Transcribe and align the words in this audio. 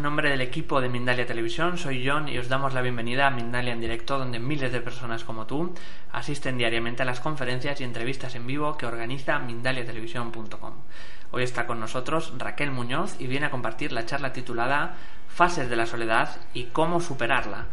en 0.00 0.04
nombre 0.04 0.30
del 0.30 0.40
equipo 0.40 0.80
de 0.80 0.88
Mindalia 0.88 1.26
Televisión. 1.26 1.76
Soy 1.76 2.08
John 2.08 2.26
y 2.26 2.38
os 2.38 2.48
damos 2.48 2.72
la 2.72 2.80
bienvenida 2.80 3.26
a 3.26 3.30
Mindalia 3.30 3.74
en 3.74 3.82
directo, 3.82 4.18
donde 4.18 4.38
miles 4.38 4.72
de 4.72 4.80
personas 4.80 5.24
como 5.24 5.46
tú 5.46 5.74
asisten 6.10 6.56
diariamente 6.56 7.02
a 7.02 7.04
las 7.04 7.20
conferencias 7.20 7.78
y 7.78 7.84
entrevistas 7.84 8.34
en 8.34 8.46
vivo 8.46 8.78
que 8.78 8.86
organiza 8.86 9.38
mindaliatelevisión.com. 9.40 10.72
Hoy 11.32 11.42
está 11.42 11.66
con 11.66 11.80
nosotros 11.80 12.32
Raquel 12.38 12.70
Muñoz 12.70 13.16
y 13.18 13.26
viene 13.26 13.44
a 13.44 13.50
compartir 13.50 13.92
la 13.92 14.06
charla 14.06 14.32
titulada 14.32 14.96
Fases 15.28 15.68
de 15.68 15.76
la 15.76 15.84
soledad 15.84 16.30
y 16.54 16.68
cómo 16.72 17.02
superarla. 17.02 17.66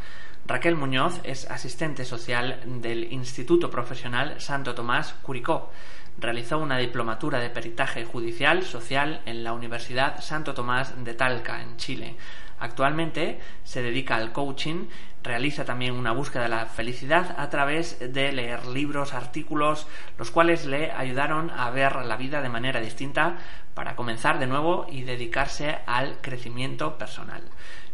Raquel 0.46 0.76
Muñoz 0.76 1.22
es 1.24 1.50
asistente 1.50 2.04
social 2.04 2.60
del 2.66 3.14
Instituto 3.14 3.72
Profesional 3.72 4.42
Santo 4.42 4.76
Tomás 4.76 5.14
Curicó 5.22 5.72
realizó 6.20 6.58
una 6.58 6.78
diplomatura 6.78 7.40
de 7.40 7.50
peritaje 7.50 8.06
judicial 8.06 8.64
social 8.64 9.22
en 9.26 9.44
la 9.44 9.54
Universidad 9.54 10.22
Santo 10.22 10.54
Tomás 10.54 11.04
de 11.04 11.14
Talca, 11.14 11.62
en 11.62 11.78
Chile. 11.78 12.16
Actualmente 12.60 13.40
se 13.64 13.84
dedica 13.84 14.16
al 14.16 14.32
coaching, 14.32 14.88
realiza 15.24 15.64
también 15.64 15.94
una 15.94 16.12
búsqueda 16.12 16.44
de 16.44 16.50
la 16.50 16.66
felicidad 16.66 17.36
a 17.38 17.50
través 17.50 18.00
de 18.00 18.32
leer 18.32 18.66
libros, 18.66 19.14
artículos, 19.14 19.88
los 20.18 20.32
cuales 20.32 20.66
le 20.66 20.92
ayudaron 20.92 21.52
a 21.52 21.70
ver 21.70 21.98
la 21.98 22.18
vida 22.18 22.42
de 22.42 22.50
manera 22.50 22.80
distinta 22.80 23.38
para 23.76 23.96
comenzar 23.96 24.40
de 24.40 24.48
nuevo 24.48 24.88
y 24.90 25.04
dedicarse 25.04 25.80
al 25.86 26.20
crecimiento 26.22 26.98
personal. 26.98 27.44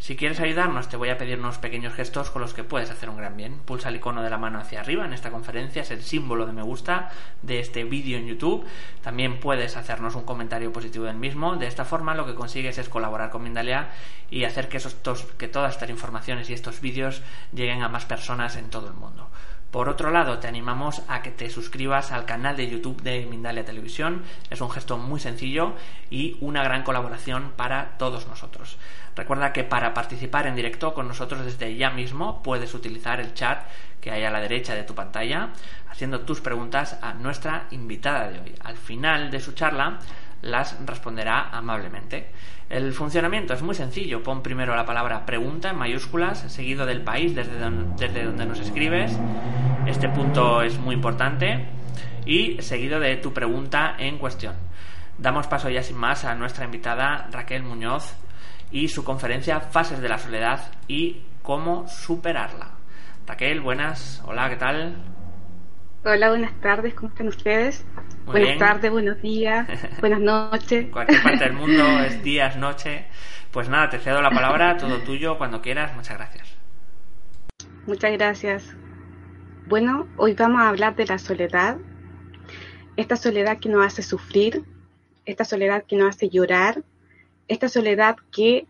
Si 0.03 0.17
quieres 0.17 0.41
ayudarnos, 0.41 0.89
te 0.89 0.97
voy 0.97 1.07
a 1.07 1.17
pedir 1.17 1.39
unos 1.39 1.59
pequeños 1.59 1.93
gestos 1.93 2.29
con 2.29 2.41
los 2.41 2.53
que 2.53 2.65
puedes 2.65 2.91
hacer 2.91 3.09
un 3.09 3.15
gran 3.15 3.37
bien. 3.37 3.59
Pulsa 3.59 3.87
el 3.87 3.95
icono 3.95 4.21
de 4.21 4.29
la 4.29 4.37
mano 4.37 4.59
hacia 4.59 4.81
arriba 4.81 5.05
en 5.05 5.13
esta 5.13 5.31
conferencia, 5.31 5.81
es 5.81 5.91
el 5.91 6.01
símbolo 6.01 6.45
de 6.45 6.51
me 6.51 6.61
gusta 6.61 7.09
de 7.41 7.61
este 7.61 7.85
vídeo 7.85 8.17
en 8.17 8.27
YouTube. 8.27 8.65
También 9.01 9.39
puedes 9.39 9.77
hacernos 9.77 10.15
un 10.15 10.25
comentario 10.25 10.73
positivo 10.73 11.05
del 11.05 11.15
mismo. 11.15 11.55
De 11.55 11.67
esta 11.67 11.85
forma, 11.85 12.15
lo 12.15 12.25
que 12.25 12.35
consigues 12.35 12.77
es 12.79 12.89
colaborar 12.89 13.29
con 13.29 13.43
Mindalia 13.43 13.91
y 14.29 14.43
hacer 14.43 14.67
que, 14.67 14.81
que 15.37 15.47
todas 15.47 15.73
estas 15.73 15.89
informaciones 15.89 16.49
y 16.49 16.53
estos 16.53 16.81
vídeos 16.81 17.21
lleguen 17.53 17.81
a 17.81 17.87
más 17.87 18.03
personas 18.03 18.57
en 18.57 18.69
todo 18.69 18.89
el 18.89 18.95
mundo. 18.95 19.29
Por 19.73 19.89
otro 19.89 20.11
lado, 20.11 20.37
te 20.37 20.47
animamos 20.47 21.01
a 21.07 21.23
que 21.23 21.31
te 21.31 21.49
suscribas 21.49 22.11
al 22.11 22.25
canal 22.25 22.55
de 22.55 22.69
YouTube 22.69 23.01
de 23.01 23.25
Mindalia 23.25 23.65
Televisión. 23.65 24.21
Es 24.51 24.61
un 24.61 24.69
gesto 24.69 24.99
muy 24.99 25.19
sencillo 25.19 25.73
y 26.11 26.37
una 26.41 26.61
gran 26.63 26.83
colaboración 26.83 27.53
para 27.55 27.97
todos 27.97 28.27
nosotros. 28.27 28.77
Recuerda 29.15 29.53
que 29.53 29.63
para 29.63 29.93
participar 29.93 30.47
en 30.47 30.55
directo 30.55 30.93
con 30.93 31.07
nosotros 31.07 31.45
desde 31.45 31.75
ya 31.75 31.91
mismo 31.91 32.41
puedes 32.41 32.73
utilizar 32.73 33.19
el 33.19 33.33
chat 33.33 33.63
que 34.01 34.11
hay 34.11 34.23
a 34.23 34.31
la 34.31 34.41
derecha 34.41 34.75
de 34.75 34.83
tu 34.83 34.95
pantalla, 34.95 35.49
haciendo 35.89 36.21
tus 36.21 36.41
preguntas 36.41 36.97
a 37.01 37.13
nuestra 37.13 37.67
invitada 37.71 38.29
de 38.29 38.39
hoy. 38.39 38.55
Al 38.63 38.75
final 38.75 39.31
de 39.31 39.39
su 39.39 39.53
charla 39.53 39.99
las 40.41 40.77
responderá 40.85 41.49
amablemente. 41.51 42.31
El 42.69 42.91
funcionamiento 42.91 43.53
es 43.53 43.61
muy 43.61 43.75
sencillo. 43.75 44.23
Pon 44.23 44.41
primero 44.41 44.75
la 44.75 44.85
palabra 44.85 45.25
pregunta 45.25 45.69
en 45.69 45.77
mayúsculas, 45.77 46.39
seguido 46.51 46.85
del 46.85 47.01
país 47.01 47.35
desde 47.35 47.59
donde, 47.59 48.45
nos 48.45 48.59
escribes. 48.59 49.17
Este 49.85 50.09
punto 50.09 50.61
es 50.61 50.77
muy 50.79 50.95
importante. 50.95 51.67
Y 52.25 52.61
seguido 52.61 52.99
de 52.99 53.17
tu 53.17 53.33
pregunta 53.33 53.95
en 53.97 54.17
cuestión. 54.17 54.55
Damos 55.17 55.47
paso 55.47 55.69
ya 55.69 55.83
sin 55.83 55.97
más 55.97 56.25
a 56.25 56.35
nuestra 56.35 56.65
invitada 56.65 57.27
Raquel 57.31 57.63
Muñoz 57.63 58.15
y 58.73 58.89
su 58.89 59.03
conferencia 59.03 59.61
Fases 59.61 60.01
de 60.01 60.09
la 60.09 60.17
Soledad 60.17 60.59
y 60.87 61.21
cómo 61.43 61.87
superarla. 61.87 62.71
Raquel, 63.25 63.61
buenas. 63.61 64.21
Hola, 64.25 64.49
¿qué 64.49 64.55
tal? 64.55 64.95
Hola, 66.03 66.29
buenas 66.29 66.59
tardes, 66.59 66.95
¿cómo 66.95 67.09
están 67.09 67.27
ustedes? 67.29 67.85
buenas 68.25 68.57
tardes, 68.57 68.91
buenos 68.91 69.21
días, 69.21 69.67
buenas 70.01 70.19
noches. 70.19 70.89
Cualquier 70.89 71.21
parte 71.21 71.43
del 71.45 71.53
mundo 71.53 71.83
es 72.05 72.21
días, 72.23 72.57
noche. 72.57 73.05
Pues 73.51 73.69
nada, 73.69 73.89
te 73.89 73.99
cedo 73.99 74.21
la 74.21 74.31
palabra, 74.31 74.75
todo 74.75 74.97
tuyo, 75.03 75.37
cuando 75.37 75.61
quieras. 75.61 75.95
Muchas 75.95 76.17
gracias. 76.17 76.57
Muchas 77.85 78.11
gracias. 78.13 78.75
Bueno, 79.67 80.07
hoy 80.17 80.33
vamos 80.33 80.61
a 80.61 80.69
hablar 80.69 80.95
de 80.95 81.05
la 81.05 81.19
soledad. 81.19 81.77
Esta 82.97 83.15
soledad 83.17 83.59
que 83.59 83.69
nos 83.69 83.85
hace 83.85 84.01
sufrir, 84.01 84.63
esta 85.25 85.45
soledad 85.45 85.83
que 85.87 85.95
nos 85.95 86.09
hace 86.09 86.29
llorar, 86.29 86.83
esta 87.47 87.69
soledad 87.69 88.17
que 88.31 88.67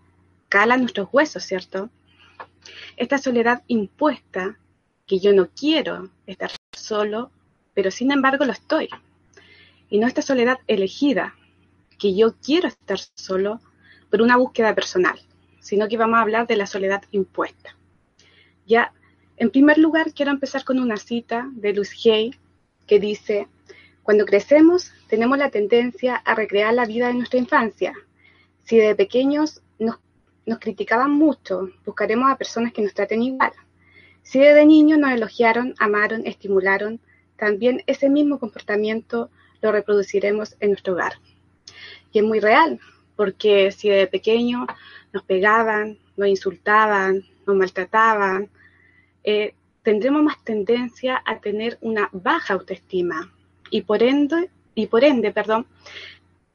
cala 0.50 0.78
nuestros 0.78 1.10
huesos, 1.12 1.44
¿cierto? 1.44 1.90
Esta 2.98 3.18
soledad 3.18 3.64
impuesta, 3.68 4.58
que 5.06 5.20
yo 5.20 5.34
no 5.34 5.50
quiero 5.50 6.10
estar 6.28 6.52
solo, 6.72 7.32
pero 7.74 7.92
sin 7.92 8.12
embargo 8.12 8.46
lo 8.46 8.52
estoy. 8.52 8.90
Y 9.90 10.00
no 10.00 10.08
esta 10.08 10.22
soledad 10.22 10.60
elegida, 10.68 11.36
que 12.00 12.16
yo 12.16 12.36
quiero 12.38 12.68
estar 12.68 13.00
solo 13.16 13.62
por 14.10 14.22
una 14.22 14.38
búsqueda 14.38 14.76
personal, 14.76 15.20
sino 15.60 15.88
que 15.88 15.98
vamos 15.98 16.18
a 16.18 16.22
hablar 16.22 16.48
de 16.48 16.56
la 16.56 16.68
soledad 16.68 17.04
impuesta. 17.12 17.76
Ya, 18.66 18.94
en 19.38 19.50
primer 19.50 19.78
lugar, 19.78 20.14
quiero 20.14 20.32
empezar 20.32 20.64
con 20.64 20.80
una 20.80 20.98
cita 20.98 21.50
de 21.54 21.74
Luis 21.74 21.94
Hay 22.06 22.36
que 22.88 23.00
dice, 23.00 23.48
cuando 24.04 24.26
crecemos 24.26 24.92
tenemos 25.08 25.38
la 25.38 25.50
tendencia 25.50 26.16
a 26.16 26.36
recrear 26.36 26.74
la 26.74 26.86
vida 26.86 27.08
de 27.08 27.16
nuestra 27.16 27.40
infancia. 27.40 27.94
Si 28.64 28.78
de 28.78 28.96
pequeños 28.96 29.62
nos, 29.80 29.98
criticaban 30.60 31.12
mucho, 31.12 31.70
buscaremos 31.86 32.32
a 32.32 32.38
personas 32.38 32.74
que 32.74 32.82
nos 32.82 32.94
traten 32.94 33.22
igual. 33.22 33.52
Si 34.22 34.40
desde 34.40 34.66
niños 34.66 35.00
nos 35.00 35.12
elogiaron, 35.12 35.76
amaron, 35.80 36.26
estimularon, 36.26 37.00
también 37.38 37.84
ese 37.88 38.10
mismo 38.10 38.40
comportamiento 38.40 39.30
lo 39.62 39.72
reproduciremos 39.72 40.56
en 40.60 40.72
nuestro 40.72 40.94
hogar. 40.94 41.14
Y 42.12 42.20
es 42.20 42.26
muy 42.26 42.40
real, 42.40 42.80
porque 43.16 43.72
si 43.72 43.90
de 43.90 44.08
pequeño 44.08 44.66
nos 45.12 45.24
pegaban, 45.24 45.98
nos 46.16 46.28
insultaban, 46.28 47.24
nos 47.46 47.56
maltrataban, 47.56 48.50
eh, 49.24 49.54
tendremos 49.82 50.24
más 50.24 50.44
tendencia 50.44 51.22
a 51.26 51.40
tener 51.40 51.78
una 51.82 52.10
baja 52.14 52.54
autoestima 52.54 53.32
y 53.70 53.82
por 53.82 54.04
ende, 54.04 55.32
perdón, 55.32 55.66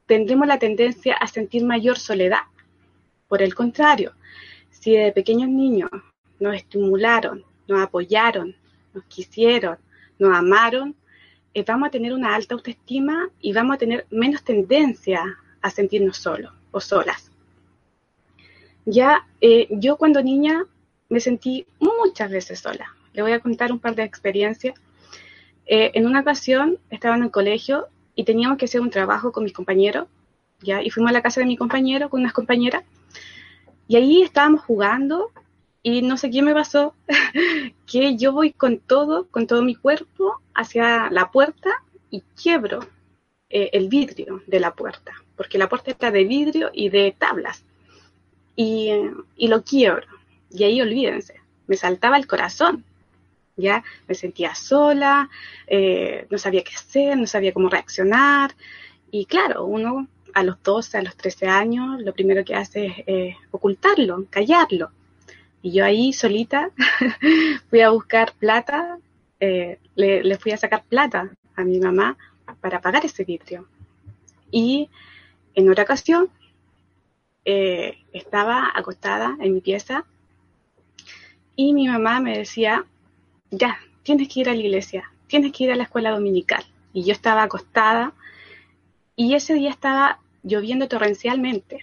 tendremos 0.09 0.47
la 0.47 0.57
tendencia 0.57 1.13
a 1.13 1.27
sentir 1.27 1.63
mayor 1.63 1.99
soledad. 1.99 2.41
Por 3.27 3.43
el 3.43 3.53
contrario, 3.53 4.13
si 4.71 4.95
de 4.95 5.11
pequeños 5.11 5.49
niños 5.49 5.91
nos 6.39 6.55
estimularon, 6.55 7.45
nos 7.67 7.79
apoyaron, 7.79 8.55
nos 8.91 9.03
quisieron, 9.03 9.77
nos 10.17 10.35
amaron, 10.35 10.95
eh, 11.53 11.63
vamos 11.65 11.87
a 11.87 11.91
tener 11.91 12.11
una 12.13 12.33
alta 12.33 12.55
autoestima 12.55 13.29
y 13.39 13.53
vamos 13.53 13.75
a 13.75 13.77
tener 13.77 14.07
menos 14.09 14.43
tendencia 14.43 15.21
a 15.61 15.69
sentirnos 15.69 16.17
solos 16.17 16.53
o 16.71 16.81
solas. 16.81 17.29
Ya 18.85 19.27
eh, 19.41 19.67
yo 19.69 19.97
cuando 19.97 20.23
niña 20.23 20.65
me 21.09 21.19
sentí 21.19 21.67
muchas 21.79 22.31
veces 22.31 22.59
sola. 22.59 22.95
Le 23.13 23.21
voy 23.21 23.33
a 23.33 23.41
contar 23.41 23.71
un 23.71 23.77
par 23.77 23.93
de 23.93 24.05
experiencias. 24.05 24.73
Eh, 25.67 25.91
en 25.93 26.07
una 26.07 26.21
ocasión 26.21 26.79
estaba 26.89 27.15
en 27.15 27.23
el 27.23 27.31
colegio 27.31 27.89
y 28.19 28.25
teníamos 28.25 28.57
que 28.57 28.65
hacer 28.65 28.81
un 28.81 28.89
trabajo 28.89 29.31
con 29.31 29.45
mis 29.45 29.53
compañeros, 29.53 30.05
¿ya? 30.59 30.83
Y 30.83 30.89
fuimos 30.89 31.11
a 31.11 31.13
la 31.13 31.21
casa 31.21 31.39
de 31.39 31.45
mi 31.47 31.55
compañero 31.55 32.09
con 32.09 32.19
unas 32.19 32.33
compañeras. 32.33 32.83
Y 33.87 33.95
ahí 33.95 34.21
estábamos 34.23 34.59
jugando 34.65 35.31
y 35.83 36.01
no 36.01 36.17
sé 36.17 36.29
qué 36.29 36.41
me 36.41 36.53
pasó, 36.53 36.93
que 37.87 38.17
yo 38.17 38.33
voy 38.33 38.51
con 38.51 38.79
todo, 38.79 39.27
con 39.27 39.47
todo 39.47 39.61
mi 39.61 39.73
cuerpo 39.73 40.41
hacia 40.53 41.09
la 41.11 41.31
puerta 41.31 41.69
y 42.11 42.21
quiebro 42.35 42.81
eh, 43.49 43.69
el 43.71 43.87
vidrio 43.87 44.41
de 44.47 44.59
la 44.59 44.73
puerta, 44.73 45.13
porque 45.37 45.57
la 45.57 45.69
puerta 45.69 45.89
está 45.89 46.11
de 46.11 46.25
vidrio 46.25 46.71
y 46.73 46.89
de 46.89 47.15
tablas. 47.17 47.63
Y, 48.57 48.91
y 49.37 49.47
lo 49.47 49.63
quiebro. 49.63 50.05
Y 50.51 50.65
ahí 50.65 50.81
olvídense, 50.81 51.35
me 51.67 51.77
saltaba 51.77 52.17
el 52.17 52.27
corazón, 52.27 52.83
ya 53.59 53.83
me 54.07 54.15
sentía 54.15 54.55
sola, 54.55 55.29
eh, 55.67 56.25
no 56.29 56.37
sabía 56.37 56.63
qué 56.63 56.73
hacer, 56.75 57.17
no 57.17 57.27
sabía 57.27 57.53
cómo 57.53 57.69
reaccionar. 57.69 58.55
Y 59.11 59.25
claro, 59.25 59.65
uno 59.65 60.07
a 60.33 60.43
los 60.43 60.61
12, 60.63 60.97
a 60.97 61.01
los 61.03 61.15
13 61.15 61.47
años, 61.47 62.01
lo 62.01 62.13
primero 62.13 62.43
que 62.45 62.55
hace 62.55 63.03
es 63.05 63.35
ocultarlo, 63.51 64.25
callarlo. 64.29 64.91
Y 65.61 65.71
yo 65.73 65.85
ahí 65.85 66.13
solita 66.13 66.71
fui 67.69 67.81
a 67.81 67.89
buscar 67.89 68.33
plata, 68.33 68.97
eh, 69.39 69.79
le, 69.95 70.37
fui 70.37 70.51
a 70.51 70.57
sacar 70.57 70.83
plata 70.83 71.29
a 71.55 71.63
mi 71.63 71.79
mamá 71.79 72.17
para 72.61 72.81
pagar 72.81 73.05
ese 73.05 73.25
vidrio. 73.25 73.67
Y 74.51 74.89
en 75.55 75.69
otra 75.69 75.83
ocasión 75.83 76.29
eh, 77.45 77.97
estaba 78.13 78.71
acostada 78.73 79.35
en 79.39 79.53
mi 79.53 79.61
pieza 79.61 80.05
y 81.55 81.73
mi 81.73 81.87
mamá 81.89 82.21
me 82.21 82.37
decía, 82.37 82.85
ya, 83.51 83.79
tienes 84.03 84.29
que 84.29 84.41
ir 84.41 84.49
a 84.49 84.53
la 84.53 84.59
iglesia, 84.59 85.11
tienes 85.27 85.51
que 85.51 85.65
ir 85.65 85.71
a 85.71 85.75
la 85.75 85.83
escuela 85.83 86.11
dominical. 86.11 86.63
Y 86.93 87.03
yo 87.03 87.13
estaba 87.13 87.43
acostada 87.43 88.13
y 89.15 89.35
ese 89.35 89.53
día 89.53 89.69
estaba 89.69 90.19
lloviendo 90.43 90.87
torrencialmente. 90.87 91.79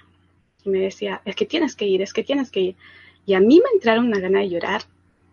Y 0.64 0.70
me 0.70 0.80
decía, 0.80 1.22
es 1.24 1.36
que 1.36 1.46
tienes 1.46 1.76
que 1.76 1.86
ir, 1.86 2.02
es 2.02 2.12
que 2.12 2.24
tienes 2.24 2.50
que 2.50 2.60
ir. 2.60 2.76
Y 3.24 3.34
a 3.34 3.40
mí 3.40 3.60
me 3.62 3.70
entraron 3.74 4.06
una 4.06 4.20
gana 4.20 4.40
de 4.40 4.50
llorar 4.50 4.82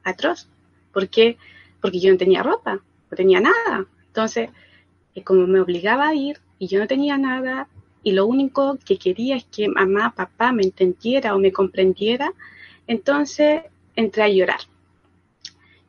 atroz. 0.03 0.47
¿Por 0.91 1.09
qué? 1.09 1.37
Porque 1.81 1.99
yo 1.99 2.11
no 2.11 2.17
tenía 2.17 2.43
ropa, 2.43 2.75
no 2.75 3.17
tenía 3.17 3.39
nada. 3.39 3.85
Entonces, 4.07 4.49
eh, 5.15 5.23
como 5.23 5.47
me 5.47 5.59
obligaba 5.59 6.09
a 6.09 6.15
ir 6.15 6.39
y 6.59 6.67
yo 6.67 6.79
no 6.79 6.87
tenía 6.87 7.17
nada, 7.17 7.67
y 8.03 8.11
lo 8.11 8.25
único 8.25 8.77
que 8.85 8.97
quería 8.97 9.37
es 9.37 9.45
que 9.45 9.69
mamá, 9.69 10.13
papá 10.15 10.51
me 10.51 10.63
entendiera 10.63 11.35
o 11.35 11.39
me 11.39 11.51
comprendiera, 11.51 12.33
entonces 12.85 13.63
entré 13.95 14.23
a 14.23 14.27
llorar. 14.27 14.59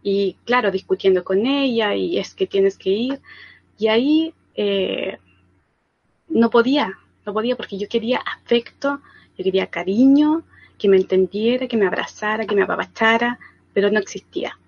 Y 0.06 0.36
claro, 0.44 0.70
discutiendo 0.70 1.24
con 1.24 1.46
ella 1.46 1.94
y 1.94 2.18
es 2.18 2.34
que 2.34 2.46
tienes 2.46 2.76
que 2.76 2.90
ir. 2.90 3.20
Y 3.78 3.88
ahí 3.88 4.34
eh, 4.54 5.18
no 6.28 6.50
podía, 6.50 6.98
no 7.24 7.32
podía 7.32 7.56
porque 7.56 7.78
yo 7.78 7.88
quería 7.88 8.18
afecto, 8.18 9.00
yo 9.38 9.42
quería 9.42 9.68
cariño, 9.68 10.42
que 10.78 10.90
me 10.90 10.98
entendiera, 10.98 11.66
que 11.66 11.78
me 11.78 11.86
abrazara, 11.86 12.44
que 12.44 12.54
me 12.54 12.64
apapachara, 12.64 13.38
pero 13.72 13.90
no 13.90 13.98
existía. 13.98 14.58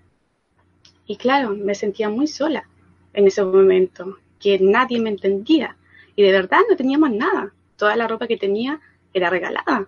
Y 1.06 1.16
claro, 1.16 1.50
me 1.50 1.74
sentía 1.74 2.08
muy 2.08 2.26
sola 2.26 2.66
en 3.12 3.26
ese 3.26 3.44
momento, 3.44 4.16
que 4.40 4.58
nadie 4.58 5.00
me 5.00 5.10
entendía. 5.10 5.76
Y 6.16 6.22
de 6.22 6.32
verdad 6.32 6.60
no 6.68 6.76
teníamos 6.76 7.10
nada. 7.10 7.52
Toda 7.76 7.94
la 7.94 8.08
ropa 8.08 8.26
que 8.26 8.38
tenía 8.38 8.80
era 9.12 9.28
regalada. 9.28 9.86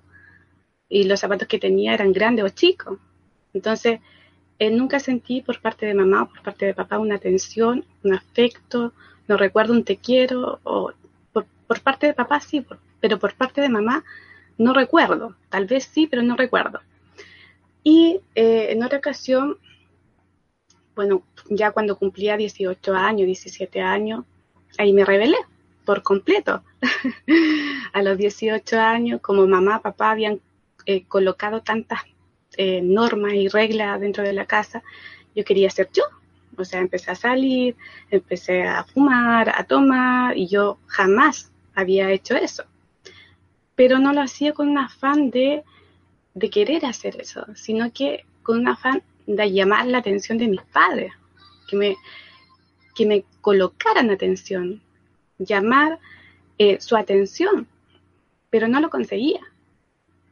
Y 0.91 1.05
los 1.05 1.21
zapatos 1.21 1.49
que 1.49 1.59
tenía 1.59 1.95
eran 1.95 2.13
grandes 2.13 2.45
o 2.45 2.49
chicos. 2.51 2.99
Entonces, 3.55 4.01
eh, 4.59 4.71
nunca 4.71 4.99
sentí 4.99 5.41
por 5.41 5.61
parte 5.61 5.87
de 5.87 5.95
mamá 5.95 6.23
o 6.23 6.29
por 6.29 6.43
parte 6.43 6.67
de 6.67 6.75
papá 6.75 6.99
una 6.99 7.17
atención, 7.17 7.85
un 8.03 8.15
afecto, 8.15 8.93
no 9.29 9.37
recuerdo 9.37 9.73
un 9.73 9.85
te 9.85 9.97
quiero, 9.97 10.61
o 10.65 10.93
por, 11.33 11.81
parte 11.81 12.07
de 12.07 12.15
papá 12.15 12.41
sí, 12.41 12.65
pero 13.01 13.19
por 13.19 13.35
parte 13.35 13.61
de 13.61 13.69
mamá 13.69 14.05
no 14.57 14.73
recuerdo, 14.73 15.37
tal 15.51 15.67
vez 15.67 15.85
sí, 15.85 16.07
pero 16.07 16.23
no 16.23 16.37
recuerdo. 16.37 16.81
Y 17.85 18.21
eh, 18.35 18.69
en 18.71 18.83
otra 18.83 18.99
ocasión, 18.99 19.59
bueno, 20.97 21.23
ya 21.49 21.71
cuando 21.71 21.97
cumplía 21.97 22.37
18 22.37 22.95
años, 22.95 23.27
17 23.27 23.81
años, 23.81 24.25
ahí 24.79 24.93
me 24.93 25.05
rebelé 25.05 25.37
por 25.85 26.03
completo. 26.03 26.63
a 27.93 28.03
los 28.03 28.19
18 28.19 28.81
años, 28.81 29.21
como 29.21 29.47
mamá, 29.47 29.81
papá 29.81 30.11
habían 30.11 30.41
eh, 30.87 31.05
colocado 31.05 31.63
tantas 31.63 32.01
eh, 32.61 32.83
normas 32.83 33.35
y 33.35 33.47
reglas 33.47 34.01
dentro 34.01 34.25
de 34.25 34.33
la 34.33 34.45
casa, 34.45 34.83
yo 35.35 35.45
quería 35.45 35.71
ser 35.71 35.89
yo. 35.93 36.03
O 36.57 36.65
sea, 36.65 36.81
empecé 36.81 37.13
a 37.13 37.15
salir, 37.15 37.77
empecé 38.11 38.65
a 38.65 38.83
fumar, 38.83 39.49
a 39.49 39.63
tomar, 39.63 40.37
y 40.37 40.49
yo 40.49 40.79
jamás 40.89 41.53
había 41.77 42.11
hecho 42.11 42.35
eso. 42.35 42.65
Pero 43.77 44.01
no 44.01 44.13
lo 44.13 44.23
hacía 44.23 44.53
con 44.53 44.69
un 44.71 44.79
afán 44.79 45.31
de, 45.31 45.63
querer 46.51 46.85
hacer 46.85 47.21
eso, 47.21 47.47
sino 47.55 47.93
que 47.93 48.25
con 48.43 48.59
un 48.59 48.69
afán 48.69 49.05
de 49.29 49.53
llamar 49.53 49.87
la 49.87 49.99
atención 49.99 50.37
de 50.37 50.49
mis 50.49 50.63
padres, 50.63 51.13
que 51.69 51.77
me, 51.77 51.97
que 52.97 53.07
me 53.07 53.25
colocaran 53.41 54.11
atención, 54.11 54.83
llamar 55.39 56.01
eh, 56.59 56.81
su 56.81 56.97
atención, 56.97 57.69
pero 58.51 58.67
no 58.67 58.81
lo 58.81 58.91
conseguía. 58.91 59.43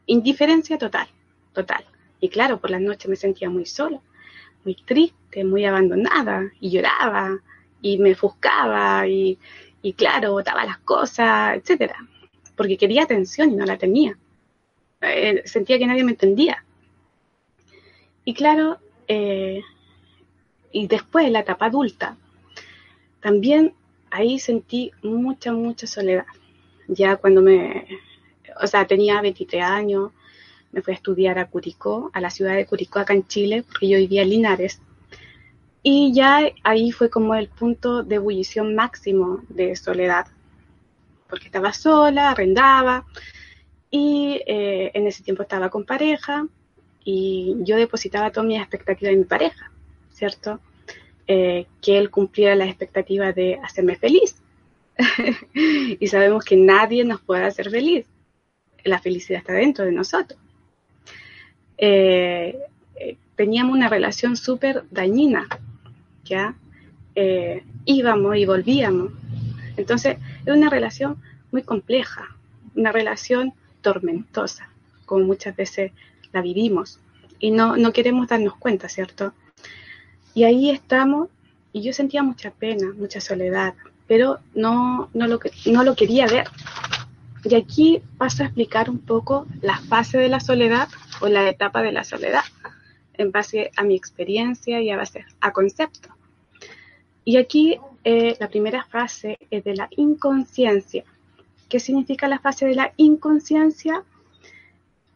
Indiferencia 0.07 0.77
total, 0.77 1.07
total. 1.53 1.85
Y 2.19 2.29
claro, 2.29 2.59
por 2.59 2.69
la 2.69 2.79
noche 2.79 3.07
me 3.07 3.15
sentía 3.15 3.49
muy 3.49 3.65
sola, 3.65 3.99
muy 4.63 4.75
triste, 4.75 5.43
muy 5.43 5.65
abandonada, 5.65 6.51
y 6.59 6.71
lloraba, 6.71 7.39
y 7.81 7.97
me 7.99 8.13
ofuscaba, 8.13 9.07
y, 9.07 9.37
y 9.81 9.93
claro, 9.93 10.31
botaba 10.31 10.65
las 10.65 10.79
cosas, 10.79 11.57
etcétera, 11.57 11.95
porque 12.55 12.77
quería 12.77 13.03
atención 13.03 13.51
y 13.51 13.55
no 13.55 13.65
la 13.65 13.77
tenía. 13.77 14.17
Eh, 15.01 15.43
sentía 15.45 15.77
que 15.77 15.85
nadie 15.85 16.03
me 16.03 16.11
entendía. 16.11 16.63
Y 18.25 18.33
claro, 18.33 18.79
eh, 19.07 19.61
y 20.71 20.87
después, 20.87 21.31
la 21.31 21.39
etapa 21.39 21.67
adulta, 21.67 22.17
también 23.21 23.73
ahí 24.09 24.39
sentí 24.39 24.91
mucha, 25.03 25.51
mucha 25.53 25.87
soledad. 25.87 26.25
Ya 26.87 27.15
cuando 27.17 27.41
me, 27.41 27.87
o 28.61 28.67
sea, 28.67 28.85
tenía 28.85 29.21
23 29.21 29.63
años, 29.63 30.11
me 30.71 30.81
fui 30.81 30.93
a 30.93 30.95
estudiar 30.95 31.39
a 31.39 31.47
Curicó, 31.47 32.11
a 32.13 32.21
la 32.21 32.29
ciudad 32.29 32.55
de 32.55 32.65
Curicó, 32.65 32.99
acá 32.99 33.13
en 33.13 33.27
Chile, 33.27 33.63
porque 33.63 33.87
yo 33.87 33.97
vivía 33.97 34.23
en 34.23 34.29
Linares. 34.29 34.81
Y 35.83 36.13
ya 36.13 36.41
ahí 36.63 36.91
fue 36.91 37.09
como 37.09 37.35
el 37.35 37.47
punto 37.47 38.03
de 38.03 38.15
ebullición 38.15 38.75
máximo 38.75 39.41
de 39.49 39.75
soledad, 39.75 40.27
porque 41.29 41.45
estaba 41.45 41.73
sola, 41.73 42.31
arrendaba, 42.31 43.05
y 43.89 44.41
eh, 44.45 44.91
en 44.93 45.07
ese 45.07 45.23
tiempo 45.23 45.43
estaba 45.43 45.69
con 45.69 45.85
pareja, 45.85 46.47
y 47.03 47.55
yo 47.59 47.77
depositaba 47.77 48.31
toda 48.31 48.45
mi 48.45 48.57
expectativa 48.57 49.11
en 49.11 49.19
mi 49.19 49.25
pareja, 49.25 49.71
¿cierto? 50.11 50.59
Eh, 51.25 51.67
que 51.81 51.97
él 51.97 52.09
cumpliera 52.09 52.55
las 52.55 52.67
expectativas 52.67 53.33
de 53.33 53.59
hacerme 53.63 53.95
feliz. 53.95 54.41
y 55.53 56.07
sabemos 56.07 56.43
que 56.43 56.57
nadie 56.57 57.05
nos 57.05 57.21
puede 57.21 57.43
hacer 57.43 57.69
feliz. 57.69 58.05
La 58.83 58.99
felicidad 58.99 59.39
está 59.39 59.53
dentro 59.53 59.85
de 59.85 59.91
nosotros. 59.91 60.39
Eh, 61.77 62.59
teníamos 63.37 63.75
una 63.75 63.87
relación 63.87 64.35
súper 64.35 64.83
dañina, 64.89 65.47
¿ya? 66.25 66.55
Eh, 67.15 67.63
íbamos 67.85 68.35
y 68.35 68.45
volvíamos. 68.45 69.11
Entonces, 69.77 70.17
es 70.45 70.53
una 70.53 70.69
relación 70.69 71.17
muy 71.51 71.61
compleja, 71.61 72.35
una 72.75 72.91
relación 72.91 73.53
tormentosa, 73.81 74.69
como 75.05 75.23
muchas 75.23 75.55
veces 75.55 75.91
la 76.33 76.41
vivimos, 76.41 76.99
y 77.39 77.51
no, 77.51 77.77
no 77.77 77.93
queremos 77.93 78.27
darnos 78.27 78.55
cuenta, 78.55 78.89
¿cierto? 78.89 79.33
Y 80.33 80.43
ahí 80.43 80.71
estamos, 80.71 81.29
y 81.73 81.83
yo 81.83 81.93
sentía 81.93 82.23
mucha 82.23 82.49
pena, 82.51 82.91
mucha 82.97 83.21
soledad, 83.21 83.75
pero 84.07 84.39
no, 84.55 85.09
no, 85.13 85.27
lo, 85.27 85.39
no 85.67 85.83
lo 85.83 85.95
quería 85.95 86.25
ver. 86.25 86.47
Y 87.43 87.53
aquí 87.53 88.01
paso 88.17 88.41
a 88.43 88.47
explicar 88.47 88.89
un 88.89 88.97
poco 88.97 89.45
la 89.61 89.77
fase 89.77 90.17
de 90.17 90.27
la 90.27 90.39
soledad 90.39 90.89
o 91.21 91.27
la 91.27 91.49
etapa 91.49 91.81
de 91.81 91.91
la 91.91 92.03
soledad, 92.03 92.43
en 93.13 93.31
base 93.31 93.71
a 93.75 93.83
mi 93.83 93.95
experiencia 93.95 94.81
y 94.81 94.89
a 94.89 94.97
base 94.97 95.25
a 95.41 95.51
conceptos. 95.51 96.11
Y 97.25 97.37
aquí 97.37 97.79
eh, 98.03 98.37
la 98.39 98.47
primera 98.47 98.85
fase 98.85 99.37
es 99.49 99.63
de 99.63 99.75
la 99.75 99.89
inconsciencia. 99.91 101.03
¿Qué 101.67 101.79
significa 101.79 102.27
la 102.27 102.39
fase 102.39 102.65
de 102.65 102.75
la 102.75 102.93
inconsciencia? 102.95 104.03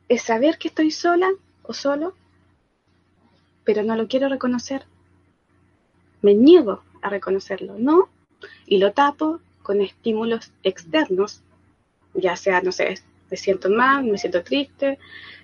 Es 0.10 0.24
saber 0.24 0.58
que 0.58 0.67
estoy 0.67 0.91
sola 0.91 1.29
o 1.63 1.74
solo, 1.74 2.13
pero 3.63 3.84
no 3.84 3.96
lo 3.96 4.08
quiero 4.08 4.27
reconocer. 4.27 4.86
Me 6.22 6.34
niego 6.34 6.84
a 7.01 7.10
reconocerlo, 7.10 7.75
¿no? 7.77 8.10
Y 8.65 8.79
lo 8.79 8.91
tapo 8.91 9.39
con 9.63 9.81
estímulos 9.81 10.51
externos, 10.63 11.41
ya 12.13 12.36
sea, 12.36 12.62
no 12.62 12.72
sé, 12.72 12.96
me 13.29 13.38
siento 13.38 13.70
mal, 13.70 14.03
me 14.03 14.17
siento 14.17 14.43
triste, 14.43 15.00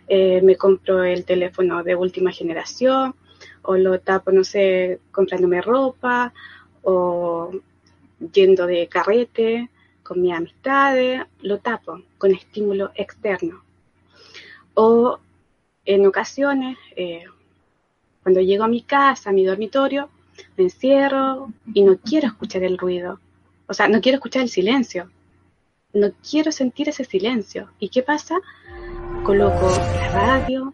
eh, 0.08 0.42
me 0.42 0.56
compro 0.56 1.04
el 1.04 1.26
teléfono 1.26 1.84
de 1.84 1.96
última 1.96 2.32
generación, 2.32 3.16
o 3.62 3.76
lo 3.76 4.00
tapo, 4.00 4.32
no 4.32 4.44
sé, 4.44 5.00
comprándome 5.12 5.62
ropa, 5.62 6.34
o 6.84 7.52
yendo 8.34 8.66
de 8.66 8.88
carrete 8.88 9.70
con 10.04 10.22
mis 10.22 10.34
amistades, 10.34 11.22
lo 11.42 11.60
tapo 11.60 12.02
con 12.18 12.32
estímulo 12.32 12.92
externo. 12.96 13.64
O 14.74 15.20
en 15.86 16.06
ocasiones, 16.06 16.78
eh, 16.96 17.26
cuando 18.24 18.42
llego 18.42 18.64
a 18.64 18.70
mi 18.70 18.82
casa, 18.82 19.30
a 19.30 19.34
mi 19.34 19.46
dormitorio, 19.46 20.10
me 20.56 20.66
encierro 20.66 21.52
y 21.74 21.84
no 21.84 21.98
quiero 21.98 22.28
escuchar 22.28 22.64
el 22.64 22.78
ruido. 22.78 23.20
O 23.68 23.74
sea, 23.74 23.88
no 23.88 24.02
quiero 24.02 24.18
escuchar 24.18 24.44
el 24.44 24.50
silencio. 24.50 25.10
No 25.94 26.12
quiero 26.30 26.52
sentir 26.52 26.90
ese 26.90 27.04
silencio. 27.04 27.70
¿Y 27.80 27.90
qué 27.90 28.04
pasa? 28.04 28.36
Coloco 29.28 29.68
la 29.68 30.10
radio, 30.10 30.74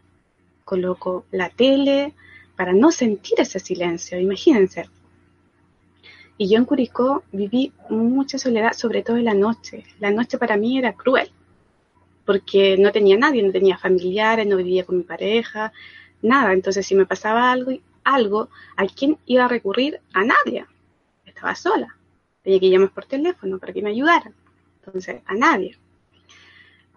coloco 0.64 1.26
la 1.32 1.50
tele 1.50 2.14
para 2.56 2.72
no 2.72 2.92
sentir 2.92 3.40
ese 3.40 3.58
silencio, 3.60 4.20
imagínense. 4.20 4.88
Y 6.38 6.48
yo 6.50 6.60
en 6.60 6.66
Curicó 6.66 7.24
viví 7.32 7.74
mucha 7.90 8.38
soledad, 8.38 8.74
sobre 8.74 9.02
todo 9.02 9.18
en 9.18 9.26
la 9.26 9.34
noche. 9.34 9.86
La 10.00 10.12
noche 10.12 10.38
para 10.38 10.56
mí 10.56 10.78
era 10.78 10.94
cruel, 10.94 11.32
porque 12.28 12.78
no 12.78 12.92
tenía 12.92 13.18
nadie, 13.18 13.42
no 13.42 13.52
tenía 13.52 13.76
familiares, 13.76 14.46
no 14.46 14.58
vivía 14.58 14.86
con 14.86 14.98
mi 14.98 15.04
pareja, 15.04 15.74
nada. 16.22 16.54
Entonces, 16.54 16.86
si 16.86 16.94
me 16.94 17.08
pasaba 17.08 17.52
algo, 17.52 17.72
algo, 18.04 18.50
¿a 18.78 18.86
quién 18.86 19.18
iba 19.26 19.46
a 19.46 19.48
recurrir? 19.48 20.00
A 20.14 20.24
nadie. 20.24 20.64
Estaba 21.26 21.56
sola. 21.56 21.98
Tenía 22.44 22.60
que 22.60 22.70
llamar 22.70 22.92
por 22.92 23.06
teléfono 23.06 23.58
para 23.58 23.74
que 23.74 23.82
me 23.82 23.90
ayudaran. 23.90 24.36
Entonces, 24.80 25.24
a 25.26 25.34
nadie. 25.34 25.76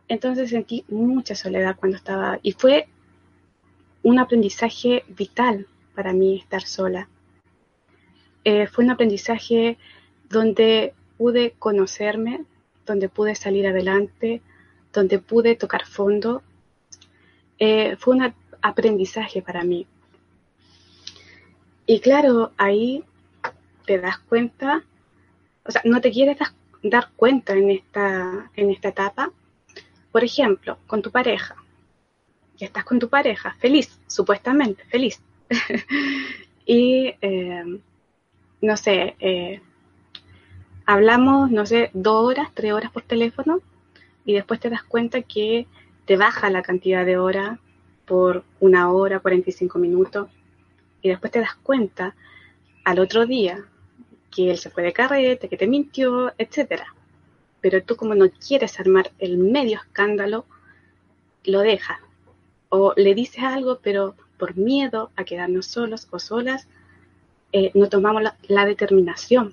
Entonces 0.08 0.50
sentí 0.50 0.84
mucha 0.88 1.34
soledad 1.34 1.76
cuando 1.76 1.96
estaba, 1.96 2.38
y 2.42 2.52
fue 2.52 2.88
un 4.02 4.18
aprendizaje 4.18 5.04
vital 5.08 5.66
para 5.94 6.12
mí 6.12 6.38
estar 6.38 6.62
sola. 6.62 7.08
Eh, 8.44 8.68
fue 8.68 8.84
un 8.84 8.90
aprendizaje 8.90 9.78
donde 10.28 10.94
pude 11.18 11.54
conocerme, 11.58 12.44
donde 12.84 13.08
pude 13.08 13.34
salir 13.34 13.66
adelante, 13.66 14.42
donde 14.92 15.18
pude 15.18 15.56
tocar 15.56 15.86
fondo. 15.86 16.42
Eh, 17.58 17.96
fue 17.98 18.14
un 18.14 18.34
aprendizaje 18.62 19.42
para 19.42 19.64
mí. 19.64 19.86
Y 21.86 22.00
claro, 22.00 22.52
ahí 22.56 23.04
te 23.86 23.98
das 23.98 24.18
cuenta, 24.18 24.84
o 25.64 25.70
sea, 25.70 25.82
no 25.84 26.00
te 26.00 26.10
quieres 26.10 26.36
dar 26.82 27.10
cuenta 27.16 27.54
en 27.54 27.70
esta, 27.70 28.50
en 28.54 28.70
esta 28.70 28.88
etapa. 28.88 29.32
Por 30.16 30.24
ejemplo, 30.24 30.78
con 30.86 31.02
tu 31.02 31.10
pareja. 31.10 31.56
Ya 32.56 32.68
estás 32.68 32.84
con 32.84 32.98
tu 32.98 33.10
pareja, 33.10 33.54
feliz, 33.58 34.00
supuestamente, 34.06 34.82
feliz. 34.86 35.20
y 36.64 37.12
eh, 37.20 37.80
no 38.62 38.76
sé, 38.78 39.14
eh, 39.20 39.60
hablamos, 40.86 41.50
no 41.50 41.66
sé, 41.66 41.90
dos 41.92 42.24
horas, 42.24 42.48
tres 42.54 42.72
horas 42.72 42.90
por 42.92 43.02
teléfono 43.02 43.60
y 44.24 44.32
después 44.32 44.58
te 44.58 44.70
das 44.70 44.84
cuenta 44.84 45.20
que 45.20 45.66
te 46.06 46.16
baja 46.16 46.48
la 46.48 46.62
cantidad 46.62 47.04
de 47.04 47.18
horas 47.18 47.58
por 48.06 48.42
una 48.58 48.90
hora, 48.90 49.20
45 49.20 49.78
minutos 49.78 50.30
y 51.02 51.10
después 51.10 51.30
te 51.30 51.40
das 51.40 51.56
cuenta 51.56 52.16
al 52.84 53.00
otro 53.00 53.26
día 53.26 53.66
que 54.34 54.50
él 54.50 54.56
se 54.56 54.70
fue 54.70 54.82
de 54.82 54.94
carrete, 54.94 55.50
que 55.50 55.58
te 55.58 55.66
mintió, 55.66 56.32
etcétera. 56.38 56.95
Pero 57.68 57.82
tú 57.82 57.96
como 57.96 58.14
no 58.14 58.30
quieres 58.30 58.78
armar 58.78 59.10
el 59.18 59.38
medio 59.38 59.78
escándalo, 59.78 60.44
lo 61.42 61.62
dejas. 61.62 61.98
O 62.68 62.94
le 62.96 63.12
dices 63.12 63.42
algo, 63.42 63.80
pero 63.82 64.14
por 64.38 64.56
miedo 64.56 65.10
a 65.16 65.24
quedarnos 65.24 65.66
solos 65.66 66.06
o 66.12 66.20
solas, 66.20 66.68
eh, 67.50 67.72
no 67.74 67.88
tomamos 67.88 68.22
la, 68.46 68.66
determinación 68.66 69.52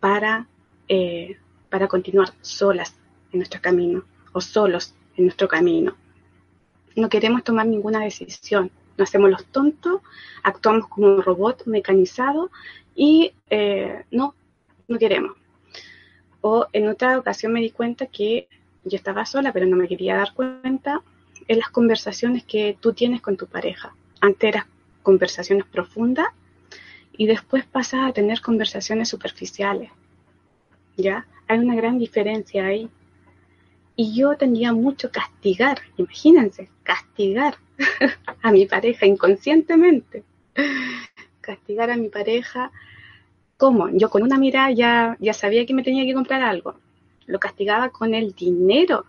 para, 0.00 0.48
eh, 0.88 1.38
para 1.68 1.86
continuar 1.86 2.30
solas 2.40 2.96
en 3.30 3.38
nuestro 3.38 3.60
camino 3.60 4.02
o 4.32 4.40
solos 4.40 4.92
en 5.16 5.26
nuestro 5.26 5.46
camino. 5.46 5.94
No 6.96 7.08
queremos 7.08 7.44
tomar 7.44 7.68
ninguna 7.68 8.00
decisión, 8.00 8.72
no 8.98 9.04
hacemos 9.04 9.30
los 9.30 9.44
tontos, 9.44 10.00
actuamos 10.42 10.88
como 10.88 11.14
un 11.14 11.22
robot 11.22 11.62
mecanizado 11.66 12.50
y 12.96 13.34
eh, 13.50 14.04
no, 14.10 14.34
no 14.88 14.98
queremos. 14.98 15.39
O 16.40 16.66
en 16.72 16.88
otra 16.88 17.18
ocasión 17.18 17.52
me 17.52 17.60
di 17.60 17.70
cuenta 17.70 18.06
que 18.06 18.48
yo 18.84 18.96
estaba 18.96 19.26
sola, 19.26 19.52
pero 19.52 19.66
no 19.66 19.76
me 19.76 19.88
quería 19.88 20.16
dar 20.16 20.32
cuenta 20.32 21.02
en 21.46 21.58
las 21.58 21.70
conversaciones 21.70 22.44
que 22.44 22.76
tú 22.80 22.92
tienes 22.92 23.20
con 23.20 23.36
tu 23.36 23.46
pareja. 23.46 23.94
Antes 24.20 24.48
eran 24.48 24.66
conversaciones 25.02 25.66
profundas 25.66 26.28
y 27.16 27.26
después 27.26 27.64
pasas 27.66 28.08
a 28.08 28.12
tener 28.12 28.40
conversaciones 28.40 29.08
superficiales. 29.08 29.90
¿Ya? 30.96 31.26
Hay 31.48 31.58
una 31.58 31.74
gran 31.74 31.98
diferencia 31.98 32.66
ahí. 32.66 32.88
Y 33.96 34.14
yo 34.14 34.36
tendría 34.36 34.72
mucho 34.72 35.10
castigar, 35.10 35.80
imagínense, 35.96 36.70
castigar 36.82 37.56
a 38.42 38.52
mi 38.52 38.64
pareja 38.66 39.04
inconscientemente. 39.06 40.24
Castigar 41.40 41.90
a 41.90 41.96
mi 41.96 42.08
pareja. 42.08 42.70
¿Cómo? 43.60 43.90
Yo 43.90 44.08
con 44.08 44.22
una 44.22 44.38
mirada 44.38 44.70
ya, 44.70 45.18
ya 45.20 45.34
sabía 45.34 45.66
que 45.66 45.74
me 45.74 45.82
tenía 45.82 46.06
que 46.06 46.14
comprar 46.14 46.40
algo. 46.40 46.76
Lo 47.26 47.38
castigaba 47.38 47.90
con 47.90 48.14
el 48.14 48.34
dinero. 48.34 49.04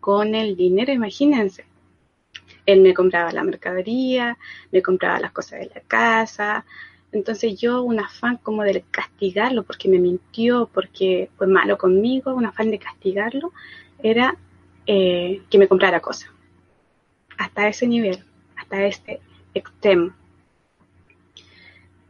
Con 0.00 0.34
el 0.34 0.56
dinero, 0.56 0.92
imagínense. 0.92 1.64
Él 2.66 2.80
me 2.80 2.94
compraba 2.94 3.30
la 3.30 3.44
mercadería, 3.44 4.36
me 4.72 4.82
compraba 4.82 5.20
las 5.20 5.30
cosas 5.30 5.60
de 5.60 5.70
la 5.72 5.80
casa. 5.82 6.64
Entonces 7.12 7.60
yo 7.60 7.82
un 7.82 8.00
afán 8.00 8.38
como 8.38 8.64
de 8.64 8.84
castigarlo 8.90 9.62
porque 9.62 9.88
me 9.88 10.00
mintió, 10.00 10.68
porque 10.74 11.30
fue 11.36 11.46
malo 11.46 11.78
conmigo, 11.78 12.34
un 12.34 12.46
afán 12.46 12.72
de 12.72 12.80
castigarlo, 12.80 13.52
era 14.02 14.34
eh, 14.84 15.42
que 15.48 15.58
me 15.58 15.68
comprara 15.68 16.00
cosas. 16.00 16.28
Hasta 17.36 17.68
ese 17.68 17.86
nivel, 17.86 18.18
hasta 18.56 18.82
este 18.84 19.20
extremo. 19.54 20.12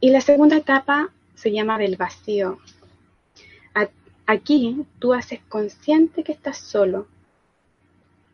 Y 0.01 0.09
la 0.09 0.23
segunda 0.23 0.57
etapa 0.57 1.11
se 1.39 1.53
llama 1.53 1.79
del 1.79 1.97
vacío. 1.97 2.59
Aquí 4.27 4.85
tú 4.99 5.15
haces 5.15 5.41
consciente 5.49 6.23
que 6.23 6.33
estás 6.33 6.59
solo 6.59 7.07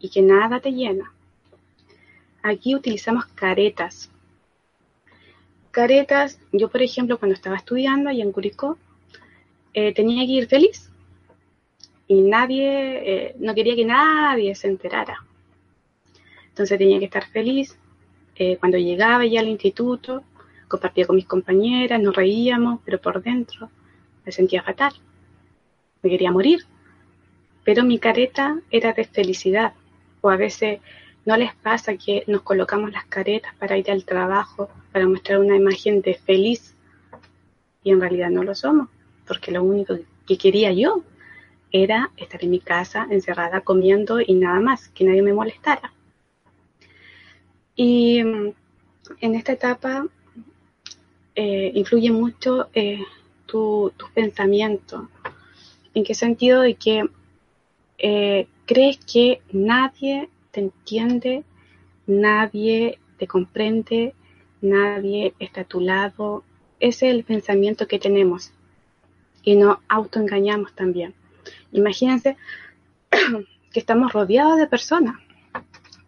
y 0.01 0.09
que 0.09 0.23
nada 0.23 0.59
te 0.59 0.73
llena. 0.73 1.13
Aquí 2.43 2.75
utilizamos 2.75 3.27
caretas. 3.27 4.11
Caretas, 5.71 6.41
yo 6.51 6.69
por 6.69 6.83
ejemplo 6.83 7.19
cuando 7.19 7.35
estaba 7.35 7.55
estudiando 7.55 8.11
allá 8.11 8.25
en 8.25 8.33
Curicó, 8.33 8.77
eh, 9.73 9.95
tenía 9.95 10.27
que 10.27 10.33
ir 10.33 10.49
feliz 10.49 10.91
y 12.09 12.23
nadie, 12.23 12.69
eh, 13.29 13.37
no 13.39 13.55
quería 13.55 13.77
que 13.77 13.85
nadie 13.85 14.55
se 14.57 14.67
enterara. 14.67 15.25
Entonces 16.49 16.77
tenía 16.77 16.99
que 16.99 17.05
estar 17.05 17.27
feliz. 17.29 17.79
Eh, 18.35 18.57
cuando 18.57 18.79
llegaba 18.79 19.25
ya 19.27 19.39
al 19.39 19.49
instituto, 19.49 20.25
compartía 20.67 21.07
con 21.07 21.17
mis 21.17 21.27
compañeras, 21.27 22.01
nos 22.01 22.15
reíamos, 22.15 22.81
pero 22.85 23.01
por 23.01 23.23
dentro 23.23 23.71
me 24.25 24.33
sentía 24.33 24.63
fatal. 24.63 24.93
Me 26.03 26.11
quería 26.11 26.33
morir. 26.33 26.61
Pero 27.65 27.85
mi 27.85 27.99
careta 27.99 28.61
era 28.71 28.93
de 28.93 29.05
felicidad. 29.05 29.73
O 30.21 30.31
a 30.31 30.37
veces 30.37 30.81
¿No 31.25 31.39
les 31.39 31.55
pasa 31.55 31.97
que 31.97 32.23
nos 32.27 32.43
colocamos 32.43 32.93
las 32.93 33.07
caretas 33.07 33.55
para 33.55 33.79
ir 33.79 33.91
al 33.91 34.05
trabajo, 34.05 34.69
para 34.93 35.09
mostrar 35.09 35.39
una 35.39 35.57
imagen 35.57 36.03
de 36.03 36.15
feliz 36.15 36.77
y 37.83 37.93
en 37.93 38.01
realidad 38.01 38.29
no 38.29 38.43
lo 38.43 38.55
somos? 38.55 38.89
Porque 39.27 39.51
lo 39.51 39.63
único 39.63 39.97
que 40.27 40.37
quería 40.37 40.71
yo 40.73 41.03
era 41.73 42.11
estar 42.19 42.45
en 42.45 42.51
mi 42.51 42.61
casa 42.61 43.07
encerrada 43.11 43.63
comiendo 43.63 44.21
y 44.21 44.35
nada 44.35 44.61
más, 44.61 44.89
que 44.91 45.05
nadie 45.05 45.23
me 45.23 45.33
molestara. 45.33 45.95
Y 47.75 48.23
mm, 48.23 48.53
en 49.21 49.35
esta 49.35 49.53
etapa 49.53 50.07
eh, 51.37 51.73
influye 51.75 52.11
mucho 52.11 52.69
eh, 52.75 53.03
tu, 53.47 53.93
tus 53.97 54.11
pensamientos. 54.11 55.09
¿En 55.95 56.05
qué 56.05 56.15
sentido? 56.15 56.61
De 56.61 56.75
que 56.75 57.05
eh, 57.99 58.47
crees 58.67 58.99
que 58.99 59.43
nadie 59.53 60.29
te 60.51 60.61
entiende, 60.61 61.45
nadie 62.07 62.99
te 63.19 63.27
comprende, 63.27 64.15
nadie 64.61 65.35
está 65.39 65.63
a 65.63 65.65
tu 65.65 65.81
lado. 65.81 66.45
Ese 66.81 67.09
es 67.09 67.15
el 67.15 67.25
pensamiento 67.25 67.87
que 67.87 67.99
tenemos 67.99 68.53
y 69.43 69.57
nos 69.57 69.79
autoengañamos 69.89 70.75
también. 70.75 71.15
Imagínense 71.73 72.37
que 73.73 73.81
estamos 73.81 74.13
rodeados 74.13 74.59
de 74.59 74.67
personas. 74.67 75.17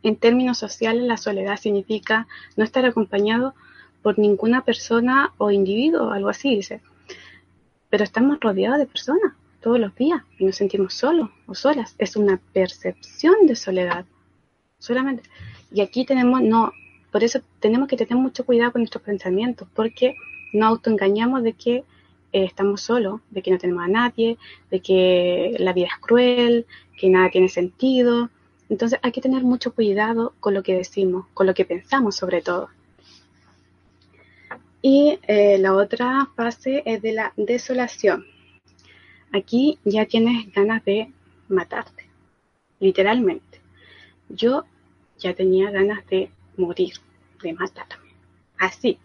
En 0.02 0.16
términos 0.16 0.59
sociales, 0.59 1.02
la 1.02 1.16
soledad 1.16 1.56
significa 1.56 2.28
no 2.56 2.64
estar 2.64 2.85
acompañado 2.85 3.54
por 4.06 4.20
ninguna 4.20 4.64
persona 4.64 5.32
o 5.36 5.50
individuo, 5.50 6.12
algo 6.12 6.28
así 6.28 6.54
dice. 6.54 6.80
Pero 7.90 8.04
estamos 8.04 8.38
rodeados 8.38 8.78
de 8.78 8.86
personas 8.86 9.32
todos 9.60 9.80
los 9.80 9.96
días 9.96 10.22
y 10.38 10.44
nos 10.44 10.54
sentimos 10.54 10.94
solos 10.94 11.30
o 11.48 11.56
solas. 11.56 11.96
Es 11.98 12.14
una 12.14 12.40
percepción 12.52 13.34
de 13.48 13.56
soledad 13.56 14.04
solamente. 14.78 15.25
Y 15.72 15.80
aquí 15.80 16.04
tenemos, 16.04 16.40
no, 16.40 16.72
por 17.10 17.25
eso 17.25 17.40
tenemos 17.58 17.88
que 17.88 17.96
tener 17.96 18.14
mucho 18.14 18.46
cuidado 18.46 18.70
con 18.70 18.82
nuestros 18.82 19.02
pensamientos, 19.02 19.66
porque 19.75 20.14
no 20.52 20.66
autoengañamos 20.66 21.42
de 21.42 21.54
que 21.54 21.75
eh, 21.75 22.44
estamos 22.44 22.82
solos, 22.82 23.22
de 23.30 23.42
que 23.42 23.50
no 23.50 23.58
tenemos 23.58 23.82
a 23.82 23.88
nadie, 23.88 24.38
de 24.70 24.78
que 24.78 25.56
la 25.58 25.72
vida 25.72 25.88
es 25.88 25.98
cruel, 26.00 26.64
que 26.96 27.10
nada 27.10 27.28
tiene 27.30 27.48
sentido. 27.48 28.30
Entonces 28.68 29.00
hay 29.02 29.10
que 29.10 29.20
tener 29.20 29.42
mucho 29.42 29.75
cuidado 29.75 30.32
con 30.38 30.54
lo 30.54 30.62
que 30.62 30.75
decimos, 30.75 31.26
con 31.34 31.48
lo 31.48 31.54
que 31.54 31.64
pensamos 31.64 32.14
sobre 32.14 32.40
todo. 32.40 32.68
Y 34.83 35.18
eh, 35.26 35.59
la 35.59 35.75
otra 35.75 36.28
fase 36.37 36.83
es 36.87 37.02
de 37.02 37.12
la 37.12 37.33
desolación. 37.37 38.25
Aquí 39.33 39.78
ya 39.85 40.06
tienes 40.06 40.52
ganas 40.52 40.85
de 40.85 41.12
matarte, 41.49 42.09
literalmente 42.80 43.47
yo 44.28 44.64
ya 45.18 45.35
tenía 45.35 45.71
ganas 45.71 46.06
de 46.06 46.30
morir, 46.56 46.95
de 47.42 47.52
matarme. 47.52 48.11
Así. 48.59 48.99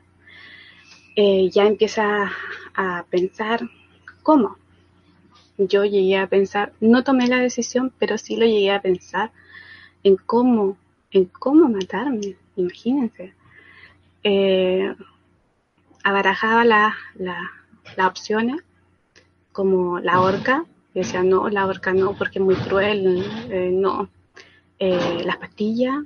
Eh, 1.15 1.49
ya 1.49 1.65
empieza 1.65 2.31
a 2.73 3.05
pensar, 3.09 3.61
¿cómo? 4.23 4.57
Yo 5.57 5.83
llegué 5.83 6.17
a 6.17 6.27
pensar, 6.27 6.73
no 6.79 7.03
tomé 7.03 7.27
la 7.27 7.37
decisión, 7.37 7.93
pero 7.99 8.17
sí 8.17 8.37
lo 8.37 8.45
llegué 8.45 8.71
a 8.71 8.81
pensar 8.81 9.31
en 10.03 10.15
cómo, 10.15 10.77
en 11.11 11.25
cómo 11.25 11.67
matarme, 11.67 12.37
imagínense. 12.55 13.33
Eh, 14.23 14.95
abarajaba 16.03 16.63
las 16.65 16.93
opciones 17.97 18.61
como 19.51 19.99
la 19.99 20.21
horca, 20.21 20.65
decía 20.93 21.23
no, 21.23 21.49
la 21.49 21.65
horca 21.65 21.93
no, 21.93 22.15
porque 22.17 22.39
es 22.39 22.45
muy 22.45 22.55
cruel, 22.55 23.23
eh, 23.49 23.69
no. 23.71 24.09
Eh, 24.79 25.21
las 25.23 25.37
pastillas, 25.37 26.03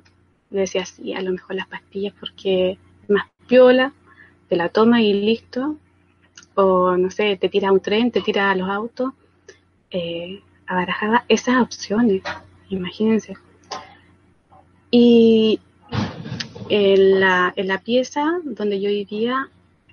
decía 0.50 0.84
sí, 0.84 1.14
a 1.14 1.22
lo 1.22 1.32
mejor 1.32 1.56
las 1.56 1.66
pastillas 1.66 2.14
porque 2.18 2.72
es 3.02 3.10
más 3.10 3.26
piola, 3.46 3.92
te 4.48 4.56
la 4.56 4.68
toma 4.68 5.00
y 5.00 5.12
listo. 5.12 5.76
O 6.54 6.96
no 6.96 7.10
sé, 7.10 7.36
te 7.36 7.48
tira 7.48 7.72
un 7.72 7.80
tren, 7.80 8.10
te 8.10 8.20
tira 8.20 8.50
a 8.50 8.54
los 8.54 8.68
autos. 8.68 9.12
Eh, 9.90 10.42
abarajaba 10.66 11.24
esas 11.28 11.62
opciones, 11.62 12.22
imagínense. 12.68 13.34
Y 14.90 15.60
en 16.68 17.20
la, 17.20 17.52
en 17.56 17.68
la 17.68 17.78
pieza 17.78 18.38
donde 18.44 18.80
yo 18.80 18.88
vivía, 18.88 19.48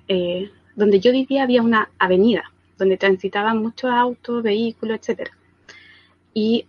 eh, 0.08 0.50
donde 0.76 1.00
yo 1.00 1.12
vivía 1.12 1.44
había 1.44 1.62
una 1.62 1.90
avenida 1.98 2.50
donde 2.78 2.96
transitaban 2.96 3.58
muchos 3.58 3.90
autos, 3.90 4.42
vehículos, 4.42 4.98
etc. 4.98 5.30
Y 6.32 6.66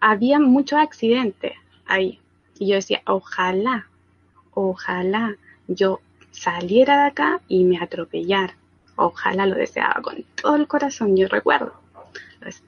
había 0.00 0.38
muchos 0.40 0.78
accidentes 0.78 1.52
ahí. 1.86 2.20
Y 2.58 2.68
yo 2.68 2.74
decía, 2.76 3.02
ojalá, 3.06 3.88
ojalá 4.54 5.36
yo 5.68 6.00
saliera 6.30 7.02
de 7.02 7.08
acá 7.08 7.40
y 7.48 7.64
me 7.64 7.78
atropellara. 7.78 8.56
Ojalá 8.96 9.46
lo 9.46 9.54
deseaba 9.54 10.00
con 10.02 10.24
todo 10.40 10.56
el 10.56 10.66
corazón, 10.66 11.16
yo 11.16 11.28
recuerdo. 11.28 11.74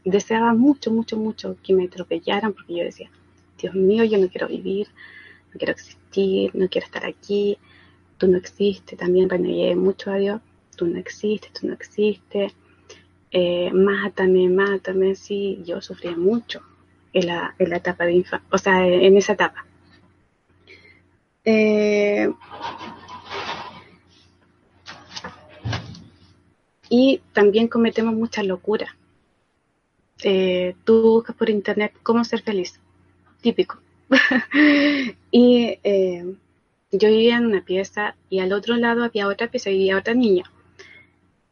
Deseaba 0.04 0.54
mucho, 0.54 0.90
mucho, 0.90 1.16
mucho 1.16 1.56
que 1.62 1.74
me 1.74 1.84
atropellaran 1.84 2.52
porque 2.52 2.76
yo 2.76 2.84
decía, 2.84 3.10
Dios 3.58 3.74
mío, 3.74 4.04
yo 4.04 4.18
no 4.18 4.28
quiero 4.28 4.48
vivir, 4.48 4.88
no 5.52 5.58
quiero 5.58 5.72
existir, 5.72 6.50
no 6.54 6.68
quiero 6.68 6.86
estar 6.86 7.04
aquí, 7.04 7.58
tú 8.20 8.28
no 8.28 8.36
existes. 8.36 8.98
También 8.98 9.30
renegué 9.30 9.74
mucho 9.74 10.12
a 10.12 10.16
Dios, 10.16 10.40
tú 10.76 10.86
no 10.86 10.98
existes, 10.98 11.52
tú 11.52 11.66
no 11.66 11.72
existes. 11.72 12.52
Eh, 13.32 13.70
mátame, 13.72 14.48
mátame, 14.48 15.14
sí, 15.16 15.62
yo 15.64 15.80
sufrí 15.80 16.14
mucho 16.14 16.60
en 17.12 17.26
la, 17.26 17.54
en 17.58 17.70
la 17.70 17.76
etapa 17.76 18.04
de 18.04 18.12
infancia, 18.12 18.46
o 18.52 18.58
sea, 18.58 18.86
en 18.86 19.16
esa 19.16 19.32
etapa. 19.32 19.64
Eh, 21.44 22.30
y 26.90 27.22
también 27.32 27.68
cometemos 27.68 28.14
muchas 28.14 28.44
locuras. 28.44 28.90
Eh, 30.22 30.74
tú 30.84 31.00
buscas 31.00 31.34
por 31.36 31.48
internet 31.48 31.94
cómo 32.02 32.22
ser 32.24 32.42
feliz, 32.42 32.78
típico. 33.40 33.78
y 35.30 35.78
eh, 35.82 36.34
yo 36.92 37.08
vivía 37.08 37.36
en 37.36 37.46
una 37.46 37.64
pieza 37.64 38.16
y 38.28 38.40
al 38.40 38.52
otro 38.52 38.76
lado 38.76 39.04
había 39.04 39.28
otra 39.28 39.48
pieza 39.48 39.70
y 39.70 39.74
vivía 39.78 39.98
otra 39.98 40.14
niña. 40.14 40.44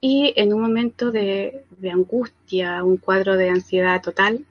Y 0.00 0.32
en 0.36 0.52
un 0.52 0.60
momento 0.60 1.10
de, 1.10 1.64
angustia, 1.92 2.84
un 2.84 2.98
cuadro 2.98 3.36
de 3.36 3.50
ansiedad 3.50 4.00
total, 4.00 4.44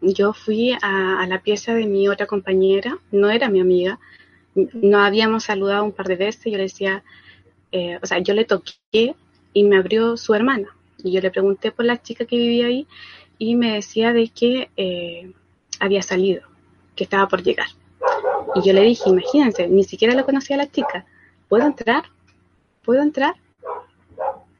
yo 0.00 0.32
fui 0.32 0.76
a, 0.82 1.26
la 1.28 1.40
pieza 1.42 1.74
de 1.74 1.86
mi 1.86 2.08
otra 2.08 2.26
compañera, 2.26 2.98
no 3.10 3.30
era 3.30 3.48
mi 3.48 3.60
amiga, 3.60 3.98
nos 4.54 5.06
habíamos 5.06 5.44
saludado 5.44 5.84
un 5.84 5.92
par 5.92 6.06
de 6.06 6.16
veces, 6.16 6.44
yo 6.44 6.58
le 6.58 6.64
decía, 6.64 7.02
eh, 7.72 7.98
o 8.02 8.06
sea, 8.06 8.18
yo 8.18 8.34
le 8.34 8.44
toqué 8.44 9.14
y 9.52 9.64
me 9.64 9.76
abrió 9.76 10.16
su 10.16 10.34
hermana. 10.34 10.68
Y 11.02 11.12
yo 11.12 11.20
le 11.20 11.30
pregunté 11.30 11.72
por 11.72 11.84
la 11.84 12.00
chica 12.00 12.24
que 12.24 12.36
vivía 12.36 12.66
ahí 12.66 12.86
y 13.38 13.56
me 13.56 13.74
decía 13.74 14.12
de 14.12 14.28
que 14.28 14.70
eh, 14.76 15.32
había 15.80 16.02
salido, 16.02 16.42
que 16.94 17.04
estaba 17.04 17.26
por 17.28 17.42
llegar. 17.42 17.68
Y 18.54 18.62
yo 18.62 18.72
le 18.72 18.82
dije, 18.82 19.08
imagínense, 19.08 19.68
ni 19.68 19.84
siquiera 19.84 20.14
la 20.14 20.24
conocía 20.24 20.56
la 20.56 20.70
chica. 20.70 21.04
¿Puedo 21.48 21.66
entrar? 21.66 22.04
¿Puedo 22.84 23.02
entrar? 23.02 23.34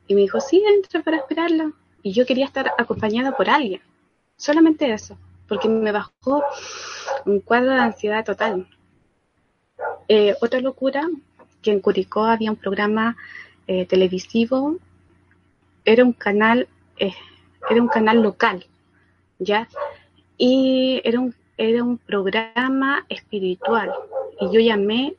Y 0.07 0.14
me 0.14 0.22
dijo, 0.22 0.40
sí, 0.40 0.62
entra 0.66 1.02
para 1.02 1.18
esperarla. 1.18 1.72
Y 2.02 2.12
yo 2.12 2.26
quería 2.26 2.46
estar 2.46 2.72
acompañada 2.78 3.37
por 3.37 3.48
alguien. 3.48 3.81
Solamente 4.37 4.92
eso. 4.92 5.16
Porque 5.48 5.68
me 5.68 5.92
bajó 5.92 6.42
un 7.24 7.40
cuadro 7.40 7.70
de 7.70 7.81
ansiedad 7.81 8.24
total. 8.24 8.66
Eh, 10.09 10.35
otra 10.40 10.61
locura, 10.61 11.09
que 11.61 11.70
en 11.70 11.81
Curicó 11.81 12.24
había 12.24 12.50
un 12.50 12.57
programa 12.57 13.16
eh, 13.66 13.87
televisivo, 13.87 14.76
era 15.85 16.05
un 16.05 16.12
canal, 16.12 16.68
eh, 16.98 17.14
era 17.70 17.81
un 17.81 17.88
canal 17.88 18.22
local, 18.22 18.66
¿ya? 19.38 19.68
Y 20.37 21.00
era 21.05 21.20
un, 21.20 21.35
era 21.57 21.83
un 21.83 21.99
programa 21.99 23.05
espiritual. 23.09 23.93
Y 24.41 24.53
yo 24.53 24.61
llamé 24.61 25.15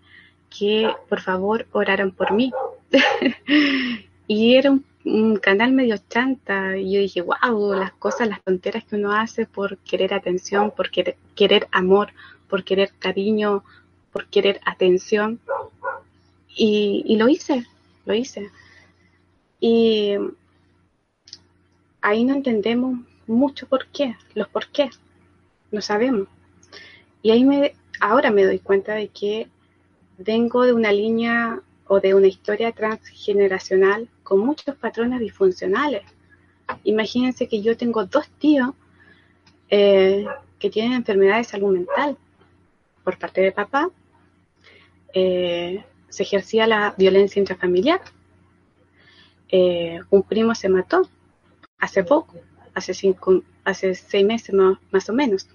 que 0.49 0.93
por 1.09 1.21
favor 1.21 1.67
oraran 1.71 2.11
por 2.11 2.31
mí. 2.31 2.51
y 4.27 4.55
era 4.55 4.71
un, 5.05 5.35
canal 5.37 5.73
medio 5.73 5.95
chanta. 6.09 6.77
Y 6.77 6.93
yo 6.93 6.99
dije, 6.99 7.21
wow, 7.21 7.73
las 7.73 7.93
cosas, 7.93 8.27
las 8.27 8.41
tonteras 8.43 8.83
que 8.85 8.95
uno 8.95 9.11
hace 9.11 9.45
por 9.45 9.77
querer 9.79 10.13
atención, 10.13 10.71
por 10.71 10.89
querer, 10.91 11.17
querer 11.35 11.67
amor, 11.71 12.09
por 12.49 12.63
querer 12.63 12.91
cariño, 12.99 13.63
por 14.11 14.27
querer 14.27 14.59
atención. 14.65 15.39
Y, 16.55 17.03
y 17.05 17.17
lo 17.17 17.27
hice, 17.29 17.65
lo 18.05 18.13
hice. 18.13 18.51
Y 19.59 20.15
ahí 22.01 22.25
no 22.25 22.35
entendemos 22.35 22.99
mucho 23.27 23.67
por 23.67 23.87
qué, 23.87 24.15
los 24.35 24.47
por 24.49 24.67
qué, 24.67 24.89
no 25.73 25.81
sabemos. 25.81 26.27
Y 27.21 27.31
ahí 27.31 27.43
me, 27.43 27.75
ahora 27.99 28.31
me 28.31 28.45
doy 28.45 28.59
cuenta 28.59 28.93
de 28.93 29.09
que 29.09 29.47
vengo 30.17 30.63
de 30.63 30.73
una 30.73 30.91
línea 30.91 31.61
o 31.87 31.99
de 31.99 32.13
una 32.13 32.27
historia 32.27 32.71
transgeneracional 32.71 34.07
con 34.23 34.39
muchos 34.39 34.75
patrones 34.75 35.19
disfuncionales. 35.19 36.03
Imagínense 36.83 37.47
que 37.47 37.61
yo 37.61 37.75
tengo 37.75 38.05
dos 38.05 38.27
tíos 38.39 38.71
eh, 39.69 40.25
que 40.59 40.69
tienen 40.69 40.93
enfermedades 40.93 41.47
de 41.47 41.51
salud 41.51 41.73
mental. 41.73 42.17
Por 43.03 43.17
parte 43.17 43.41
de 43.41 43.51
papá, 43.51 43.89
eh, 45.13 45.83
se 46.09 46.23
ejercía 46.23 46.67
la 46.67 46.93
violencia 46.97 47.39
intrafamiliar. 47.39 48.01
Eh, 49.49 49.99
un 50.09 50.23
primo 50.23 50.55
se 50.55 50.69
mató 50.69 51.07
hace 51.79 52.03
poco, 52.03 52.39
hace, 52.73 52.93
cinco, 52.93 53.43
hace 53.63 53.93
seis 53.93 54.25
meses 54.25 54.55
más, 54.55 55.09
o 55.09 55.13
menos. 55.13 55.47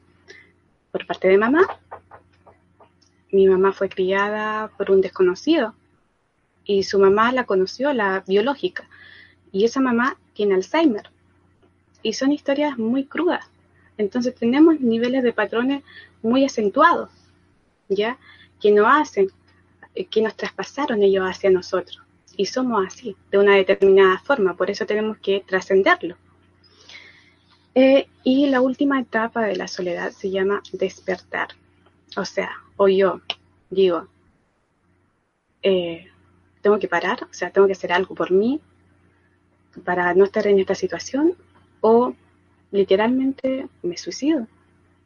Por 0.91 1.07
parte 1.07 1.29
de 1.29 1.39
mamá, 1.39 1.67
mi 3.31 3.47
mamá 3.47 3.73
fue 3.73 3.89
criada 3.89 4.69
por 4.77 4.91
un 4.91 5.01
desconocido 5.01 5.75
y 6.65 6.83
su 6.83 6.99
mamá 6.99 7.33
la 7.33 7.45
conoció, 7.45 7.93
la 7.93 8.23
biológica, 8.27 8.89
y 9.53 9.65
esa 9.65 9.81
mamá 9.81 10.19
tiene 10.35 10.55
Alzheimer. 10.55 11.11
Y 12.03 12.13
son 12.13 12.31
historias 12.31 12.79
muy 12.79 13.05
crudas. 13.05 13.45
Entonces 13.97 14.35
tenemos 14.35 14.79
niveles 14.81 15.23
de 15.23 15.33
patrones 15.33 15.83
muy 16.23 16.45
acentuados, 16.45 17.11
¿ya? 17.89 18.19
Que 18.61 18.71
no 18.71 18.87
hacen 18.89 19.29
eh, 19.95 20.05
que 20.05 20.23
nos 20.23 20.37
traspasaron 20.37 21.03
ellos 21.03 21.25
hacia 21.25 21.51
nosotros. 21.51 22.01
Y 22.37 22.47
somos 22.47 22.87
así, 22.87 23.17
de 23.31 23.39
una 23.39 23.57
determinada 23.57 24.19
forma, 24.19 24.55
por 24.55 24.71
eso 24.71 24.87
tenemos 24.87 25.19
que 25.19 25.43
trascenderlo. 25.47 26.17
Eh, 27.81 28.09
y 28.25 28.47
la 28.47 28.61
última 28.61 28.99
etapa 28.99 29.43
de 29.43 29.55
la 29.55 29.69
soledad 29.69 30.11
se 30.11 30.33
llama 30.33 30.65
despertar. 30.73 31.51
O 32.17 32.25
sea, 32.25 32.51
o 32.77 32.89
yo 32.89 33.21
digo, 33.71 34.09
eh, 35.63 36.09
tengo 36.61 36.81
que 36.81 36.89
parar, 36.89 37.23
o 37.23 37.33
sea, 37.33 37.53
tengo 37.53 37.69
que 37.69 37.75
hacer 37.75 37.93
algo 37.93 38.17
por 38.17 38.33
mí 38.33 38.61
para 39.85 40.13
no 40.15 40.25
estar 40.25 40.45
en 40.49 40.59
esta 40.59 40.75
situación, 40.75 41.37
o 41.81 42.15
literalmente 42.73 43.69
me 43.85 43.97
suicido, 43.97 44.49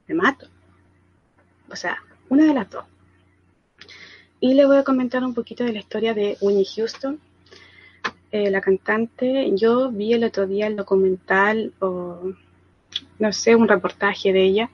me 0.06 0.14
mato. 0.14 0.46
O 1.70 1.76
sea, 1.76 1.98
una 2.30 2.46
de 2.46 2.54
las 2.54 2.70
dos. 2.70 2.86
Y 4.40 4.54
le 4.54 4.64
voy 4.64 4.78
a 4.78 4.84
comentar 4.84 5.22
un 5.22 5.34
poquito 5.34 5.62
de 5.62 5.74
la 5.74 5.80
historia 5.80 6.14
de 6.14 6.38
Winnie 6.40 6.64
Houston, 6.74 7.20
eh, 8.30 8.50
la 8.50 8.62
cantante. 8.62 9.52
Yo 9.56 9.90
vi 9.90 10.14
el 10.14 10.24
otro 10.24 10.46
día 10.46 10.68
el 10.68 10.76
documental 10.76 11.74
o, 11.78 12.32
no 13.18 13.32
sé, 13.32 13.54
un 13.56 13.68
reportaje 13.68 14.32
de 14.32 14.42
ella. 14.42 14.70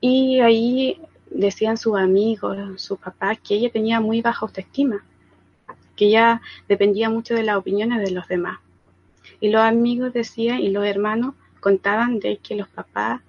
Y 0.00 0.40
ahí 0.40 1.00
decían 1.30 1.76
sus 1.76 1.96
amigos, 1.96 2.80
sus 2.80 2.98
papás, 2.98 3.38
que 3.40 3.54
ella 3.54 3.70
tenía 3.70 4.00
muy 4.00 4.22
baja 4.22 4.46
autoestima, 4.46 5.04
que 5.94 6.06
ella 6.06 6.40
dependía 6.68 7.10
mucho 7.10 7.34
de 7.34 7.42
las 7.42 7.56
opiniones 7.56 8.02
de 8.02 8.10
los 8.10 8.28
demás. 8.28 8.58
Y 9.40 9.50
los 9.50 9.62
amigos 9.62 10.12
decían 10.12 10.60
y 10.60 10.70
los 10.70 10.84
hermanos 10.86 11.34
contaban 11.60 12.20
de 12.20 12.38
que 12.38 12.54
los 12.54 12.68
papás 12.68 13.20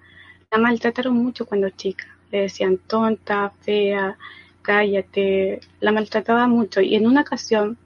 la 0.50 0.58
maltrataron 0.58 1.14
mucho 1.14 1.46
cuando 1.46 1.70
chica. 1.70 2.06
Le 2.30 2.42
decían 2.42 2.78
tonta, 2.78 3.52
fea, 3.60 4.16
cállate, 4.62 5.60
la 5.80 5.92
maltrataba 5.92 6.46
mucho. 6.46 6.80
Y 6.80 6.94
en 6.94 7.06
una 7.06 7.22
ocasión, 7.22 7.76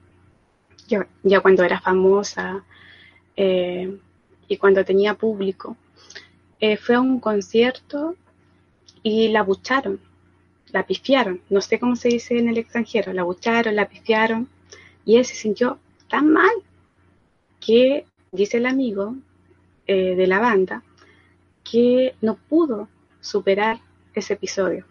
ya, 0.87 1.07
ya 1.23 1.39
cuando 1.39 1.63
era 1.63 1.79
famosa 1.79 2.63
eh, 3.35 3.97
y 4.47 4.57
cuando 4.57 4.83
tenía 4.85 5.13
público, 5.15 5.77
eh, 6.65 6.77
fue 6.77 6.95
a 6.95 7.01
un 7.01 7.19
concierto 7.19 8.15
y 9.03 9.27
la 9.27 9.43
bucharon, 9.43 9.99
la 10.71 10.87
pifiaron, 10.87 11.41
no 11.49 11.59
sé 11.59 11.77
cómo 11.77 11.97
se 11.97 12.07
dice 12.07 12.37
en 12.37 12.47
el 12.47 12.57
extranjero, 12.57 13.11
la 13.11 13.23
bucharon, 13.23 13.75
la 13.75 13.89
pifiaron, 13.89 14.47
y 15.03 15.17
él 15.17 15.25
se 15.25 15.35
sintió 15.35 15.77
tan 16.09 16.29
mal 16.31 16.53
que, 17.59 18.05
dice 18.31 18.59
el 18.59 18.65
amigo 18.65 19.17
eh, 19.87 20.15
de 20.15 20.25
la 20.25 20.39
banda, 20.39 20.83
que 21.69 22.15
no 22.21 22.35
pudo 22.35 22.87
superar 23.19 23.81
ese 24.15 24.35
episodio. 24.35 24.85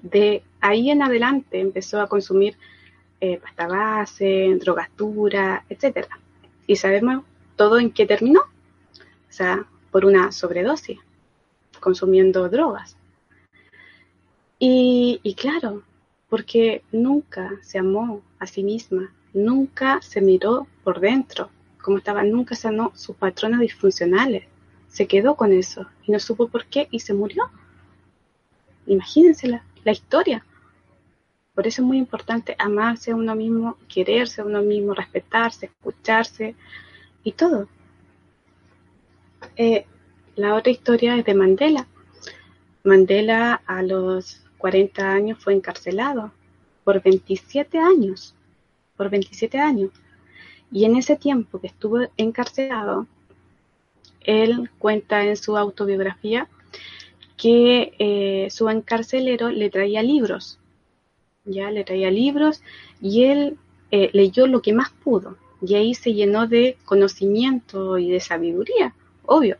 De 0.00 0.44
ahí 0.60 0.90
en 0.90 1.02
adelante 1.02 1.58
empezó 1.58 2.00
a 2.00 2.08
consumir 2.08 2.56
eh, 3.20 3.38
pasta 3.38 3.66
base, 3.66 4.56
drogastura, 4.60 5.64
etc. 5.68 6.06
Y 6.68 6.76
sabemos 6.76 7.24
todo 7.56 7.80
en 7.80 7.90
qué 7.90 8.06
terminó. 8.06 8.42
O 8.42 9.32
sea, 9.32 9.66
por 9.92 10.04
una 10.04 10.32
sobredosis, 10.32 10.98
consumiendo 11.78 12.48
drogas. 12.48 12.96
Y, 14.58 15.20
y 15.22 15.34
claro, 15.34 15.82
porque 16.28 16.82
nunca 16.90 17.52
se 17.62 17.78
amó 17.78 18.22
a 18.40 18.46
sí 18.46 18.64
misma, 18.64 19.12
nunca 19.32 20.00
se 20.02 20.20
miró 20.20 20.66
por 20.82 20.98
dentro, 20.98 21.50
como 21.82 21.98
estaba, 21.98 22.22
nunca 22.22 22.54
sanó 22.54 22.92
sus 22.94 23.16
patrones 23.16 23.60
disfuncionales. 23.60 24.44
Se 24.88 25.06
quedó 25.06 25.34
con 25.34 25.52
eso 25.52 25.86
y 26.06 26.12
no 26.12 26.18
supo 26.18 26.48
por 26.48 26.66
qué 26.66 26.88
y 26.90 27.00
se 27.00 27.12
murió. 27.12 27.50
Imagínense 28.86 29.48
la, 29.48 29.92
historia. 29.92 30.44
Por 31.54 31.66
eso 31.66 31.82
es 31.82 31.86
muy 31.86 31.98
importante 31.98 32.56
amarse 32.58 33.10
a 33.10 33.16
uno 33.16 33.34
mismo, 33.34 33.76
quererse 33.88 34.40
a 34.40 34.44
uno 34.44 34.62
mismo, 34.62 34.94
respetarse, 34.94 35.66
escucharse 35.66 36.54
y 37.24 37.32
todo. 37.32 37.68
Eh, 39.56 39.86
la 40.36 40.54
otra 40.54 40.72
historia 40.72 41.16
es 41.16 41.24
de 41.24 41.34
Mandela. 41.34 41.86
Mandela 42.84 43.62
a 43.66 43.82
los 43.82 44.42
40 44.58 45.10
años 45.10 45.38
fue 45.42 45.54
encarcelado 45.54 46.32
por 46.84 47.02
27 47.02 47.78
años. 47.78 48.34
Por 48.96 49.10
27 49.10 49.58
años. 49.58 49.90
Y 50.70 50.84
en 50.84 50.96
ese 50.96 51.16
tiempo 51.16 51.60
que 51.60 51.66
estuvo 51.66 51.98
encarcelado, 52.16 53.06
él 54.20 54.70
cuenta 54.78 55.24
en 55.24 55.36
su 55.36 55.56
autobiografía 55.56 56.48
que 57.36 57.94
eh, 57.98 58.48
su 58.50 58.68
encarcelero 58.68 59.50
le 59.50 59.68
traía 59.68 60.02
libros, 60.02 60.58
ya 61.44 61.70
le 61.70 61.84
traía 61.84 62.10
libros 62.10 62.62
y 63.00 63.24
él 63.24 63.58
eh, 63.90 64.10
leyó 64.12 64.46
lo 64.46 64.62
que 64.62 64.72
más 64.72 64.90
pudo 64.90 65.36
y 65.60 65.74
ahí 65.74 65.94
se 65.94 66.14
llenó 66.14 66.46
de 66.46 66.76
conocimiento 66.84 67.98
y 67.98 68.10
de 68.10 68.20
sabiduría, 68.20 68.94
obvio. 69.34 69.56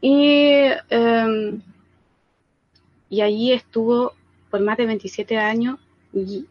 Y, 0.00 0.68
eh, 0.90 1.60
y 3.08 3.20
allí 3.20 3.52
estuvo 3.52 4.14
por 4.50 4.60
más 4.60 4.76
de 4.76 4.86
27 4.86 5.38
años 5.38 5.78
y 6.12 6.46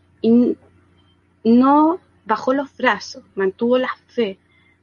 no 1.43 1.99
bajó 2.25 2.53
los 2.53 2.75
brazos, 2.77 3.23
mantuvo 3.35 3.77
la 3.77 3.89
fe, 4.07 4.37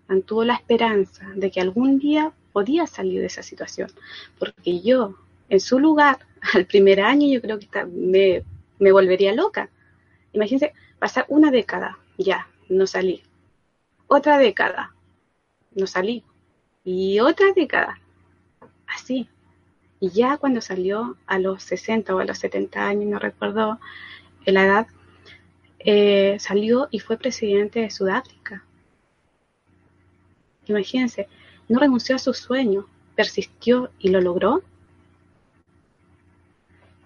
mantuvo 0.08 0.44
la 0.44 0.54
esperanza 0.54 1.26
de 1.34 1.50
que 1.50 1.60
algún 1.60 1.98
día 1.98 2.32
podía 2.52 2.86
salir 2.86 3.20
de 3.20 3.26
esa 3.26 3.42
situación. 3.42 3.90
Porque 4.38 4.80
yo, 4.80 5.14
en 5.48 5.60
su 5.60 5.78
lugar, 5.78 6.18
al 6.54 6.66
primer 6.66 7.00
año, 7.00 7.28
yo 7.28 7.40
creo 7.40 7.58
que 7.58 7.84
me, 7.84 8.42
me 8.78 8.92
volvería 8.92 9.34
loca. 9.34 9.70
Imagínense, 10.32 10.72
pasar 10.98 11.24
una 11.28 11.50
década, 11.50 11.98
ya, 12.16 12.48
no 12.68 12.86
salí. 12.86 13.22
Otra 14.06 14.38
década, 14.38 14.94
no 15.74 15.86
salí. 15.86 16.24
Y 16.90 17.20
otra 17.20 17.52
década, 17.54 18.00
así. 18.86 19.28
Y 20.00 20.08
ya 20.08 20.38
cuando 20.38 20.62
salió 20.62 21.18
a 21.26 21.38
los 21.38 21.62
60 21.62 22.14
o 22.14 22.18
a 22.20 22.24
los 22.24 22.38
70 22.38 22.82
años, 22.82 23.10
no 23.10 23.18
recuerdo 23.18 23.78
la 24.46 24.64
edad, 24.64 24.86
eh, 25.80 26.38
salió 26.40 26.88
y 26.90 27.00
fue 27.00 27.18
presidente 27.18 27.80
de 27.80 27.90
Sudáfrica. 27.90 28.64
Imagínense, 30.64 31.28
no 31.68 31.78
renunció 31.78 32.16
a 32.16 32.18
su 32.18 32.32
sueño, 32.32 32.86
persistió 33.14 33.90
y 33.98 34.08
lo 34.08 34.22
logró. 34.22 34.62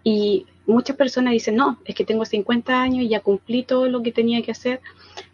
Y 0.04 0.46
muchas 0.64 0.94
personas 0.94 1.32
dicen, 1.32 1.56
no, 1.56 1.80
es 1.84 1.96
que 1.96 2.04
tengo 2.04 2.24
50 2.24 2.80
años 2.80 3.02
y 3.02 3.08
ya 3.08 3.18
cumplí 3.18 3.64
todo 3.64 3.88
lo 3.88 4.00
que 4.00 4.12
tenía 4.12 4.42
que 4.42 4.52
hacer, 4.52 4.80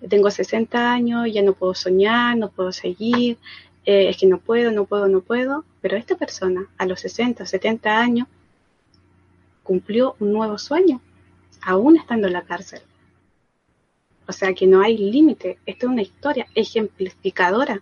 tengo 0.08 0.30
60 0.30 0.90
años, 0.90 1.28
ya 1.30 1.42
no 1.42 1.52
puedo 1.52 1.74
soñar, 1.74 2.34
no 2.38 2.48
puedo 2.48 2.72
seguir, 2.72 3.36
eh, 3.90 4.10
es 4.10 4.18
que 4.18 4.26
no 4.26 4.38
puedo, 4.38 4.70
no 4.70 4.84
puedo, 4.84 5.08
no 5.08 5.22
puedo. 5.22 5.64
Pero 5.80 5.96
esta 5.96 6.14
persona, 6.14 6.68
a 6.76 6.84
los 6.84 7.00
60, 7.00 7.46
70 7.46 7.98
años, 7.98 8.28
cumplió 9.62 10.14
un 10.20 10.30
nuevo 10.34 10.58
sueño, 10.58 11.00
aún 11.62 11.96
estando 11.96 12.26
en 12.26 12.34
la 12.34 12.42
cárcel. 12.42 12.82
O 14.26 14.32
sea 14.32 14.52
que 14.52 14.66
no 14.66 14.82
hay 14.82 14.98
límite. 14.98 15.58
Esta 15.64 15.86
es 15.86 15.92
una 15.92 16.02
historia 16.02 16.46
ejemplificadora 16.54 17.80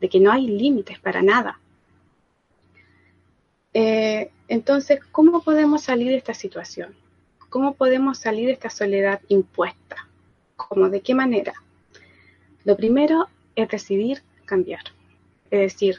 de 0.00 0.08
que 0.08 0.20
no 0.20 0.30
hay 0.30 0.46
límites 0.46 1.00
para 1.00 1.20
nada. 1.20 1.58
Eh, 3.72 4.30
entonces, 4.46 5.00
¿cómo 5.10 5.42
podemos 5.42 5.82
salir 5.82 6.10
de 6.10 6.18
esta 6.18 6.34
situación? 6.34 6.94
¿Cómo 7.48 7.74
podemos 7.74 8.18
salir 8.18 8.46
de 8.46 8.52
esta 8.52 8.70
soledad 8.70 9.20
impuesta? 9.26 10.06
¿Cómo? 10.54 10.90
¿De 10.90 11.00
qué 11.00 11.12
manera? 11.12 11.54
Lo 12.64 12.76
primero 12.76 13.26
es 13.56 13.68
decidir 13.68 14.22
cambiar. 14.44 14.93
Decir, 15.58 15.98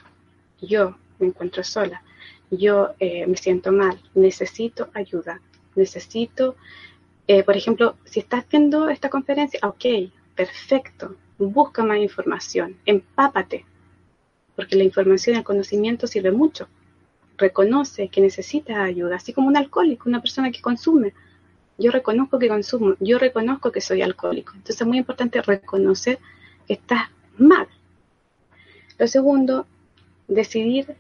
yo 0.62 0.96
me 1.20 1.28
encuentro 1.28 1.64
sola, 1.64 2.04
yo 2.52 2.94
eh, 3.00 3.26
me 3.28 3.38
siento 3.38 3.72
mal, 3.72 4.00
necesito 4.14 4.90
ayuda, 4.94 5.42
necesito 5.76 6.56
eh, 7.28 7.44
por 7.44 7.58
ejemplo, 7.58 7.96
si 8.06 8.20
estás 8.20 8.48
viendo 8.48 8.88
esta 8.88 9.10
conferencia, 9.10 9.60
ok, 9.64 10.12
perfecto, 10.36 11.16
busca 11.40 11.84
más 11.84 11.98
información, 11.98 12.78
empápate, 12.86 13.66
porque 14.56 14.76
la 14.76 14.84
información 14.84 15.36
y 15.36 15.40
el 15.40 15.44
conocimiento 15.44 16.06
sirve 16.06 16.32
mucho. 16.32 16.68
Reconoce 17.38 18.10
que 18.10 18.22
necesitas 18.22 18.78
ayuda, 18.78 19.16
así 19.16 19.34
como 19.34 19.48
un 19.48 19.58
alcohólico, 19.58 20.08
una 20.08 20.22
persona 20.22 20.52
que 20.52 20.62
consume. 20.62 21.14
Yo 21.80 21.92
reconozco 21.92 22.38
que 22.38 22.48
consumo, 22.48 22.96
yo 23.00 23.18
reconozco 23.18 23.72
que 23.72 23.82
soy 23.82 24.04
alcohólico. 24.04 24.54
Entonces 24.54 24.80
es 24.80 24.88
muy 24.88 25.00
importante 25.00 25.42
reconocer 25.42 26.20
que 26.68 26.74
estás 26.74 27.10
mal. 27.38 27.68
Lo 28.98 29.08
segundo, 29.08 29.68
decidir, 30.28 30.96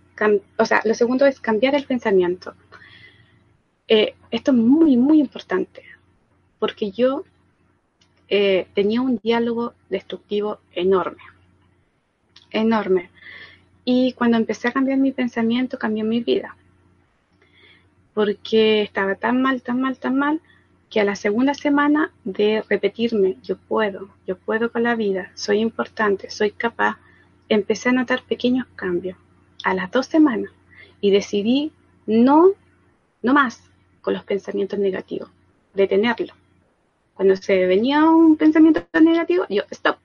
o 0.58 0.66
sea, 0.66 0.82
lo 0.86 0.94
segundo 0.94 1.26
es 1.26 1.40
cambiar 1.40 1.76
el 1.76 1.86
pensamiento. 1.86 2.54
Eh, 3.88 4.16
esto 4.32 4.52
es 4.52 4.58
muy, 4.58 4.98
muy 4.98 5.20
importante 5.20 5.84
porque 6.60 6.92
yo 6.92 7.24
eh, 8.28 8.68
tenía 8.74 9.02
un 9.02 9.18
diálogo 9.18 9.74
destructivo 9.90 10.60
enorme, 10.74 11.22
enorme. 12.50 13.12
Y 13.84 14.14
cuando 14.14 14.38
empecé 14.38 14.68
a 14.68 14.72
cambiar 14.72 14.98
mi 14.98 15.12
pensamiento, 15.12 15.78
cambió 15.78 16.04
mi 16.04 16.22
vida. 16.22 16.58
Porque 18.16 18.82
estaba 18.82 19.16
tan 19.16 19.42
mal, 19.42 19.62
tan 19.62 19.80
mal, 19.80 19.98
tan 20.00 20.16
mal, 20.16 20.42
que 20.90 21.02
a 21.02 21.04
la 21.04 21.16
segunda 21.16 21.54
semana 21.54 22.12
de 22.24 22.64
repetirme, 22.68 23.38
yo 23.44 23.58
puedo, 23.58 24.10
yo 24.26 24.38
puedo 24.38 24.72
con 24.72 24.84
la 24.84 24.96
vida, 24.96 25.32
soy 25.36 25.60
importante, 25.60 26.30
soy 26.30 26.52
capaz, 26.52 26.98
empecé 27.50 27.90
a 27.90 27.94
notar 27.94 28.24
pequeños 28.24 28.68
cambios. 28.76 29.18
A 29.64 29.74
las 29.74 29.92
dos 29.92 30.06
semanas. 30.06 30.52
Y 31.02 31.12
decidí 31.12 31.72
no, 32.06 32.52
no 33.22 33.34
más 33.34 33.64
con 34.02 34.14
los 34.14 34.24
pensamientos 34.24 34.78
negativos, 34.78 35.30
detenerlo 35.74 36.34
cuando 37.16 37.36
se 37.38 37.66
venía 37.66 38.04
un 38.04 38.36
pensamiento 38.36 38.86
negativo, 39.02 39.46
yo, 39.50 39.64
stop, 39.72 39.98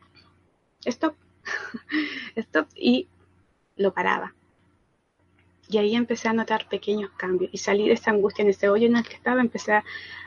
stop, 0.85 1.15
stop, 2.37 2.69
y 2.77 3.09
lo 3.77 3.93
paraba. 3.93 4.33
Y 5.69 5.79
ahí 5.79 5.97
empecé 5.97 6.29
a 6.29 6.33
notar 6.33 6.69
pequeños 6.69 7.11
cambios 7.17 7.51
y 7.53 7.59
salí 7.59 7.89
de 7.89 7.95
esa 7.95 8.13
angustia, 8.13 8.43
en 8.43 8.51
ese 8.51 8.69
hoyo 8.69 8.87
en 8.87 8.97
el 8.97 9.07
que 9.07 9.17
estaba, 9.17 9.41
empecé 9.41 9.73
a, 9.73 9.85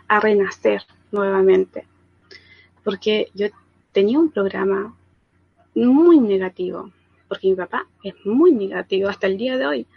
a 0.09 0.19
renacer 0.19 0.83
nuevamente. 1.11 1.87
Porque 2.83 3.31
yo 3.33 3.47
tenía 3.93 4.19
un 4.19 4.29
programa 4.29 4.93
muy 5.75 6.19
negativo, 6.19 6.91
porque 7.33 7.49
mi 7.49 7.55
papá 7.55 7.87
es 8.03 8.13
muy 8.25 8.51
negativo 8.51 9.09
hasta 9.09 9.25
el 9.25 9.37
día 9.37 9.57
de 9.57 9.65
hoy. 9.65 9.87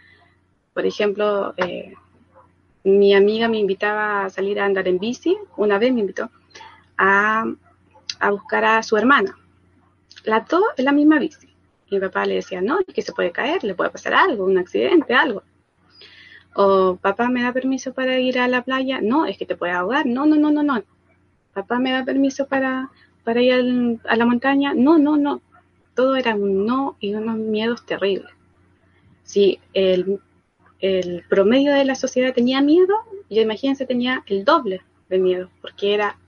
Por 0.73 0.87
ejemplo, 0.87 1.53
eh, 1.57 1.93
mi 2.83 3.13
amiga 3.13 3.47
me 3.47 3.59
invitaba 3.59 4.25
a 4.25 4.29
salir 4.31 4.59
a 4.59 4.65
andar 4.65 4.87
en 4.87 4.97
bici, 4.97 5.37
una 5.55 5.77
vez 5.77 5.93
me 5.93 5.99
invitó, 5.99 6.31
a, 6.97 7.45
buscar 8.31 8.65
a 8.65 8.81
su 8.81 8.97
hermana. 8.97 9.37
Las 10.23 10.47
dos 10.47 10.63
en 10.77 10.85
la 10.85 10.91
misma 10.91 11.19
bici. 11.19 11.47
Mi 11.91 11.99
papá 11.99 12.25
le 12.25 12.35
decía, 12.35 12.59
no, 12.59 12.79
es 12.79 12.91
que 12.91 13.03
se 13.03 13.13
puede 13.13 13.31
caer, 13.31 13.63
le 13.63 13.75
puede 13.75 13.91
pasar 13.91 14.15
algo, 14.15 14.43
un 14.43 14.57
accidente, 14.57 15.13
algo. 15.13 15.43
O 16.55 16.95
papá 16.95 17.29
me 17.29 17.43
da 17.43 17.53
permiso 17.53 17.93
para 17.93 18.17
ir 18.19 18.39
a 18.39 18.47
la 18.47 18.63
playa. 18.63 18.99
No, 18.99 19.27
es 19.27 19.37
que 19.37 19.45
te 19.45 19.55
puedes 19.55 19.75
ahogar. 19.75 20.07
No, 20.07 20.25
no, 20.25 20.37
no, 20.37 20.49
no, 20.49 20.63
no. 20.63 20.81
Papá 21.53 21.77
me 21.77 21.91
da 21.91 22.03
permiso 22.03 22.47
para, 22.47 22.89
para 23.23 23.41
ir 23.43 23.99
a 24.09 24.15
la 24.15 24.25
montaña. 24.25 24.73
No, 24.73 24.97
no, 24.97 25.17
no. 25.17 25.43
Todo 25.97 26.15
era 26.15 26.35
un 26.35 26.67
no 26.67 26.95
y 26.99 27.15
unos 27.15 27.37
miedos 27.37 27.83
terribles. 27.83 28.31
Si 29.23 29.59
el, 29.73 30.19
promedio 31.27 31.73
de 31.73 31.85
la 31.85 31.95
sociedad 31.95 32.35
tenía 32.35 32.61
miedo, 32.61 32.93
yo 33.31 33.41
imagínense 33.41 33.87
tenía 33.87 34.23
el 34.27 34.45
doble 34.45 34.83
de 35.09 35.17
miedo, 35.17 35.49
porque 35.59 35.95
era 35.95 36.19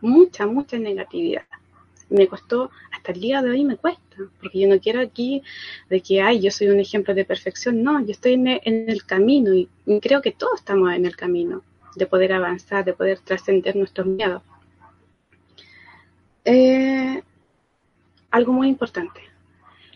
mucha, 0.00 0.48
mucha 0.48 0.76
negatividad. 0.76 1.44
Me 2.08 2.26
costó, 2.26 2.72
hasta 2.90 3.12
el 3.12 3.20
día 3.20 3.42
de 3.42 3.50
hoy 3.50 3.64
me 3.64 3.76
cuesta, 3.76 4.16
porque 4.40 4.58
yo 4.58 4.66
no 4.66 4.80
quiero 4.80 5.00
aquí 5.00 5.44
de 5.88 6.00
que, 6.00 6.20
ay, 6.20 6.40
yo 6.40 6.50
soy 6.50 6.66
un 6.66 6.80
ejemplo 6.80 7.14
de 7.14 7.24
perfección, 7.24 7.80
no, 7.80 8.04
yo 8.04 8.10
estoy 8.10 8.32
en 8.32 8.48
el, 8.48 9.04
camino 9.04 9.54
y, 9.54 9.68
creo 10.00 10.20
que 10.20 10.32
todos 10.32 10.58
estamos 10.58 10.92
en 10.94 11.06
el 11.06 11.14
camino 11.14 11.62
de 11.94 12.06
poder 12.06 12.32
avanzar, 12.32 12.84
de 12.84 12.92
poder 12.92 13.20
trascender 13.20 13.76
nuestros 13.76 14.04
miedos. 14.04 14.42
Eh, 16.44 17.22
algo 18.32 18.52
muy 18.52 18.68
importante, 18.68 19.20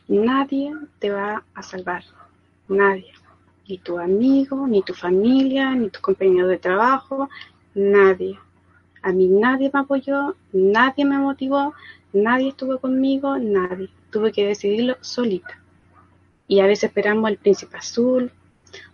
nadie 0.07 0.73
te 1.01 1.11
va 1.11 1.43
a 1.55 1.63
salvar, 1.63 2.05
nadie, 2.69 3.13
ni 3.67 3.79
tu 3.79 3.99
amigo, 3.99 4.67
ni 4.69 4.83
tu 4.83 4.95
familia, 4.95 5.75
ni 5.75 5.89
tu 5.91 6.01
compañero 6.01 6.47
de 6.47 6.59
trabajo, 6.59 7.29
nadie. 7.75 8.39
A 9.03 9.13
mí 9.13 9.27
nadie 9.27 9.71
me 9.73 9.81
apoyó, 9.81 10.37
nadie 10.53 11.05
me 11.05 11.19
motivó, 11.19 11.75
nadie 12.13 12.49
estuvo 12.49 12.79
conmigo, 12.79 13.39
nadie. 13.39 13.89
Tuve 14.11 14.33
que 14.33 14.47
decidirlo 14.47 14.97
solita. 15.01 15.59
Y 16.47 16.61
a 16.61 16.67
veces 16.67 16.85
esperamos 16.85 17.31
el 17.31 17.39
príncipe 17.39 17.77
azul, 17.77 18.31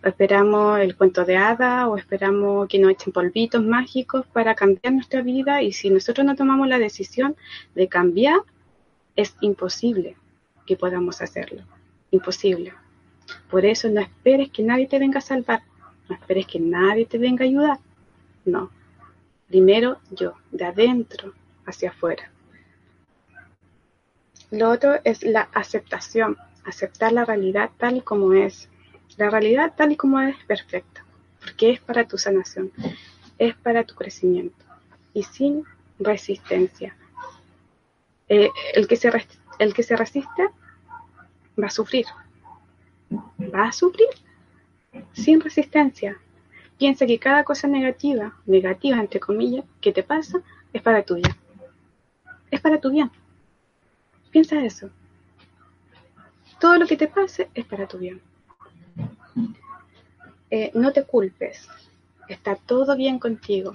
o 0.03 0.07
esperamos 0.07 0.79
el 0.79 0.95
cuento 0.95 1.25
de 1.25 1.35
hada, 1.35 1.87
o 1.89 1.97
esperamos 1.97 2.67
que 2.67 2.79
nos 2.79 2.91
echen 2.91 3.11
polvitos 3.11 3.63
mágicos 3.63 4.25
para 4.27 4.55
cambiar 4.55 4.93
nuestra 4.93 5.21
vida. 5.21 5.61
Y 5.61 5.73
si 5.73 5.89
nosotros 5.89 6.25
no 6.25 6.35
tomamos 6.35 6.67
la 6.67 6.79
decisión 6.79 7.35
de 7.75 7.87
cambiar, 7.87 8.39
es 9.15 9.35
imposible 9.41 10.15
que 10.65 10.77
podamos 10.77 11.21
hacerlo. 11.21 11.63
Imposible. 12.11 12.73
Por 13.49 13.65
eso 13.65 13.89
no 13.89 14.01
esperes 14.01 14.49
que 14.49 14.63
nadie 14.63 14.87
te 14.87 14.99
venga 14.99 15.19
a 15.19 15.21
salvar. 15.21 15.61
No 16.09 16.15
esperes 16.15 16.47
que 16.47 16.59
nadie 16.59 17.05
te 17.05 17.17
venga 17.17 17.43
a 17.43 17.47
ayudar. 17.47 17.79
No. 18.45 18.69
Primero 19.47 19.99
yo, 20.11 20.33
de 20.51 20.65
adentro 20.65 21.33
hacia 21.65 21.89
afuera. 21.89 22.31
Lo 24.51 24.69
otro 24.69 24.99
es 25.03 25.23
la 25.23 25.49
aceptación, 25.53 26.37
aceptar 26.63 27.11
la 27.11 27.25
realidad 27.25 27.71
tal 27.77 28.03
como 28.03 28.33
es. 28.33 28.69
La 29.17 29.29
realidad 29.29 29.73
tal 29.75 29.91
y 29.91 29.95
como 29.95 30.19
es 30.19 30.35
perfecta, 30.45 31.05
porque 31.39 31.71
es 31.71 31.79
para 31.79 32.07
tu 32.07 32.17
sanación, 32.17 32.71
es 33.37 33.55
para 33.55 33.83
tu 33.83 33.93
crecimiento 33.95 34.65
y 35.13 35.23
sin 35.23 35.65
resistencia. 35.99 36.95
Eh, 38.29 38.49
el, 38.73 38.87
que 38.87 38.95
se 38.95 39.95
resiste 39.95 40.49
va 41.61 41.67
a 41.67 41.69
sufrir, 41.69 42.05
va 43.53 43.67
a 43.67 43.71
sufrir 43.71 44.07
sin 45.13 45.41
resistencia, 45.41 46.17
Piensa 46.77 47.05
que 47.05 47.19
cada 47.19 47.43
cosa 47.43 47.67
negativa, 47.67 48.33
negativa 48.45 48.99
entre 48.99 49.19
comillas, 49.19 49.63
que 49.79 49.93
te 49.93 50.03
pasa, 50.03 50.41
es 50.73 50.81
para 50.81 51.03
tu 51.03 51.15
bien. 51.15 51.33
Es 52.51 52.59
para 52.59 52.79
tu 52.79 52.91
bien. 52.91 53.09
Piensa 54.31 54.63
eso. 54.63 54.89
Todo 56.59 56.77
lo 56.77 56.87
que 56.87 56.97
te 56.97 57.07
pase 57.07 57.49
es 57.53 57.65
para 57.65 57.87
tu 57.87 57.99
bien. 57.99 58.21
Eh, 60.49 60.71
no 60.73 60.91
te 60.91 61.03
culpes. 61.03 61.67
Está 62.27 62.55
todo 62.55 62.95
bien 62.95 63.19
contigo. 63.19 63.73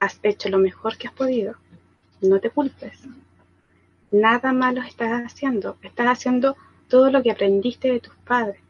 Has 0.00 0.18
hecho 0.22 0.48
lo 0.48 0.58
mejor 0.58 0.98
que 0.98 1.08
has 1.08 1.14
podido. 1.14 1.54
No 2.20 2.40
te 2.40 2.50
culpes. 2.50 3.04
Nada 4.14 4.52
malo 4.52 4.80
estás 4.80 5.24
haciendo. 5.24 5.76
Estás 5.82 6.06
haciendo 6.06 6.56
todo 6.88 7.10
lo 7.10 7.20
que 7.20 7.32
aprendiste 7.32 7.90
de 7.90 7.98
tus 7.98 8.14
padres. 8.14 8.60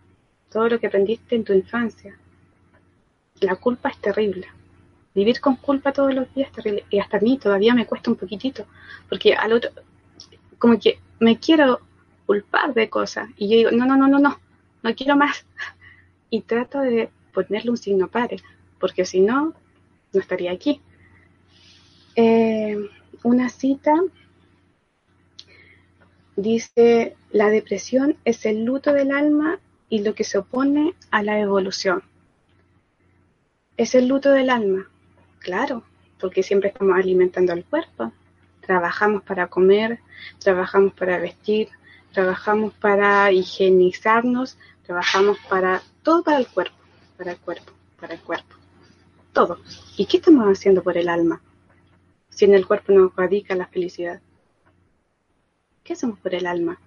Todo 0.50 0.70
lo 0.70 0.80
que 0.80 0.87
aprendiste 0.87 1.37
en 1.37 1.44
tu 1.44 1.52
infancia 1.52 2.16
la 3.40 3.57
culpa 3.57 3.90
es 3.90 3.98
terrible. 3.98 4.46
Vivir 5.14 5.42
con 5.42 5.57
culpa 5.57 5.92
todos 5.92 6.14
los 6.14 6.35
días 6.35 6.48
es 6.48 6.54
terrible. 6.54 6.87
Y 6.88 6.98
hasta 6.98 7.18
a 7.18 7.20
mí 7.20 7.37
todavía 7.37 7.74
me 7.74 7.85
cuesta 7.85 8.11
un 8.11 8.16
poquitito. 8.16 8.64
Porque 9.07 9.35
al 9.35 9.52
otro, 9.52 9.70
como 10.57 10.78
que 10.78 10.98
me 11.20 11.38
quiero 11.38 11.80
culpar 12.24 12.72
de 12.72 12.88
cosas. 12.88 13.28
Y 13.37 13.50
yo 13.50 13.57
digo, 13.59 13.70
no, 13.70 13.85
no, 13.85 13.98
no, 13.98 14.09
no, 14.09 14.18
no, 14.18 14.40
no 14.83 14.94
quiero 14.94 15.14
más. 15.14 15.44
Y 16.30 16.40
trato 16.40 16.80
de 16.80 17.11
ponerle 17.35 17.70
un 17.70 17.76
signo 17.76 18.09
pare. 18.09 18.38
Porque 18.80 19.04
si 19.04 19.20
no, 19.20 19.52
no 20.14 20.20
estaría 20.20 20.52
aquí. 20.52 20.80
Eh, 22.16 22.78
una 23.22 23.50
cita 23.50 23.92
dice, 26.37 27.16
la 27.31 27.49
depresión 27.49 28.16
es 28.25 28.47
el 28.47 28.64
luto 28.64 28.92
del 28.92 29.12
alma 29.12 29.59
y 29.88 30.03
lo 30.03 30.14
que 30.14 30.25
se 30.25 30.38
opone 30.38 30.94
a 31.11 31.23
la 31.23 31.38
evolución. 31.38 32.03
Es 33.77 33.94
el 33.94 34.09
luto 34.09 34.31
del 34.31 34.51
alma, 34.51 34.88
claro, 35.38 35.85
porque 36.18 36.42
siempre 36.42 36.70
estamos 36.70 36.97
alimentando 36.97 37.53
al 37.53 37.64
cuerpo. 37.64 38.12
Trabajamos 38.61 39.23
para 39.23 39.49
comer, 39.49 40.01
trabajamos 40.38 40.94
para 40.94 41.18
vestir, 41.18 41.68
trabajamos 42.12 42.73
para 42.75 43.31
higienizarnos, 43.33 44.57
trabajamos 44.85 45.38
para 45.49 45.83
todo 46.03 46.23
para 46.23 46.38
el 46.38 46.47
cuerpo, 46.47 46.77
para 47.18 47.33
el 47.33 47.38
cuerpo, 47.38 47.73
para 48.01 48.14
el 48.14 48.20
cuerpo. 48.20 48.55
Todo. 49.33 49.59
¿Y 49.97 50.07
qué 50.07 50.18
estamos 50.18 50.47
haciendo 50.47 50.83
por 50.83 50.97
el 50.97 51.09
alma? 51.09 51.42
Si 52.31 52.44
en 52.44 52.55
el 52.55 52.66
cuerpo 52.66 52.92
nos 52.92 53.14
radica 53.14 53.55
la 53.55 53.66
felicidad. 53.66 54.20
¿Qué 55.85 55.92
hacemos 55.92 56.18
por 56.18 56.35
el 56.35 56.47
alma? 56.47 56.81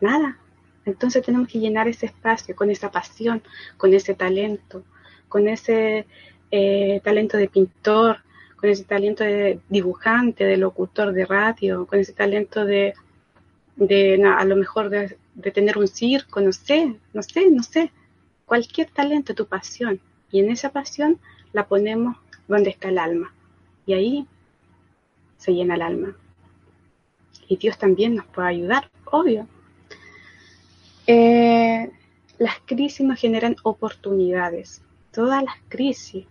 Nada. 0.00 0.38
Entonces 0.86 1.22
tenemos 1.22 1.48
que 1.48 1.58
llenar 1.58 1.86
ese 1.88 2.06
espacio 2.06 2.56
con 2.56 2.70
esa 2.70 2.90
pasión, 2.90 3.42
con 3.76 3.92
ese 3.92 4.14
talento, 4.14 4.82
con 5.28 5.46
ese 5.46 6.06
eh, 6.50 7.00
talento 7.04 7.36
de 7.36 7.48
pintor, 7.48 8.22
con 8.56 8.70
ese 8.70 8.84
talento 8.84 9.24
de 9.24 9.60
dibujante, 9.68 10.44
de 10.44 10.56
locutor 10.56 11.12
de 11.12 11.26
radio, 11.26 11.86
con 11.86 11.98
ese 11.98 12.14
talento 12.14 12.64
de, 12.64 12.94
a 14.24 14.44
lo 14.46 14.56
mejor 14.56 14.88
de, 14.88 15.18
de, 15.34 15.50
tener 15.50 15.76
un 15.76 15.86
circo, 15.86 16.40
no 16.40 16.52
sé, 16.52 16.96
no 17.12 17.22
sé, 17.22 17.50
no 17.50 17.62
sé. 17.62 17.92
Cualquier 18.46 18.88
talento, 18.90 19.34
tu 19.34 19.46
pasión. 19.46 20.00
Y 20.30 20.40
en 20.40 20.50
esa 20.50 20.70
pasión 20.70 21.18
la 21.52 21.66
ponemos 21.66 22.16
donde 22.48 22.70
está 22.70 22.88
el 22.88 22.98
alma. 22.98 23.34
Y 23.84 23.92
ahí 23.92 24.26
se 25.38 25.54
llena 25.54 25.76
el 25.76 25.82
alma. 25.82 26.16
Y 27.48 27.56
Dios 27.56 27.78
también 27.78 28.16
nos 28.16 28.26
puede 28.26 28.48
ayudar, 28.48 28.90
obvio. 29.06 29.48
Eh, 31.06 31.90
las 32.38 32.58
crisis 32.66 33.06
nos 33.06 33.18
generan 33.18 33.56
oportunidades. 33.62 34.82
Todas 35.10 35.42
las 35.42 35.54
crisis, 35.68 36.26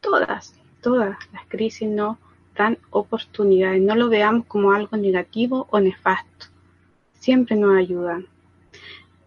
todas, 0.00 0.54
todas 0.80 1.18
las 1.32 1.46
crisis 1.48 1.88
nos 1.88 2.16
dan 2.56 2.78
oportunidades. 2.90 3.82
No 3.82 3.94
lo 3.94 4.08
veamos 4.08 4.46
como 4.46 4.72
algo 4.72 4.96
negativo 4.96 5.66
o 5.70 5.80
nefasto. 5.80 6.46
Siempre 7.20 7.56
nos 7.56 7.76
ayudan. 7.76 8.26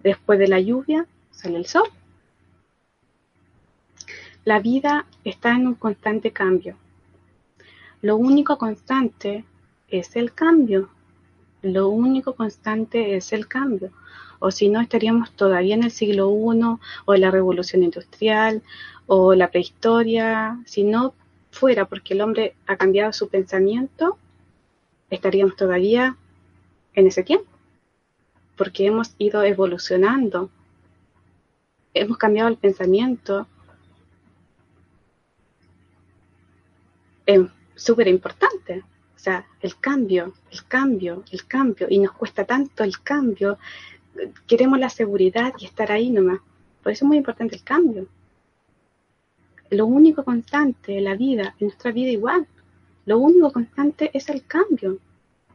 Después 0.02 0.40
de 0.40 0.48
la 0.48 0.60
lluvia 0.60 1.06
sale 1.32 1.58
el 1.58 1.66
sol. 1.66 1.88
La 4.46 4.60
vida 4.60 5.06
está 5.24 5.52
en 5.52 5.68
un 5.68 5.76
constante 5.76 6.32
cambio. 6.32 6.78
Lo 8.02 8.18
único 8.18 8.58
constante 8.58 9.46
es 9.90 10.16
el 10.16 10.34
cambio. 10.34 10.90
Lo 11.62 11.90
único 11.90 12.36
constante 12.36 13.16
es 13.16 13.34
el 13.34 13.48
cambio 13.48 13.92
o 14.40 14.52
si 14.52 14.70
no 14.70 14.82
estaríamos 14.82 15.32
todavía 15.32 15.76
en 15.76 15.84
el 15.84 15.92
siglo 15.92 16.30
I 16.30 16.80
o 17.06 17.14
en 17.14 17.22
la 17.22 17.32
revolución 17.32 17.84
industrial 17.84 18.62
o 19.08 19.34
la 19.34 19.50
prehistoria, 19.50 20.60
si 20.66 20.84
no 20.84 21.14
fuera 21.52 21.86
porque 21.86 22.14
el 22.14 22.22
hombre 22.22 22.56
ha 22.68 22.78
cambiado 22.78 23.14
su 23.14 23.30
pensamiento, 23.30 24.18
estaríamos 25.10 25.56
todavía 25.56 26.18
en 26.94 27.08
ese 27.08 27.24
tiempo, 27.24 27.50
porque 28.56 28.86
hemos 28.86 29.16
ido 29.18 29.44
evolucionando, 29.44 30.50
hemos 31.94 32.18
cambiado 32.18 32.50
el 32.50 32.58
pensamiento. 32.58 33.48
Súper 37.78 38.10
importante, 38.10 38.84
o 39.16 39.20
sea, 39.20 39.46
el 39.62 39.80
cambio, 39.80 40.34
el 40.52 40.66
cambio, 40.66 41.24
el 41.32 41.48
cambio, 41.48 41.88
y 41.90 42.00
nos 42.00 42.12
cuesta 42.12 42.44
tanto 42.44 42.84
el 42.84 43.02
cambio 43.02 43.58
queremos 44.48 44.80
la 44.80 44.90
seguridad 44.90 45.54
y 45.60 45.66
estar 45.66 45.92
ahí 45.92 46.10
nomás. 46.10 46.40
Por 46.82 46.92
eso 46.92 47.06
es 47.06 47.08
muy 47.08 47.18
importante 47.18 47.56
el 47.56 47.64
cambio. 47.64 48.08
Lo 49.70 49.86
único 49.86 50.24
constante 50.24 50.98
en 50.98 51.04
la 51.04 51.16
vida, 51.16 51.56
en 51.60 51.68
nuestra 51.68 51.92
vida 51.92 52.10
igual, 52.10 52.48
lo 53.06 53.20
único 53.20 53.52
constante 53.52 54.12
es 54.14 54.30
el 54.30 54.46
cambio. 54.46 55.00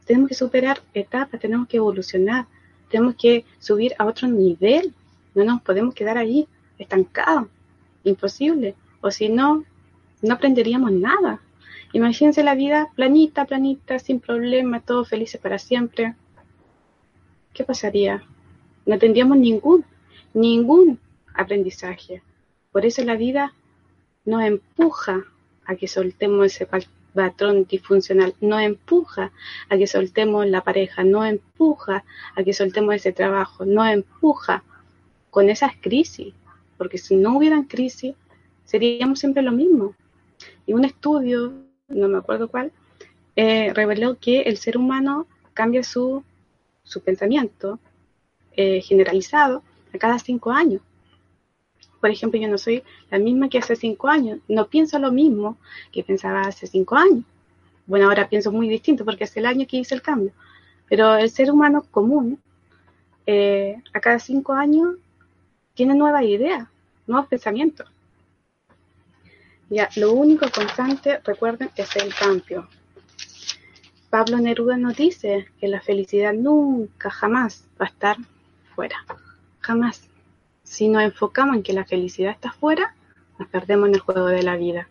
Tenemos 0.05 0.29
que 0.29 0.35
superar 0.35 0.81
etapas, 0.93 1.39
tenemos 1.39 1.67
que 1.67 1.77
evolucionar, 1.77 2.45
tenemos 2.89 3.15
que 3.15 3.45
subir 3.59 3.93
a 3.97 4.05
otro 4.05 4.27
nivel 4.27 4.93
No 5.33 5.43
nos 5.43 5.61
podemos 5.61 5.95
quedar 5.95 6.17
ahí, 6.17 6.47
estancados, 6.77 7.47
imposible. 8.03 8.75
O 9.01 9.09
si 9.09 9.29
no, 9.29 9.63
no 10.21 10.33
aprenderíamos 10.33 10.91
nada. 10.91 11.41
Imagínense 11.93 12.43
la 12.43 12.55
vida 12.55 12.89
planita, 12.95 13.45
planita, 13.45 13.99
sin 13.99 14.19
problemas, 14.19 14.83
todos 14.83 15.09
felices 15.09 15.39
para 15.39 15.59
siempre. 15.59 16.15
¿Qué 17.53 17.63
pasaría? 17.63 18.23
No 18.87 18.97
tendríamos 18.97 19.37
ningún, 19.37 19.85
ningún 20.33 20.99
aprendizaje. 21.35 22.23
Por 22.71 22.85
eso 22.87 23.03
la 23.03 23.15
vida 23.15 23.53
nos 24.25 24.41
empuja 24.43 25.23
a 25.65 25.75
que 25.75 25.87
soltemos 25.87 26.47
ese 26.47 26.67
patrón 27.13 27.65
disfuncional, 27.65 28.33
nos 28.41 28.61
empuja 28.61 29.31
a 29.69 29.77
que 29.77 29.85
soltemos 29.85 30.47
la 30.47 30.61
pareja, 30.61 31.03
nos 31.03 31.27
empuja 31.27 32.03
a 32.35 32.43
que 32.43 32.53
soltemos 32.53 32.95
ese 32.95 33.11
trabajo, 33.11 33.65
nos 33.65 33.87
empuja 33.89 34.63
con 35.29 35.49
esas 35.49 35.73
crisis, 35.79 36.33
porque 36.77 36.97
si 36.97 37.15
no 37.15 37.37
hubieran 37.37 37.65
crisis, 37.65 38.15
seríamos 38.65 39.19
siempre 39.19 39.43
lo 39.43 39.51
mismo. 39.51 39.93
Y 40.65 40.73
un 40.73 40.85
estudio, 40.85 41.53
no 41.87 42.07
me 42.07 42.17
acuerdo 42.17 42.47
cuál, 42.47 42.71
eh, 43.35 43.73
reveló 43.73 44.17
que 44.19 44.41
el 44.41 44.57
ser 44.57 44.77
humano 44.77 45.27
cambia 45.53 45.83
su, 45.83 46.23
su 46.83 47.01
pensamiento 47.01 47.79
eh, 48.55 48.81
generalizado 48.81 49.63
a 49.93 49.97
cada 49.97 50.19
cinco 50.19 50.51
años. 50.51 50.81
Por 51.99 52.11
ejemplo, 52.11 52.39
yo 52.39 52.47
no 52.49 52.57
soy 52.57 52.83
la 53.09 53.17
misma 53.17 53.49
que 53.49 53.57
hace 53.57 53.75
cinco 53.75 54.09
años, 54.09 54.39
no 54.47 54.67
pienso 54.67 54.99
lo 54.99 55.11
mismo 55.11 55.57
que 55.91 56.03
pensaba 56.03 56.41
hace 56.41 56.67
cinco 56.67 56.95
años. 56.95 57.23
Bueno, 57.85 58.07
ahora 58.07 58.29
pienso 58.29 58.51
muy 58.51 58.69
distinto 58.69 59.05
porque 59.05 59.23
es 59.25 59.35
el 59.37 59.45
año 59.45 59.65
que 59.67 59.77
hice 59.77 59.95
el 59.95 60.01
cambio. 60.01 60.31
Pero 60.89 61.15
el 61.15 61.29
ser 61.29 61.51
humano 61.51 61.85
común, 61.89 62.39
eh, 63.25 63.81
a 63.93 63.99
cada 63.99 64.19
cinco 64.19 64.53
años, 64.53 64.95
tiene 65.73 65.95
nuevas 65.95 66.23
ideas, 66.23 66.67
nuevos 67.07 67.27
pensamientos. 67.27 67.92
Ya, 69.73 69.89
lo 69.95 70.13
único 70.13 70.45
constante, 70.51 71.19
recuerden, 71.23 71.71
es 71.75 71.95
el 71.95 72.13
cambio. 72.13 72.69
Pablo 74.11 74.37
Neruda 74.37 74.77
nos 74.77 74.95
dice 74.95 75.47
que 75.59 75.67
la 75.67 75.81
felicidad 75.81 76.31
nunca, 76.31 77.09
jamás 77.09 77.65
va 77.81 77.85
a 77.85 77.89
estar 77.89 78.17
fuera. 78.75 78.97
Jamás. 79.61 80.07
Si 80.61 80.89
nos 80.89 81.01
enfocamos 81.01 81.55
en 81.55 81.63
que 81.63 81.73
la 81.73 81.85
felicidad 81.85 82.33
está 82.33 82.51
fuera, 82.51 82.93
nos 83.39 83.49
perdemos 83.49 83.89
en 83.89 83.95
el 83.95 84.01
juego 84.01 84.27
de 84.27 84.43
la 84.43 84.57
vida. 84.57 84.87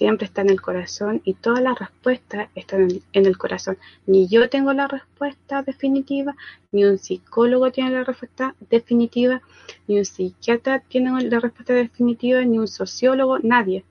Siempre 0.00 0.24
está 0.24 0.40
en 0.40 0.48
el 0.48 0.62
corazón 0.62 1.20
y 1.26 1.34
todas 1.34 1.62
las 1.62 1.78
respuestas 1.78 2.48
están 2.54 2.88
en, 3.12 3.26
el 3.26 3.36
corazón. 3.36 3.76
Ni 4.06 4.28
yo 4.28 4.48
tengo 4.48 4.72
la 4.72 4.88
respuesta 4.88 5.60
definitiva, 5.60 6.34
ni 6.72 6.86
un 6.86 6.96
psicólogo 6.96 7.70
tiene 7.70 7.90
la 7.90 8.04
respuesta 8.04 8.54
definitiva, 8.70 9.42
ni 9.86 9.98
un 9.98 10.06
psiquiatra 10.06 10.78
tiene 10.80 11.10
la 11.24 11.38
respuesta 11.38 11.74
definitiva, 11.74 12.40
ni 12.46 12.58
un 12.58 12.66
sociólogo, 12.66 13.40
nadie. 13.40 13.84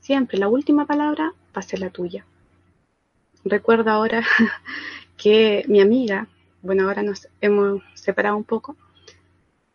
Siempre 0.00 0.38
la 0.38 0.46
última 0.46 0.86
palabra 0.86 1.32
va 1.56 1.58
a 1.58 1.62
ser 1.62 1.80
la 1.80 1.90
tuya. 1.90 2.24
Recuerdo 3.44 3.90
ahora 3.90 4.22
que 5.16 5.64
mi 5.66 5.80
amiga, 5.80 6.28
bueno, 6.62 6.84
ahora 6.84 7.02
nos 7.02 7.26
hemos 7.40 7.82
separado 7.94 8.36
un 8.36 8.44
poco, 8.44 8.76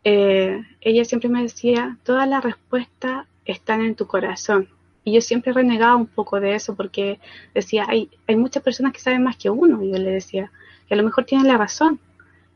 eh, 0.02 0.62
ella 0.80 1.04
siempre 1.04 1.28
me 1.28 1.42
decía, 1.42 1.98
todas 2.04 2.26
las 2.26 2.42
respuestas 2.42 3.26
están 3.44 3.82
en 3.82 3.96
tu 3.96 4.06
corazón. 4.06 4.70
Y 5.08 5.12
yo 5.12 5.22
siempre 5.22 5.54
renegaba 5.54 5.96
un 5.96 6.06
poco 6.06 6.38
de 6.38 6.54
eso 6.54 6.76
porque 6.76 7.18
decía, 7.54 7.86
hay, 7.88 8.10
hay 8.26 8.36
muchas 8.36 8.62
personas 8.62 8.92
que 8.92 9.00
saben 9.00 9.22
más 9.22 9.38
que 9.38 9.48
uno. 9.48 9.82
Y 9.82 9.90
yo 9.90 9.96
le 9.96 10.10
decía, 10.10 10.52
que 10.86 10.92
a 10.92 10.98
lo 10.98 11.02
mejor 11.02 11.24
tienen 11.24 11.48
la 11.48 11.56
razón. 11.56 11.98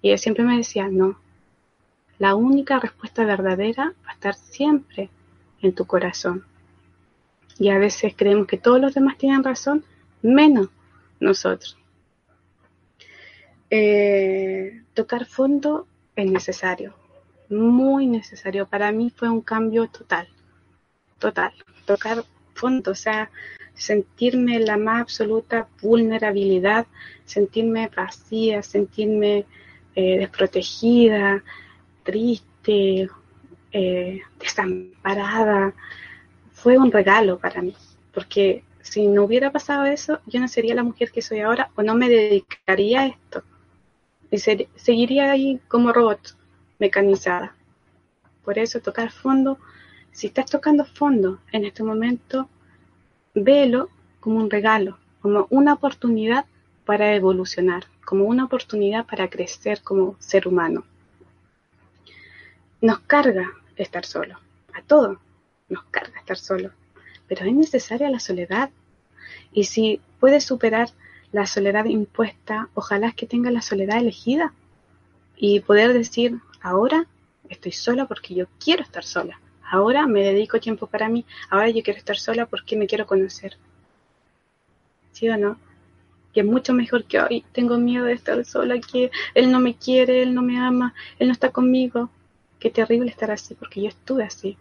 Y 0.02 0.08
ella 0.08 0.18
siempre 0.18 0.44
me 0.44 0.58
decía, 0.58 0.86
no, 0.88 1.18
la 2.18 2.34
única 2.34 2.78
respuesta 2.78 3.24
verdadera 3.24 3.94
va 4.04 4.10
a 4.10 4.12
estar 4.12 4.34
siempre 4.34 5.08
en 5.62 5.74
tu 5.74 5.86
corazón. 5.86 6.44
Y 7.58 7.70
a 7.70 7.78
veces 7.78 8.12
creemos 8.14 8.46
que 8.46 8.58
todos 8.58 8.78
los 8.78 8.92
demás 8.92 9.16
tienen 9.16 9.42
razón, 9.42 9.82
menos 10.20 10.68
nosotros. 11.18 11.78
Eh, 13.70 14.82
tocar 14.92 15.24
fondo 15.24 15.86
es 16.16 16.30
necesario, 16.30 16.94
muy 17.48 18.06
necesario. 18.06 18.66
Para 18.66 18.92
mí 18.92 19.08
fue 19.08 19.30
un 19.30 19.40
cambio 19.40 19.88
total, 19.88 20.28
total. 21.18 21.54
Tocar 21.86 22.24
fondo, 22.54 22.92
o 22.92 22.94
sea, 22.94 23.30
sentirme 23.74 24.60
la 24.60 24.76
más 24.76 25.02
absoluta 25.02 25.68
vulnerabilidad, 25.80 26.86
sentirme 27.24 27.90
vacía, 27.94 28.62
sentirme 28.62 29.46
eh, 29.94 30.18
desprotegida, 30.18 31.42
triste, 32.02 33.08
eh, 33.72 34.20
desamparada, 34.38 35.74
fue 36.52 36.78
un 36.78 36.92
regalo 36.92 37.38
para 37.38 37.62
mí, 37.62 37.74
porque 38.12 38.64
si 38.82 39.06
no 39.06 39.24
hubiera 39.24 39.50
pasado 39.50 39.84
eso, 39.84 40.20
yo 40.26 40.40
no 40.40 40.48
sería 40.48 40.74
la 40.74 40.82
mujer 40.82 41.10
que 41.10 41.22
soy 41.22 41.40
ahora 41.40 41.70
o 41.76 41.82
no 41.82 41.94
me 41.94 42.08
dedicaría 42.08 43.00
a 43.00 43.06
esto 43.06 43.42
y 44.32 44.38
seguiría 44.38 45.30
ahí 45.30 45.60
como 45.68 45.92
robot, 45.92 46.36
mecanizada. 46.78 47.54
Por 48.44 48.58
eso 48.58 48.80
tocar 48.80 49.12
fondo, 49.12 49.58
si 50.12 50.28
estás 50.28 50.46
tocando 50.46 50.84
fondo 50.84 51.40
en 51.52 51.64
este 51.64 51.82
momento, 51.82 52.48
velo 53.34 53.88
como 54.20 54.38
un 54.38 54.50
regalo, 54.50 54.98
como 55.20 55.46
una 55.50 55.74
oportunidad 55.74 56.46
para 56.84 57.14
evolucionar, 57.14 57.84
como 58.04 58.24
una 58.24 58.44
oportunidad 58.44 59.06
para 59.06 59.28
crecer 59.28 59.82
como 59.82 60.16
ser 60.18 60.46
humano. 60.46 60.84
Nos 62.80 63.00
carga 63.00 63.50
estar 63.76 64.04
solo, 64.04 64.38
a 64.74 64.82
todo 64.82 65.18
nos 65.72 65.84
carga 65.84 66.18
estar 66.18 66.36
solo, 66.36 66.70
pero 67.26 67.46
es 67.46 67.54
necesaria 67.54 68.10
la 68.10 68.20
soledad. 68.20 68.70
Y 69.52 69.64
si 69.64 70.00
puedes 70.20 70.44
superar 70.44 70.90
la 71.32 71.46
soledad 71.46 71.86
impuesta, 71.86 72.68
ojalá 72.74 73.12
que 73.12 73.26
tengas 73.26 73.52
la 73.52 73.62
soledad 73.62 73.98
elegida 73.98 74.52
y 75.36 75.60
poder 75.60 75.92
decir, 75.94 76.38
ahora 76.60 77.06
estoy 77.48 77.72
sola 77.72 78.06
porque 78.06 78.34
yo 78.34 78.46
quiero 78.62 78.82
estar 78.82 79.04
sola, 79.04 79.40
ahora 79.72 80.06
me 80.06 80.22
dedico 80.22 80.60
tiempo 80.60 80.86
para 80.86 81.08
mí, 81.08 81.24
ahora 81.48 81.70
yo 81.70 81.82
quiero 81.82 81.98
estar 81.98 82.18
sola 82.18 82.44
porque 82.44 82.76
me 82.76 82.86
quiero 82.86 83.06
conocer. 83.06 83.56
¿Sí 85.12 85.30
o 85.30 85.36
no? 85.38 85.56
Que 86.34 86.40
es 86.40 86.46
mucho 86.46 86.74
mejor 86.74 87.04
que 87.04 87.18
hoy 87.18 87.42
tengo 87.52 87.78
miedo 87.78 88.04
de 88.04 88.12
estar 88.12 88.44
sola, 88.44 88.78
que 88.80 89.10
él 89.34 89.50
no 89.50 89.60
me 89.60 89.74
quiere, 89.74 90.22
él 90.22 90.34
no 90.34 90.42
me 90.42 90.58
ama, 90.58 90.94
él 91.18 91.28
no 91.28 91.32
está 91.32 91.50
conmigo. 91.50 92.10
Qué 92.60 92.68
terrible 92.68 93.08
estar 93.08 93.30
así, 93.30 93.54
porque 93.54 93.80
yo 93.80 93.88
estuve 93.88 94.24
así. 94.24 94.58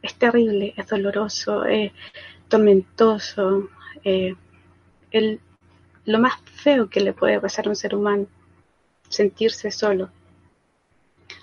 Es 0.00 0.14
terrible, 0.14 0.74
es 0.76 0.86
doloroso, 0.86 1.64
es 1.64 1.90
tormentoso, 2.48 3.68
eh, 4.04 4.36
el, 5.10 5.40
lo 6.04 6.20
más 6.20 6.40
feo 6.44 6.88
que 6.88 7.00
le 7.00 7.12
puede 7.12 7.40
pasar 7.40 7.66
a 7.66 7.70
un 7.70 7.76
ser 7.76 7.96
humano, 7.96 8.28
sentirse 9.08 9.72
solo. 9.72 10.08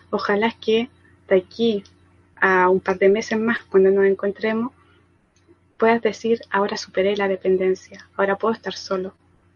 Ojalá 0.10 0.56
que 0.62 0.90
de 1.28 1.36
aquí 1.36 1.84
a 2.42 2.70
un 2.70 2.80
par 2.80 2.98
de 2.98 3.10
meses 3.10 3.40
más, 3.40 3.60
cuando 3.64 3.92
nos 3.92 4.06
encontremos, 4.06 4.74
puedas 5.78 6.02
decir, 6.02 6.42
ahora 6.50 6.78
superé 6.78 7.16
la 7.16 7.28
dependencia, 7.28 8.08
ahora 8.16 8.38
puedo 8.38 8.54
estar 8.54 8.74
solo, 8.74 9.14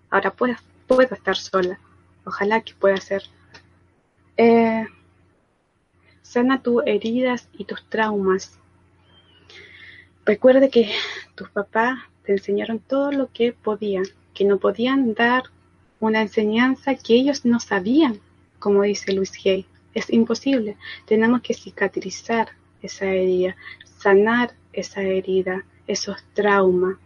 ahora 0.10 0.32
puedo, 0.32 0.56
puedo 0.88 1.14
estar 1.14 1.36
sola. 1.36 1.80
Ojalá 2.26 2.62
que 2.62 2.74
pueda 2.76 2.98
ser. 2.98 3.24
Eh, 4.38 4.86
sana 6.22 6.62
tus 6.62 6.84
heridas 6.86 7.50
y 7.54 7.66
tus 7.66 7.84
traumas. 7.90 8.60
Recuerde 10.26 10.70
que 10.70 10.92
tus 11.36 11.50
papás 11.50 12.00
te 12.24 12.34
enseñaron 12.34 12.80
todo 12.80 13.12
lo 13.12 13.32
que 13.32 13.54
podían 13.54 14.06
que 14.34 14.46
no 14.46 14.60
podían 14.60 15.14
dar 15.14 15.44
una 16.00 16.22
enseñanza 16.22 16.96
que 16.96 17.16
ellos 17.16 17.46
no 17.46 17.60
sabían, 17.60 18.20
como 18.60 18.84
dice 18.84 19.14
Luis 19.14 19.34
Hay. 19.46 19.66
Es 19.94 20.10
imposible. 20.10 20.78
Tenemos 21.06 21.42
que 21.42 21.54
cicatrizar 21.54 22.50
esa 22.82 23.06
herida, 23.06 23.56
sanar 24.00 24.54
esa 24.74 25.02
herida, 25.02 25.64
esos 25.88 26.18
traumas, 26.34 26.98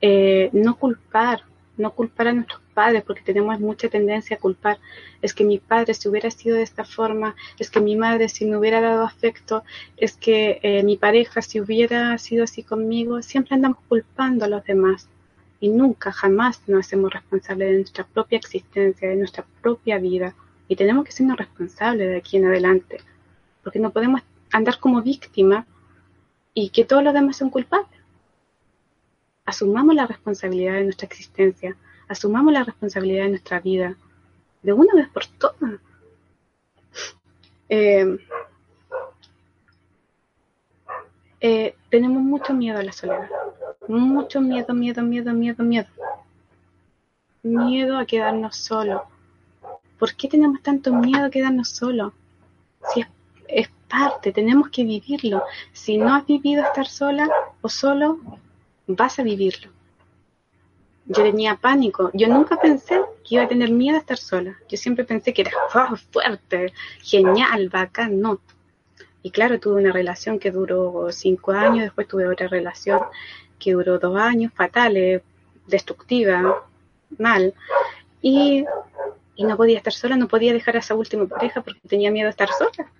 eh, 0.00 0.50
no 0.52 0.76
culpar, 0.76 1.42
no 1.76 1.92
culpar 1.92 2.28
a 2.28 2.32
nuestros 2.32 2.60
padres, 2.74 3.02
porque 3.04 3.22
tenemos 3.22 3.58
mucha 3.60 3.88
tendencia 3.88 4.36
a 4.36 4.40
culpar. 4.40 4.78
Es 5.22 5.34
que 5.34 5.44
mi 5.44 5.58
padre 5.58 5.94
si 5.94 6.08
hubiera 6.08 6.30
sido 6.30 6.56
de 6.56 6.62
esta 6.62 6.84
forma, 6.84 7.34
es 7.58 7.70
que 7.70 7.80
mi 7.80 7.96
madre 7.96 8.28
si 8.28 8.44
me 8.46 8.56
hubiera 8.56 8.80
dado 8.80 9.04
afecto, 9.04 9.64
es 9.96 10.16
que 10.16 10.60
eh, 10.62 10.82
mi 10.82 10.96
pareja 10.96 11.42
si 11.42 11.60
hubiera 11.60 12.16
sido 12.18 12.44
así 12.44 12.62
conmigo, 12.62 13.22
siempre 13.22 13.54
andamos 13.54 13.78
culpando 13.88 14.44
a 14.44 14.48
los 14.48 14.64
demás 14.64 15.08
y 15.60 15.68
nunca, 15.68 16.12
jamás 16.12 16.60
nos 16.66 16.80
hacemos 16.86 17.12
responsables 17.12 17.70
de 17.70 17.76
nuestra 17.76 18.04
propia 18.04 18.38
existencia, 18.38 19.08
de 19.08 19.16
nuestra 19.16 19.44
propia 19.62 19.98
vida. 19.98 20.34
Y 20.68 20.76
tenemos 20.76 21.04
que 21.04 21.12
sernos 21.12 21.38
responsables 21.38 22.08
de 22.08 22.16
aquí 22.16 22.36
en 22.36 22.46
adelante, 22.46 22.98
porque 23.62 23.78
no 23.78 23.90
podemos 23.90 24.22
andar 24.56 24.78
como 24.80 25.02
víctima 25.02 25.66
y 26.54 26.70
que 26.70 26.84
todos 26.86 27.04
los 27.04 27.12
demás 27.12 27.36
son 27.36 27.50
culpables. 27.50 28.00
Asumamos 29.44 29.94
la 29.94 30.06
responsabilidad 30.06 30.74
de 30.74 30.84
nuestra 30.84 31.06
existencia, 31.06 31.76
asumamos 32.08 32.52
la 32.54 32.64
responsabilidad 32.64 33.24
de 33.24 33.30
nuestra 33.30 33.60
vida, 33.60 33.96
de 34.62 34.72
una 34.72 34.94
vez 34.94 35.08
por 35.10 35.26
todas. 35.26 35.78
Eh, 37.68 38.18
eh, 41.40 41.74
tenemos 41.90 42.22
mucho 42.22 42.54
miedo 42.54 42.78
a 42.78 42.82
la 42.82 42.92
soledad. 42.92 43.28
Mucho 43.88 44.40
miedo, 44.40 44.72
miedo, 44.72 45.02
miedo, 45.02 45.32
miedo, 45.34 45.62
miedo. 45.62 45.88
Miedo 47.42 47.98
a 47.98 48.06
quedarnos 48.06 48.56
solos. 48.56 49.02
¿Por 49.98 50.14
qué 50.14 50.28
tenemos 50.28 50.62
tanto 50.62 50.94
miedo 50.94 51.26
a 51.26 51.30
quedarnos 51.30 51.68
solos? 51.68 52.12
Si 52.92 53.00
es, 53.02 53.08
es 53.48 53.68
parte, 53.88 54.32
tenemos 54.32 54.68
que 54.70 54.84
vivirlo. 54.84 55.42
Si 55.72 55.96
no 55.98 56.14
has 56.14 56.26
vivido 56.26 56.62
estar 56.62 56.86
sola 56.86 57.28
o 57.60 57.68
solo, 57.68 58.18
vas 58.86 59.18
a 59.18 59.22
vivirlo. 59.22 59.70
Yo 61.06 61.22
tenía 61.22 61.54
pánico. 61.56 62.10
Yo 62.14 62.28
nunca 62.28 62.56
pensé 62.60 63.00
que 63.22 63.36
iba 63.36 63.44
a 63.44 63.48
tener 63.48 63.70
miedo 63.70 63.96
a 63.96 64.00
estar 64.00 64.18
sola. 64.18 64.56
Yo 64.68 64.76
siempre 64.76 65.04
pensé 65.04 65.32
que 65.32 65.42
era 65.42 65.52
oh, 65.74 65.96
fuerte, 66.10 66.72
genial, 67.02 67.68
bacán. 67.68 68.20
No. 68.20 68.40
Y 69.22 69.30
claro, 69.30 69.58
tuve 69.58 69.80
una 69.80 69.92
relación 69.92 70.38
que 70.38 70.50
duró 70.50 71.08
cinco 71.10 71.52
años, 71.52 71.84
después 71.84 72.06
tuve 72.06 72.28
otra 72.28 72.48
relación 72.48 73.00
que 73.58 73.72
duró 73.72 73.98
dos 73.98 74.16
años, 74.18 74.52
fatal, 74.52 75.22
destructiva, 75.66 76.64
mal. 77.18 77.54
Y, 78.22 78.64
y 79.34 79.44
no 79.44 79.56
podía 79.56 79.78
estar 79.78 79.92
sola, 79.92 80.16
no 80.16 80.28
podía 80.28 80.52
dejar 80.52 80.76
a 80.76 80.80
esa 80.80 80.94
última 80.94 81.26
pareja 81.26 81.62
porque 81.62 81.80
tenía 81.88 82.10
miedo 82.10 82.28
a 82.28 82.30
estar 82.30 82.48
sola. 82.50 82.90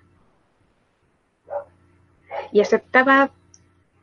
Y 2.52 2.60
aceptaba 2.60 3.30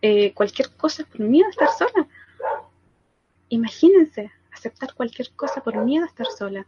eh, 0.01 0.33
cualquier 0.33 0.69
cosa 0.71 1.05
por 1.05 1.21
miedo 1.21 1.47
a 1.47 1.51
estar 1.51 1.69
sola. 1.69 2.07
Imagínense, 3.49 4.31
aceptar 4.51 4.93
cualquier 4.93 5.31
cosa 5.31 5.61
por 5.61 5.77
miedo 5.77 6.03
a 6.03 6.07
estar 6.07 6.27
sola. 6.27 6.65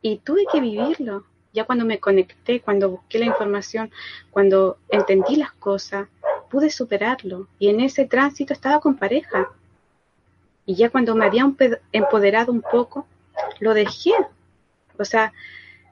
Y 0.00 0.18
tuve 0.18 0.46
que 0.50 0.60
vivirlo. 0.60 1.24
Ya 1.52 1.64
cuando 1.64 1.84
me 1.84 2.00
conecté, 2.00 2.60
cuando 2.60 2.90
busqué 2.90 3.18
la 3.18 3.26
información, 3.26 3.90
cuando 4.30 4.78
entendí 4.90 5.36
las 5.36 5.52
cosas, 5.52 6.08
pude 6.50 6.70
superarlo. 6.70 7.48
Y 7.58 7.68
en 7.68 7.80
ese 7.80 8.06
tránsito 8.06 8.52
estaba 8.52 8.80
con 8.80 8.96
pareja. 8.96 9.50
Y 10.66 10.74
ya 10.74 10.90
cuando 10.90 11.14
me 11.14 11.26
había 11.26 11.50
empoderado 11.92 12.50
un 12.50 12.62
poco, 12.62 13.06
lo 13.60 13.74
dejé. 13.74 14.12
O 14.98 15.04
sea, 15.04 15.32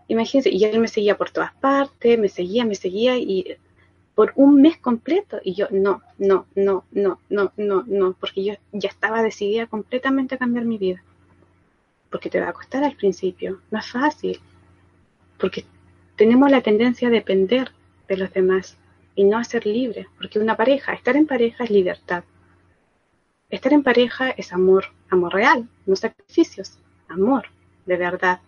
imagínense, 0.08 0.50
y 0.50 0.64
él 0.64 0.78
me 0.80 0.88
seguía 0.88 1.16
por 1.16 1.30
todas 1.30 1.52
partes, 1.54 2.18
me 2.18 2.28
seguía, 2.28 2.64
me 2.64 2.74
seguía, 2.74 3.16
y 3.16 3.56
por 4.14 4.32
un 4.36 4.60
mes 4.60 4.78
completo. 4.78 5.40
Y 5.42 5.54
yo, 5.54 5.68
no, 5.70 6.02
no, 6.18 6.46
no, 6.54 6.84
no, 6.90 7.18
no, 7.28 7.52
no, 7.56 7.84
no, 7.86 8.12
porque 8.18 8.44
yo 8.44 8.54
ya 8.72 8.88
estaba 8.88 9.22
decidida 9.22 9.66
completamente 9.66 10.34
a 10.34 10.38
cambiar 10.38 10.64
mi 10.64 10.78
vida. 10.78 11.02
Porque 12.10 12.30
te 12.30 12.40
va 12.40 12.48
a 12.48 12.52
costar 12.52 12.84
al 12.84 12.96
principio, 12.96 13.60
no 13.70 13.78
es 13.78 13.90
fácil. 13.90 14.40
Porque 15.38 15.64
tenemos 16.16 16.50
la 16.50 16.60
tendencia 16.60 17.08
a 17.08 17.10
depender 17.10 17.72
de 18.08 18.16
los 18.16 18.32
demás 18.32 18.76
y 19.14 19.24
no 19.24 19.38
a 19.38 19.44
ser 19.44 19.66
libres. 19.66 20.06
Porque 20.16 20.38
una 20.38 20.56
pareja, 20.56 20.92
estar 20.92 21.16
en 21.16 21.26
pareja 21.26 21.64
es 21.64 21.70
libertad. 21.70 22.24
Estar 23.48 23.72
en 23.72 23.82
pareja 23.82 24.30
es 24.30 24.52
amor, 24.52 24.86
amor 25.10 25.34
real, 25.34 25.68
no 25.84 25.96
sacrificios, 25.96 26.78
amor 27.08 27.46
de 27.86 27.96
verdad. 27.96 28.40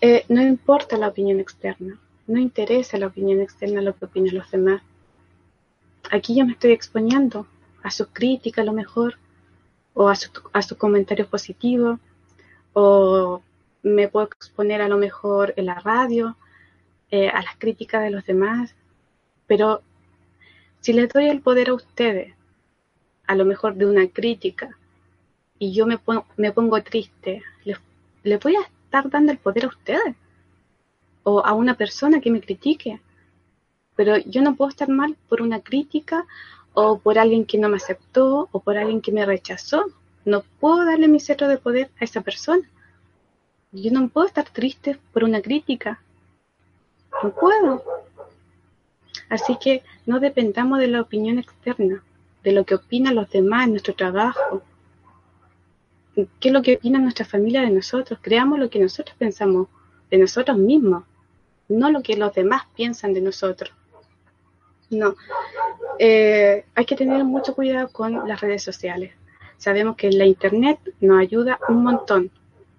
Eh, 0.00 0.24
no 0.28 0.42
importa 0.42 0.96
la 0.96 1.08
opinión 1.08 1.40
externa, 1.40 1.98
no 2.28 2.38
interesa 2.38 2.98
la 2.98 3.06
opinión 3.08 3.40
externa, 3.40 3.80
lo 3.80 3.96
que 3.96 4.04
opinan 4.04 4.36
los 4.36 4.50
demás. 4.50 4.82
Aquí 6.10 6.36
yo 6.36 6.44
me 6.44 6.52
estoy 6.52 6.72
exponiendo 6.72 7.46
a 7.82 7.90
sus 7.90 8.08
críticas 8.12 8.62
a 8.62 8.66
lo 8.66 8.72
mejor, 8.72 9.18
o 9.94 10.08
a, 10.08 10.14
sus 10.14 10.78
comentarios 10.78 11.26
positivos, 11.26 11.98
o 12.74 13.42
me 13.82 14.08
puedo 14.08 14.26
exponer 14.26 14.80
a 14.82 14.88
lo 14.88 14.98
mejor 14.98 15.54
en 15.56 15.66
la 15.66 15.74
radio, 15.80 16.36
eh, 17.10 17.28
a 17.28 17.42
las 17.42 17.56
críticas 17.56 18.02
de 18.02 18.10
los 18.10 18.24
demás, 18.24 18.74
pero 19.46 19.82
si 20.80 20.92
les 20.92 21.08
doy 21.08 21.28
el 21.28 21.40
poder 21.40 21.70
a 21.70 21.74
ustedes, 21.74 22.34
a 23.26 23.34
lo 23.34 23.44
mejor 23.44 23.74
de 23.74 23.86
una 23.86 24.06
crítica, 24.06 24.78
y 25.58 25.72
yo 25.72 25.86
me 25.86 25.98
pongo, 25.98 26.26
me 26.36 26.52
pongo 26.52 26.80
triste, 26.82 27.42
les, 27.64 27.78
les 28.22 28.38
voy 28.38 28.54
a 28.54 28.60
estar 28.60 29.10
dando 29.10 29.32
el 29.32 29.38
poder 29.38 29.64
a 29.64 29.68
ustedes 29.68 30.14
o 31.22 31.44
a 31.44 31.52
una 31.52 31.74
persona 31.74 32.20
que 32.20 32.30
me 32.30 32.40
critique. 32.40 33.00
Pero 33.96 34.16
yo 34.18 34.42
no 34.42 34.54
puedo 34.54 34.70
estar 34.70 34.88
mal 34.88 35.16
por 35.28 35.42
una 35.42 35.60
crítica 35.60 36.26
o 36.74 36.98
por 36.98 37.18
alguien 37.18 37.44
que 37.44 37.58
no 37.58 37.68
me 37.68 37.76
aceptó 37.76 38.48
o 38.52 38.60
por 38.60 38.76
alguien 38.76 39.00
que 39.00 39.12
me 39.12 39.26
rechazó. 39.26 39.84
No 40.24 40.42
puedo 40.60 40.84
darle 40.84 41.08
mi 41.08 41.20
cetro 41.20 41.48
de 41.48 41.58
poder 41.58 41.90
a 42.00 42.04
esa 42.04 42.20
persona. 42.20 42.68
Yo 43.72 43.90
no 43.90 44.08
puedo 44.08 44.26
estar 44.26 44.48
triste 44.48 44.98
por 45.12 45.24
una 45.24 45.42
crítica. 45.42 46.00
No 47.22 47.30
puedo. 47.30 47.82
Así 49.28 49.58
que 49.60 49.82
no 50.06 50.20
dependamos 50.20 50.78
de 50.78 50.88
la 50.88 51.00
opinión 51.00 51.38
externa, 51.38 52.02
de 52.42 52.52
lo 52.52 52.64
que 52.64 52.76
opinan 52.76 53.14
los 53.14 53.28
demás 53.30 53.64
en 53.64 53.72
nuestro 53.72 53.94
trabajo. 53.94 54.62
¿Qué 56.14 56.48
es 56.48 56.52
lo 56.52 56.62
que 56.62 56.76
opina 56.76 56.98
nuestra 56.98 57.24
familia 57.24 57.60
de 57.62 57.70
nosotros? 57.70 58.18
Creamos 58.22 58.58
lo 58.58 58.70
que 58.70 58.80
nosotros 58.80 59.16
pensamos 59.18 59.68
de 60.10 60.18
nosotros 60.18 60.56
mismos, 60.56 61.04
no 61.68 61.90
lo 61.90 62.02
que 62.02 62.16
los 62.16 62.34
demás 62.34 62.62
piensan 62.74 63.14
de 63.14 63.20
nosotros. 63.20 63.72
No, 64.90 65.16
eh, 65.98 66.64
hay 66.74 66.84
que 66.86 66.96
tener 66.96 67.22
mucho 67.24 67.54
cuidado 67.54 67.88
con 67.88 68.26
las 68.26 68.40
redes 68.40 68.62
sociales. 68.62 69.12
Sabemos 69.58 69.96
que 69.96 70.10
la 70.10 70.24
Internet 70.24 70.78
nos 71.00 71.20
ayuda 71.20 71.58
un 71.68 71.82
montón 71.82 72.30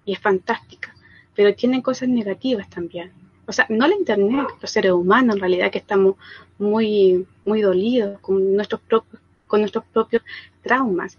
y 0.04 0.14
es 0.14 0.18
fantástica, 0.18 0.94
pero 1.36 1.54
tiene 1.54 1.82
cosas 1.82 2.08
negativas 2.08 2.68
también. 2.68 3.12
O 3.46 3.52
sea, 3.52 3.66
no 3.68 3.86
la 3.86 3.94
Internet, 3.94 4.46
los 4.60 4.70
seres 4.70 4.92
humanos 4.92 5.36
en 5.36 5.40
realidad 5.40 5.70
que 5.70 5.78
estamos 5.78 6.16
muy, 6.58 7.26
muy 7.44 7.60
dolidos 7.60 8.18
con 8.20 8.54
nuestros 8.54 8.80
propios, 8.80 9.20
con 9.46 9.60
nuestros 9.60 9.84
propios 9.92 10.22
traumas. 10.62 11.18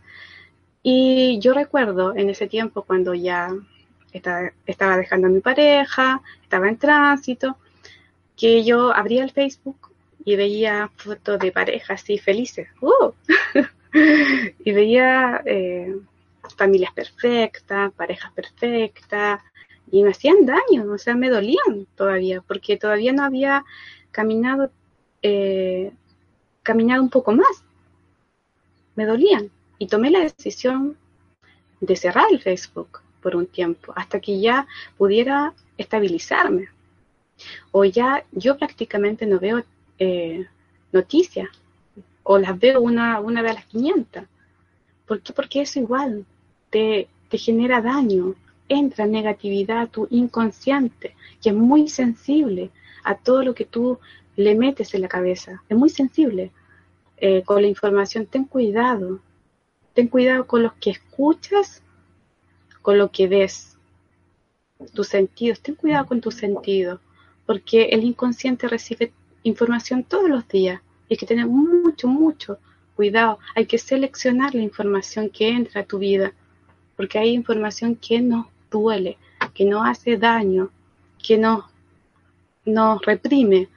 Y 0.83 1.39
yo 1.39 1.53
recuerdo 1.53 2.15
en 2.15 2.29
ese 2.29 2.47
tiempo 2.47 2.83
cuando 2.83 3.13
ya 3.13 3.53
estaba, 4.13 4.97
dejando 4.97 5.27
a 5.27 5.29
mi 5.29 5.39
pareja, 5.39 6.21
estaba 6.43 6.67
en 6.67 6.77
tránsito, 6.77 7.57
que 8.35 8.63
yo 8.63 8.93
abría 8.93 9.23
el 9.23 9.31
Facebook 9.31 9.89
y 10.23 10.35
veía 10.35 10.91
fotos 10.95 11.39
de 11.39 11.51
parejas 11.51 12.01
así 12.01 12.17
felices. 12.17 12.67
¡Uh! 12.81 13.11
y 14.63 14.71
veía 14.71 15.41
eh, 15.45 15.95
familias 16.57 16.93
perfectas, 16.93 17.91
parejas 17.93 18.31
perfectas, 18.33 19.41
y 19.91 20.03
me 20.03 20.11
hacían 20.11 20.45
daño, 20.45 20.89
o 20.91 20.97
sea, 20.97 21.15
me 21.15 21.29
dolían 21.29 21.85
todavía, 21.95 22.41
porque 22.41 22.77
todavía 22.77 23.11
no 23.11 23.23
había 23.23 23.65
caminado, 24.11 24.71
eh, 25.21 25.91
caminado 26.63 27.03
un 27.03 27.09
poco 27.09 27.33
más. 27.33 27.63
Me 28.95 29.05
dolían. 29.05 29.49
Y 29.79 29.87
tomé 29.87 30.11
la 30.11 30.19
decisión 30.19 30.97
de 31.79 31.95
cerrar 31.95 32.25
el 32.31 32.39
Facebook 32.39 33.01
por 33.21 33.35
un 33.35 33.47
tiempo, 33.47 33.93
hasta 33.95 34.19
que 34.19 34.39
ya 34.39 34.67
pudiera 34.97 35.53
estabilizarme. 35.77 36.67
O 37.71 37.85
ya 37.85 38.23
yo 38.31 38.57
prácticamente 38.57 39.25
no 39.25 39.39
veo 39.39 39.63
eh, 39.99 40.45
noticias, 40.91 41.49
o 42.23 42.37
las 42.37 42.59
veo 42.59 42.81
una, 42.81 43.19
una 43.19 43.41
vez 43.41 43.51
a 43.51 43.55
las 43.55 43.65
500. 43.65 44.23
¿Por 45.07 45.21
qué? 45.21 45.33
Porque 45.33 45.61
eso 45.61 45.79
igual 45.79 46.25
te, 46.69 47.07
te 47.29 47.37
genera 47.37 47.81
daño, 47.81 48.35
entra 48.69 49.05
negatividad 49.05 49.79
a 49.79 49.87
tu 49.87 50.07
inconsciente, 50.09 51.15
que 51.41 51.49
es 51.49 51.55
muy 51.55 51.89
sensible 51.89 52.69
a 53.03 53.15
todo 53.15 53.43
lo 53.43 53.55
que 53.55 53.65
tú 53.65 53.99
le 54.35 54.55
metes 54.55 54.93
en 54.93 55.01
la 55.01 55.07
cabeza. 55.07 55.63
Es 55.67 55.77
muy 55.77 55.89
sensible 55.89 56.51
eh, 57.17 57.43
con 57.43 57.61
la 57.61 57.67
información. 57.67 58.25
Ten 58.25 58.45
cuidado. 58.45 59.19
Ten 59.93 60.07
cuidado 60.07 60.47
con 60.47 60.63
los 60.63 60.73
que 60.73 60.91
escuchas 60.91 61.83
con 62.81 62.97
lo 62.97 63.11
que 63.11 63.27
ves, 63.27 63.77
tus 64.93 65.07
sentidos. 65.07 65.61
Ten 65.61 65.75
cuidado 65.75 66.07
con 66.07 66.21
tus 66.21 66.35
sentidos, 66.35 66.99
porque 67.45 67.85
el 67.85 68.03
inconsciente 68.03 68.67
recibe 68.67 69.11
información 69.43 70.03
todos 70.03 70.29
los 70.29 70.47
días 70.47 70.81
y 71.07 71.13
hay 71.13 71.17
que 71.17 71.25
tener 71.25 71.47
mucho, 71.47 72.07
mucho 72.07 72.57
cuidado. 72.95 73.39
Hay 73.55 73.65
que 73.65 73.77
seleccionar 73.77 74.55
la 74.55 74.61
información 74.61 75.29
que 75.29 75.49
entra 75.49 75.81
a 75.81 75.85
tu 75.85 75.99
vida, 75.99 76.33
porque 76.95 77.19
hay 77.19 77.31
información 77.31 77.95
que 77.95 78.21
nos 78.21 78.47
duele, 78.69 79.17
que 79.53 79.65
nos 79.65 79.85
hace 79.85 80.17
daño, 80.17 80.69
que 81.21 81.37
nos, 81.37 81.65
nos 82.65 83.01
reprime. 83.05 83.69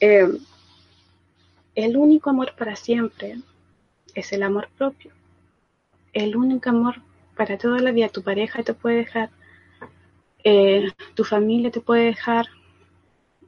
Eh, 0.00 0.28
el 1.74 1.96
único 1.96 2.30
amor 2.30 2.54
para 2.56 2.76
siempre 2.76 3.38
es 4.14 4.32
el 4.32 4.42
amor 4.42 4.68
propio. 4.76 5.12
El 6.12 6.36
único 6.36 6.70
amor 6.70 7.02
para 7.36 7.58
toda 7.58 7.78
la 7.80 7.92
vida. 7.92 8.08
Tu 8.08 8.22
pareja 8.22 8.62
te 8.62 8.74
puede 8.74 8.96
dejar, 8.96 9.30
eh, 10.42 10.90
tu 11.14 11.24
familia 11.24 11.70
te 11.70 11.80
puede 11.80 12.06
dejar, 12.06 12.46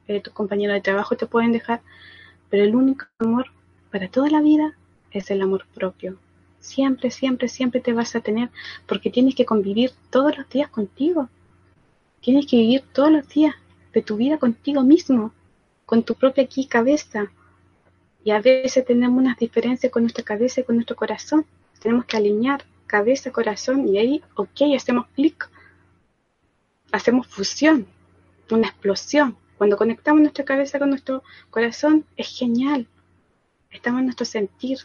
eh, 0.07 0.21
tus 0.21 0.33
compañeros 0.33 0.75
de 0.75 0.81
trabajo 0.81 1.17
te 1.17 1.25
pueden 1.25 1.51
dejar, 1.51 1.81
pero 2.49 2.63
el 2.63 2.75
único 2.75 3.05
amor 3.19 3.47
para 3.91 4.07
toda 4.07 4.29
la 4.29 4.41
vida 4.41 4.77
es 5.11 5.31
el 5.31 5.41
amor 5.41 5.65
propio. 5.73 6.17
Siempre, 6.59 7.09
siempre, 7.09 7.47
siempre 7.47 7.79
te 7.81 7.93
vas 7.93 8.15
a 8.15 8.21
tener, 8.21 8.49
porque 8.85 9.09
tienes 9.09 9.35
que 9.35 9.45
convivir 9.45 9.91
todos 10.09 10.37
los 10.37 10.49
días 10.49 10.69
contigo. 10.69 11.29
Tienes 12.21 12.45
que 12.47 12.57
vivir 12.57 12.83
todos 12.91 13.11
los 13.11 13.27
días 13.29 13.55
de 13.93 14.01
tu 14.01 14.17
vida 14.17 14.37
contigo 14.37 14.83
mismo, 14.83 15.31
con 15.85 16.03
tu 16.03 16.15
propia 16.15 16.47
cabeza. 16.67 17.31
Y 18.23 18.31
a 18.31 18.41
veces 18.41 18.85
tenemos 18.85 19.17
unas 19.17 19.37
diferencias 19.37 19.91
con 19.91 20.03
nuestra 20.03 20.23
cabeza 20.23 20.61
y 20.61 20.63
con 20.65 20.75
nuestro 20.75 20.95
corazón. 20.95 21.45
Tenemos 21.81 22.05
que 22.05 22.17
alinear 22.17 22.65
cabeza, 22.89 23.31
corazón 23.31 23.87
y 23.87 23.97
ahí, 23.99 24.23
ok, 24.35 24.75
hacemos 24.75 25.07
clic. 25.15 25.49
Hacemos 26.91 27.27
fusión, 27.27 27.85
una 28.49 28.67
explosión. 28.67 29.37
Cuando 29.57 29.77
conectamos 29.77 30.21
nuestra 30.21 30.43
cabeza 30.43 30.79
con 30.79 30.89
nuestro 30.89 31.23
corazón, 31.51 32.03
es 32.17 32.27
genial. 32.37 32.87
Estamos 33.69 33.99
en 33.99 34.05
nuestro 34.05 34.25
sentir. 34.25 34.79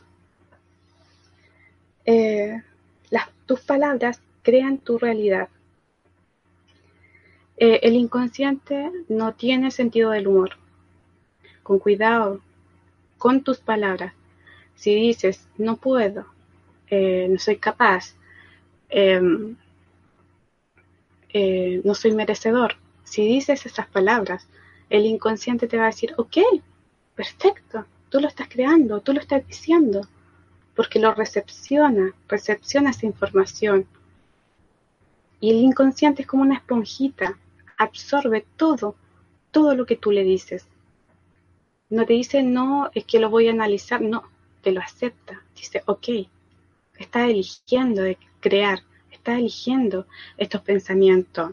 Eh, 2.04 2.62
tus 3.46 3.60
palabras 3.60 4.20
crean 4.42 4.78
tu 4.78 4.98
realidad. 4.98 5.48
Eh, 7.56 7.80
el 7.82 7.94
inconsciente 7.94 8.90
no 9.08 9.34
tiene 9.34 9.70
sentido 9.70 10.10
del 10.10 10.28
humor. 10.28 10.50
Con 11.62 11.78
cuidado 11.78 12.40
con 13.24 13.42
tus 13.42 13.58
palabras. 13.58 14.12
Si 14.74 14.94
dices, 14.94 15.48
no 15.56 15.76
puedo, 15.76 16.26
eh, 16.88 17.26
no 17.30 17.38
soy 17.38 17.56
capaz, 17.56 18.14
em, 18.88 19.56
eh, 21.32 21.80
no 21.84 21.94
soy 21.94 22.12
merecedor, 22.12 22.76
si 23.04 23.26
dices 23.26 23.66
esas 23.66 23.86
palabras, 23.86 24.48
el 24.90 25.06
inconsciente 25.06 25.68
te 25.68 25.76
va 25.76 25.84
a 25.84 25.86
decir, 25.86 26.14
ok, 26.16 26.38
perfecto, 27.14 27.86
tú 28.08 28.20
lo 28.20 28.28
estás 28.28 28.48
creando, 28.48 29.00
tú 29.00 29.12
lo 29.12 29.20
estás 29.20 29.46
diciendo, 29.46 30.08
porque 30.74 30.98
lo 30.98 31.14
recepciona, 31.14 32.12
recepciona 32.28 32.90
esa 32.90 33.06
información. 33.06 33.86
Y 35.40 35.50
el 35.50 35.56
inconsciente 35.56 36.22
es 36.22 36.28
como 36.28 36.42
una 36.42 36.56
esponjita, 36.56 37.38
absorbe 37.76 38.46
todo, 38.56 38.96
todo 39.50 39.74
lo 39.74 39.86
que 39.86 39.96
tú 39.96 40.10
le 40.10 40.24
dices. 40.24 40.66
No 41.90 42.06
te 42.06 42.14
dice, 42.14 42.42
no, 42.42 42.90
es 42.94 43.04
que 43.04 43.20
lo 43.20 43.30
voy 43.30 43.48
a 43.48 43.52
analizar, 43.52 44.00
no, 44.00 44.24
te 44.62 44.72
lo 44.72 44.80
acepta. 44.80 45.42
Dice, 45.54 45.82
ok, 45.86 46.08
está 46.98 47.26
eligiendo 47.26 48.02
crear, 48.40 48.80
está 49.10 49.36
eligiendo 49.38 50.06
estos 50.36 50.60
pensamientos. 50.62 51.52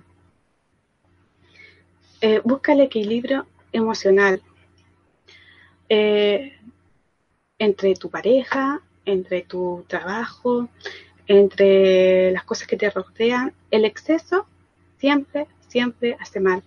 Eh, 2.22 2.42
busca 2.44 2.74
el 2.74 2.82
equilibrio 2.82 3.48
emocional 3.72 4.42
eh, 5.90 6.58
entre 7.58 7.96
tu 7.96 8.10
pareja, 8.10 8.82
entre 9.06 9.42
tu 9.42 9.84
trabajo, 9.88 10.70
entre 11.28 12.32
las 12.32 12.44
cosas 12.44 12.68
que 12.68 12.78
te 12.78 12.90
rodean. 12.90 13.54
El 13.72 13.86
exceso 13.86 14.46
siempre 14.98 15.48
siempre 15.72 16.18
hace 16.20 16.40
mal. 16.40 16.62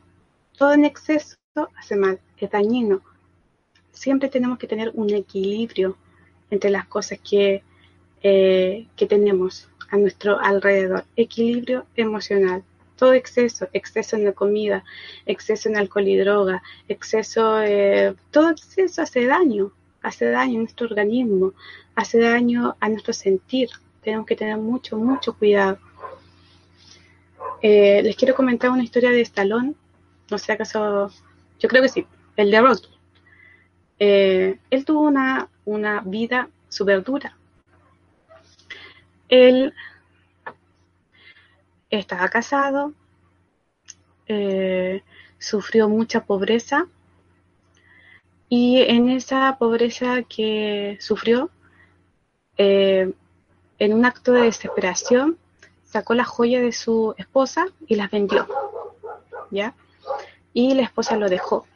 Todo 0.57 0.73
en 0.73 0.85
exceso 0.87 1.37
hace 1.77 1.95
mal, 1.95 2.19
es 2.39 2.51
dañino. 2.51 3.03
Siempre 3.93 4.29
tenemos 4.29 4.59
que 4.59 4.67
tener 4.67 4.91
un 4.95 5.11
equilibrio 5.11 5.97
entre 6.51 6.71
las 6.71 6.87
cosas 6.87 7.19
que, 7.19 7.63
eh, 8.25 8.87
que 8.97 9.07
tenemos 9.07 9.69
a 9.91 9.99
nuestro 9.99 10.41
alrededor. 10.41 11.05
Equilibrio 11.15 11.85
emocional. 11.95 12.65
Todo 12.97 13.13
exceso, 13.13 13.69
exceso 13.73 14.17
en 14.17 14.25
la 14.25 14.33
comida, 14.33 14.83
exceso 15.27 15.69
en 15.69 15.77
alcohol 15.77 16.09
y 16.09 16.17
droga, 16.17 16.63
exceso, 16.89 17.61
eh, 17.63 18.15
todo 18.31 18.51
exceso 18.51 19.03
hace 19.03 19.27
daño, 19.27 19.73
hace 20.01 20.31
daño 20.31 20.59
a 20.59 20.63
nuestro 20.63 20.87
organismo, 20.87 21.53
hace 21.95 22.19
daño 22.19 22.77
a 22.81 22.89
nuestro 22.89 23.13
sentir. 23.13 23.69
Tenemos 24.03 24.27
que 24.27 24.37
tener 24.37 24.57
mucho, 24.57 24.97
mucho 24.97 25.37
cuidado. 25.37 25.79
Eh, 27.61 28.01
les 28.03 28.17
quiero 28.17 28.35
comentar 28.35 28.71
una 28.71 28.85
historia 28.85 29.11
de 29.11 29.21
Stallone. 29.21 29.75
No 30.31 30.39
sé 30.39 30.53
acaso, 30.53 31.11
yo 31.59 31.69
creo 31.69 31.83
que 31.83 31.89
sí, 31.89 32.07
el 32.37 32.51
de 32.51 32.61
Rocky. 32.61 32.89
Eh, 33.99 34.59
él 34.71 34.85
tuvo 34.85 35.03
una, 35.03 35.49
una 35.65 36.01
vida 36.01 36.49
súper 36.69 37.03
dura. 37.03 37.37
Él 39.35 39.75
estaba 41.91 42.29
casado, 42.29 42.93
eh, 44.29 45.03
sufrió 45.39 45.89
mucha 45.89 46.25
pobreza 46.25 46.87
y 48.49 48.83
en 48.83 49.09
esa 49.09 49.57
pobreza 49.59 50.23
que 50.23 50.97
sufrió, 51.01 51.51
en 52.57 53.15
un 53.81 54.05
acto 54.05 54.31
de 54.31 54.43
desesperación, 54.43 55.37
sacó 55.85 56.15
la 56.15 56.25
joya 56.25 56.61
de 56.61 56.71
su 56.71 57.15
esposa 57.19 57.67
y 57.89 57.97
las 57.97 58.13
vendió, 58.13 58.47
¿ya? 59.51 59.75
Y 60.53 60.75
la 60.75 60.83
esposa 60.83 61.17
lo 61.17 61.29
dejó. 61.29 61.67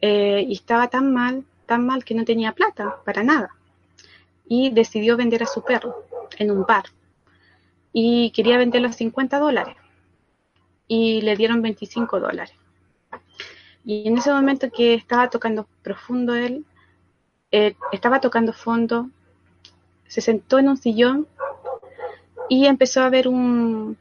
Eh, 0.00 0.44
y 0.46 0.54
estaba 0.54 0.86
tan 0.86 1.12
mal, 1.12 1.44
tan 1.66 1.84
mal 1.84 2.04
que 2.04 2.14
no 2.14 2.24
tenía 2.24 2.52
plata 2.52 3.00
para 3.04 3.24
nada. 3.24 3.57
Y 4.48 4.70
decidió 4.70 5.16
vender 5.16 5.42
a 5.42 5.46
su 5.46 5.62
perro 5.62 6.04
en 6.38 6.50
un 6.50 6.64
bar. 6.64 6.84
Y 7.92 8.30
quería 8.30 8.58
venderlo 8.58 8.88
a 8.88 8.92
50 8.92 9.38
dólares. 9.38 9.76
Y 10.86 11.20
le 11.20 11.36
dieron 11.36 11.62
25 11.62 12.18
dólares. 12.20 12.54
Y 13.84 14.08
en 14.08 14.18
ese 14.18 14.32
momento 14.32 14.70
que 14.70 14.94
estaba 14.94 15.30
tocando 15.30 15.66
profundo 15.82 16.34
él, 16.34 16.64
eh, 17.50 17.74
estaba 17.92 18.20
tocando 18.20 18.52
fondo, 18.52 19.08
se 20.06 20.20
sentó 20.20 20.58
en 20.58 20.68
un 20.68 20.76
sillón 20.76 21.26
y 22.48 22.66
empezó 22.66 23.02
a 23.02 23.10
ver 23.10 23.28
un, 23.28 23.96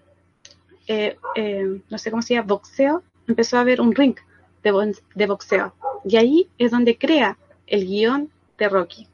eh, 0.87 1.17
eh, 1.35 1.81
no 1.89 1.97
sé 1.97 2.11
cómo 2.11 2.21
se 2.21 2.33
llama, 2.33 2.47
boxeo, 2.47 3.03
empezó 3.27 3.57
a 3.57 3.63
ver 3.63 3.81
un 3.81 3.93
ring 3.93 4.15
de, 4.63 5.25
boxeo. 5.27 5.73
Y 6.03 6.17
ahí 6.17 6.49
es 6.57 6.71
donde 6.71 6.97
crea 6.97 7.37
el 7.67 7.85
guion 7.85 8.29
de 8.57 8.69
Rocky. 8.69 9.07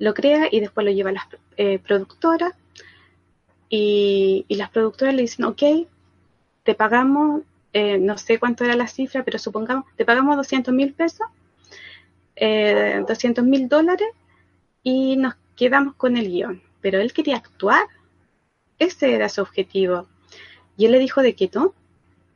Lo 0.00 0.14
crea 0.14 0.48
y 0.50 0.58
después 0.58 0.84
lo 0.84 0.90
lleva 0.90 1.10
a 1.10 1.12
las 1.12 1.28
eh, 1.56 1.78
productoras 1.78 2.54
y, 3.68 4.44
las 4.48 4.70
productoras 4.70 5.14
le 5.14 5.22
dicen, 5.22 5.44
ok, 5.44 5.62
te 6.64 6.74
pagamos, 6.74 7.42
no 7.72 8.18
sé 8.18 8.40
cuánto 8.40 8.64
era 8.64 8.74
la 8.74 8.88
cifra, 8.88 9.22
pero 9.22 9.38
supongamos, 9.38 9.84
te 9.94 10.04
pagamos 10.04 10.36
200 10.36 10.74
mil 10.74 10.92
pesos, 10.92 11.28
200 12.34 13.44
mil 13.44 13.68
dólares 13.68 14.08
y 14.82 15.16
nos 15.16 15.34
quedamos 15.54 15.94
con 15.94 16.16
el 16.16 16.28
guion. 16.28 16.60
Pero 16.80 16.98
él 16.98 17.12
quería 17.12 17.36
actuar 17.36 17.86
ese 18.80 19.14
era 19.14 19.28
su 19.28 19.42
objetivo. 19.42 20.08
Y 20.76 20.86
él 20.86 20.92
le 20.92 20.98
dijo 20.98 21.22
de 21.22 21.36
que 21.36 21.48
no, 21.54 21.74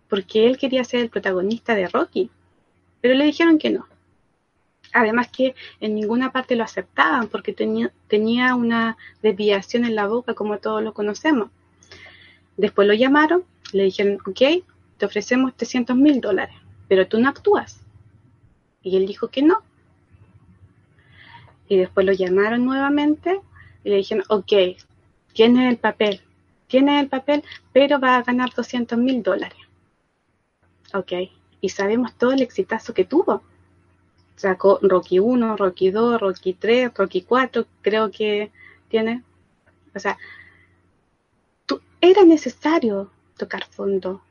porque 0.09 0.47
él 0.47 0.59
quería 0.59 0.85
ser 0.85 1.01
el 1.01 1.09
protagonista 1.09 1.75
de 1.75 1.89
Rocky. 1.89 2.31
Pero 3.01 3.15
le 3.15 3.25
dijeron 3.25 3.59
que 3.59 3.71
no. 3.71 3.89
Además 4.95 5.29
que 5.29 5.57
en 5.81 5.97
ninguna 5.97 6.31
parte 6.31 6.55
lo 6.55 6.63
aceptaban 6.63 7.27
porque 7.27 7.53
tenía, 7.53 7.93
tenía 8.07 8.55
una 8.55 8.97
desviación 9.23 9.85
en 9.85 9.97
la 9.97 10.07
boca 10.07 10.35
como 10.35 10.59
todos 10.59 10.85
lo 10.85 10.95
conocemos. 10.95 11.51
Después 12.57 12.87
lo 12.87 12.95
llamaron, 12.95 13.45
le 13.73 13.83
dijeron, 13.83 14.19
ok, 14.25 14.65
te 14.97 15.05
ofrecemos 15.05 15.53
300 15.57 15.97
mil 15.97 16.21
dólares, 16.21 16.55
pero 16.87 17.09
tú 17.09 17.19
no 17.19 17.29
actúas. 17.29 17.81
Y 18.83 18.97
él 18.97 19.07
dijo 19.07 19.29
que 19.29 19.43
no. 19.43 19.63
Y 21.67 21.77
después 21.77 22.07
lo 22.07 22.13
llamaron 22.13 22.65
nuevamente 22.65 23.41
y 23.83 23.91
le 23.91 23.97
dijeron, 23.97 24.25
ok, 24.29 24.53
tienes 25.33 25.73
el 25.73 25.79
papel, 25.79 26.21
tiene 26.69 27.01
el 27.01 27.09
papel, 27.09 27.43
pero 27.73 27.99
va 27.99 28.19
a 28.19 28.23
ganar 28.23 28.55
200 28.55 28.97
mil 28.97 29.25
dólares. 29.25 29.59
Ok, 30.93 31.13
y 31.61 31.69
sabemos 31.71 32.15
todo 32.15 32.31
el 32.31 32.43
exitazo 32.43 32.95
que 32.95 33.05
tuvo. 33.05 33.43
Sacó 34.37 34.79
Rocky 34.83 35.19
1, 35.19 35.57
Rocky 35.57 35.91
2, 35.91 36.21
Rocky 36.21 36.55
3, 36.55 36.93
Rocky 36.95 37.23
4, 37.23 37.67
creo 37.83 38.11
que 38.11 38.51
tiene. 38.89 39.23
O 39.95 39.99
sea, 39.99 40.19
era 42.01 42.23
necesario 42.25 43.11
tocar 43.37 43.65
fondo. 43.65 44.23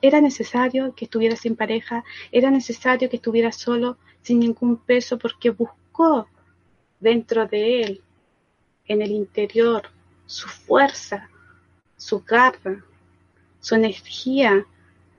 Era 0.00 0.20
necesario 0.20 0.94
que 0.94 1.04
estuviera 1.06 1.36
sin 1.36 1.56
pareja, 1.56 2.04
era 2.32 2.50
necesario 2.50 3.10
que 3.10 3.16
estuviera 3.16 3.52
solo, 3.52 3.98
sin 4.22 4.40
ningún 4.40 4.76
peso, 4.76 5.18
porque 5.18 5.50
buscó 5.50 6.28
dentro 7.00 7.46
de 7.46 7.82
él, 7.82 8.02
en 8.86 9.02
el 9.02 9.10
interior, 9.10 9.82
su 10.26 10.48
fuerza, 10.48 11.28
su 11.96 12.20
garra, 12.20 12.84
su 13.60 13.74
energía, 13.74 14.66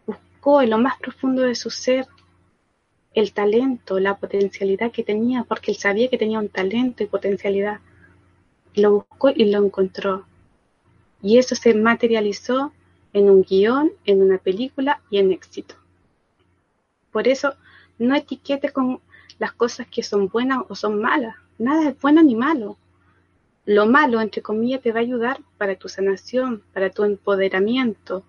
buscó 0.06 0.62
en 0.62 0.72
lo 0.72 0.78
más 0.78 0.98
profundo 1.00 1.44
de 1.44 1.56
su 1.56 1.70
ser 1.70 2.08
el 3.16 3.34
talento, 3.34 4.00
la 4.00 4.18
potencialidad 4.18 4.92
que 4.92 5.04
tenía, 5.04 5.44
porque 5.44 5.72
él 5.72 5.78
sabía 5.78 6.10
que 6.10 6.18
tenía 6.18 6.40
un 6.40 6.50
talento 6.50 7.04
y 7.04 7.08
potencialidad. 7.08 7.80
Lo 8.76 8.92
buscó 8.92 9.30
y 9.30 9.46
lo 9.46 9.66
encontró. 9.66 10.26
Y 11.22 11.38
eso 11.38 11.56
se 11.56 11.74
materializó 11.74 12.72
en 13.14 13.30
un 13.30 13.44
guion, 13.44 13.92
en 14.06 14.22
una 14.22 14.38
película 14.38 15.02
y 15.10 15.18
en 15.18 15.32
éxito. 15.32 15.76
Por 17.12 17.28
eso, 17.28 17.56
no 17.98 18.16
etiquete 18.16 18.70
con 18.70 19.00
las 19.40 19.54
cosas 19.54 19.88
que 19.88 20.04
son 20.04 20.28
buenas 20.28 20.60
o 20.70 20.76
son 20.76 21.02
malas. 21.02 21.36
Nada 21.58 21.90
es 21.90 22.00
bueno 22.02 22.22
ni 22.22 22.36
malo 22.36 22.78
lo 23.66 23.88
malo, 23.88 24.22
entre 24.22 24.44
comillas, 24.44 24.82
te 24.82 24.92
va 24.92 25.00
a 25.00 25.04
ayudar 25.04 25.40
para 25.58 25.76
tu 25.76 25.90
sanación, 25.90 26.62
para 26.72 26.92
tu 26.92 27.04
empoderamiento, 27.04 28.24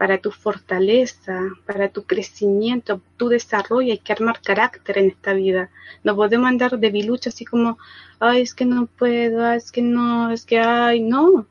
para 0.00 0.16
tu 0.16 0.30
fortaleza, 0.30 1.42
para 1.66 1.90
tu 1.90 2.04
crecimiento, 2.04 3.02
tu 3.18 3.28
desarrollo. 3.28 3.92
Hay 3.92 3.98
que 3.98 4.14
armar 4.14 4.40
carácter 4.40 4.96
en 4.96 5.08
esta 5.08 5.34
vida. 5.34 5.68
No 6.02 6.16
podemos 6.16 6.48
andar 6.48 6.70
de 6.70 6.78
debilucho 6.78 7.28
así 7.28 7.44
como, 7.44 7.76
ay, 8.18 8.40
es 8.40 8.54
que 8.54 8.64
no 8.64 8.86
puedo, 8.86 9.52
es 9.52 9.70
que 9.70 9.82
no, 9.82 10.30
es 10.30 10.46
que 10.46 10.58
ay, 10.58 11.02
no. 11.02 11.44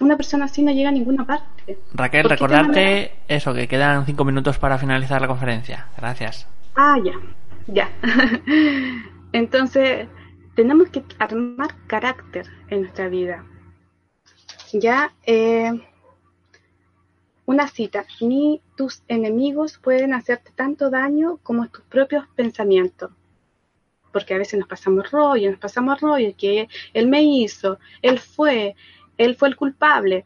Una 0.00 0.18
persona 0.18 0.44
así 0.44 0.62
no 0.62 0.70
llega 0.70 0.90
a 0.90 0.92
ninguna 0.92 1.24
parte. 1.24 1.78
Raquel, 1.94 2.28
recordarte 2.28 3.12
eso, 3.26 3.54
que 3.54 3.66
quedan 3.66 4.04
cinco 4.04 4.26
minutos 4.26 4.58
para 4.58 4.76
finalizar 4.76 5.22
la 5.22 5.28
conferencia. 5.28 5.86
Gracias. 5.96 6.46
Ah, 6.74 6.98
ya, 7.02 7.14
ya. 7.68 7.90
Entonces, 9.32 10.08
tenemos 10.56 10.90
que 10.90 11.02
armar 11.18 11.74
carácter 11.86 12.44
en 12.68 12.82
nuestra 12.82 13.08
vida. 13.08 13.46
Ya, 14.74 15.10
eh, 15.24 15.72
una 17.46 17.68
cita, 17.68 18.04
ni 18.20 18.60
tus 18.76 19.02
enemigos 19.06 19.78
pueden 19.78 20.12
hacerte 20.12 20.50
tanto 20.54 20.90
daño 20.90 21.38
como 21.44 21.68
tus 21.68 21.84
propios 21.84 22.26
pensamientos. 22.34 23.12
Porque 24.12 24.34
a 24.34 24.38
veces 24.38 24.58
nos 24.58 24.68
pasamos 24.68 25.10
rollo, 25.10 25.50
nos 25.50 25.60
pasamos 25.60 26.00
rollo, 26.00 26.34
que 26.36 26.68
él 26.92 27.06
me 27.06 27.22
hizo, 27.22 27.78
él 28.02 28.18
fue, 28.18 28.74
él 29.16 29.36
fue 29.36 29.48
el 29.48 29.56
culpable. 29.56 30.24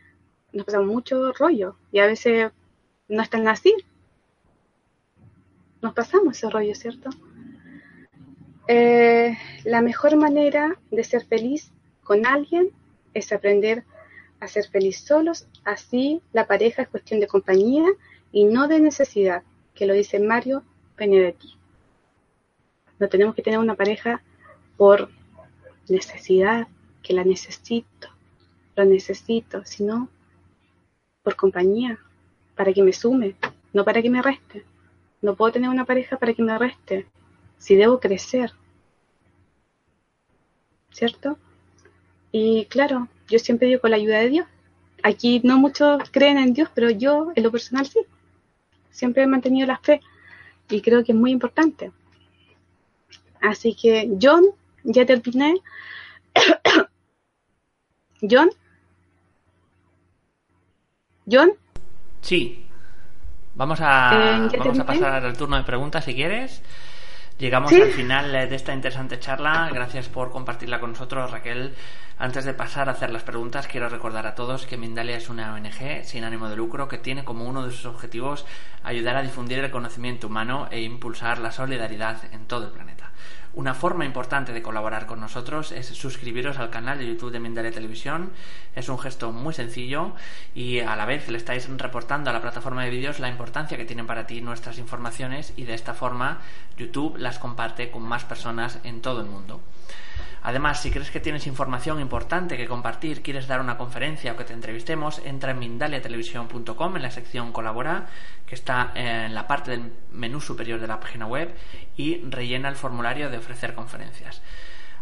Nos 0.52 0.64
pasamos 0.64 0.88
mucho 0.88 1.32
rollo 1.32 1.76
y 1.92 1.98
a 1.98 2.06
veces 2.06 2.50
no 3.08 3.22
están 3.22 3.46
así. 3.48 3.74
Nos 5.82 5.92
pasamos 5.92 6.36
ese 6.36 6.48
rollo, 6.48 6.74
¿cierto? 6.74 7.10
Eh, 8.66 9.36
la 9.64 9.82
mejor 9.82 10.16
manera 10.16 10.78
de 10.90 11.04
ser 11.04 11.24
feliz 11.24 11.72
con 12.02 12.24
alguien 12.24 12.70
es 13.14 13.32
aprender 13.32 13.80
a 13.80 13.99
ser 14.48 14.68
feliz 14.68 15.00
solos, 15.04 15.46
así 15.64 16.22
la 16.32 16.46
pareja 16.46 16.82
es 16.82 16.88
cuestión 16.88 17.20
de 17.20 17.26
compañía 17.26 17.86
y 18.32 18.44
no 18.44 18.68
de 18.68 18.80
necesidad, 18.80 19.42
que 19.74 19.86
lo 19.86 19.94
dice 19.94 20.18
Mario 20.18 20.62
Benedetti. 20.96 21.56
No 22.98 23.08
tenemos 23.08 23.34
que 23.34 23.42
tener 23.42 23.58
una 23.58 23.74
pareja 23.74 24.22
por 24.76 25.10
necesidad, 25.88 26.68
que 27.02 27.12
la 27.12 27.24
necesito, 27.24 28.08
lo 28.76 28.84
necesito, 28.84 29.64
sino 29.64 30.08
por 31.22 31.36
compañía, 31.36 31.98
para 32.54 32.72
que 32.72 32.82
me 32.82 32.92
sume, 32.92 33.36
no 33.72 33.84
para 33.84 34.02
que 34.02 34.10
me 34.10 34.22
reste. 34.22 34.64
No 35.22 35.34
puedo 35.34 35.52
tener 35.52 35.68
una 35.70 35.84
pareja 35.84 36.18
para 36.18 36.34
que 36.34 36.42
me 36.42 36.56
reste, 36.58 37.06
si 37.58 37.74
debo 37.74 38.00
crecer. 38.00 38.52
¿Cierto? 40.90 41.38
Y 42.32 42.66
claro, 42.66 43.08
yo 43.30 43.38
siempre 43.38 43.68
digo 43.68 43.80
con 43.80 43.90
la 43.90 43.96
ayuda 43.96 44.18
de 44.18 44.28
Dios. 44.28 44.46
Aquí 45.02 45.40
no 45.44 45.56
muchos 45.56 46.02
creen 46.10 46.36
en 46.36 46.52
Dios, 46.52 46.68
pero 46.74 46.90
yo 46.90 47.32
en 47.34 47.42
lo 47.42 47.50
personal 47.50 47.86
sí. 47.86 48.00
Siempre 48.90 49.22
he 49.22 49.26
mantenido 49.26 49.66
la 49.66 49.78
fe 49.78 50.00
y 50.68 50.82
creo 50.82 51.04
que 51.04 51.12
es 51.12 51.18
muy 51.18 51.30
importante. 51.30 51.92
Así 53.40 53.74
que 53.74 54.10
John, 54.20 54.44
ya 54.84 55.06
terminé. 55.06 55.54
John. 58.20 58.50
John. 61.30 61.52
Sí. 62.20 62.66
Vamos 63.54 63.80
a, 63.80 64.48
eh, 64.52 64.58
vamos 64.58 64.78
a 64.78 64.86
pasar 64.86 65.24
al 65.24 65.36
turno 65.36 65.56
de 65.56 65.62
preguntas 65.62 66.04
si 66.04 66.14
quieres. 66.14 66.62
Llegamos 67.40 67.72
al 67.72 67.90
final 67.92 68.32
de 68.32 68.54
esta 68.54 68.74
interesante 68.74 69.18
charla. 69.18 69.70
Gracias 69.72 70.10
por 70.10 70.30
compartirla 70.30 70.78
con 70.78 70.90
nosotros, 70.90 71.30
Raquel. 71.30 71.74
Antes 72.18 72.44
de 72.44 72.52
pasar 72.52 72.90
a 72.90 72.92
hacer 72.92 73.08
las 73.08 73.22
preguntas, 73.22 73.66
quiero 73.66 73.88
recordar 73.88 74.26
a 74.26 74.34
todos 74.34 74.66
que 74.66 74.76
Mindalia 74.76 75.16
es 75.16 75.30
una 75.30 75.54
ONG 75.54 76.04
sin 76.04 76.24
ánimo 76.24 76.50
de 76.50 76.56
lucro 76.56 76.86
que 76.86 76.98
tiene 76.98 77.24
como 77.24 77.46
uno 77.46 77.64
de 77.64 77.70
sus 77.70 77.86
objetivos 77.86 78.44
ayudar 78.82 79.16
a 79.16 79.22
difundir 79.22 79.58
el 79.58 79.70
conocimiento 79.70 80.26
humano 80.26 80.68
e 80.70 80.82
impulsar 80.82 81.38
la 81.38 81.50
solidaridad 81.50 82.18
en 82.30 82.44
todo 82.44 82.66
el 82.66 82.72
planeta. 82.72 83.10
Una 83.52 83.74
forma 83.74 84.04
importante 84.04 84.52
de 84.52 84.62
colaborar 84.62 85.06
con 85.06 85.18
nosotros 85.18 85.72
es 85.72 85.86
suscribiros 85.86 86.58
al 86.58 86.70
canal 86.70 86.98
de 86.98 87.06
YouTube 87.08 87.32
de 87.32 87.40
Mindalia 87.40 87.72
Televisión. 87.72 88.30
Es 88.76 88.88
un 88.88 88.98
gesto 88.98 89.32
muy 89.32 89.52
sencillo 89.52 90.12
y 90.54 90.78
a 90.78 90.94
la 90.94 91.04
vez 91.04 91.28
le 91.28 91.36
estáis 91.36 91.68
reportando 91.68 92.30
a 92.30 92.32
la 92.32 92.42
plataforma 92.42 92.84
de 92.84 92.90
vídeos 92.90 93.18
la 93.18 93.28
importancia 93.28 93.76
que 93.76 93.84
tienen 93.84 94.06
para 94.06 94.26
ti 94.28 94.40
nuestras 94.40 94.78
informaciones 94.78 95.52
y 95.56 95.64
de 95.64 95.74
esta 95.74 95.94
forma 95.94 96.38
YouTube 96.76 97.16
las 97.18 97.40
comparte 97.40 97.90
con 97.90 98.02
más 98.02 98.24
personas 98.24 98.78
en 98.84 99.02
todo 99.02 99.20
el 99.20 99.26
mundo. 99.26 99.60
Además, 100.42 100.80
si 100.80 100.90
crees 100.90 101.10
que 101.10 101.20
tienes 101.20 101.46
información 101.46 102.00
importante 102.00 102.56
que 102.56 102.66
compartir, 102.66 103.22
quieres 103.22 103.46
dar 103.46 103.60
una 103.60 103.76
conferencia 103.76 104.32
o 104.32 104.36
que 104.36 104.44
te 104.44 104.54
entrevistemos, 104.54 105.20
entra 105.24 105.50
en 105.50 105.58
mindaliatelevisión.com 105.58 106.96
en 106.96 107.02
la 107.02 107.10
sección 107.10 107.52
Colabora, 107.52 108.06
que 108.46 108.54
está 108.54 108.90
en 108.94 109.34
la 109.34 109.46
parte 109.46 109.72
del 109.72 109.92
menú 110.12 110.40
superior 110.40 110.80
de 110.80 110.86
la 110.86 110.98
página 110.98 111.26
web, 111.26 111.54
y 112.00 112.24
rellena 112.28 112.68
el 112.68 112.76
formulario 112.76 113.30
de 113.30 113.38
ofrecer 113.38 113.74
conferencias. 113.74 114.42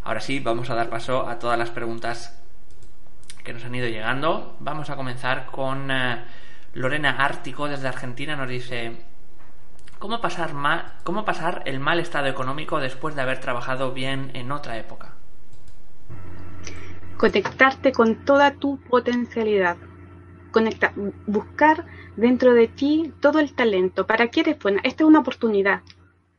Ahora 0.03 0.21
sí, 0.21 0.41
vamos 0.41 0.71
a 0.71 0.75
dar 0.75 0.91
paso 0.91 1.29
a 1.29 1.39
todas 1.39 1.59
las 1.59 1.71
preguntas 1.71 2.41
que 3.45 3.53
nos 3.53 3.65
han 3.65 3.75
ido 3.75 3.89
llegando. 3.89 4.57
Vamos 4.61 4.91
a 4.91 4.97
comenzar 4.97 5.47
con 5.47 5.91
eh, 5.91 6.25
Lorena 6.75 7.11
Ártico 7.25 7.69
desde 7.69 7.89
Argentina. 7.89 8.37
Nos 8.37 8.49
dice, 8.49 8.97
¿cómo 9.99 10.21
pasar, 10.21 10.53
¿cómo 11.05 11.25
pasar 11.25 11.63
el 11.67 11.81
mal 11.81 12.01
estado 12.01 12.27
económico 12.27 12.81
después 12.81 13.15
de 13.15 13.23
haber 13.23 13.41
trabajado 13.41 13.93
bien 13.93 14.31
en 14.35 14.53
otra 14.53 14.77
época? 14.79 15.15
conectarte 17.19 17.93
con 17.93 18.25
toda 18.25 18.53
tu 18.53 18.79
potencialidad, 18.79 19.77
conectar, 20.53 20.93
buscar 21.27 21.85
dentro 22.17 22.55
de 22.55 22.69
ti 22.69 23.13
todo 23.21 23.41
el 23.41 23.53
talento. 23.53 24.07
¿Para 24.07 24.29
qué 24.29 24.41
eres 24.41 24.59
buena? 24.59 24.81
Esta 24.85 25.03
es 25.03 25.09
una 25.09 25.19
oportunidad. 25.19 25.83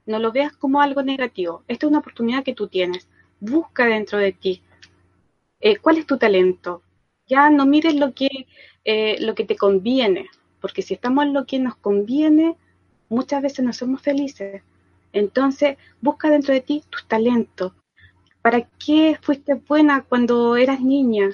No 0.10 0.20
lo 0.20 0.32
veas 0.34 0.52
como 0.58 0.82
algo 0.82 1.04
negativo. 1.04 1.64
Esta 1.68 1.86
es 1.86 1.90
una 1.90 2.00
oportunidad 2.00 2.44
que 2.44 2.54
tú 2.54 2.68
tienes. 2.68 3.08
Busca 3.40 3.86
dentro 3.86 4.18
de 4.18 4.34
ti. 4.34 4.62
Eh, 5.62 5.78
¿Cuál 5.78 6.00
es 6.00 6.06
tu 6.06 6.18
talento? 6.18 6.82
Ya 7.28 7.50
no 7.50 7.66
mires 7.66 7.96
lo 7.96 8.14
que, 8.14 8.48
eh, 8.84 9.18
lo 9.22 9.36
que 9.36 9.46
te 9.46 9.56
conviene, 9.56 10.28
porque 10.60 10.82
si 10.82 10.96
estamos 10.96 11.26
en 11.26 11.34
lo 11.34 11.46
que 11.46 11.60
nos 11.60 11.76
conviene, 11.76 12.58
muchas 13.08 13.42
veces 13.42 13.64
no 13.64 13.72
somos 13.72 14.02
felices. 14.02 14.64
Entonces, 15.14 15.78
busca 16.02 16.30
dentro 16.30 16.54
de 16.54 16.62
ti 16.62 16.84
tus 16.90 17.08
talentos, 17.08 17.74
¿Para 18.42 18.62
qué 18.84 19.18
fuiste 19.22 19.56
buena 19.56 20.04
cuando 20.04 20.56
eras 20.56 20.80
niña? 20.80 21.30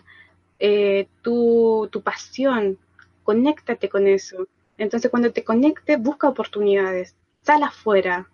Eh, 0.59 1.07
tu, 1.21 1.89
pasión, 2.03 2.79
conéctate 3.23 3.89
con 3.89 4.07
eso. 4.07 4.47
Entonces 4.77 5.11
cuando 5.11 5.31
te 5.31 5.43
conectes, 5.43 6.01
busca 6.01 6.27
oportunidades, 6.27 7.15
sal 7.41 7.63
afuera, 7.63 8.27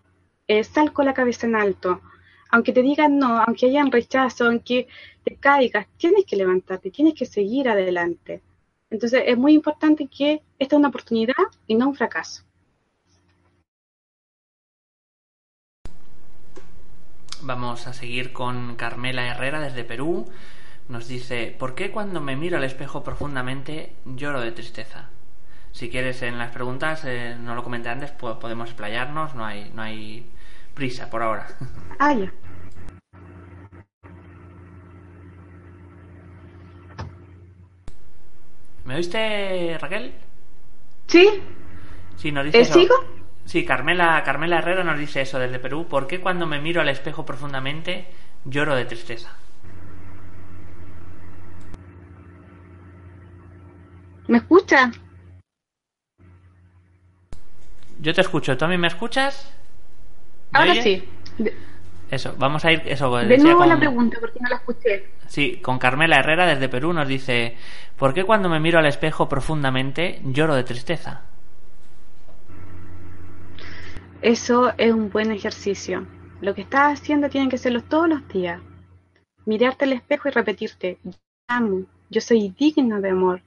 sal 0.63 0.93
con 0.93 1.05
la 1.05 1.13
cabeza 1.13 1.47
en 1.47 1.55
alto. 1.55 2.01
Aunque 2.49 2.73
te 2.73 2.81
digan 2.81 3.17
no, 3.17 3.37
aunque 3.41 3.67
hayan 3.67 3.91
rechazo, 3.91 4.45
aunque 4.45 4.87
te 5.23 5.35
caigas, 5.35 5.87
tienes 5.97 6.25
que 6.25 6.35
levantarte, 6.35 6.91
tienes 6.91 7.13
que 7.13 7.25
seguir 7.25 7.69
adelante. 7.69 8.41
Entonces 8.89 9.23
es 9.25 9.37
muy 9.37 9.53
importante 9.53 10.07
que 10.07 10.41
esta 10.59 10.75
es 10.75 10.79
una 10.79 10.89
oportunidad 10.89 11.45
y 11.65 11.75
no 11.75 11.87
un 11.87 11.95
fracaso. 11.95 12.43
Vamos 17.43 17.87
a 17.87 17.93
seguir 17.93 18.33
con 18.33 18.75
Carmela 18.75 19.27
Herrera 19.27 19.61
desde 19.61 19.83
Perú. 19.83 20.27
Nos 20.89 21.07
dice, 21.07 21.55
¿por 21.57 21.73
qué 21.73 21.89
cuando 21.89 22.21
me 22.21 22.35
miro 22.35 22.57
al 22.57 22.63
espejo 22.63 23.03
profundamente 23.03 23.93
lloro 24.05 24.41
de 24.41 24.51
tristeza? 24.51 25.09
Si 25.71 25.89
quieres 25.89 26.21
en 26.21 26.37
las 26.37 26.51
preguntas, 26.51 27.03
eh, 27.05 27.35
no 27.39 27.55
lo 27.55 27.63
comenté 27.63 27.89
antes, 27.89 28.11
pues 28.11 28.35
podemos 28.35 28.67
explayarnos, 28.67 29.33
no 29.35 29.45
hay, 29.45 29.71
no 29.73 29.81
hay 29.81 30.29
prisa 30.73 31.09
por 31.09 31.21
ahora. 31.21 31.47
Ah, 31.99 32.13
ya. 32.13 32.31
¿Me 38.85 38.95
oíste, 38.95 39.77
Raquel? 39.79 40.13
Sí. 41.07 41.41
Sí, 42.15 42.31
nos 42.31 42.45
dice. 42.45 42.61
¿Eh, 42.61 42.65
¿Sigo? 42.65 42.95
Sí, 43.45 43.65
Carmela, 43.65 44.21
Carmela 44.23 44.59
Herrera 44.59 44.83
nos 44.83 44.97
dice 44.97 45.21
eso 45.21 45.39
desde 45.39 45.59
Perú. 45.59 45.87
¿Por 45.87 46.07
qué 46.07 46.21
cuando 46.21 46.45
me 46.47 46.59
miro 46.59 46.81
al 46.81 46.89
espejo 46.89 47.25
profundamente 47.25 48.07
lloro 48.45 48.75
de 48.75 48.85
tristeza? 48.85 49.35
¿Me 54.27 54.37
escucha? 54.37 54.91
Yo 57.99 58.13
te 58.13 58.21
escucho. 58.21 58.57
¿Tú 58.57 58.65
a 58.65 58.67
mí 58.67 58.77
me 58.77 58.87
escuchas? 58.87 59.53
Ahora 60.51 60.75
sí. 60.75 61.03
Eso, 62.09 62.35
vamos 62.37 62.65
a 62.65 62.71
ir. 62.73 62.81
Eso, 62.85 63.15
de 63.17 63.37
nuevo 63.37 63.65
la 63.65 63.79
pregunta, 63.79 64.17
porque 64.19 64.39
no 64.41 64.49
la 64.49 64.57
escuché. 64.57 65.11
Sí, 65.27 65.61
con 65.61 65.79
Carmela 65.79 66.17
Herrera 66.17 66.45
desde 66.45 66.67
Perú 66.67 66.91
nos 66.91 67.07
dice: 67.07 67.55
¿Por 67.97 68.13
qué 68.13 68.25
cuando 68.25 68.49
me 68.49 68.59
miro 68.59 68.79
al 68.79 68.85
espejo 68.85 69.29
profundamente 69.29 70.19
lloro 70.25 70.55
de 70.55 70.63
tristeza? 70.63 71.21
Eso 74.21 74.73
es 74.77 74.91
un 74.93 75.09
buen 75.09 75.31
ejercicio. 75.31 76.05
Lo 76.41 76.53
que 76.53 76.61
estás 76.61 76.99
haciendo 76.99 77.29
tiene 77.29 77.49
que 77.49 77.55
hacerlo 77.55 77.81
todos 77.81 78.09
los 78.09 78.27
días. 78.27 78.59
Mirarte 79.45 79.85
al 79.85 79.93
espejo 79.93 80.27
y 80.27 80.31
repetirte, 80.31 80.97
yo 81.03 81.13
amo, 81.47 81.85
yo 82.09 82.21
soy 82.21 82.49
digno 82.49 83.01
de 83.01 83.09
amor, 83.09 83.41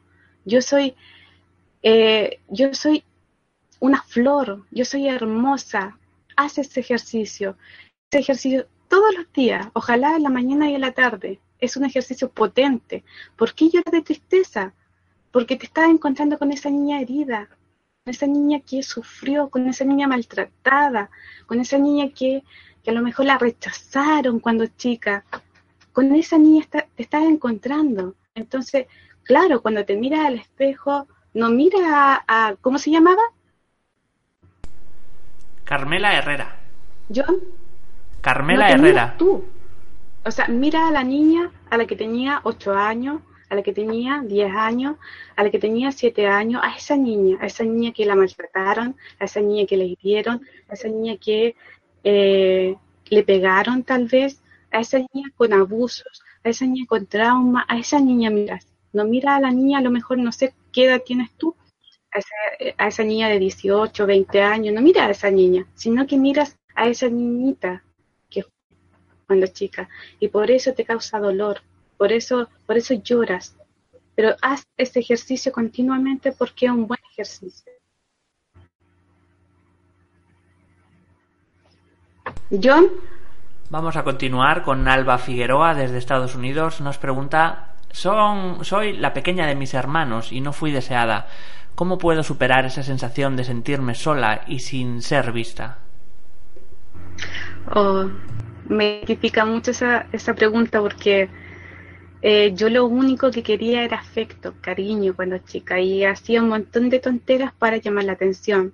yo 0.45 0.61
soy 0.61 0.97
eh, 1.83 2.41
yo 2.49 2.73
soy 2.73 3.05
una 3.79 4.03
flor, 4.03 4.63
yo 4.71 4.87
soy 4.87 5.07
hermosa, 5.07 5.99
haz 6.37 6.59
ese 6.59 6.80
ejercicio, 6.80 7.57
ese 8.11 8.20
ejercicio 8.20 8.66
todos 8.89 9.14
los 9.14 9.32
días, 9.32 9.68
ojalá 9.72 10.16
en 10.16 10.22
la 10.22 10.30
mañana 10.30 10.70
y 10.70 10.74
en 10.74 10.80
la 10.80 10.93
tarde, 10.93 11.41
es 11.59 11.76
un 11.76 11.85
ejercicio 11.85 12.28
potente. 12.30 13.05
¿Por 13.37 13.55
qué 13.55 13.68
lloras 13.68 13.93
de 13.93 14.03
tristeza? 14.03 14.72
Porque 15.32 15.57
te 15.57 15.66
estás 15.66 15.91
encontrando 15.91 16.39
con 16.39 16.53
esa 16.53 16.70
niña 16.70 17.01
herida, 17.01 17.49
con 17.49 18.14
esa 18.14 18.26
niña 18.26 18.61
que 18.61 18.82
sufrió, 18.82 19.49
con 19.49 19.68
esa 19.68 19.85
niña 19.85 20.07
maltratada, 20.07 21.11
con 21.47 21.61
esa 21.61 21.78
niña 21.78 22.11
que, 22.11 22.45
a 22.87 22.93
lo 22.93 23.03
mejor 23.03 23.26
la 23.26 23.39
rechazaron 23.39 24.41
cuando 24.41 24.66
chica. 24.66 25.24
Con 25.93 26.14
esa 26.14 26.39
niña 26.39 26.66
te 26.70 27.03
estás 27.03 27.24
encontrando. 27.24 28.14
Entonces, 28.35 28.87
claro, 29.22 29.62
cuando 29.62 29.85
te 29.85 29.97
miras 29.97 30.26
al 30.26 30.37
espejo, 30.37 31.09
no 31.32 31.51
mira 31.51 32.24
a, 32.28 32.57
¿cómo 32.61 32.78
se 32.78 32.91
llamaba? 32.91 33.22
Carmela 35.65 36.17
Herrera. 36.17 36.57
¿John? 37.15 37.41
Carmela 38.21 38.71
Herrera. 38.71 39.15
Tú. 39.19 39.45
O 40.25 40.31
sea, 40.31 40.47
mira 40.49 40.89
a 40.89 40.91
la 40.91 41.05
niña 41.05 41.51
a 41.71 41.77
la 41.77 41.87
que 41.87 41.97
tenía 41.97 42.41
8 42.45 42.73
años, 42.75 43.21
a 43.51 43.55
la 43.55 43.62
que 43.62 43.73
tenía 43.73 44.23
10 44.25 44.55
años, 44.55 44.97
a 45.37 45.43
la 45.43 45.51
que 45.51 45.59
tenía 45.59 45.93
7 45.93 46.27
años, 46.27 46.62
a 46.65 46.75
esa 46.75 46.97
niña, 46.97 47.39
a 47.41 47.47
esa 47.47 47.65
niña 47.65 47.93
que 47.93 48.07
la 48.07 48.17
maltrataron, 48.17 48.97
a 49.19 49.25
esa 49.25 49.41
niña 49.41 49.67
que 49.67 49.77
le 49.77 49.85
hirieron, 49.87 50.41
a 50.69 50.75
esa 50.75 50.89
niña 50.89 51.17
que 51.17 51.57
eh, 52.05 52.77
le 53.07 53.23
pegaron 53.23 53.83
tal 53.83 54.07
vez, 54.07 54.41
a 54.71 54.81
esa 54.81 54.99
niña 54.99 55.31
con 55.37 55.53
abusos, 55.53 56.23
a 56.43 56.49
esa 56.49 56.65
niña 56.67 56.87
con 56.87 57.07
trauma, 57.07 57.65
a 57.69 57.79
esa 57.79 58.01
niña 58.01 58.31
miras. 58.31 58.67
No 58.93 59.05
mira 59.05 59.37
a 59.37 59.41
la 59.41 59.51
niña, 59.51 59.79
a 59.79 59.83
lo 59.83 59.91
mejor 59.91 60.19
no 60.19 60.33
sé 60.33 60.55
qué 60.73 60.87
edad 60.87 61.03
tienes 61.05 61.31
tú, 61.33 61.55
a 62.15 62.19
esa, 62.19 62.75
a 62.79 62.89
esa 62.89 63.05
niña 63.05 63.29
de 63.29 63.39
18, 63.39 64.07
20 64.07 64.43
años, 64.43 64.75
no 64.75 64.81
mira 64.81 65.07
a 65.07 65.11
esa 65.11 65.31
niña, 65.31 65.67
sino 65.75 66.07
que 66.07 66.17
miras 66.17 66.57
a 66.75 66.89
esa 66.89 67.09
niñita 67.09 67.83
que 68.31 68.45
cuando 69.27 69.47
chica 69.49 69.89
y 70.21 70.29
por 70.29 70.51
eso 70.51 70.73
te 70.73 70.85
causa 70.85 71.19
dolor, 71.19 71.61
por 71.99 72.12
eso, 72.12 72.49
por 72.67 72.77
eso 72.77 72.95
lloras. 72.95 73.57
Pero 74.15 74.37
haz 74.43 74.65
este 74.77 75.01
ejercicio 75.01 75.51
continuamente 75.51 76.31
porque 76.33 76.67
es 76.67 76.73
un 76.73 76.87
buen 76.87 77.01
ejercicio. 77.11 77.73
John. 82.62 82.91
Vamos 83.71 83.97
a 83.97 84.05
continuar 84.05 84.62
con 84.62 84.87
Alba 84.87 85.19
Figueroa 85.19 85.75
desde 85.75 85.99
Estados 85.99 86.37
Unidos. 86.37 86.81
Nos 86.81 86.99
pregunta, 86.99 87.75
Son, 87.91 88.65
soy 88.65 88.93
la 88.93 89.12
pequeña 89.12 89.47
de 89.47 89.55
mis 89.55 89.75
hermanos 89.75 90.31
y 90.31 90.41
no 90.41 90.53
fui 90.53 90.71
deseada. 90.71 91.27
¿Cómo 91.75 91.99
puedo 91.99 92.22
superar 92.22 92.66
esa 92.66 92.83
sensación 92.83 93.37
de 93.37 93.45
sentirme 93.45 93.95
sola 93.95 94.45
y 94.47 94.61
sin 94.61 95.03
ser 95.03 95.33
vista? 95.33 95.79
Oh, 97.75 98.09
me 98.68 98.99
identifica 98.99 99.45
mucho 99.45 99.72
esa, 99.72 100.07
esa 100.12 100.35
pregunta 100.35 100.81
porque 100.81 101.29
eh, 102.22 102.53
yo 102.55 102.70
lo 102.70 102.87
único 102.87 103.31
que 103.31 103.43
quería 103.43 103.83
era 103.83 103.99
afecto, 103.99 104.55
cariño 104.61 105.14
cuando 105.14 105.39
chica 105.39 105.81
y 105.81 106.05
hacía 106.05 106.43
un 106.43 106.49
montón 106.49 106.91
de 106.91 107.01
tonteras 107.01 107.53
para 107.53 107.77
llamar 107.79 108.05
la 108.05 108.12
atención. 108.12 108.72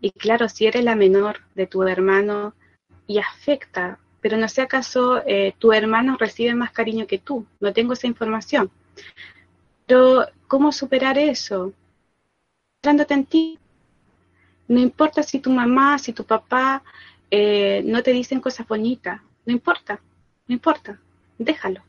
Y 0.00 0.10
claro, 0.10 0.48
si 0.48 0.66
eres 0.66 0.84
la 0.84 0.96
menor 0.96 1.40
de 1.54 1.66
tu 1.66 1.82
hermano 1.84 2.54
y 3.06 3.18
afecta, 3.18 3.98
pero 4.20 4.36
no 4.36 4.48
sé 4.48 4.62
acaso 4.62 5.22
eh, 5.26 5.54
tu 5.58 5.72
hermano 5.72 6.16
recibe 6.18 6.54
más 6.54 6.72
cariño 6.72 7.06
que 7.06 7.18
tú, 7.18 7.46
no 7.60 7.72
tengo 7.72 7.92
esa 7.92 8.06
información. 8.06 8.70
Pero, 9.86 10.26
¿cómo 10.48 10.72
superar 10.72 11.18
eso? 11.18 11.72
En 12.84 13.26
ti. 13.26 13.58
No 14.68 14.80
importa 14.80 15.22
si 15.22 15.38
tu 15.38 15.50
mamá, 15.50 15.98
si 15.98 16.12
tu 16.12 16.24
papá 16.24 16.82
eh, 17.30 17.82
no 17.84 18.02
te 18.02 18.12
dicen 18.12 18.40
cosas 18.40 18.66
bonitas, 18.66 19.20
no 19.46 19.52
importa, 19.52 20.00
no 20.48 20.54
importa, 20.54 20.98
déjalo 21.38 21.82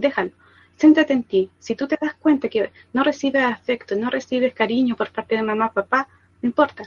déjalo. 0.00 0.32
Céntrate 0.76 1.12
en 1.12 1.22
ti. 1.22 1.50
Si 1.58 1.74
tú 1.76 1.86
te 1.86 1.98
das 2.00 2.14
cuenta 2.14 2.48
que 2.48 2.72
no 2.92 3.04
recibes 3.04 3.44
afecto, 3.44 3.94
no 3.94 4.10
recibes 4.10 4.54
cariño 4.54 4.96
por 4.96 5.12
parte 5.12 5.36
de 5.36 5.42
mamá, 5.42 5.72
papá, 5.72 6.08
no 6.42 6.48
importa. 6.48 6.84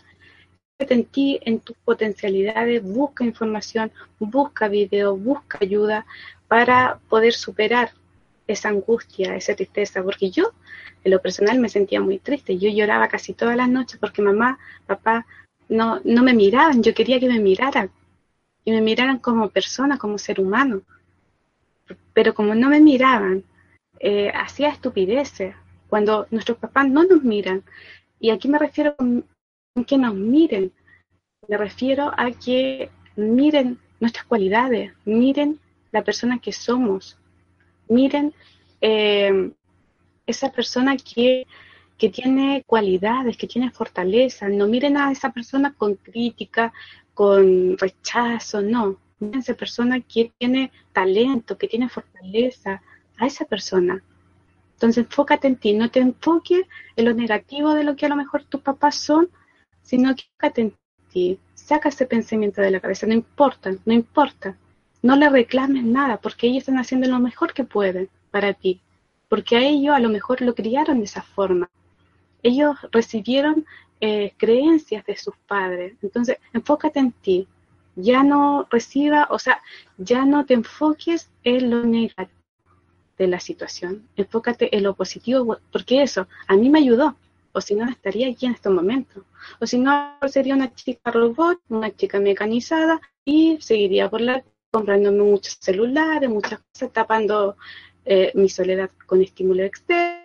Céntrate 0.78 0.93
en 0.95 1.05
ti, 1.05 1.39
en 1.43 1.59
tus 1.59 1.78
potencialidades, 1.78 2.84
busca 2.84 3.24
información, 3.24 3.91
busca 4.20 4.68
video, 4.68 5.16
busca 5.16 5.59
ayuda 5.61 6.05
para 6.47 6.99
poder 7.07 7.34
superar 7.34 7.91
esa 8.48 8.70
angustia, 8.70 9.36
esa 9.36 9.56
tristeza, 9.56 10.04
porque 10.04 10.30
yo 10.30 10.52
en 11.04 11.12
lo 11.12 11.22
personal 11.22 11.60
me 11.60 11.70
sentía 11.70 12.02
muy 12.02 12.20
triste, 12.20 12.58
yo 12.58 12.70
lloraba 12.70 13.08
casi 13.08 13.34
todas 13.34 13.56
las 13.56 13.70
noches 13.70 14.00
porque 14.00 14.22
mamá, 14.22 14.60
papá 14.86 15.26
no, 15.70 16.02
no 16.04 16.24
me 16.24 16.34
miraban, 16.34 16.84
yo 16.84 16.94
quería 16.94 17.20
que 17.20 17.28
me 17.28 17.39
miraran 17.39 17.89
y 18.66 18.72
me 18.72 18.82
miraran 18.82 19.20
como 19.20 19.50
persona, 19.50 19.98
como 19.98 20.18
ser 20.18 20.39
humano, 20.39 20.82
pero 22.14 22.34
como 22.34 22.56
no 22.56 22.70
me 22.70 22.80
miraban, 22.80 23.44
eh, 24.00 24.32
hacía 24.34 24.70
estupideces 24.70 25.56
cuando 25.89 26.28
nuestros 26.32 26.58
papás 26.58 26.88
no 26.89 27.04
nos 27.04 27.24
miran. 27.24 27.64
Y 28.20 28.30
aquí 28.32 28.48
me 28.48 28.58
refiero 28.58 28.96
a 28.98 29.84
que 29.86 29.98
nos 29.98 30.16
miren, 30.16 30.72
me 31.48 31.58
refiero 31.58 32.12
a 32.16 32.32
que 32.32 32.89
miren 33.16 33.80
nuestras 34.00 34.26
cualidades, 34.26 34.94
miren 35.06 35.60
la 35.91 36.04
persona 36.04 36.39
que 36.39 36.52
somos, 36.52 37.18
miren 37.94 38.34
eh, 38.82 39.52
esa 40.26 40.52
persona 40.52 40.98
que, 40.98 41.46
que 41.98 42.10
tiene 42.10 42.64
cualidades, 42.66 43.38
que 43.38 43.48
tiene 43.48 43.72
fortaleza, 43.72 44.50
no 44.50 44.68
miren 44.68 44.98
a 44.98 45.12
esa 45.12 45.32
persona 45.32 45.74
con 45.74 45.96
crítica, 45.96 46.74
con 47.14 47.78
rechazo, 47.78 48.62
no, 48.62 48.98
esa 49.34 49.54
persona 49.54 50.02
que 50.02 50.32
tiene 50.38 50.72
talento, 50.91 51.58
que 51.58 51.68
tiene 51.68 51.89
fortaleza, 51.89 52.82
a 53.18 53.26
esa 53.26 53.46
persona. 53.46 54.04
Entonces 54.74 55.06
enfócate 55.06 55.48
en 55.48 55.56
ti, 55.56 55.74
no 55.74 55.89
te 55.89 56.00
enfoques 56.00 56.64
en 56.96 57.06
lo 57.06 57.14
negativo 57.14 57.74
de 57.74 57.84
lo 57.84 57.96
que 57.96 58.06
a 58.06 58.10
lo 58.10 58.16
mejor 58.16 58.44
tus 58.44 58.62
papás 58.62 58.96
son, 58.96 59.30
sino 59.82 60.16
que 60.16 60.24
enfócate 60.24 60.62
en 60.62 60.74
ti, 61.10 61.39
saca 61.54 61.89
ese 61.89 62.06
pensamiento 62.06 62.62
de 62.62 62.72
la 62.72 62.80
cabeza, 62.80 63.08
no 63.08 63.14
importa, 63.14 63.72
no 63.86 63.94
importa, 63.94 64.58
no 65.04 65.18
le 65.18 65.30
reclames 65.30 65.84
nada, 65.84 66.18
porque 66.18 66.47
ellos 66.47 66.60
están 66.60 66.80
haciendo 66.80 67.08
lo 67.08 67.20
mejor 67.20 67.54
que 67.54 67.66
pueden 67.66 68.10
para 68.32 68.54
ti, 68.54 68.82
porque 69.30 69.58
a 69.58 69.60
ellos 69.60 69.93
a 69.93 69.99
lo 69.99 70.10
mejor 70.10 70.41
lo 70.41 70.56
criaron 70.56 70.99
de 70.99 71.06
esa 71.06 71.22
forma. 71.22 71.70
Ellos 72.41 72.78
recibieron 72.91 73.66
eh, 73.99 74.34
creencias 74.38 75.06
de 75.06 75.18
sus 75.18 75.36
padres, 75.45 75.95
entonces 76.01 76.38
enfócate 76.54 76.99
en 76.99 77.12
ti, 77.12 77.47
ya 77.95 78.24
no 78.24 78.66
reciba, 78.72 79.28
o 79.30 79.38
sea, 79.39 79.62
ya 79.97 80.26
no 80.26 80.45
te 80.45 80.56
enfoques 80.56 81.30
en 81.43 81.70
lo 81.70 81.84
negativo 81.84 82.39
de 83.18 83.28
la 83.28 83.39
situación, 83.41 84.08
enfócate 84.16 84.76
en 84.76 84.84
lo 84.84 84.95
positivo, 84.95 85.58
porque 85.72 86.01
eso 86.01 86.28
a 86.47 86.56
mí 86.56 86.70
me 86.70 86.80
ayudó, 86.80 87.16
o 87.51 87.60
si 87.62 87.76
no 87.76 87.88
estaría 87.89 88.30
aquí 88.30 88.45
en 88.45 88.54
estos 88.54 88.74
momentos, 88.74 89.24
o 89.60 89.68
si 89.68 89.78
no 89.80 90.18
sería 90.28 90.56
una 90.56 90.74
chica 90.74 91.12
robot, 91.12 91.60
una 91.68 91.91
chica 91.91 92.20
mecanizada 92.20 93.01
y 93.26 93.58
seguiría 93.62 94.10
por 94.10 94.22
la 94.22 94.43
comprándome 94.74 95.21
muchos 95.21 95.59
celulares, 95.61 96.28
muchas 96.28 96.59
cosas, 96.74 96.91
tapando 96.91 97.55
eh, 98.05 98.32
mi 98.34 98.49
soledad 98.49 98.89
con 99.05 99.21
estímulo 99.21 99.61
externo, 99.61 100.17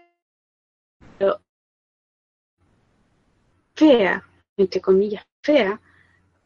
fea, 3.75 4.25
entre 4.57 4.81
comillas, 4.81 5.23
fea, 5.43 5.79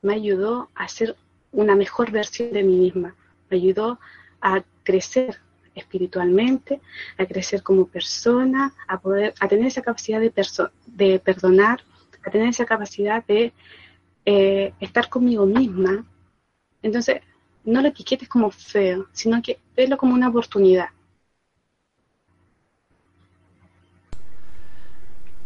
me 0.03 0.15
ayudó 0.15 0.69
a 0.75 0.89
ser 0.89 1.15
una 1.53 1.77
mejor 1.77 2.11
versión 2.11 2.53
de 2.53 2.65
mí 2.65 2.75
misma, 2.75 3.15
me 3.49 3.57
ayudó 3.59 4.01
a 4.41 4.65
crecer 4.83 5.39
espiritualmente, 5.77 6.81
a 7.19 7.25
crecer 7.25 7.63
como 7.63 7.87
persona, 7.87 8.75
a 8.89 8.99
poder, 9.01 9.33
a 9.39 9.47
tener 9.47 9.67
esa 9.67 9.81
capacidad 9.81 10.21
de, 10.21 10.33
de 10.87 11.21
perdonar, 11.21 11.85
a 12.27 12.31
tener 12.33 12.49
esa 12.49 12.67
capacidad 12.67 13.25
de 13.27 13.53
eh, 14.27 14.75
estar 14.81 15.09
conmigo 15.09 15.47
misma. 15.47 16.05
Entonces, 16.83 17.23
no 17.65 17.81
lo 17.81 17.89
etiquetes 17.89 18.29
como 18.29 18.51
feo, 18.51 19.07
sino 19.13 19.41
que 19.43 19.59
velo 19.77 19.97
como 19.97 20.15
una 20.15 20.29
oportunidad. 20.29 20.89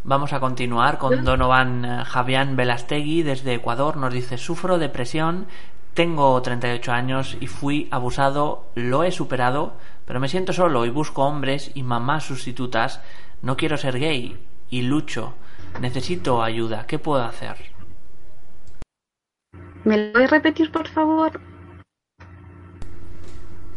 Vamos 0.09 0.33
a 0.33 0.39
continuar 0.39 0.99
con 0.99 1.25
Donovan 1.25 1.85
eh, 1.85 2.05
Javián 2.05 2.55
Velastegui 2.55 3.25
desde 3.25 3.55
Ecuador. 3.55 3.97
Nos 3.97 4.15
dice, 4.15 4.39
sufro 4.39 4.79
depresión, 4.79 5.49
tengo 5.95 6.41
38 6.41 6.93
años 6.93 7.37
y 7.41 7.49
fui 7.49 7.89
abusado, 7.91 8.67
lo 8.77 9.03
he 9.03 9.11
superado, 9.11 9.73
pero 10.05 10.21
me 10.21 10.29
siento 10.29 10.53
solo 10.53 10.87
y 10.87 10.91
busco 10.91 11.25
hombres 11.25 11.73
y 11.75 11.83
mamás 11.83 12.23
sustitutas. 12.23 13.01
No 13.43 13.57
quiero 13.57 13.77
ser 13.77 13.99
gay 13.99 14.39
y 14.71 14.83
lucho. 14.83 15.35
Necesito 15.81 16.41
ayuda. 16.41 16.87
¿Qué 16.87 17.01
puedo 17.01 17.25
hacer? 17.25 17.57
¿Me 19.83 20.13
lo 20.13 20.23
a 20.23 20.27
repetir, 20.29 20.71
por 20.71 20.87
favor? 20.87 21.41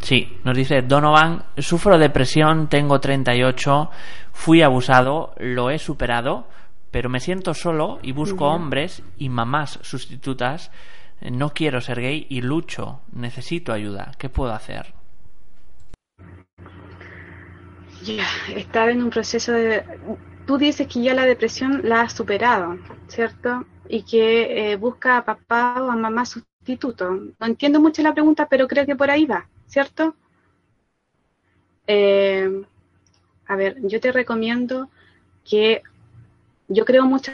Sí, 0.01 0.39
nos 0.43 0.55
dice 0.55 0.81
Donovan, 0.81 1.43
sufro 1.57 1.97
depresión, 1.97 2.67
tengo 2.67 2.99
38, 2.99 3.89
fui 4.31 4.61
abusado, 4.61 5.33
lo 5.37 5.69
he 5.69 5.77
superado, 5.77 6.47
pero 6.91 7.09
me 7.09 7.19
siento 7.19 7.53
solo 7.53 7.99
y 8.01 8.13
busco 8.13 8.47
hombres 8.47 9.03
y 9.17 9.29
mamás 9.29 9.79
sustitutas. 9.81 10.71
No 11.21 11.49
quiero 11.49 11.81
ser 11.81 12.01
gay 12.01 12.25
y 12.29 12.41
lucho. 12.41 13.01
Necesito 13.11 13.73
ayuda. 13.73 14.13
¿Qué 14.17 14.29
puedo 14.29 14.53
hacer? 14.53 14.93
Ya, 18.03 18.25
estar 18.55 18.89
en 18.89 19.03
un 19.03 19.09
proceso 19.09 19.51
de... 19.51 19.83
Tú 20.45 20.57
dices 20.57 20.87
que 20.87 21.01
ya 21.01 21.13
la 21.13 21.25
depresión 21.25 21.81
la 21.83 22.01
has 22.01 22.13
superado, 22.13 22.77
¿cierto? 23.07 23.65
Y 23.87 24.03
que 24.03 24.71
eh, 24.71 24.75
busca 24.77 25.17
a 25.17 25.25
papá 25.25 25.83
o 25.83 25.91
a 25.91 25.95
mamá 25.95 26.25
sustituto. 26.25 27.11
No 27.11 27.45
entiendo 27.45 27.81
mucho 27.81 28.01
la 28.01 28.13
pregunta, 28.13 28.47
pero 28.49 28.67
creo 28.67 28.85
que 28.85 28.95
por 28.95 29.11
ahí 29.11 29.25
va, 29.25 29.47
¿cierto? 29.69 30.15
Eh, 31.87 32.63
a 33.47 33.55
ver, 33.55 33.77
yo 33.83 33.99
te 33.99 34.11
recomiendo 34.11 34.89
que 35.45 35.81
yo 36.67 36.85
creo 36.85 37.05
mucho, 37.05 37.31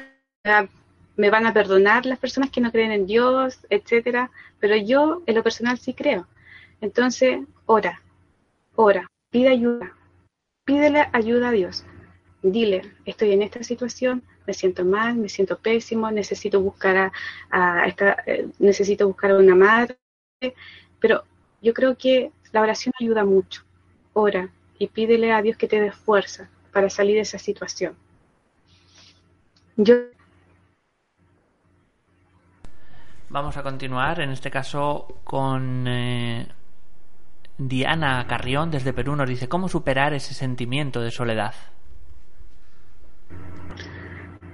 me 1.18 1.30
van 1.30 1.46
a 1.46 1.54
perdonar 1.54 2.06
las 2.06 2.20
personas 2.20 2.52
que 2.52 2.62
no 2.62 2.72
creen 2.72 2.92
en 2.92 3.06
Dios, 3.06 3.60
etcétera, 3.70 4.32
pero 4.60 4.76
yo 4.76 5.24
en 5.26 5.36
lo 5.36 5.44
personal 5.44 5.78
sí 5.80 5.94
creo. 5.94 6.28
Entonces, 6.82 7.40
ora, 7.66 8.02
ora, 8.76 9.08
pide 9.30 9.50
ayuda, 9.50 9.94
pídele 10.66 11.08
ayuda 11.12 11.50
a 11.50 11.52
Dios. 11.52 11.86
Dile, 12.42 12.94
estoy 13.06 13.32
en 13.32 13.42
esta 13.42 13.64
situación, 13.64 14.24
me 14.46 14.54
siento 14.54 14.86
mal, 14.86 15.16
me 15.16 15.30
siento 15.30 15.58
pésimo, 15.58 16.12
necesito 16.12 16.62
buscar 16.62 17.12
a, 17.50 17.88
esta, 17.88 18.24
eh, 18.26 18.48
necesito 18.60 19.08
buscar 19.08 19.32
a 19.32 19.38
una 19.38 19.56
madre, 19.56 19.98
pero 21.00 21.24
yo 21.62 21.74
creo 21.74 21.98
que 21.98 22.32
la 22.52 22.62
oración 22.62 22.94
ayuda 23.00 23.26
mucho. 23.26 23.64
Ora 24.14 24.50
y 24.78 24.88
pídele 24.88 25.32
a 25.32 25.42
Dios 25.42 25.58
que 25.58 25.68
te 25.68 25.80
dé 25.80 25.92
fuerza 25.92 26.50
para 26.72 26.90
salir 26.90 27.16
de 27.16 27.22
esa 27.22 27.40
situación. 27.40 27.96
Yo 29.78 29.96
Vamos 33.36 33.58
a 33.58 33.64
continuar, 33.64 34.22
en 34.22 34.30
este 34.30 34.50
caso 34.50 35.20
con 35.26 35.86
eh, 35.90 36.48
Diana 37.58 38.26
Carrión 38.28 38.72
desde 38.72 38.94
Perú. 38.94 39.16
Nos 39.16 39.28
dice, 39.28 39.50
¿cómo 39.50 39.68
superar 39.68 40.14
ese 40.14 40.34
sentimiento 40.34 41.02
de 41.02 41.12
soledad? 41.12 41.54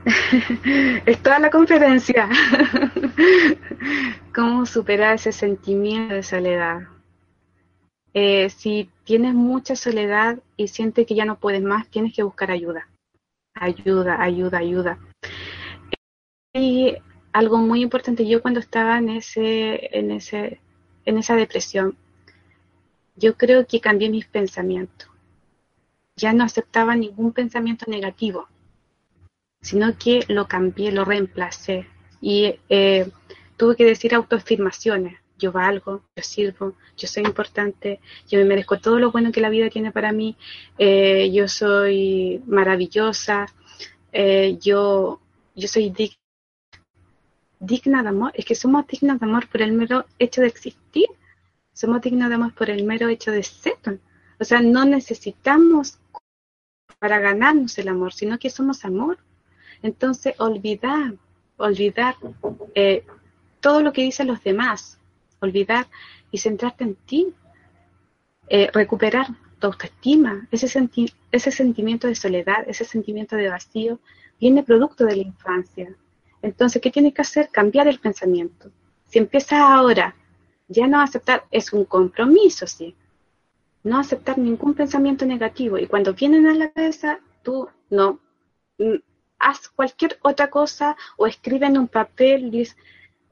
es 1.05 1.21
toda 1.21 1.37
la 1.37 1.51
conferencia. 1.51 2.27
¿Cómo 4.33 4.65
superar 4.65 5.15
ese 5.15 5.31
sentimiento 5.31 6.15
de 6.15 6.23
soledad? 6.23 6.81
Eh, 8.13 8.49
si 8.49 8.89
tienes 9.03 9.33
mucha 9.33 9.75
soledad 9.75 10.39
y 10.57 10.67
sientes 10.67 11.07
que 11.07 11.15
ya 11.15 11.25
no 11.25 11.39
puedes 11.39 11.61
más, 11.61 11.87
tienes 11.87 12.13
que 12.13 12.23
buscar 12.23 12.51
ayuda. 12.51 12.87
Ayuda, 13.53 14.21
ayuda, 14.21 14.57
ayuda. 14.57 14.99
Y 16.53 16.95
algo 17.31 17.57
muy 17.57 17.81
importante, 17.81 18.27
yo 18.27 18.41
cuando 18.41 18.59
estaba 18.59 18.97
en 18.97 19.09
ese, 19.09 19.97
en 19.97 20.11
ese, 20.11 20.59
en 21.05 21.17
esa 21.17 21.35
depresión, 21.35 21.97
yo 23.15 23.37
creo 23.37 23.65
que 23.65 23.79
cambié 23.79 24.09
mis 24.09 24.25
pensamientos. 24.25 25.09
Ya 26.15 26.33
no 26.33 26.43
aceptaba 26.43 26.95
ningún 26.95 27.31
pensamiento 27.31 27.85
negativo, 27.87 28.47
sino 29.61 29.97
que 29.97 30.25
lo 30.27 30.47
cambié, 30.47 30.91
lo 30.91 31.05
reemplacé. 31.05 31.87
Y 32.19 32.59
eh, 32.69 33.09
tuve 33.61 33.75
que 33.75 33.85
decir 33.85 34.15
autoafirmaciones. 34.15 35.19
Yo 35.37 35.51
valgo, 35.51 36.01
yo 36.15 36.23
sirvo, 36.23 36.73
yo 36.97 37.07
soy 37.07 37.23
importante, 37.23 37.99
yo 38.27 38.39
me 38.39 38.45
merezco 38.45 38.79
todo 38.79 38.97
lo 38.97 39.11
bueno 39.11 39.31
que 39.31 39.39
la 39.39 39.51
vida 39.51 39.69
tiene 39.69 39.91
para 39.91 40.11
mí, 40.11 40.35
eh, 40.79 41.29
yo 41.31 41.47
soy 41.47 42.41
maravillosa, 42.47 43.45
eh, 44.11 44.57
yo, 44.59 45.21
yo 45.55 45.67
soy 45.67 45.91
digna 45.91 46.15
digna 47.59 48.01
de 48.01 48.09
amor, 48.09 48.31
es 48.33 48.45
que 48.45 48.55
somos 48.55 48.87
dignas 48.87 49.19
de 49.19 49.27
amor 49.27 49.47
por 49.47 49.61
el 49.61 49.73
mero 49.73 50.05
hecho 50.17 50.41
de 50.41 50.47
existir, 50.47 51.05
somos 51.71 52.01
dignas 52.01 52.29
de 52.29 52.35
amor 52.35 52.55
por 52.55 52.71
el 52.71 52.83
mero 52.83 53.09
hecho 53.09 53.29
de 53.29 53.43
ser. 53.43 53.77
O 54.39 54.43
sea, 54.43 54.59
no 54.61 54.85
necesitamos 54.85 55.99
para 56.97 57.19
ganarnos 57.19 57.77
el 57.77 57.89
amor, 57.89 58.11
sino 58.11 58.39
que 58.39 58.49
somos 58.49 58.83
amor. 58.85 59.19
Entonces, 59.83 60.33
olvidar, 60.39 61.13
olvidar 61.57 62.15
eh, 62.73 63.05
todo 63.61 63.81
lo 63.81 63.93
que 63.93 64.01
dicen 64.01 64.27
los 64.27 64.43
demás, 64.43 64.99
olvidar 65.39 65.87
y 66.31 66.39
centrarte 66.39 66.83
en 66.83 66.95
ti, 66.95 67.33
eh, 68.49 68.69
recuperar 68.73 69.27
tu 69.59 69.67
autoestima, 69.67 70.47
ese, 70.51 70.89
ese 71.31 71.51
sentimiento 71.51 72.07
de 72.07 72.15
soledad, 72.15 72.67
ese 72.67 72.83
sentimiento 72.83 73.35
de 73.35 73.49
vacío, 73.49 73.99
viene 74.39 74.63
producto 74.63 75.05
de 75.05 75.15
la 75.15 75.21
infancia. 75.21 75.95
Entonces, 76.41 76.81
¿qué 76.81 76.89
tienes 76.89 77.13
que 77.13 77.21
hacer? 77.21 77.49
Cambiar 77.49 77.87
el 77.87 77.99
pensamiento. 77.99 78.71
Si 79.05 79.19
empiezas 79.19 79.59
ahora, 79.59 80.15
ya 80.67 80.87
no 80.87 80.99
aceptar, 80.99 81.43
es 81.51 81.71
un 81.73 81.85
compromiso, 81.85 82.65
sí. 82.65 82.95
No 83.83 83.99
aceptar 83.99 84.37
ningún 84.37 84.73
pensamiento 84.73 85.25
negativo. 85.25 85.77
Y 85.77 85.87
cuando 85.87 86.13
vienen 86.13 86.47
a 86.47 86.55
la 86.55 86.71
cabeza, 86.71 87.19
tú 87.43 87.69
no. 87.89 88.19
Mm, 88.77 88.95
haz 89.37 89.69
cualquier 89.69 90.17
otra 90.21 90.49
cosa 90.49 90.95
o 91.17 91.27
escribe 91.27 91.65
en 91.67 91.77
un 91.77 91.87
papel, 91.87 92.51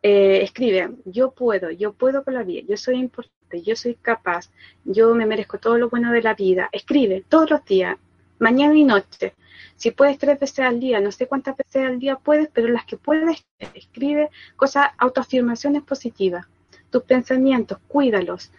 eh, 0.01 0.41
escribe, 0.43 0.91
yo 1.05 1.31
puedo, 1.31 1.71
yo 1.71 1.93
puedo 1.93 2.23
con 2.23 2.33
la 2.33 2.43
vida, 2.43 2.63
yo 2.67 2.77
soy 2.77 2.95
importante, 2.95 3.61
yo 3.61 3.75
soy 3.75 3.95
capaz, 3.95 4.49
yo 4.85 5.13
me 5.13 5.25
merezco 5.25 5.57
todo 5.57 5.77
lo 5.77 5.89
bueno 5.89 6.11
de 6.11 6.21
la 6.21 6.33
vida. 6.33 6.69
Escribe 6.71 7.23
todos 7.27 7.49
los 7.49 7.65
días, 7.65 7.97
mañana 8.39 8.75
y 8.75 8.83
noche. 8.83 9.33
Si 9.75 9.91
puedes 9.91 10.17
tres 10.17 10.39
veces 10.39 10.59
al 10.59 10.79
día, 10.79 10.99
no 10.99 11.11
sé 11.11 11.27
cuántas 11.27 11.57
veces 11.57 11.85
al 11.85 11.99
día 11.99 12.15
puedes, 12.15 12.49
pero 12.49 12.67
las 12.67 12.85
que 12.85 12.97
puedes, 12.97 13.45
escribe 13.73 14.29
cosas, 14.55 14.89
autoafirmaciones 14.97 15.83
positivas. 15.83 16.47
Tus 16.89 17.03
pensamientos, 17.03 17.79
cuídalos. 17.87 18.51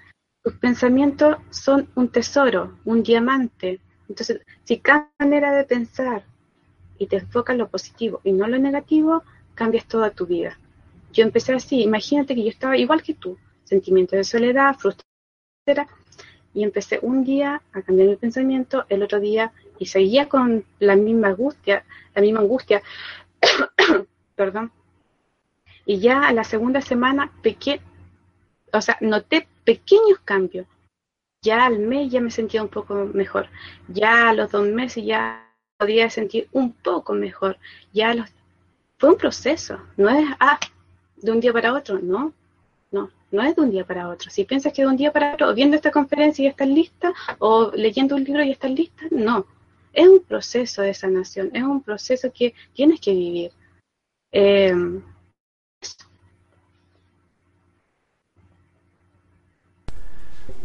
Tus 0.43 0.55
pensamientos 0.55 1.37
son 1.51 1.89
un 1.95 2.09
tesoro, 2.09 2.79
un 2.85 3.03
diamante. 3.03 3.81
Entonces, 4.09 4.41
si 4.65 4.79
cada 4.79 5.11
manera 5.19 5.53
de 5.53 5.65
pensar 5.65 6.25
y 6.99 7.07
te 7.07 7.17
enfocas 7.17 7.55
en 7.55 7.59
lo 7.59 7.69
positivo 7.69 8.21
y 8.25 8.33
no 8.33 8.47
lo 8.47 8.59
negativo, 8.59 9.23
cambias 9.55 9.87
toda 9.87 10.11
tu 10.11 10.27
vida. 10.27 10.59
Yo 11.13 11.25
empecé 11.25 11.53
así, 11.53 11.83
imagínate 11.83 12.35
que 12.35 12.43
yo 12.43 12.49
estaba 12.49 12.77
igual 12.77 13.03
que 13.03 13.15
tú, 13.15 13.39
sentimientos 13.65 14.17
de 14.17 14.25
soledad, 14.25 14.77
frustración, 14.77 15.07
y 16.53 16.65
empecé 16.65 16.99
un 17.03 17.25
día 17.25 17.63
a 17.73 17.83
cambiar 17.83 18.09
mi 18.09 18.17
pensamiento, 18.17 18.85
el 18.89 19.03
otro 19.03 19.21
día 19.21 19.53
y 19.79 19.87
seguía 19.87 20.29
con 20.29 20.65
la 20.79 20.97
misma 20.97 21.29
angustia, 21.29 21.85
la 22.15 22.23
misma 22.23 22.41
angustia, 22.41 22.83
perdón. 24.35 24.73
Y 25.87 25.99
ya 25.99 26.27
a 26.29 26.33
la 26.33 26.45
segunda 26.45 26.81
semana, 26.81 27.33
peque 27.43 27.81
o 28.73 28.81
sea, 28.81 28.97
noté 29.01 29.49
pequeños 29.65 30.21
cambios. 30.25 30.67
Ya 31.43 31.67
al 31.67 31.79
mes 31.79 32.11
ya 32.11 32.21
me 32.21 32.31
sentía 32.31 32.63
un 32.63 32.69
poco 32.69 32.95
mejor. 32.95 33.49
Ya 33.89 34.29
a 34.29 34.35
los 34.35 34.51
dos 34.51 34.67
meses 34.67 35.05
ya 35.05 35.49
podía 35.79 36.11
sentir 36.11 36.49
un 36.53 36.73
poco 36.73 37.15
mejor. 37.15 37.59
Ya 37.93 38.15
los... 38.15 38.29
Fue 38.99 39.11
un 39.11 39.17
proceso, 39.17 39.81
no 39.97 40.11
es 40.11 40.29
ah, 40.41 40.61
de 41.23 41.33
un 41.33 41.41
día 41.41 41.53
para 41.53 41.73
otro, 41.75 41.99
no, 42.01 42.33
no, 42.91 43.11
no 43.31 43.43
es 43.43 43.57
de 43.57 43.63
un 43.63 43.71
día 43.71 43.85
para 43.85 44.09
otro. 44.09 44.31
Si 44.31 44.45
piensas 44.45 44.73
que 44.73 44.83
de 44.83 44.89
un 44.89 44.97
día 44.97 45.13
para 45.13 45.35
otro, 45.35 45.55
viendo 45.55 45.77
esta 45.77 45.91
conferencia 45.91 46.45
ya 46.45 46.51
estás 46.51 46.69
lista, 46.69 47.13
o 47.39 47.71
leyendo 47.75 48.17
un 48.17 48.25
libro 48.25 48.43
y 48.43 48.51
estás 48.51 48.71
lista, 48.71 49.05
no 49.11 49.47
es 49.93 50.09
un 50.09 50.21
proceso 50.21 50.83
de 50.83 50.95
sanación, 50.95 51.51
es 51.53 51.63
un 51.63 51.83
proceso 51.83 52.33
que 52.33 52.55
tienes 52.73 53.01
que 53.01 53.13
vivir. 53.13 53.53
Eh, 54.33 54.73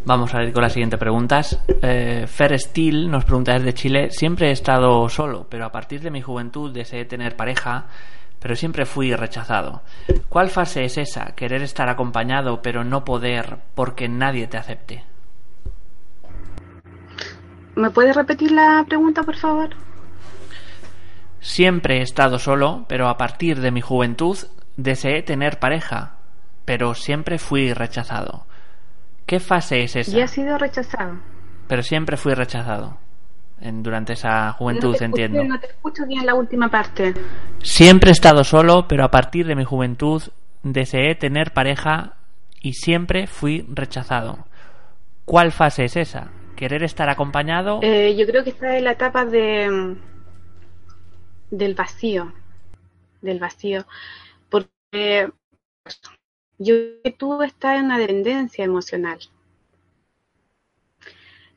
Vamos 0.08 0.36
a 0.36 0.44
ir 0.44 0.54
con 0.54 0.62
las 0.62 0.72
siguientes 0.72 1.00
preguntas. 1.00 1.60
Eh, 1.82 2.26
Fer 2.28 2.60
Steel 2.60 3.10
nos 3.10 3.26
pregunta 3.26 3.54
desde 3.54 3.74
Chile, 3.74 4.12
siempre 4.12 4.50
he 4.50 4.52
estado 4.52 5.10
solo, 5.10 5.48
pero 5.50 5.66
a 5.66 5.72
partir 5.72 6.00
de 6.02 6.12
mi 6.12 6.22
juventud 6.22 6.72
deseé 6.72 7.06
tener 7.06 7.36
pareja, 7.36 7.88
pero 8.46 8.56
siempre 8.56 8.86
fui 8.86 9.12
rechazado. 9.16 9.82
¿Cuál 10.30 10.52
fase 10.52 10.86
es 10.86 11.00
esa? 11.00 11.34
Querer 11.34 11.64
estar 11.64 11.90
acompañado, 11.90 12.62
pero 12.62 12.84
no 12.84 13.04
poder 13.04 13.58
porque 13.74 14.08
nadie 14.08 14.46
te 14.46 14.58
acepte. 14.58 15.04
¿Me 17.76 17.90
puedes 17.90 18.16
repetir 18.16 18.52
la 18.52 18.86
pregunta, 18.88 19.24
por 19.24 19.36
favor? 19.36 19.70
Siempre 21.40 21.98
he 21.98 22.02
estado 22.04 22.38
solo, 22.38 22.86
pero 22.88 23.10
a 23.10 23.18
partir 23.18 23.62
de 23.62 23.72
mi 23.72 23.82
juventud 23.82 24.38
deseé 24.78 25.24
tener 25.24 25.58
pareja, 25.58 26.18
pero 26.66 26.94
siempre 26.94 27.40
fui 27.40 27.74
rechazado. 27.74 28.46
¿Qué 29.26 29.40
fase 29.40 29.82
es 29.82 29.96
esa? 29.96 30.16
Y 30.16 30.22
he 30.22 30.28
sido 30.28 30.60
rechazado. 30.60 31.18
Pero 31.68 31.82
siempre 31.82 32.16
fui 32.16 32.36
rechazado. 32.36 33.00
En, 33.62 33.84
durante 33.84 34.14
esa 34.14 34.52
juventud, 34.52 34.96
entiendo. 35.02 35.44
no 35.44 35.60
te 35.60 35.68
escucho 35.68 36.06
bien 36.06 36.26
la 36.26 36.36
última 36.36 36.70
parte. 36.70 37.14
Siempre 37.64 38.10
he 38.10 38.12
estado 38.12 38.44
solo, 38.44 38.88
pero 38.88 39.04
a 39.04 39.12
partir 39.12 39.48
de 39.48 39.56
mi 39.56 39.64
juventud 39.64 40.22
deseé 40.62 41.16
tener 41.16 41.54
pareja 41.54 42.16
y 42.62 42.74
siempre 42.74 43.28
fui 43.28 43.66
rechazado. 43.70 44.46
¿Cuál 45.24 45.52
fase 45.52 45.86
es 45.86 45.96
esa? 45.96 46.30
querer 46.56 46.84
estar 46.84 47.10
acompañado. 47.10 47.80
Eh, 47.84 48.16
yo 48.18 48.26
creo 48.26 48.44
que 48.44 48.50
está 48.52 48.78
en 48.78 48.86
la 48.86 48.94
etapa 48.94 49.26
de 49.26 49.98
del 51.52 51.76
vacío, 51.76 52.34
del 53.22 53.40
vacío, 53.40 53.86
porque 54.50 55.30
yo 56.58 56.76
tú 57.18 57.42
estás 57.44 57.78
en 57.78 57.86
una 57.86 58.00
dependencia 58.00 58.66
emocional. 58.66 59.20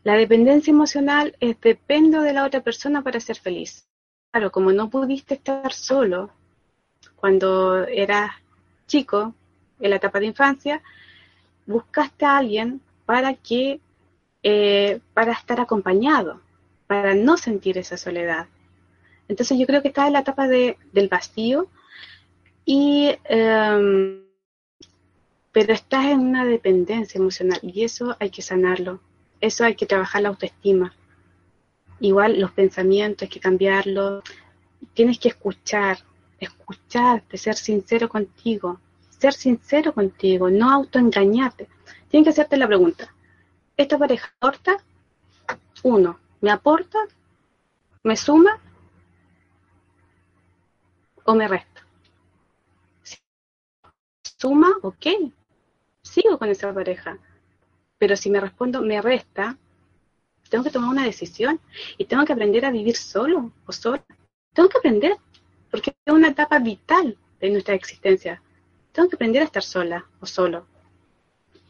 La 0.09 0.14
dependencia 0.14 0.70
emocional 0.70 1.36
es 1.38 1.61
dependo 1.61 2.22
de 2.22 2.32
la 2.32 2.46
otra 2.46 2.62
persona 2.62 3.02
para 3.02 3.20
ser 3.20 3.36
feliz. 3.36 3.86
Claro, 4.32 4.50
como 4.50 4.72
no 4.72 4.88
pudiste 4.88 5.34
estar 5.34 5.70
solo 5.70 6.30
cuando 7.14 7.84
eras 7.84 8.30
chico, 8.86 9.34
en 9.78 9.90
la 9.90 9.96
etapa 9.96 10.18
de 10.18 10.24
infancia, 10.24 10.80
buscaste 11.66 12.24
a 12.24 12.38
alguien 12.38 12.80
para 13.04 13.34
que, 13.34 13.80
eh, 14.42 14.98
para 15.12 15.32
estar 15.32 15.61
acompañado, 15.61 16.40
para 16.86 17.14
no 17.14 17.36
sentir 17.36 17.76
esa 17.76 17.98
soledad. 17.98 18.46
Entonces 19.28 19.59
yo 19.59 19.66
creo 19.66 19.82
que 19.82 19.88
estás 19.88 20.06
en 20.06 20.14
la 20.14 20.20
etapa 20.20 20.48
de, 20.48 20.78
del 20.90 21.09
vacío 21.09 21.68
y 22.64 23.14
em, 23.24 24.22
pero 25.52 25.74
estás 25.74 26.06
en 26.06 26.20
una 26.20 26.46
dependencia 26.46 27.18
emocional 27.18 27.61
y 27.61 27.84
eso 27.84 28.16
hay 28.18 28.30
que 28.30 28.40
sanarlo, 28.40 29.02
eso 29.41 29.64
hay 29.64 29.74
que 29.74 29.86
trabajar 29.86 30.22
la 30.22 30.28
autoestima. 30.30 30.95
Igual 32.01 32.41
los 32.41 32.53
pensamientos 32.53 33.22
hay 33.22 33.28
que 33.28 33.41
cambiarlos, 33.41 34.22
tienes 34.95 35.18
que 35.18 35.28
escuchar, 35.28 35.99
escucharte, 36.39 37.36
ser 37.36 37.57
sincero 37.57 38.09
contigo, 38.09 38.80
ser 39.09 39.32
sincero 39.32 39.93
contigo, 39.93 40.51
no 40.51 40.70
autoengañarte. 40.70 41.68
Tienes 42.09 42.26
que 42.26 42.30
hacerte 42.30 42.57
la 42.57 42.66
pregunta, 42.66 43.12
¿esta 43.76 43.99
pareja 43.99 44.32
aporta? 44.39 44.76
Uno, 45.82 46.18
¿me 46.41 46.51
aporta? 46.51 46.99
¿Me 48.03 48.16
suma? 48.16 48.59
¿O 51.24 51.34
me 51.34 51.47
resta? 51.49 51.78
suma, 54.39 54.76
ok, 54.82 55.07
sigo 56.03 56.39
con 56.39 56.49
esa 56.49 56.72
pareja. 56.72 57.18
Pero 57.99 58.16
si 58.16 58.30
me 58.30 58.40
respondo, 58.40 58.82
me 58.82 59.03
resta, 59.03 59.57
tengo 60.49 60.64
que 60.64 60.70
tomar 60.70 60.90
una 60.90 61.05
decisión 61.05 61.61
y 61.96 62.05
tengo 62.07 62.24
que 62.24 62.32
aprender 62.32 62.64
a 62.64 62.70
vivir 62.70 62.96
solo 62.96 63.53
o 63.66 63.72
sola. 63.72 64.05
Tengo 64.55 64.68
que 64.68 64.78
aprender, 64.78 65.16
porque 65.70 65.92
es 66.05 66.12
una 66.12 66.28
etapa 66.28 66.59
vital 66.59 67.16
de 67.40 67.51
nuestra 67.51 67.74
existencia. 67.74 68.42
Tengo 68.92 69.09
que 69.09 69.16
aprender 69.16 69.42
a 69.42 69.46
estar 69.46 69.62
sola 69.62 70.07
o 70.20 70.26
solo. 70.26 70.66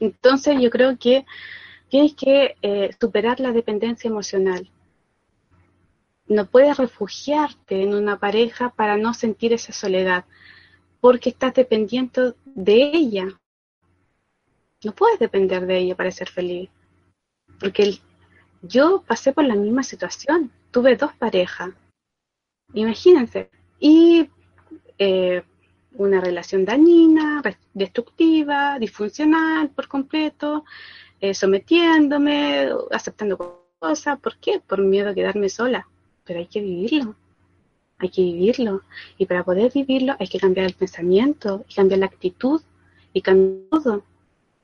Entonces 0.01 0.61
yo 0.61 0.71
creo 0.71 0.97
que 0.97 1.27
tienes 1.89 2.15
que 2.15 2.57
eh, 2.63 2.91
superar 3.01 3.41
la 3.41 3.53
dependencia 3.53 4.09
emocional. 4.09 4.71
No 6.27 6.47
puedes 6.47 6.77
refugiarte 6.77 7.83
en 7.83 7.95
una 7.95 8.19
pareja 8.19 8.71
para 8.71 8.97
no 8.97 9.15
sentir 9.15 9.53
esa 9.53 9.73
soledad, 9.73 10.25
porque 11.01 11.31
estás 11.31 11.55
dependiendo 11.55 12.37
de 12.45 12.91
ella. 12.93 13.27
No 14.85 14.93
puedes 14.93 15.19
depender 15.19 15.67
de 15.67 15.79
ella 15.79 15.97
para 15.97 16.11
ser 16.11 16.29
feliz. 16.29 16.71
Porque 17.59 17.99
yo 18.63 19.03
pasé 19.07 19.33
por 19.33 19.45
la 19.45 19.55
misma 19.55 19.83
situación. 19.83 20.51
Tuve 20.71 20.97
dos 20.97 21.13
parejas. 21.15 21.71
Imagínense. 22.75 23.51
Y 23.81 24.31
eh, 24.99 25.43
una 25.93 26.21
relación 26.21 26.65
dañina, 26.65 27.43
destructiva, 27.75 28.79
disfuncional 28.79 29.71
por 29.71 29.89
completo, 29.89 30.65
eh, 31.21 31.35
sometiéndome, 31.35 32.69
aceptando 32.93 33.65
cosas. 33.81 34.21
¿Por 34.21 34.37
qué? 34.37 34.61
Por 34.61 34.83
miedo 34.83 35.11
a 35.11 35.15
quedarme 35.15 35.49
sola. 35.49 35.89
Pero 36.25 36.39
hay 36.39 36.47
que 36.47 36.61
vivirlo. 36.61 37.17
Hay 37.99 38.11
que 38.11 38.23
vivirlo. 38.23 38.83
Y 39.17 39.27
para 39.27 39.43
poder 39.43 39.73
vivirlo 39.73 40.15
hay 40.21 40.29
que 40.29 40.39
cambiar 40.39 40.67
el 40.67 40.75
pensamiento, 40.75 41.65
y 41.69 41.75
cambiar 41.75 41.99
la 41.99 42.07
actitud, 42.07 42.61
y 43.13 43.23
cambiar 43.23 43.69
todo 43.71 44.05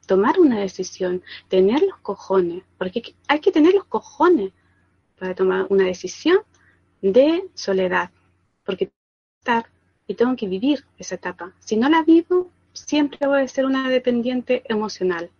tomar 0.06 0.38
una 0.38 0.60
decisión, 0.60 1.22
tener 1.48 1.82
los 1.82 1.98
cojones, 2.00 2.62
porque 2.78 3.14
hay 3.28 3.40
que 3.40 3.52
tener 3.52 3.74
los 3.74 3.84
cojones 3.84 4.52
para 5.18 5.34
tomar 5.34 5.66
una 5.70 5.84
decisión 5.84 6.38
de 7.00 7.48
soledad, 7.54 8.10
porque 8.64 8.90
estar 9.40 9.66
y 10.06 10.14
tengo 10.14 10.36
que 10.36 10.48
vivir 10.48 10.84
esa 10.98 11.14
etapa. 11.14 11.52
Si 11.60 11.76
no 11.76 11.88
la 11.88 12.02
vivo, 12.02 12.50
siempre 12.72 13.26
voy 13.26 13.42
a 13.42 13.48
ser 13.48 13.66
una 13.66 13.88
dependiente 13.88 14.62
emocional. 14.68 15.30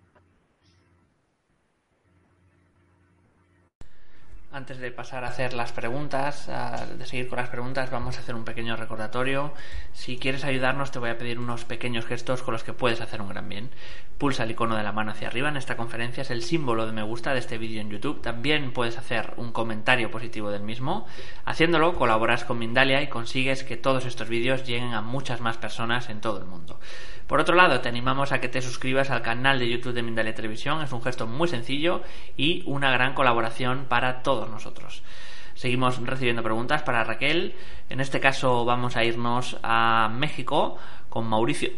Antes 4.54 4.78
de 4.78 4.92
pasar 4.92 5.24
a 5.24 5.30
hacer 5.30 5.52
las 5.52 5.72
preguntas, 5.72 6.48
de 6.96 7.06
seguir 7.06 7.28
con 7.28 7.38
las 7.38 7.48
preguntas, 7.48 7.90
vamos 7.90 8.16
a 8.16 8.20
hacer 8.20 8.36
un 8.36 8.44
pequeño 8.44 8.76
recordatorio. 8.76 9.52
Si 9.92 10.16
quieres 10.16 10.44
ayudarnos, 10.44 10.92
te 10.92 11.00
voy 11.00 11.10
a 11.10 11.18
pedir 11.18 11.40
unos 11.40 11.64
pequeños 11.64 12.06
gestos 12.06 12.44
con 12.44 12.52
los 12.52 12.62
que 12.62 12.72
puedes 12.72 13.00
hacer 13.00 13.20
un 13.20 13.28
gran 13.28 13.48
bien. 13.48 13.70
Pulsa 14.16 14.44
el 14.44 14.52
icono 14.52 14.76
de 14.76 14.84
la 14.84 14.92
mano 14.92 15.10
hacia 15.10 15.26
arriba 15.26 15.48
en 15.48 15.56
esta 15.56 15.76
conferencia, 15.76 16.22
es 16.22 16.30
el 16.30 16.44
símbolo 16.44 16.86
de 16.86 16.92
me 16.92 17.02
gusta 17.02 17.32
de 17.32 17.40
este 17.40 17.58
vídeo 17.58 17.80
en 17.80 17.90
YouTube. 17.90 18.22
También 18.22 18.72
puedes 18.72 18.96
hacer 18.96 19.34
un 19.38 19.50
comentario 19.50 20.12
positivo 20.12 20.52
del 20.52 20.62
mismo. 20.62 21.04
Haciéndolo, 21.44 21.96
colaboras 21.96 22.44
con 22.44 22.60
Mindalia 22.60 23.02
y 23.02 23.08
consigues 23.08 23.64
que 23.64 23.76
todos 23.76 24.04
estos 24.04 24.28
vídeos 24.28 24.64
lleguen 24.64 24.94
a 24.94 25.00
muchas 25.00 25.40
más 25.40 25.56
personas 25.56 26.08
en 26.10 26.20
todo 26.20 26.38
el 26.38 26.44
mundo. 26.44 26.78
Por 27.26 27.40
otro 27.40 27.54
lado, 27.54 27.80
te 27.80 27.88
animamos 27.88 28.32
a 28.32 28.40
que 28.40 28.50
te 28.50 28.60
suscribas 28.60 29.10
al 29.10 29.22
canal 29.22 29.58
de 29.58 29.68
YouTube 29.68 29.94
de 29.94 30.02
Mindalia 30.02 30.34
Televisión. 30.34 30.82
Es 30.82 30.92
un 30.92 31.02
gesto 31.02 31.26
muy 31.26 31.48
sencillo 31.48 32.02
y 32.36 32.62
una 32.66 32.90
gran 32.90 33.14
colaboración 33.14 33.86
para 33.88 34.22
todos 34.22 34.50
nosotros. 34.50 35.02
Seguimos 35.54 35.98
recibiendo 35.98 36.42
preguntas 36.42 36.82
para 36.82 37.02
Raquel. 37.02 37.54
En 37.88 38.00
este 38.00 38.20
caso 38.20 38.66
vamos 38.66 38.96
a 38.96 39.04
irnos 39.04 39.56
a 39.62 40.10
México 40.12 40.76
con 41.08 41.26
Mauricio, 41.26 41.70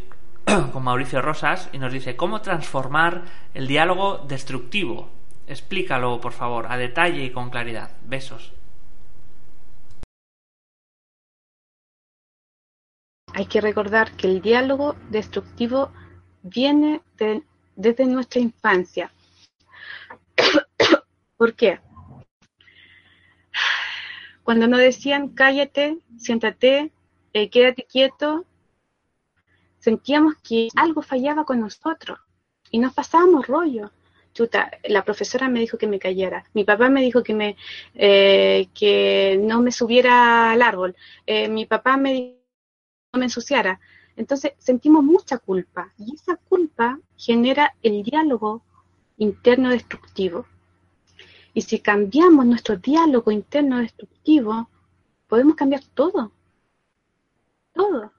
con 0.72 0.82
Mauricio 0.82 1.22
Rosas 1.22 1.68
y 1.72 1.78
nos 1.78 1.92
dice 1.92 2.16
cómo 2.16 2.40
transformar 2.40 3.22
el 3.54 3.68
diálogo 3.68 4.24
destructivo. 4.26 5.10
Explícalo, 5.46 6.20
por 6.20 6.32
favor, 6.32 6.66
a 6.68 6.76
detalle 6.76 7.22
y 7.22 7.30
con 7.30 7.50
claridad. 7.50 7.92
Besos. 8.04 8.55
Hay 13.36 13.44
que 13.44 13.60
recordar 13.60 14.12
que 14.12 14.28
el 14.28 14.40
diálogo 14.40 14.96
destructivo 15.10 15.92
viene 16.42 17.02
desde 17.74 18.06
nuestra 18.06 18.40
infancia. 18.40 19.12
¿Por 21.36 21.52
qué? 21.52 21.78
Cuando 24.42 24.66
nos 24.66 24.80
decían 24.80 25.28
cállate, 25.28 25.98
siéntate, 26.16 26.92
eh, 27.34 27.50
quédate 27.50 27.84
quieto, 27.84 28.46
sentíamos 29.80 30.36
que 30.36 30.68
algo 30.74 31.02
fallaba 31.02 31.44
con 31.44 31.60
nosotros 31.60 32.18
y 32.70 32.78
nos 32.78 32.94
pasábamos 32.94 33.46
rollo. 33.46 33.90
Chuta, 34.32 34.70
la 34.84 35.04
profesora 35.04 35.50
me 35.50 35.60
dijo 35.60 35.76
que 35.76 35.86
me 35.86 35.98
callara, 35.98 36.46
mi 36.54 36.64
papá 36.64 36.88
me 36.88 37.02
dijo 37.02 37.22
que 37.22 37.34
me 37.34 37.56
eh, 37.94 38.68
que 38.72 39.38
no 39.42 39.60
me 39.60 39.72
subiera 39.72 40.52
al 40.52 40.62
árbol, 40.62 40.96
eh, 41.26 41.48
mi 41.48 41.66
papá 41.66 41.98
me 41.98 42.35
me 43.16 43.26
ensuciara. 43.26 43.80
Entonces 44.16 44.52
sentimos 44.58 45.04
mucha 45.04 45.38
culpa 45.38 45.92
y 45.98 46.14
esa 46.14 46.36
culpa 46.36 46.98
genera 47.16 47.74
el 47.82 48.02
diálogo 48.02 48.62
interno 49.18 49.70
destructivo. 49.70 50.46
Y 51.52 51.62
si 51.62 51.80
cambiamos 51.80 52.44
nuestro 52.46 52.76
diálogo 52.76 53.30
interno 53.30 53.78
destructivo, 53.78 54.68
podemos 55.26 55.54
cambiar 55.54 55.82
todo. 55.94 56.32
Todo. 57.72 58.12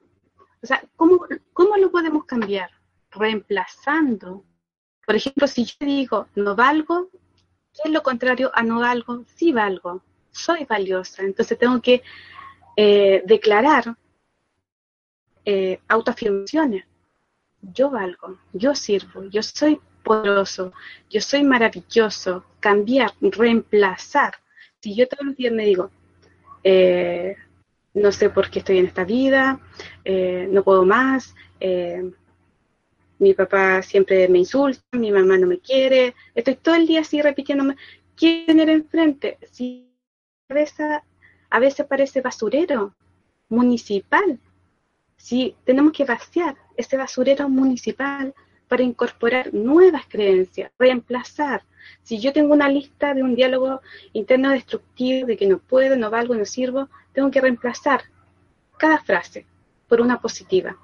O 0.62 0.66
sea, 0.66 0.84
¿cómo, 0.96 1.26
cómo 1.54 1.78
lo 1.78 1.92
podemos 1.92 2.26
cambiar? 2.26 2.72
Reemplazando. 3.12 4.44
Por 5.06 5.16
ejemplo, 5.16 5.48
si 5.48 5.66
yo 5.66 5.76
digo 5.80 6.28
no 6.36 6.56
valgo, 6.56 7.10
¿qué 7.74 7.82
es 7.86 7.92
lo 7.92 8.04
contrario 8.04 8.52
a 8.54 8.64
no 8.64 8.80
valgo? 8.80 9.24
Sí 9.36 9.52
valgo, 9.52 10.04
soy 10.32 10.66
valiosa. 10.66 11.24
Entonces 11.24 11.58
tengo 11.58 11.82
que 11.82 12.04
eh, 12.76 13.24
declarar 13.26 13.98
eh, 15.50 15.80
autoafirmaciones. 15.88 16.84
Yo 17.62 17.90
valgo, 17.90 18.38
yo 18.52 18.76
sirvo, 18.76 19.24
yo 19.30 19.42
soy 19.42 19.80
poderoso, 20.04 20.74
yo 21.10 21.22
soy 21.22 21.44
maravilloso, 21.46 22.44
cambiar, 22.60 23.14
reemplazar. 23.22 24.34
Si 24.82 24.94
yo 24.94 25.08
todos 25.08 25.26
los 25.26 25.38
días 25.38 25.54
me 25.54 25.66
digo, 25.66 25.90
eh, 26.64 27.38
no 27.94 28.12
sé 28.12 28.30
por 28.30 28.50
qué 28.50 28.60
estoy 28.60 28.80
en 28.80 28.88
esta 28.88 29.06
vida, 29.06 29.62
eh, 30.04 30.50
no 30.52 30.64
puedo 30.66 30.84
más, 30.84 31.34
eh, 31.62 32.12
mi 33.18 33.34
papá 33.34 33.82
siempre 33.82 34.28
me 34.28 34.40
insulta, 34.40 34.82
mi 34.92 35.12
mamá 35.12 35.38
no 35.38 35.48
me 35.48 35.60
quiere, 35.60 36.14
estoy 36.36 36.56
todo 36.56 36.76
el 36.76 36.88
día 36.88 37.02
así 37.02 37.22
repitiéndome, 37.22 37.78
¿quién 38.18 38.60
era 38.60 38.74
enfrente? 38.74 39.38
Si 39.50 39.90
a 40.50 41.60
veces 41.60 41.86
parece 41.88 42.20
basurero 42.20 42.94
municipal, 43.48 44.40
si 45.18 45.56
tenemos 45.66 45.94
que 45.94 46.06
vaciar 46.06 46.56
ese 46.78 46.96
basurero 46.96 47.50
municipal 47.50 48.34
para 48.68 48.84
incorporar 48.84 49.54
nuevas 49.54 50.06
creencias, 50.08 50.72
reemplazar. 50.78 51.64
Si 52.04 52.20
yo 52.20 52.34
tengo 52.34 52.54
una 52.54 52.70
lista 52.70 53.14
de 53.14 53.24
un 53.24 53.36
diálogo 53.36 53.82
interno 54.14 54.52
destructivo, 54.52 55.28
de 55.28 55.38
que 55.38 55.48
no 55.48 55.58
puedo, 55.58 55.96
no 55.96 56.10
valgo, 56.10 56.36
no 56.36 56.46
sirvo, 56.46 56.90
tengo 57.14 57.32
que 57.32 57.42
reemplazar 57.42 58.04
cada 58.78 59.00
frase 59.00 59.46
por 59.88 60.02
una 60.02 60.20
positiva. 60.20 60.78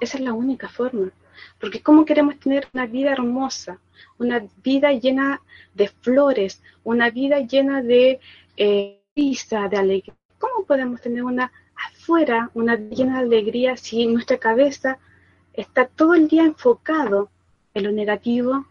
Esa 0.00 0.18
es 0.18 0.24
la 0.24 0.32
única 0.32 0.68
forma. 0.68 1.10
Porque 1.58 1.82
¿cómo 1.82 2.04
queremos 2.04 2.38
tener 2.38 2.68
una 2.72 2.86
vida 2.86 3.12
hermosa? 3.12 3.78
Una 4.18 4.44
vida 4.62 4.92
llena 4.92 5.40
de 5.74 5.88
flores, 5.88 6.62
una 6.84 7.10
vida 7.10 7.40
llena 7.40 7.82
de 7.82 8.20
eh, 8.56 9.00
risa, 9.16 9.68
de 9.68 9.76
alegría. 9.76 10.14
¿Cómo 10.38 10.64
podemos 10.66 11.00
tener 11.00 11.24
una 11.24 11.52
afuera, 11.88 12.50
una 12.54 12.76
llena 12.76 13.18
de 13.18 13.26
alegría 13.26 13.76
si 13.76 14.06
nuestra 14.06 14.38
cabeza 14.38 14.98
está 15.52 15.86
todo 15.86 16.14
el 16.14 16.28
día 16.28 16.44
enfocado 16.44 17.30
en 17.74 17.84
lo 17.84 17.92
negativo? 17.92 18.64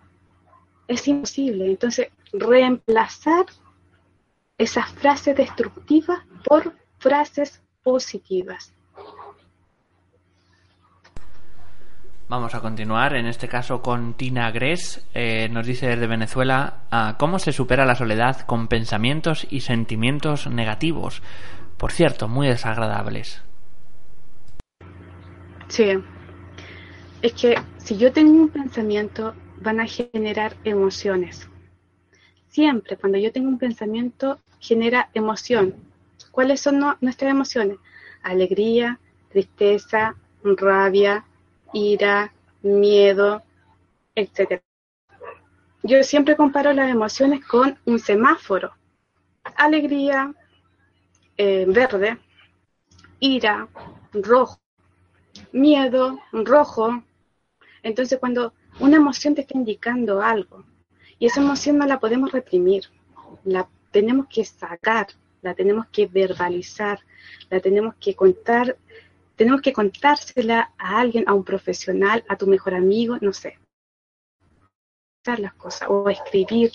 Es 0.88 1.08
imposible. 1.08 1.68
Entonces, 1.68 2.10
reemplazar 2.34 3.46
esas 4.58 4.90
frases 4.92 5.36
destructivas 5.36 6.20
por 6.44 6.74
frases 7.00 7.62
positivas. 7.84 8.74
Vamos 12.32 12.56
a 12.56 12.62
continuar, 12.62 13.14
en 13.16 13.26
este 13.26 13.50
caso 13.50 13.82
con 13.82 14.14
Tina 14.14 14.52
Gres. 14.52 15.06
Eh, 15.14 15.50
nos 15.52 15.68
dice 15.68 15.88
desde 15.88 16.08
Venezuela, 16.08 16.84
ah, 16.90 17.16
¿cómo 17.20 17.40
se 17.40 17.52
supera 17.52 17.86
la 17.86 17.96
soledad 17.96 18.46
con 18.46 18.70
pensamientos 18.70 19.46
y 19.50 19.60
sentimientos 19.60 20.48
negativos? 20.48 21.22
Por 21.82 21.92
cierto, 21.92 22.28
muy 22.28 22.48
desagradables. 22.48 23.42
Sí, 25.68 25.98
es 27.24 27.34
que 27.34 27.60
si 27.80 27.98
yo 27.98 28.14
tengo 28.14 28.34
un 28.34 28.50
pensamiento, 28.50 29.34
van 29.58 29.80
a 29.80 29.88
generar 29.88 30.56
emociones. 30.64 31.50
Siempre, 32.50 32.98
cuando 32.98 33.18
yo 33.18 33.32
tengo 33.32 33.50
un 33.50 33.58
pensamiento, 33.58 34.40
genera 34.60 35.10
emoción. 35.16 35.74
¿Cuáles 36.30 36.62
son 36.62 36.86
nuestras 37.02 37.32
emociones? 37.32 37.78
Alegría, 38.22 39.00
tristeza, 39.32 40.16
rabia, 40.44 41.26
ira, 41.74 42.32
miedo, 42.62 43.42
etc. 44.14 44.62
Yo 45.82 46.04
siempre 46.04 46.36
comparo 46.36 46.74
las 46.74 46.92
emociones 46.92 47.44
con 47.44 47.76
un 47.86 47.98
semáforo. 47.98 48.72
Alegría, 49.56 50.36
eh, 51.44 51.66
verde, 51.68 52.20
ira, 53.20 53.68
rojo, 54.14 54.60
miedo, 55.52 56.20
rojo. 56.32 57.04
Entonces 57.82 58.20
cuando 58.20 58.54
una 58.80 58.98
emoción 58.98 59.34
te 59.34 59.42
está 59.42 59.58
indicando 59.58 60.22
algo 60.22 60.64
y 61.18 61.26
esa 61.26 61.42
emoción 61.42 61.80
no 61.80 61.88
la 61.88 62.00
podemos 62.00 62.32
reprimir, 62.32 62.84
la 63.44 63.68
tenemos 63.90 64.28
que 64.28 64.46
sacar, 64.46 65.08
la 65.42 65.56
tenemos 65.56 65.88
que 65.88 66.06
verbalizar, 66.06 67.00
la 67.50 67.60
tenemos 67.60 67.96
que 67.96 68.14
contar 68.14 68.78
tenemos 69.36 69.62
que 69.62 69.74
contársela 69.74 70.72
a 70.78 71.00
alguien, 71.00 71.24
a 71.28 71.34
un 71.34 71.44
profesional, 71.44 72.24
a 72.30 72.36
tu 72.36 72.46
mejor 72.46 72.76
amigo, 72.76 73.18
no 73.20 73.34
sé. 73.34 73.58
las 75.26 75.54
cosas 75.56 75.90
o 75.90 76.08
escribir. 76.08 76.72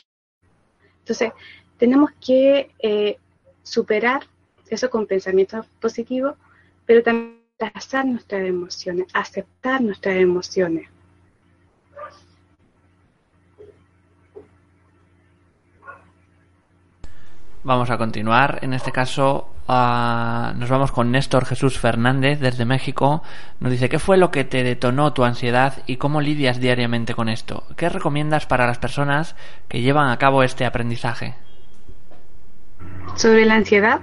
Entonces, 0.99 1.31
tenemos 1.79 2.11
que 2.21 2.73
eh, 2.81 3.19
superar 3.63 4.27
eso 4.71 4.91
con 4.91 5.07
pensamientos 5.07 5.67
positivos, 5.81 6.35
pero 6.85 7.03
también 7.03 7.41
abrazar 7.59 8.05
nuestras 8.05 8.43
emociones, 8.43 9.07
aceptar 9.15 9.81
nuestras 9.81 10.17
emociones. 10.17 10.89
Vamos 17.67 17.91
a 17.91 17.99
continuar. 17.99 18.61
En 18.63 18.75
este 18.75 18.93
caso, 18.93 19.51
ah, 19.67 20.53
nos 20.57 20.71
vamos 20.71 20.93
con 20.93 21.11
Néstor 21.11 21.47
Jesús 21.47 21.77
Fernández 21.81 22.39
desde 22.39 22.65
México. 22.65 23.25
Nos 23.59 23.73
dice, 23.73 23.89
¿qué 23.89 23.99
fue 23.99 24.19
lo 24.19 24.31
que 24.31 24.45
te 24.45 24.63
detonó 24.63 25.13
tu 25.13 25.25
ansiedad 25.25 25.83
y 25.85 25.97
cómo 25.97 26.21
lidias 26.21 26.61
diariamente 26.61 27.15
con 27.15 27.29
esto? 27.29 27.65
¿Qué 27.77 27.89
recomiendas 27.89 28.47
para 28.47 28.69
las 28.69 28.79
personas 28.79 29.35
que 29.67 29.81
llevan 29.81 30.11
a 30.11 30.19
cabo 30.19 30.45
este 30.45 30.65
aprendizaje? 30.65 31.35
¿Sobre 33.17 33.45
la 33.47 33.57
ansiedad? 33.57 34.01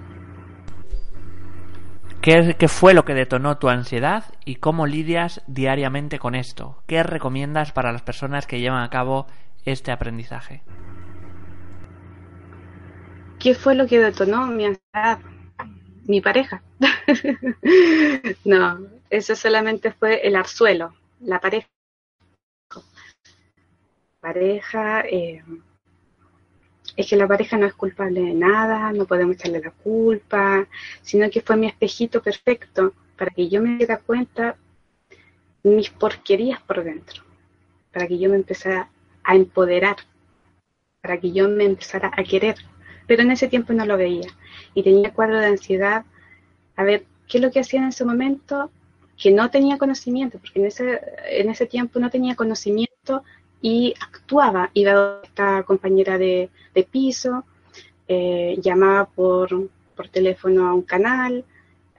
¿Qué, 2.23 2.55
¿Qué 2.57 2.69
fue 2.69 2.93
lo 2.93 3.03
que 3.03 3.13
detonó 3.13 3.57
tu 3.57 3.67
ansiedad 3.67 4.23
y 4.45 4.55
cómo 4.55 4.87
lidias 4.87 5.41
diariamente 5.45 6.19
con 6.19 6.35
esto? 6.35 6.81
¿Qué 6.87 7.03
recomiendas 7.03 7.73
para 7.73 7.91
las 7.91 8.01
personas 8.01 8.47
que 8.47 8.61
llevan 8.61 8.81
a 8.81 8.89
cabo 8.89 9.27
este 9.65 9.91
aprendizaje? 9.91 10.61
¿Qué 13.39 13.53
fue 13.53 13.75
lo 13.75 13.87
que 13.87 13.99
detonó 13.99 14.47
mi 14.47 14.67
ansiedad? 14.67 15.19
Mi 16.07 16.21
pareja. 16.21 16.63
no, 18.45 18.79
eso 19.09 19.35
solamente 19.35 19.91
fue 19.91 20.25
el 20.25 20.37
arzuelo, 20.37 20.93
la 21.19 21.41
pareja. 21.41 21.67
Pareja, 24.21 25.01
eh, 25.01 25.43
es 26.95 27.09
que 27.09 27.15
la 27.15 27.27
pareja 27.27 27.57
no 27.57 27.65
es 27.65 27.73
culpable 27.73 28.21
de 28.21 28.33
nada, 28.33 28.91
no 28.91 29.05
podemos 29.05 29.35
echarle 29.35 29.61
la 29.61 29.71
culpa, 29.71 30.67
sino 31.01 31.29
que 31.29 31.41
fue 31.41 31.57
mi 31.57 31.67
espejito 31.67 32.21
perfecto 32.21 32.93
para 33.17 33.31
que 33.31 33.49
yo 33.49 33.61
me 33.61 33.77
diera 33.77 33.97
cuenta 33.97 34.55
mis 35.63 35.89
porquerías 35.89 36.61
por 36.61 36.83
dentro, 36.83 37.23
para 37.91 38.07
que 38.07 38.17
yo 38.19 38.29
me 38.29 38.35
empezara 38.35 38.89
a 39.23 39.35
empoderar, 39.35 39.97
para 41.01 41.19
que 41.19 41.31
yo 41.31 41.47
me 41.49 41.65
empezara 41.65 42.11
a 42.15 42.23
querer 42.23 42.55
pero 43.07 43.23
en 43.23 43.31
ese 43.31 43.47
tiempo 43.47 43.73
no 43.73 43.85
lo 43.85 43.97
veía 43.97 44.27
y 44.73 44.83
tenía 44.83 45.13
cuadro 45.13 45.39
de 45.39 45.47
ansiedad. 45.47 46.05
A 46.75 46.83
ver, 46.83 47.05
¿qué 47.27 47.37
es 47.37 47.43
lo 47.43 47.51
que 47.51 47.59
hacía 47.59 47.81
en 47.81 47.87
ese 47.87 48.05
momento? 48.05 48.71
Que 49.17 49.31
no 49.31 49.49
tenía 49.49 49.77
conocimiento, 49.77 50.39
porque 50.39 50.59
en 50.59 50.65
ese, 50.65 51.01
en 51.29 51.49
ese 51.49 51.65
tiempo 51.65 51.99
no 51.99 52.09
tenía 52.09 52.35
conocimiento 52.35 53.23
y 53.63 53.95
actuaba. 53.99 54.69
Iba 54.75 54.91
a 54.91 55.21
esta 55.23 55.63
compañera 55.63 56.19
de, 56.19 56.51
piso, 56.91 57.45
eh, 58.07 58.59
llamaba 58.61 59.05
por, 59.05 59.69
por 59.95 60.09
teléfono 60.09 60.67
a 60.67 60.73
un 60.73 60.83
canal, 60.83 61.45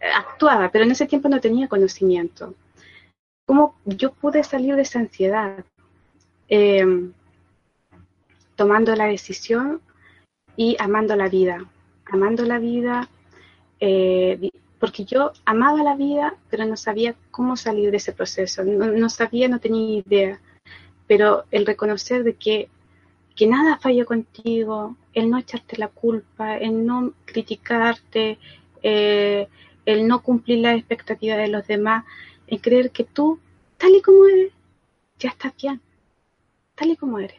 eh, 0.00 0.04
actuaba, 0.14 0.70
pero 0.70 0.84
en 0.84 0.92
ese 0.92 1.06
tiempo 1.06 1.28
no 1.28 1.40
tenía 1.40 1.66
conocimiento. 1.66 2.54
¿Cómo 3.46 3.76
yo 3.84 4.12
pude 4.12 4.44
salir 4.44 4.76
de 4.76 4.82
esa 4.82 5.00
ansiedad? 5.00 5.64
Eh, 6.48 7.10
tomando 8.56 8.94
la 8.94 9.06
decisión 9.06 9.80
y 10.56 10.76
amando 10.78 11.16
la 11.16 11.28
vida, 11.28 11.64
amando 12.04 12.44
la 12.44 12.58
vida, 12.58 13.08
eh, 13.80 14.50
porque 14.78 15.04
yo 15.04 15.32
amaba 15.46 15.82
la 15.82 15.96
vida, 15.96 16.34
pero 16.50 16.66
no 16.66 16.76
sabía 16.76 17.14
cómo 17.30 17.56
salir 17.56 17.90
de 17.90 17.96
ese 17.96 18.12
proceso, 18.12 18.62
no, 18.64 19.08
sabía, 19.08 19.48
no 19.48 19.58
tenía 19.58 20.02
idea, 20.06 20.40
pero 21.06 21.44
el 21.50 21.66
reconocer 21.66 22.24
de 22.24 22.34
que, 22.34 22.68
que 23.36 23.46
nada 23.46 23.78
falló 23.78 24.06
contigo, 24.06 24.96
el 25.12 25.30
no 25.30 25.38
echarte 25.38 25.76
la 25.76 25.88
culpa, 25.88 26.56
el 26.56 26.86
no 26.86 27.12
criticarte, 27.24 28.38
eh, 28.82 29.48
el 29.86 30.08
no 30.08 30.22
cumplir 30.22 30.58
las 30.58 30.76
expectativas 30.76 31.38
de 31.38 31.48
los 31.48 31.66
demás, 31.66 32.04
el 32.46 32.60
creer 32.60 32.90
que 32.90 33.04
tú, 33.04 33.38
tal 33.76 33.94
y 33.94 34.02
como 34.02 34.26
eres, 34.26 34.52
ya 35.18 35.30
estás 35.30 35.52
bien, 35.60 35.80
tal 36.74 36.90
y 36.90 36.96
como 36.96 37.18
eres. 37.18 37.38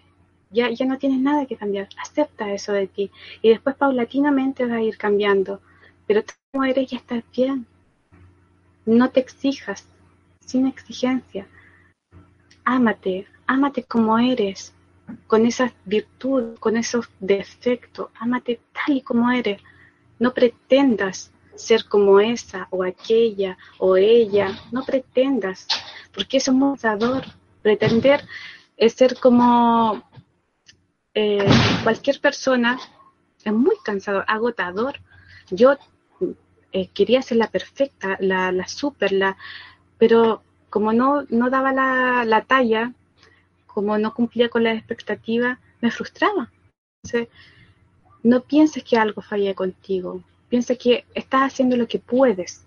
Ya, 0.51 0.69
ya 0.69 0.85
no 0.85 0.97
tienes 0.97 1.19
nada 1.19 1.45
que 1.47 1.57
cambiar, 1.57 1.89
acepta 2.01 2.53
eso 2.53 2.71
de 2.71 2.87
ti. 2.87 3.11
Y 3.41 3.49
después 3.49 3.75
paulatinamente 3.75 4.65
vas 4.65 4.77
a 4.77 4.81
ir 4.81 4.97
cambiando, 4.97 5.59
pero 6.07 6.23
tú 6.23 6.33
como 6.51 6.65
eres 6.65 6.89
ya 6.89 6.97
estás 6.97 7.23
bien, 7.35 7.65
no 8.85 9.09
te 9.09 9.19
exijas, 9.19 9.85
sin 10.39 10.67
exigencia, 10.67 11.47
ámate, 12.63 13.27
ámate 13.47 13.83
como 13.83 14.17
eres, 14.17 14.73
con 15.27 15.45
esas 15.45 15.71
virtudes, 15.85 16.59
con 16.59 16.77
esos 16.77 17.09
defectos, 17.19 18.09
ámate 18.19 18.59
tal 18.73 18.97
y 18.97 19.01
como 19.01 19.31
eres, 19.31 19.61
no 20.19 20.33
pretendas 20.33 21.31
ser 21.55 21.85
como 21.85 22.19
esa 22.19 22.67
o 22.69 22.83
aquella 22.83 23.57
o 23.77 23.97
ella, 23.97 24.57
no 24.71 24.83
pretendas, 24.83 25.67
porque 26.13 26.37
eso 26.37 26.51
es 26.51 26.57
un 26.57 27.21
pretender 27.61 28.25
ser 28.89 29.17
como 29.19 30.03
eh, 31.13 31.47
cualquier 31.83 32.19
persona 32.19 32.77
es 33.43 33.53
muy 33.53 33.75
cansado, 33.83 34.23
agotador. 34.27 34.99
Yo 35.49 35.75
eh, 36.71 36.89
quería 36.93 37.21
ser 37.21 37.37
la 37.37 37.47
perfecta, 37.47 38.17
la, 38.19 38.51
la 38.51 38.67
super, 38.67 39.11
la, 39.11 39.37
pero 39.97 40.43
como 40.69 40.91
no, 40.91 41.23
no 41.29 41.49
daba 41.49 41.71
la, 41.71 42.25
la 42.25 42.41
talla, 42.41 42.91
como 43.75 43.95
no 43.99 44.11
cumplía 44.13 44.49
con 44.49 44.63
la 44.63 44.73
expectativa, 44.73 45.59
me 45.81 45.91
frustraba. 45.91 46.51
Entonces, 47.03 47.31
no 48.23 48.41
pienses 48.41 48.83
que 48.83 48.97
algo 48.97 49.21
falle 49.21 49.53
contigo, 49.53 50.23
piensa 50.49 50.75
que 50.75 51.05
estás 51.13 51.41
haciendo 51.43 51.77
lo 51.77 51.87
que 51.87 51.99
puedes 51.99 52.65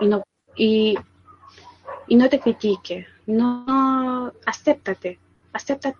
y 0.00 0.08
no, 0.08 0.24
y, 0.56 0.96
y 2.08 2.16
no 2.16 2.28
te 2.28 2.40
critique, 2.40 3.06
no 3.26 4.32
acéptate, 4.44 5.20
acéptate 5.52 5.96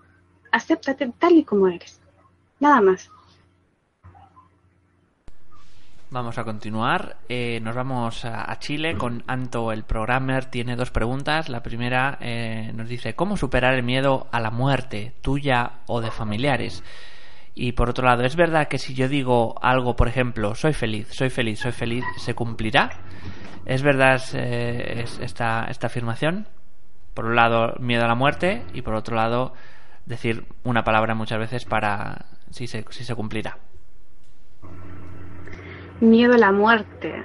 acéptate 0.51 1.13
tal 1.19 1.35
y 1.35 1.45
como 1.45 1.69
eres. 1.69 2.01
Nada 2.61 2.81
más. 2.81 3.11
Vamos 6.11 6.39
a 6.39 6.45
continuar. 6.45 7.19
Eh, 7.29 7.61
nos 7.63 7.77
vamos 7.77 8.25
a, 8.25 8.59
Chile 8.59 8.97
con 8.97 9.23
Anto, 9.27 9.73
el 9.73 9.85
programmer. 9.85 10.47
Tiene 10.47 10.75
dos 10.75 10.91
preguntas. 10.91 11.51
La 11.51 11.63
primera 11.63 12.17
eh, 12.23 12.73
nos 12.75 12.89
dice, 12.89 13.15
¿cómo 13.15 13.37
superar 13.37 13.75
el 13.75 13.83
miedo 13.83 14.27
a 14.33 14.41
la 14.41 14.51
muerte, 14.51 15.13
tuya 15.21 15.81
o 15.87 16.01
de 16.01 16.11
familiares? 16.11 16.83
Y 17.55 17.73
por 17.73 17.91
otro 17.91 18.07
lado, 18.07 18.25
¿es 18.25 18.37
verdad 18.37 18.69
que 18.69 18.79
si 18.79 18.95
yo 18.95 19.07
digo 19.07 19.57
algo, 19.61 19.97
por 19.97 20.09
ejemplo, 20.09 20.55
soy 20.55 20.73
feliz, 20.73 21.09
soy 21.11 21.29
feliz, 21.29 21.59
soy 21.59 21.73
feliz, 21.73 22.05
se 22.17 22.35
cumplirá? 22.35 22.89
¿Es 23.67 23.83
verdad 23.83 24.23
eh, 24.33 25.05
esta, 25.21 25.67
esta 25.69 25.89
afirmación? 25.89 26.49
Por 27.13 27.27
un 27.27 27.37
lado, 27.37 27.75
miedo 27.81 28.05
a 28.05 28.09
la 28.09 28.15
muerte 28.15 28.65
y 28.73 28.81
por 28.81 28.95
otro 28.95 29.15
lado, 29.15 29.53
decir 30.07 30.47
una 30.65 30.85
palabra 30.85 31.15
muchas 31.15 31.39
veces 31.39 31.67
para 31.67 32.25
si 32.51 32.67
se, 32.67 32.87
si 32.89 33.05
se 33.05 33.15
cumplirá. 33.15 33.59
Miedo 36.01 36.35
a 36.35 36.39
la 36.39 36.53
muerte. 36.53 37.25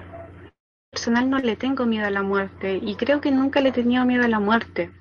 Personal 0.90 1.30
no 1.30 1.38
le 1.38 1.56
tengo 1.56 1.86
miedo 1.86 2.08
a 2.08 2.10
la 2.10 2.24
muerte 2.24 2.80
y 2.82 2.96
creo 2.96 3.22
que 3.22 3.30
nunca 3.30 3.62
le 3.62 3.70
he 3.70 3.72
tenido 3.72 4.04
miedo 4.04 4.24
a 4.24 4.28
la 4.28 4.40
muerte. 4.40 4.92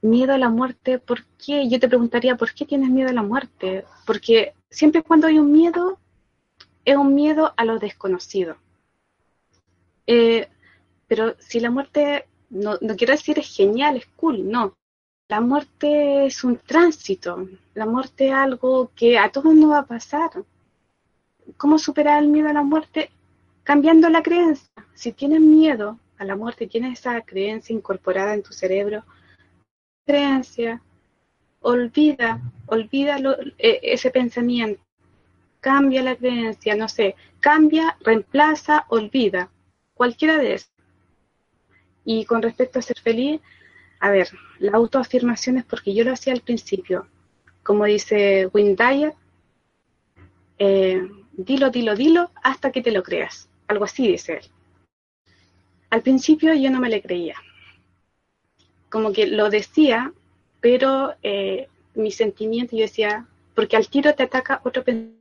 Miedo 0.00 0.32
a 0.32 0.38
la 0.38 0.48
muerte, 0.48 0.98
¿por 0.98 1.26
qué? 1.36 1.68
Yo 1.68 1.78
te 1.78 1.88
preguntaría, 1.88 2.38
¿por 2.38 2.54
qué 2.54 2.64
tienes 2.64 2.88
miedo 2.88 3.10
a 3.10 3.12
la 3.12 3.22
muerte? 3.22 3.84
Porque 4.06 4.54
siempre 4.70 5.02
cuando 5.02 5.26
hay 5.26 5.38
un 5.38 5.52
miedo, 5.52 5.98
es 6.86 6.96
un 6.96 7.14
miedo 7.14 7.52
a 7.54 7.66
lo 7.66 7.78
desconocido. 7.78 8.56
Eh, 10.06 10.48
pero 11.06 11.34
si 11.38 11.60
la 11.60 11.70
muerte, 11.70 12.28
no, 12.48 12.78
no 12.80 12.96
quiero 12.96 13.12
decir 13.12 13.38
es 13.38 13.54
genial, 13.54 13.98
es 13.98 14.06
cool, 14.16 14.50
no. 14.50 14.72
La 15.28 15.42
muerte 15.42 16.24
es 16.24 16.44
un 16.44 16.56
tránsito, 16.56 17.46
la 17.74 17.84
muerte 17.84 18.28
es 18.28 18.32
algo 18.32 18.90
que 18.96 19.18
a 19.18 19.30
todos 19.30 19.54
nos 19.54 19.70
va 19.70 19.80
a 19.80 19.86
pasar 19.86 20.30
¿Cómo 21.56 21.78
superar 21.78 22.22
el 22.22 22.28
miedo 22.28 22.48
a 22.48 22.52
la 22.52 22.62
muerte? 22.62 23.10
Cambiando 23.62 24.08
la 24.08 24.22
creencia. 24.22 24.70
Si 24.94 25.12
tienes 25.12 25.40
miedo 25.40 25.98
a 26.18 26.24
la 26.24 26.36
muerte, 26.36 26.66
tienes 26.66 26.98
esa 26.98 27.20
creencia 27.22 27.74
incorporada 27.74 28.34
en 28.34 28.42
tu 28.42 28.52
cerebro, 28.52 29.04
creencia, 30.06 30.82
olvida, 31.60 32.40
olvida 32.66 33.18
e, 33.58 33.80
ese 33.82 34.10
pensamiento. 34.10 34.82
Cambia 35.60 36.02
la 36.02 36.16
creencia, 36.16 36.74
no 36.74 36.88
sé, 36.88 37.14
cambia, 37.40 37.96
reemplaza, 38.00 38.86
olvida. 38.88 39.50
Cualquiera 39.94 40.38
de 40.38 40.54
esas. 40.54 40.72
Y 42.04 42.24
con 42.24 42.42
respecto 42.42 42.78
a 42.78 42.82
ser 42.82 42.98
feliz, 42.98 43.40
a 44.00 44.10
ver, 44.10 44.30
la 44.58 44.72
autoafirmación 44.72 45.58
es 45.58 45.64
porque 45.64 45.94
yo 45.94 46.04
lo 46.04 46.12
hacía 46.12 46.32
al 46.32 46.40
principio. 46.40 47.06
Como 47.62 47.84
dice 47.84 48.48
Wayne 48.52 48.74
Dyer, 48.74 49.14
eh, 50.58 51.06
dilo, 51.44 51.70
dilo, 51.70 51.94
dilo, 51.94 52.30
hasta 52.42 52.70
que 52.70 52.82
te 52.82 52.92
lo 52.92 53.02
creas. 53.02 53.48
Algo 53.66 53.84
así 53.84 54.06
dice 54.06 54.34
él. 54.34 54.44
Al 55.90 56.02
principio 56.02 56.54
yo 56.54 56.70
no 56.70 56.80
me 56.80 56.88
le 56.88 57.02
creía. 57.02 57.36
Como 58.88 59.12
que 59.12 59.26
lo 59.26 59.50
decía, 59.50 60.12
pero 60.60 61.14
eh, 61.22 61.68
mi 61.94 62.10
sentimiento 62.10 62.76
yo 62.76 62.82
decía, 62.82 63.26
porque 63.54 63.76
al 63.76 63.88
tiro 63.88 64.14
te 64.14 64.24
ataca 64.24 64.60
otro 64.64 64.84
pensamiento. 64.84 65.20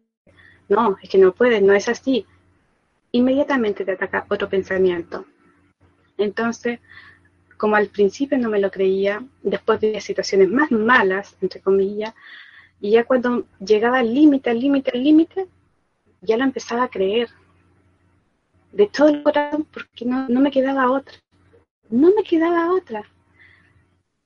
No, 0.68 0.98
es 1.02 1.10
que 1.10 1.18
no 1.18 1.32
puedes, 1.34 1.62
no 1.64 1.74
es 1.74 1.88
así. 1.90 2.26
Inmediatamente 3.12 3.86
te 3.86 3.94
ataca 3.94 4.26
otro 4.30 4.50
pensamiento. 4.50 5.26
Entonces, 6.18 6.80
como 7.58 7.76
al 7.76 7.88
principio 7.88 8.38
no 8.38 8.50
me 8.50 8.60
lo 8.60 8.70
creía, 8.70 9.24
después 9.42 9.82
de 9.82 10.00
situaciones 10.02 10.50
más 10.50 10.72
malas, 10.72 11.36
entre 11.42 11.60
comillas, 11.60 12.14
y 12.80 12.92
ya 12.92 13.04
cuando 13.04 13.46
llegaba 13.60 14.00
al 14.00 14.14
límite, 14.14 14.50
al 14.50 14.60
límite, 14.60 14.92
al 14.94 15.04
límite, 15.04 15.48
ya 16.22 16.38
lo 16.38 16.44
empezaba 16.44 16.84
a 16.84 16.90
creer. 16.90 17.30
De 18.72 18.88
todo 18.88 19.08
el 19.10 19.24
corazón, 19.24 19.66
porque 19.72 20.06
no, 20.06 20.28
me 20.28 20.52
quedaba 20.52 20.92
otra. 20.92 21.16
No 21.90 22.12
me 22.16 22.24
quedaba 22.24 22.72
otra. 22.74 23.04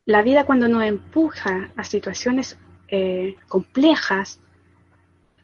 La 0.06 0.22
vida 0.22 0.46
cuando 0.46 0.68
nos 0.68 0.84
empuja 0.84 1.72
a 1.76 1.84
situaciones 1.84 2.58
eh, 2.90 3.38
complejas, 3.48 4.40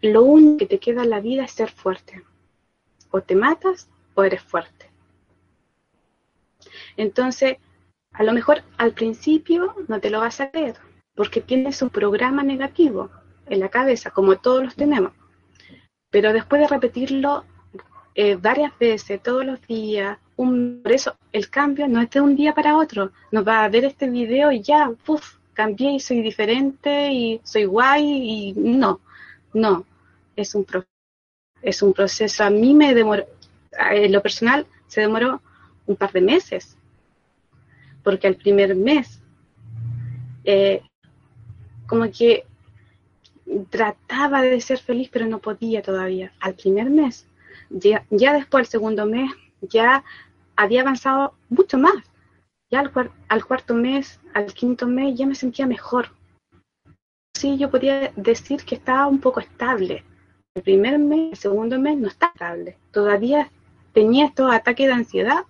lo 0.02 0.24
único 0.24 0.58
que 0.58 0.66
te 0.66 0.80
queda 0.80 1.04
en 1.04 1.10
la 1.10 1.22
vida 1.22 1.46
es 1.46 1.52
ser 1.52 1.72
fuerte. 1.72 2.24
O 3.12 3.22
te 3.22 3.36
matas 3.36 3.90
o 4.16 4.24
eres 4.24 4.42
fuerte. 4.42 4.90
Entonces, 6.98 7.58
a 8.12 8.24
lo 8.24 8.34
mejor 8.34 8.64
al 8.78 8.94
principio 8.94 9.76
no 9.88 10.02
te 10.02 10.10
lo 10.10 10.20
vas 10.20 10.42
a 10.42 10.52
creer, 10.52 10.76
porque 11.16 11.40
tienes 11.40 11.82
un 11.82 11.90
programa 11.90 12.44
negativo 12.44 13.10
en 13.46 13.62
la 13.62 13.70
cabeza, 13.70 14.12
como 14.12 14.38
todos 14.38 14.64
los 14.64 14.76
tenemos. 14.76 15.14
Pero 16.10 16.34
después 16.34 16.62
de 16.62 16.68
repetirlo 16.68 17.46
eh, 18.16 18.36
varias 18.36 18.78
veces, 18.78 19.22
todos 19.22 19.46
los 19.46 19.66
días, 19.68 20.18
por 20.36 20.92
eso 20.92 21.16
el 21.32 21.50
cambio 21.50 21.88
no 21.88 22.02
es 22.02 22.10
de 22.10 22.22
un 22.22 22.36
día 22.36 22.54
para 22.54 22.78
otro. 22.78 23.12
No 23.32 23.44
va 23.44 23.64
a 23.64 23.70
ver 23.70 23.86
este 23.86 24.10
video 24.10 24.52
y 24.52 24.62
ya, 24.62 24.92
puff, 25.06 25.38
cambié 25.54 25.92
y 25.92 26.00
soy 26.00 26.22
diferente 26.22 27.12
y 27.12 27.42
soy 27.44 27.66
guay 27.66 28.04
y 28.04 28.54
no, 28.54 29.02
no, 29.54 29.86
es 30.36 30.56
un, 30.56 30.66
es 31.62 31.82
un 31.82 31.94
proceso. 31.94 32.44
A 32.44 32.50
mí 32.50 32.74
me 32.74 32.94
demoró, 32.94 33.26
en 33.92 34.12
lo 34.12 34.22
personal, 34.22 34.66
se 34.88 35.02
demoró 35.02 35.42
un 35.86 35.96
par 35.96 36.12
de 36.14 36.22
meses, 36.22 36.78
porque 38.04 38.28
al 38.28 38.36
primer 38.36 38.76
mes, 38.76 39.22
eh, 40.46 40.82
como 41.88 42.10
que 42.10 42.46
trataba 43.70 44.42
de 44.42 44.62
ser 44.62 44.80
feliz, 44.80 45.10
pero 45.12 45.26
no 45.26 45.40
podía 45.40 45.82
todavía. 45.82 46.32
Al 46.40 46.56
primer 46.56 46.90
mes, 46.90 47.26
ya, 47.70 48.06
después, 48.10 48.62
al 48.62 48.68
segundo 48.68 49.06
mes, 49.06 49.32
ya 49.62 50.04
había 50.56 50.82
avanzado 50.82 51.34
mucho 51.50 51.78
más. 51.78 52.04
Ya 52.72 52.80
al, 52.82 52.92
al 53.28 53.46
cuarto 53.46 53.74
mes, 53.74 54.20
al 54.34 54.54
quinto 54.54 54.88
mes, 54.88 55.18
ya 55.18 55.26
me 55.26 55.36
sentía 55.36 55.66
mejor. 55.66 56.10
Sí, 57.36 57.58
yo 57.58 57.72
podía 57.72 58.12
decir 58.16 58.64
que 58.64 58.76
estaba 58.76 59.08
un 59.08 59.20
poco 59.20 59.40
estable. 59.40 60.04
El 60.56 60.64
primer 60.64 61.00
mes, 61.00 61.32
el 61.32 61.38
segundo 61.38 61.80
mes 61.80 61.98
no 61.98 62.08
está 62.08 62.28
estable. 62.28 62.78
Todavía 62.92 63.50
tenía 63.94 64.26
estos 64.26 64.52
ataques 64.52 64.88
de 64.88 64.94
ansiedad. 64.94 65.46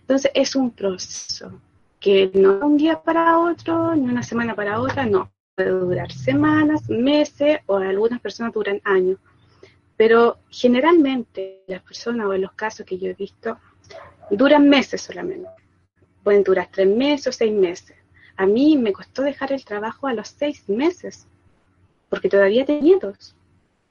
Entonces 0.00 0.30
es 0.34 0.54
un 0.54 0.70
proceso 0.70 1.52
que 2.00 2.30
no 2.34 2.58
un 2.58 2.76
día 2.76 3.00
para 3.00 3.38
otro, 3.38 3.94
ni 3.94 4.02
una 4.02 4.22
semana 4.22 4.54
para 4.54 4.80
otra, 4.80 5.06
no 5.06 5.33
puede 5.54 5.70
durar 5.70 6.12
semanas, 6.12 6.88
meses 6.88 7.60
o 7.66 7.76
algunas 7.76 8.20
personas 8.20 8.52
duran 8.52 8.80
años. 8.84 9.18
Pero 9.96 10.38
generalmente 10.50 11.62
las 11.66 11.82
personas 11.82 12.26
o 12.26 12.34
en 12.34 12.42
los 12.42 12.52
casos 12.52 12.84
que 12.84 12.98
yo 12.98 13.08
he 13.08 13.14
visto 13.14 13.58
duran 14.30 14.68
meses 14.68 15.02
solamente. 15.02 15.48
Pueden 16.22 16.42
durar 16.42 16.68
tres 16.72 16.88
meses 16.88 17.28
o 17.28 17.32
seis 17.32 17.52
meses. 17.52 17.96
A 18.36 18.46
mí 18.46 18.76
me 18.76 18.92
costó 18.92 19.22
dejar 19.22 19.52
el 19.52 19.64
trabajo 19.64 20.08
a 20.08 20.14
los 20.14 20.28
seis 20.28 20.68
meses 20.68 21.26
porque 22.08 22.28
todavía 22.28 22.64
tenía 22.64 22.82
miedos. 22.82 23.36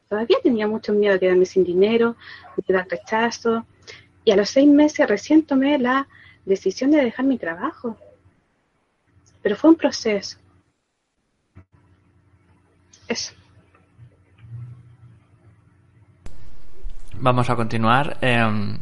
Todavía 0.10 0.38
tenía 0.44 0.68
mucho 0.68 0.94
miedo 0.94 1.14
de 1.14 1.20
quedarme 1.22 1.46
sin 1.46 1.64
dinero, 1.64 2.16
de 2.58 2.74
dar 2.74 2.88
rechazo. 2.88 3.66
Y 4.26 4.32
a 4.32 4.36
los 4.36 4.50
seis 4.50 4.68
meses 4.68 5.08
recién 5.08 5.44
tomé 5.44 5.80
la 5.80 6.08
decisión 6.46 6.92
de 6.92 7.04
dejar 7.04 7.26
mi 7.26 7.38
trabajo. 7.38 7.98
Pero 9.42 9.56
fue 9.56 9.70
un 9.70 9.76
proceso. 9.76 10.38
Vamos 17.20 17.50
a 17.50 17.56
continuar. 17.56 18.18
Em, 18.22 18.80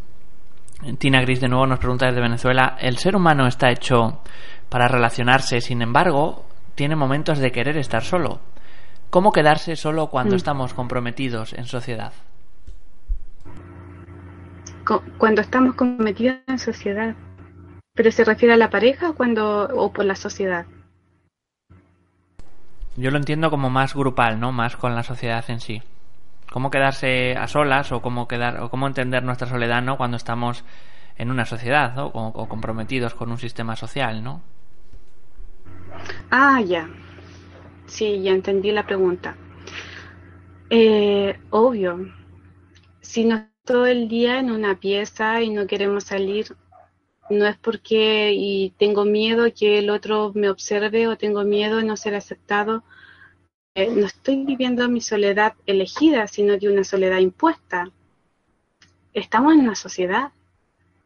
Tina 0.98 1.22
Gris 1.22 1.40
de 1.40 1.48
nuevo 1.48 1.68
nos 1.68 1.80
pregunta 1.80 2.08
desde 2.08 2.22
Venezuela, 2.22 2.76
¿el 2.80 2.98
ser 2.98 3.16
humano 3.16 3.46
está 3.46 3.70
hecho 3.70 4.22
para 4.70 4.88
relacionarse, 4.88 5.62
sin 5.62 5.82
embargo, 5.82 6.46
tiene 6.76 6.96
momentos 6.96 7.38
de 7.40 7.52
querer 7.52 7.78
estar 7.78 8.04
solo? 8.04 8.40
¿Cómo 9.12 9.32
quedarse 9.32 9.76
solo 9.76 10.08
cuando 10.08 10.34
mm. 10.34 10.38
estamos 10.38 10.74
comprometidos 10.74 11.54
en 11.54 11.66
sociedad? 11.66 12.14
Cuando 15.18 15.42
estamos 15.42 15.76
comprometidos 15.76 16.38
en 16.48 16.58
sociedad. 16.58 17.16
¿Pero 17.94 18.12
se 18.12 18.24
refiere 18.24 18.54
a 18.54 18.58
la 18.58 18.70
pareja 18.70 19.14
cuando, 19.14 19.68
o 19.76 19.92
por 19.92 20.06
la 20.06 20.16
sociedad? 20.16 20.66
Yo 23.02 23.10
lo 23.10 23.18
entiendo 23.18 23.50
como 23.50 23.72
más 23.72 23.96
grupal, 23.96 24.40
¿no? 24.40 24.52
Más 24.52 24.78
con 24.78 24.94
la 24.94 25.02
sociedad 25.02 25.44
en 25.48 25.60
sí. 25.60 25.82
Cómo 26.52 26.70
quedarse 26.70 27.36
a 27.36 27.48
solas 27.48 27.92
o 27.92 28.02
cómo 28.04 28.28
quedar 28.28 28.62
o 28.62 28.70
cómo 28.70 28.86
entender 28.86 29.24
nuestra 29.24 29.48
soledad, 29.48 29.82
¿no? 29.82 29.98
Cuando 29.98 30.18
estamos 30.18 30.64
en 31.18 31.32
una 31.32 31.46
sociedad 31.46 31.98
o, 31.98 32.12
o 32.14 32.48
comprometidos 32.48 33.16
con 33.16 33.32
un 33.32 33.40
sistema 33.40 33.76
social, 33.76 34.24
¿no? 34.24 34.44
Ah, 36.30 36.62
ya. 36.62 36.88
Sí, 37.88 38.22
ya 38.22 38.32
entendí 38.34 38.72
la 38.72 38.86
pregunta. 38.86 39.36
Eh, 40.70 41.40
obvio. 41.50 42.08
Si 43.02 43.26
no 43.26 43.48
todo 43.66 43.88
el 43.88 44.08
día 44.08 44.40
en 44.40 44.52
una 44.52 44.80
pieza 44.80 45.42
y 45.42 45.50
no 45.50 45.66
queremos 45.66 46.04
salir, 46.04 46.56
no 47.32 47.48
es 47.48 47.58
porque 47.58 48.72
tengo 48.78 49.06
miedo 49.06 49.46
que 49.58 49.80
el 49.80 49.90
otro 49.90 50.32
me 50.36 50.50
observe 50.50 51.08
o 51.08 51.18
tengo 51.18 51.44
miedo 51.44 51.78
de 51.78 51.84
no 51.84 51.98
ser 51.98 52.16
aceptado. 52.16 52.84
Eh, 53.76 53.90
no 53.90 54.06
estoy 54.06 54.44
viviendo 54.46 54.88
mi 54.90 55.02
soledad 55.02 55.54
elegida, 55.66 56.28
sino 56.28 56.58
de 56.58 56.70
una 56.70 56.84
soledad 56.84 57.20
impuesta. 57.20 57.90
estamos 59.14 59.54
en 59.54 59.62
una 59.62 59.76
sociedad 59.76 60.32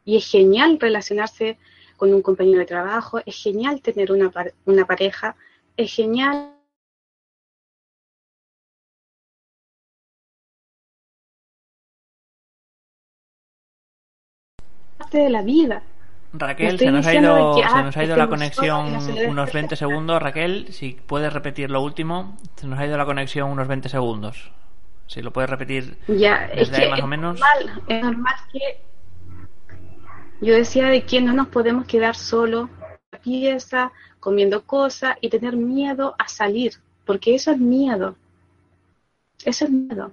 y 0.03 0.17
es 0.17 0.29
genial 0.29 0.79
relacionarse 0.79 1.57
con 1.97 2.13
un 2.13 2.21
compañero 2.21 2.59
de 2.59 2.65
trabajo, 2.65 3.19
es 3.25 3.41
genial 3.41 3.81
tener 3.81 4.11
una, 4.11 4.31
una 4.65 4.85
pareja, 4.85 5.35
es 5.77 5.93
genial 5.93 6.51
de 15.11 15.29
la 15.29 15.41
vida. 15.41 15.83
Raquel, 16.37 16.79
se 16.79 16.91
nos, 16.91 17.05
ha 17.05 17.13
ido, 17.13 17.55
se 17.55 17.63
ah, 17.63 17.81
nos 17.83 17.97
ha 17.97 18.03
ido 18.03 18.15
la 18.15 18.27
conexión 18.27 18.97
unos 19.27 19.53
20 19.53 19.75
segundos. 19.75 20.21
Raquel, 20.21 20.67
si 20.71 20.97
puedes 21.05 21.31
repetir 21.31 21.69
lo 21.69 21.81
último, 21.81 22.37
se 22.55 22.67
nos 22.67 22.79
ha 22.79 22.85
ido 22.85 22.97
la 22.97 23.05
conexión 23.05 23.49
unos 23.49 23.67
20 23.67 23.89
segundos. 23.89 24.51
Si 25.07 25.21
lo 25.21 25.31
puedes 25.31 25.49
repetir 25.49 25.97
ya, 26.07 26.49
desde 26.53 26.83
ahí 26.83 26.89
más 26.89 27.01
o 27.01 27.07
menos. 27.07 27.39
Normal, 27.39 27.83
es 27.87 28.03
normal 28.03 28.35
que 28.51 28.81
yo 30.41 30.53
decía 30.53 30.87
de 30.87 31.03
que 31.03 31.21
no 31.21 31.33
nos 31.33 31.47
podemos 31.47 31.85
quedar 31.85 32.15
solo 32.15 32.69
la 33.11 33.19
pieza, 33.19 33.91
comiendo 34.19 34.63
cosas 34.63 35.15
y 35.21 35.29
tener 35.29 35.55
miedo 35.55 36.15
a 36.17 36.27
salir, 36.27 36.73
porque 37.05 37.35
eso 37.35 37.51
es 37.51 37.57
miedo. 37.57 38.15
Eso 39.43 39.65
es 39.65 39.71
miedo. 39.71 40.11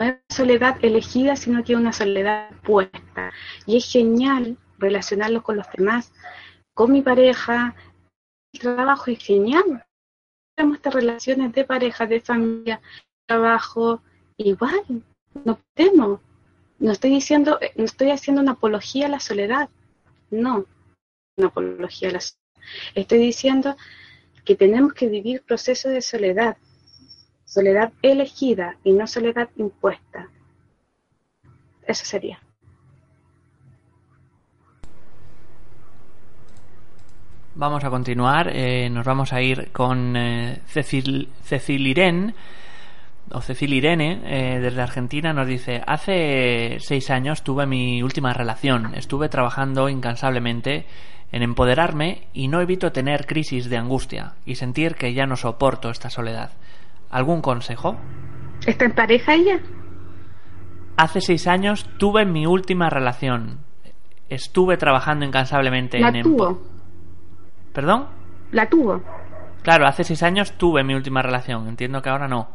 No 0.00 0.06
es 0.06 0.16
soledad 0.28 0.76
elegida, 0.82 1.36
sino 1.36 1.62
que 1.62 1.74
es 1.74 1.78
una 1.78 1.92
soledad 1.92 2.50
puesta. 2.62 3.32
Y 3.66 3.76
es 3.76 3.90
genial 3.90 4.56
relacionarlo 4.82 5.42
con 5.42 5.56
los 5.56 5.66
demás, 5.76 6.12
con 6.74 6.92
mi 6.92 7.02
pareja. 7.02 7.74
El 8.52 8.60
trabajo 8.60 9.10
es 9.10 9.18
genial. 9.18 9.84
Tenemos 10.54 10.76
estas 10.76 10.94
relaciones 10.94 11.52
de 11.52 11.64
pareja, 11.64 12.06
de 12.06 12.20
familia, 12.20 12.80
trabajo, 13.26 14.02
igual, 14.36 14.82
no 15.44 15.58
podemos. 15.74 16.20
No 16.78 16.92
estoy 16.92 17.10
diciendo, 17.10 17.58
no 17.76 17.84
estoy 17.84 18.10
haciendo 18.10 18.42
una 18.42 18.52
apología 18.52 19.06
a 19.06 19.10
la 19.10 19.20
soledad. 19.20 19.70
No, 20.30 20.66
una 21.36 21.48
apología 21.48 22.10
a 22.10 22.12
la 22.12 22.20
soledad. 22.20 22.42
Estoy 22.94 23.18
diciendo 23.18 23.76
que 24.44 24.56
tenemos 24.56 24.92
que 24.92 25.08
vivir 25.08 25.42
procesos 25.42 25.92
de 25.92 26.02
soledad, 26.02 26.56
soledad 27.44 27.92
elegida 28.02 28.76
y 28.82 28.92
no 28.92 29.06
soledad 29.06 29.48
impuesta. 29.56 30.28
Eso 31.86 32.04
sería. 32.04 32.41
Vamos 37.54 37.84
a 37.84 37.90
continuar, 37.90 38.50
eh, 38.54 38.88
nos 38.88 39.04
vamos 39.04 39.34
a 39.34 39.42
ir 39.42 39.72
con 39.72 40.16
eh, 40.16 40.60
Cecil, 40.64 41.28
Cecil 41.42 41.86
Irene, 41.86 42.34
o 43.30 43.42
Cecil 43.42 43.74
Irene, 43.74 44.20
eh, 44.24 44.58
desde 44.58 44.80
Argentina, 44.80 45.34
nos 45.34 45.46
dice, 45.46 45.82
hace 45.86 46.78
seis 46.80 47.10
años 47.10 47.42
tuve 47.42 47.66
mi 47.66 48.02
última 48.02 48.32
relación, 48.32 48.94
estuve 48.94 49.28
trabajando 49.28 49.90
incansablemente 49.90 50.86
en 51.30 51.42
empoderarme 51.42 52.28
y 52.32 52.48
no 52.48 52.62
evito 52.62 52.90
tener 52.90 53.26
crisis 53.26 53.68
de 53.68 53.76
angustia 53.76 54.32
y 54.46 54.54
sentir 54.54 54.94
que 54.94 55.12
ya 55.12 55.26
no 55.26 55.36
soporto 55.36 55.90
esta 55.90 56.08
soledad. 56.08 56.52
¿Algún 57.10 57.42
consejo? 57.42 57.96
¿Está 58.66 58.86
en 58.86 58.94
pareja 58.94 59.34
ella? 59.34 59.60
Hace 60.96 61.20
seis 61.20 61.46
años 61.46 61.86
tuve 61.98 62.24
mi 62.24 62.46
última 62.46 62.88
relación. 62.88 63.58
Estuve 64.30 64.78
trabajando 64.78 65.26
incansablemente 65.26 65.98
en 65.98 66.22
tuvo? 66.22 66.71
¿Perdón? 67.72 68.06
La 68.50 68.68
tuvo. 68.68 69.02
Claro, 69.62 69.86
hace 69.86 70.04
seis 70.04 70.22
años 70.22 70.52
tuve 70.52 70.84
mi 70.84 70.94
última 70.94 71.22
relación. 71.22 71.68
Entiendo 71.68 72.02
que 72.02 72.10
ahora 72.10 72.28
no. 72.28 72.48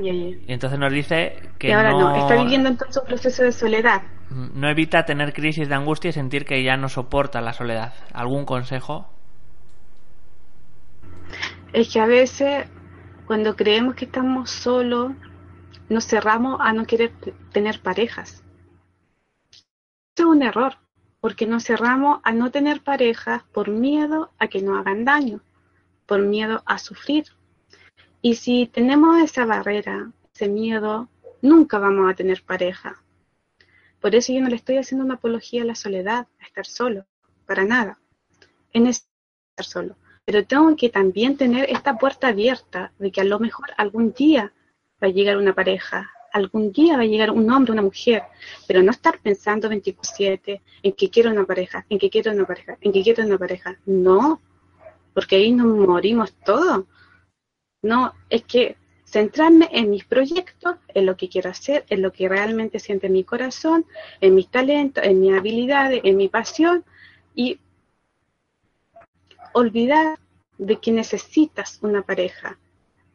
Y 0.00 0.52
entonces 0.52 0.78
nos 0.78 0.92
dice 0.92 1.50
que. 1.58 1.68
Y 1.68 1.72
ahora 1.72 1.90
no. 1.90 2.14
Está 2.16 2.36
viviendo 2.36 2.68
entonces 2.68 3.02
un 3.02 3.08
proceso 3.08 3.42
de 3.42 3.52
soledad. 3.52 4.02
Mm, 4.30 4.60
no 4.60 4.68
evita 4.68 5.04
tener 5.04 5.32
crisis 5.32 5.68
de 5.68 5.74
angustia 5.74 6.10
y 6.10 6.12
sentir 6.12 6.44
que 6.44 6.62
ya 6.62 6.76
no 6.76 6.88
soporta 6.88 7.40
la 7.40 7.52
soledad. 7.52 7.94
¿Algún 8.12 8.44
consejo? 8.44 9.08
Es 11.72 11.92
que 11.92 12.00
a 12.00 12.06
veces, 12.06 12.66
cuando 13.26 13.56
creemos 13.56 13.96
que 13.96 14.04
estamos 14.04 14.50
solos, 14.50 15.12
nos 15.88 16.06
cerramos 16.06 16.60
a 16.60 16.72
no 16.72 16.86
querer 16.86 17.12
tener 17.52 17.80
parejas. 17.80 18.44
Eso 19.50 19.64
es 20.16 20.24
un 20.24 20.42
error 20.42 20.76
porque 21.24 21.46
nos 21.46 21.64
cerramos 21.64 22.20
a 22.22 22.32
no 22.32 22.50
tener 22.50 22.82
pareja 22.82 23.46
por 23.50 23.70
miedo 23.70 24.30
a 24.38 24.48
que 24.48 24.60
nos 24.60 24.78
hagan 24.78 25.06
daño, 25.06 25.40
por 26.04 26.20
miedo 26.20 26.62
a 26.66 26.76
sufrir. 26.76 27.24
Y 28.20 28.34
si 28.34 28.66
tenemos 28.66 29.22
esa 29.22 29.46
barrera, 29.46 30.12
ese 30.34 30.48
miedo, 30.48 31.08
nunca 31.40 31.78
vamos 31.78 32.10
a 32.12 32.14
tener 32.14 32.42
pareja. 32.42 33.02
Por 34.00 34.14
eso 34.14 34.34
yo 34.34 34.42
no 34.42 34.50
le 34.50 34.56
estoy 34.56 34.76
haciendo 34.76 35.02
una 35.02 35.14
apología 35.14 35.62
a 35.62 35.64
la 35.64 35.74
soledad, 35.74 36.26
a 36.42 36.44
estar 36.44 36.66
solo, 36.66 37.06
para 37.46 37.64
nada. 37.64 37.98
En 38.74 38.86
estar 38.86 39.64
solo. 39.64 39.96
Pero 40.26 40.44
tengo 40.44 40.76
que 40.76 40.90
también 40.90 41.38
tener 41.38 41.70
esta 41.70 41.96
puerta 41.96 42.28
abierta 42.28 42.92
de 42.98 43.10
que 43.10 43.22
a 43.22 43.24
lo 43.24 43.38
mejor 43.38 43.68
algún 43.78 44.12
día 44.12 44.52
va 45.02 45.06
a 45.06 45.10
llegar 45.10 45.38
una 45.38 45.54
pareja, 45.54 46.12
algún 46.34 46.72
día 46.72 46.96
va 46.96 47.04
a 47.04 47.06
llegar 47.06 47.30
un 47.30 47.50
hombre, 47.50 47.72
una 47.72 47.82
mujer, 47.82 48.24
pero 48.66 48.82
no 48.82 48.90
estar 48.90 49.20
pensando 49.20 49.68
24/7 49.68 50.60
en 50.82 50.92
que 50.92 51.08
quiero 51.08 51.30
una 51.30 51.44
pareja, 51.44 51.86
en 51.88 51.98
que 51.98 52.10
quiero 52.10 52.32
una 52.32 52.44
pareja, 52.44 52.76
en 52.80 52.92
que 52.92 53.02
quiero 53.02 53.24
una 53.24 53.38
pareja. 53.38 53.78
No, 53.86 54.40
porque 55.14 55.36
ahí 55.36 55.52
nos 55.52 55.68
morimos 55.68 56.34
todos. 56.44 56.86
No, 57.82 58.12
es 58.28 58.42
que 58.42 58.76
centrarme 59.04 59.68
en 59.70 59.90
mis 59.90 60.04
proyectos, 60.04 60.74
en 60.88 61.06
lo 61.06 61.16
que 61.16 61.28
quiero 61.28 61.50
hacer, 61.50 61.84
en 61.88 62.02
lo 62.02 62.10
que 62.10 62.28
realmente 62.28 62.80
siente 62.80 63.08
mi 63.08 63.22
corazón, 63.22 63.86
en 64.20 64.34
mis 64.34 64.48
talentos, 64.48 65.04
en 65.04 65.20
mis 65.20 65.34
habilidades, 65.38 66.00
en 66.02 66.16
mi 66.16 66.28
pasión 66.28 66.84
y 67.32 67.60
olvidar 69.52 70.18
de 70.58 70.80
que 70.80 70.90
necesitas 70.90 71.78
una 71.80 72.02
pareja, 72.02 72.58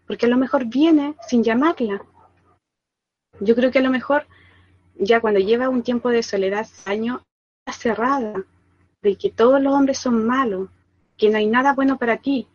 porque 0.08 0.26
a 0.26 0.30
lo 0.30 0.38
mejor 0.38 0.66
viene 0.66 1.16
sin 1.28 1.44
llamarla, 1.44 2.02
yo 3.40 3.56
creo 3.56 3.72
que 3.72 3.80
a 3.80 3.84
lo 3.84 3.90
mejor 3.90 4.26
ya 5.00 5.22
cuando 5.22 5.40
lleva 5.40 5.70
un 5.70 5.84
tiempo 5.84 6.10
de 6.10 6.24
soledad, 6.24 6.68
año, 6.86 7.24
cerrada, 7.72 8.44
de 9.02 9.16
que 9.16 9.30
todos 9.30 9.62
los 9.62 9.74
hombres 9.74 9.98
son 9.98 10.26
malos, 10.26 10.70
que 11.18 11.30
no 11.30 11.38
hay 11.38 11.48
nada 11.48 11.74
bueno 11.74 11.98
para 11.98 12.18
ti. 12.18 12.48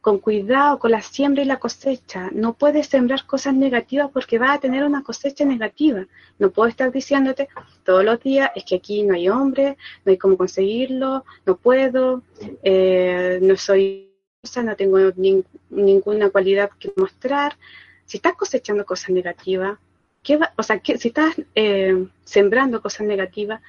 Con 0.00 0.18
cuidado 0.18 0.78
con 0.78 0.92
la 0.92 1.02
siembra 1.02 1.42
y 1.42 1.46
la 1.46 1.58
cosecha. 1.58 2.30
No 2.32 2.52
puedes 2.52 2.86
sembrar 2.86 3.26
cosas 3.26 3.54
negativas 3.54 4.08
porque 4.12 4.38
vas 4.38 4.56
a 4.56 4.60
tener 4.60 4.84
una 4.84 5.02
cosecha 5.02 5.44
negativa. 5.44 6.06
No 6.38 6.50
puedo 6.50 6.68
estar 6.68 6.92
diciéndote 6.92 7.48
todos 7.84 8.04
los 8.04 8.20
días, 8.22 8.50
es 8.54 8.64
que 8.64 8.76
aquí 8.76 9.02
no 9.02 9.14
hay 9.14 9.28
hombre, 9.28 9.76
no 10.04 10.10
hay 10.10 10.18
cómo 10.18 10.36
conseguirlo, 10.36 11.24
no 11.44 11.56
puedo, 11.56 12.22
eh, 12.62 13.40
no 13.42 13.56
soy, 13.56 14.12
no 14.62 14.76
tengo 14.76 14.98
ninguna 15.70 16.30
cualidad 16.30 16.70
que 16.78 16.92
mostrar. 16.94 17.56
Si 18.04 18.18
estás 18.18 18.34
cosechando 18.34 18.86
cosas 18.86 19.10
negativas, 19.10 19.76
o 20.56 20.62
sea, 20.62 20.80
si 20.82 21.08
estás 21.08 21.34
eh, 21.54 22.06
sembrando 22.24 22.82
cosas 22.82 23.06
negativas, 23.06 23.60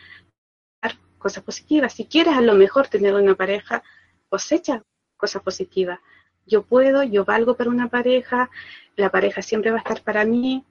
cosas 1.17 1.43
positivas. 1.43 1.93
Si 1.93 2.05
quieres 2.05 2.35
a 2.35 2.41
lo 2.41 2.55
mejor 2.55 2.87
tener 2.87 3.13
una 3.13 3.35
pareja, 3.35 3.83
cosecha 4.29 4.83
cosas 5.17 5.41
positivas. 5.41 5.99
Yo 6.45 6.61
puedo, 6.63 7.03
yo 7.03 7.25
valgo 7.25 7.55
para 7.55 7.69
una 7.69 7.89
pareja, 7.89 8.49
la 8.95 9.09
pareja 9.09 9.41
siempre 9.41 9.71
va 9.71 9.77
a 9.77 9.79
estar 9.79 10.01
para 10.03 10.25
mí. 10.25 10.63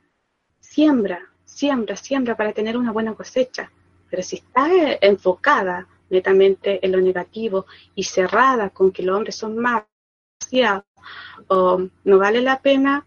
Siembra, 0.60 1.20
siembra, 1.44 1.96
siembra 1.96 2.36
para 2.36 2.52
tener 2.52 2.76
una 2.76 2.92
buena 2.92 3.14
cosecha. 3.14 3.70
Pero 4.08 4.22
si 4.22 4.36
estás 4.36 4.70
enfocada 5.00 5.86
netamente 6.08 6.84
en 6.84 6.92
lo 6.92 7.00
negativo 7.00 7.66
y 7.94 8.04
cerrada 8.04 8.70
con 8.70 8.92
que 8.92 9.02
los 9.02 9.16
hombres 9.16 9.34
son 9.34 9.58
más 9.58 9.84
o 11.48 11.88
no 12.04 12.18
vale 12.18 12.40
la 12.40 12.60
pena, 12.60 13.04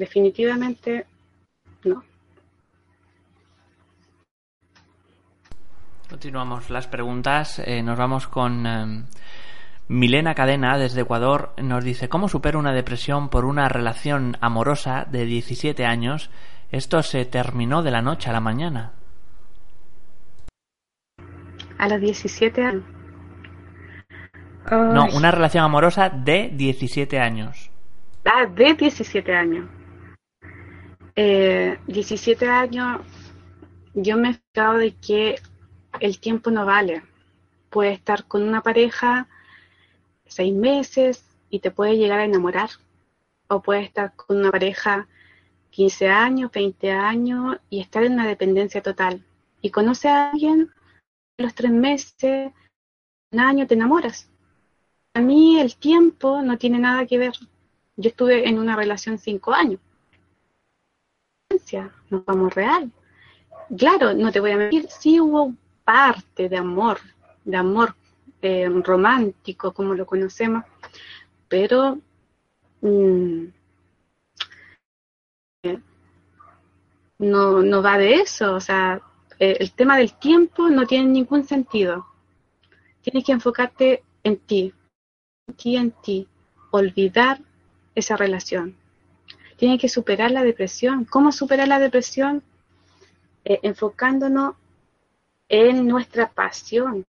definitivamente 0.00 1.06
no. 1.84 2.02
Continuamos 6.08 6.70
las 6.70 6.88
preguntas. 6.88 7.60
Eh, 7.64 7.82
nos 7.82 7.96
vamos 7.96 8.26
con 8.26 8.66
em, 8.66 9.04
Milena 9.86 10.34
Cadena 10.34 10.76
desde 10.76 11.02
Ecuador. 11.02 11.54
Nos 11.62 11.84
dice, 11.84 12.08
¿cómo 12.08 12.28
supero 12.28 12.58
una 12.58 12.72
depresión 12.72 13.28
por 13.28 13.44
una 13.44 13.68
relación 13.68 14.36
amorosa 14.40 15.06
de 15.08 15.24
17 15.26 15.84
años? 15.84 16.30
Esto 16.72 17.02
se 17.02 17.24
terminó 17.26 17.82
de 17.82 17.90
la 17.92 18.02
noche 18.02 18.30
a 18.30 18.32
la 18.32 18.40
mañana. 18.40 18.92
A 21.78 21.88
los 21.88 22.00
17 22.00 22.62
años. 22.62 22.84
No, 24.70 25.06
una 25.14 25.30
relación 25.30 25.64
amorosa 25.64 26.10
de 26.10 26.50
17 26.52 27.18
años. 27.18 27.70
Ah, 28.24 28.46
de 28.46 28.74
17 28.74 29.34
años. 29.34 29.66
17 31.14 32.44
eh, 32.44 32.48
años, 32.48 33.02
yo 33.94 34.16
me 34.16 34.30
he 34.30 34.34
fijado 34.34 34.78
de 34.78 34.94
que 34.94 35.36
el 36.00 36.18
tiempo 36.20 36.50
no 36.50 36.64
vale. 36.64 37.02
Puedes 37.68 37.98
estar 37.98 38.24
con 38.26 38.42
una 38.42 38.62
pareja 38.62 39.28
seis 40.26 40.54
meses 40.54 41.24
y 41.50 41.58
te 41.60 41.70
puede 41.70 41.96
llegar 41.96 42.20
a 42.20 42.24
enamorar. 42.24 42.70
O 43.48 43.60
puedes 43.60 43.86
estar 43.86 44.14
con 44.14 44.38
una 44.38 44.50
pareja 44.50 45.08
15 45.70 46.08
años, 46.08 46.50
20 46.52 46.90
años 46.92 47.58
y 47.68 47.80
estar 47.80 48.04
en 48.04 48.14
una 48.14 48.26
dependencia 48.26 48.82
total. 48.82 49.24
Y 49.60 49.70
conoce 49.70 50.08
a 50.08 50.30
alguien, 50.30 50.70
a 51.38 51.42
los 51.42 51.54
tres 51.54 51.72
meses, 51.72 52.52
un 53.32 53.40
año 53.40 53.66
te 53.66 53.74
enamoras. 53.74 54.28
A 55.14 55.20
mí 55.20 55.58
el 55.58 55.76
tiempo 55.76 56.42
no 56.42 56.58
tiene 56.58 56.78
nada 56.78 57.06
que 57.06 57.18
ver. 57.18 57.34
Yo 57.96 58.10
estuve 58.10 58.48
en 58.48 58.58
una 58.58 58.76
relación 58.76 59.18
cinco 59.18 59.52
años. 59.52 59.80
Nos 62.10 62.24
vamos 62.24 62.54
real. 62.54 62.90
Claro, 63.76 64.14
no 64.14 64.32
te 64.32 64.40
voy 64.40 64.50
a 64.50 64.56
mentir, 64.56 64.88
sí 64.88 65.20
hubo 65.20 65.54
parte 65.84 66.48
de 66.48 66.56
amor, 66.56 66.98
de 67.44 67.56
amor 67.56 67.94
eh, 68.42 68.68
romántico, 68.68 69.72
como 69.72 69.94
lo 69.94 70.06
conocemos, 70.06 70.64
pero 71.48 71.98
mm, 72.80 73.44
no, 77.18 77.62
no 77.62 77.82
va 77.82 77.98
de 77.98 78.14
eso. 78.14 78.54
O 78.54 78.60
sea, 78.60 79.00
eh, 79.38 79.56
el 79.60 79.72
tema 79.72 79.96
del 79.96 80.14
tiempo 80.14 80.68
no 80.68 80.86
tiene 80.86 81.06
ningún 81.06 81.44
sentido. 81.46 82.06
Tienes 83.02 83.24
que 83.24 83.32
enfocarte 83.32 84.02
en 84.24 84.36
ti, 84.38 84.74
en 85.46 85.54
ti, 85.54 85.76
en 85.76 85.90
ti, 86.02 86.28
olvidar 86.70 87.40
esa 87.94 88.16
relación. 88.16 88.79
Tienes 89.60 89.78
que 89.78 89.90
superar 89.90 90.30
la 90.30 90.42
depresión. 90.42 91.04
¿Cómo 91.04 91.32
superar 91.32 91.68
la 91.68 91.78
depresión? 91.78 92.42
Eh, 93.44 93.60
enfocándonos 93.62 94.54
en 95.50 95.86
nuestra 95.86 96.30
pasión, 96.30 97.04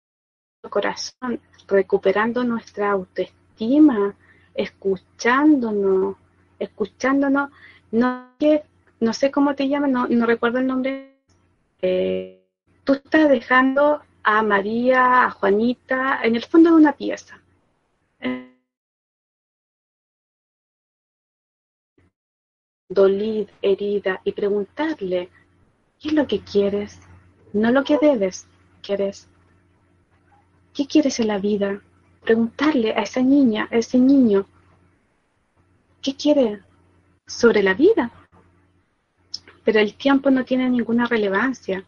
corazón, 0.68 1.40
recuperando 1.66 2.44
nuestra 2.44 2.90
autoestima, 2.90 4.14
escuchándonos, 4.54 6.16
escuchándonos, 6.58 7.48
no 7.90 8.28
no 9.00 9.12
sé 9.14 9.30
cómo 9.30 9.54
te 9.54 9.68
llaman, 9.68 9.92
no, 9.92 10.06
no 10.08 10.26
recuerdo 10.26 10.58
el 10.58 10.66
nombre, 10.66 11.16
eh, 11.80 12.44
tú 12.84 12.92
estás 12.92 13.30
dejando 13.30 14.02
a 14.22 14.42
María, 14.42 15.24
a 15.24 15.30
Juanita, 15.30 16.20
en 16.22 16.36
el 16.36 16.44
fondo 16.44 16.68
de 16.68 16.76
una 16.76 16.92
pieza. 16.92 17.41
Dolid, 22.92 23.48
herida, 23.62 24.20
y 24.24 24.32
preguntarle, 24.32 25.30
¿qué 26.00 26.08
es 26.08 26.14
lo 26.14 26.26
que 26.26 26.40
quieres? 26.40 27.00
No 27.52 27.70
lo 27.70 27.84
que 27.84 27.98
debes, 28.00 28.46
quieres. 28.82 29.28
¿Qué 30.74 30.86
quieres 30.86 31.20
en 31.20 31.28
la 31.28 31.38
vida? 31.38 31.80
Preguntarle 32.22 32.92
a 32.92 33.02
esa 33.02 33.22
niña, 33.22 33.68
a 33.70 33.76
ese 33.76 33.98
niño, 33.98 34.46
¿qué 36.00 36.14
quiere 36.16 36.60
sobre 37.26 37.62
la 37.62 37.74
vida? 37.74 38.10
Pero 39.64 39.80
el 39.80 39.94
tiempo 39.94 40.30
no 40.30 40.44
tiene 40.44 40.68
ninguna 40.68 41.06
relevancia. 41.06 41.84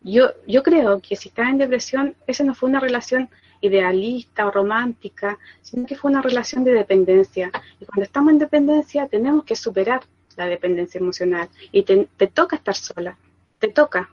Yo, 0.00 0.30
yo 0.46 0.62
creo 0.62 1.00
que 1.00 1.16
si 1.16 1.28
estás 1.28 1.48
en 1.48 1.58
depresión, 1.58 2.14
esa 2.26 2.44
no 2.44 2.54
fue 2.54 2.68
una 2.68 2.80
relación 2.80 3.28
idealista 3.60 4.46
o 4.46 4.50
romántica, 4.50 5.38
sino 5.62 5.86
que 5.86 5.96
fue 5.96 6.10
una 6.10 6.22
relación 6.22 6.64
de 6.64 6.72
dependencia. 6.72 7.50
Y 7.80 7.86
cuando 7.86 8.02
estamos 8.02 8.32
en 8.32 8.38
dependencia 8.38 9.08
tenemos 9.08 9.44
que 9.44 9.56
superar 9.56 10.02
la 10.36 10.46
dependencia 10.46 10.98
emocional 10.98 11.48
y 11.72 11.82
te, 11.82 12.06
toca 12.28 12.56
estar 12.56 12.74
sola, 12.74 13.18
te 13.58 13.68
toca. 13.68 14.10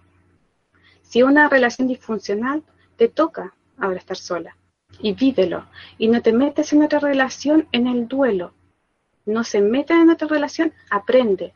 Si 1.01 1.21
una 1.21 1.49
relación 1.49 1.87
disfuncional, 1.87 2.63
te 2.95 3.07
toca 3.07 3.53
ahora 3.77 3.97
estar 3.97 4.17
sola 4.17 4.55
y 4.99 5.13
vívelo. 5.13 5.65
Y 5.97 6.07
no 6.07 6.21
te 6.21 6.33
metes 6.33 6.73
en 6.73 6.83
otra 6.83 6.99
relación 6.99 7.67
en 7.71 7.87
el 7.87 8.07
duelo. 8.07 8.53
No 9.25 9.43
se 9.43 9.61
meta 9.61 10.01
en 10.01 10.09
otra 10.09 10.27
relación, 10.27 10.73
aprende 10.89 11.53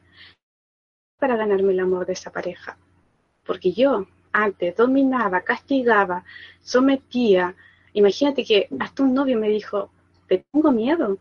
para 1.19 1.35
ganarme 1.35 1.73
el 1.73 1.79
amor 1.79 2.05
de 2.05 2.13
esa 2.13 2.31
pareja. 2.31 2.77
Porque 3.45 3.71
yo 3.71 4.07
antes 4.31 4.75
dominaba, 4.75 5.41
castigaba, 5.41 6.23
sometía. 6.61 7.55
Imagínate 7.93 8.43
que 8.43 8.67
hasta 8.79 9.03
un 9.03 9.13
novio 9.13 9.39
me 9.39 9.49
dijo, 9.49 9.89
te 10.27 10.45
tengo 10.51 10.71
miedo, 10.71 11.17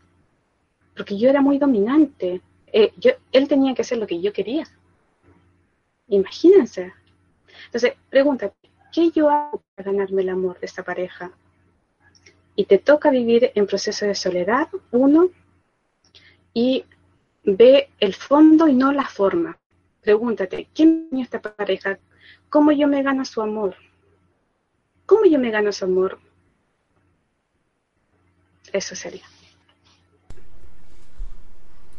porque 0.96 1.18
yo 1.18 1.28
era 1.28 1.40
muy 1.40 1.58
dominante. 1.58 2.40
Eh, 2.78 2.92
él 3.32 3.48
tenía 3.48 3.74
que 3.74 3.80
hacer 3.80 3.96
lo 3.96 4.06
que 4.06 4.20
yo 4.20 4.34
quería. 4.34 4.64
Imagínense. 6.08 6.92
Entonces, 7.64 7.94
pregúntate, 8.10 8.54
¿qué 8.92 9.10
yo 9.12 9.30
hago 9.30 9.62
para 9.74 9.92
ganarme 9.92 10.20
el 10.20 10.28
amor 10.28 10.60
de 10.60 10.66
esta 10.66 10.82
pareja? 10.82 11.32
Y 12.54 12.66
te 12.66 12.76
toca 12.76 13.08
vivir 13.08 13.50
en 13.54 13.66
proceso 13.66 14.04
de 14.04 14.14
soledad, 14.14 14.68
uno, 14.90 15.30
y 16.52 16.84
ve 17.44 17.88
el 17.98 18.12
fondo 18.12 18.68
y 18.68 18.74
no 18.74 18.92
la 18.92 19.06
forma. 19.06 19.58
Pregúntate, 20.02 20.68
¿quién 20.74 21.08
es 21.12 21.20
esta 21.22 21.40
pareja? 21.40 21.98
¿Cómo 22.50 22.72
yo 22.72 22.88
me 22.88 23.02
gano 23.02 23.24
su 23.24 23.40
amor? 23.40 23.74
¿Cómo 25.06 25.24
yo 25.24 25.38
me 25.38 25.50
gano 25.50 25.72
su 25.72 25.86
amor? 25.86 26.18
Eso 28.70 28.94
sería. 28.94 29.24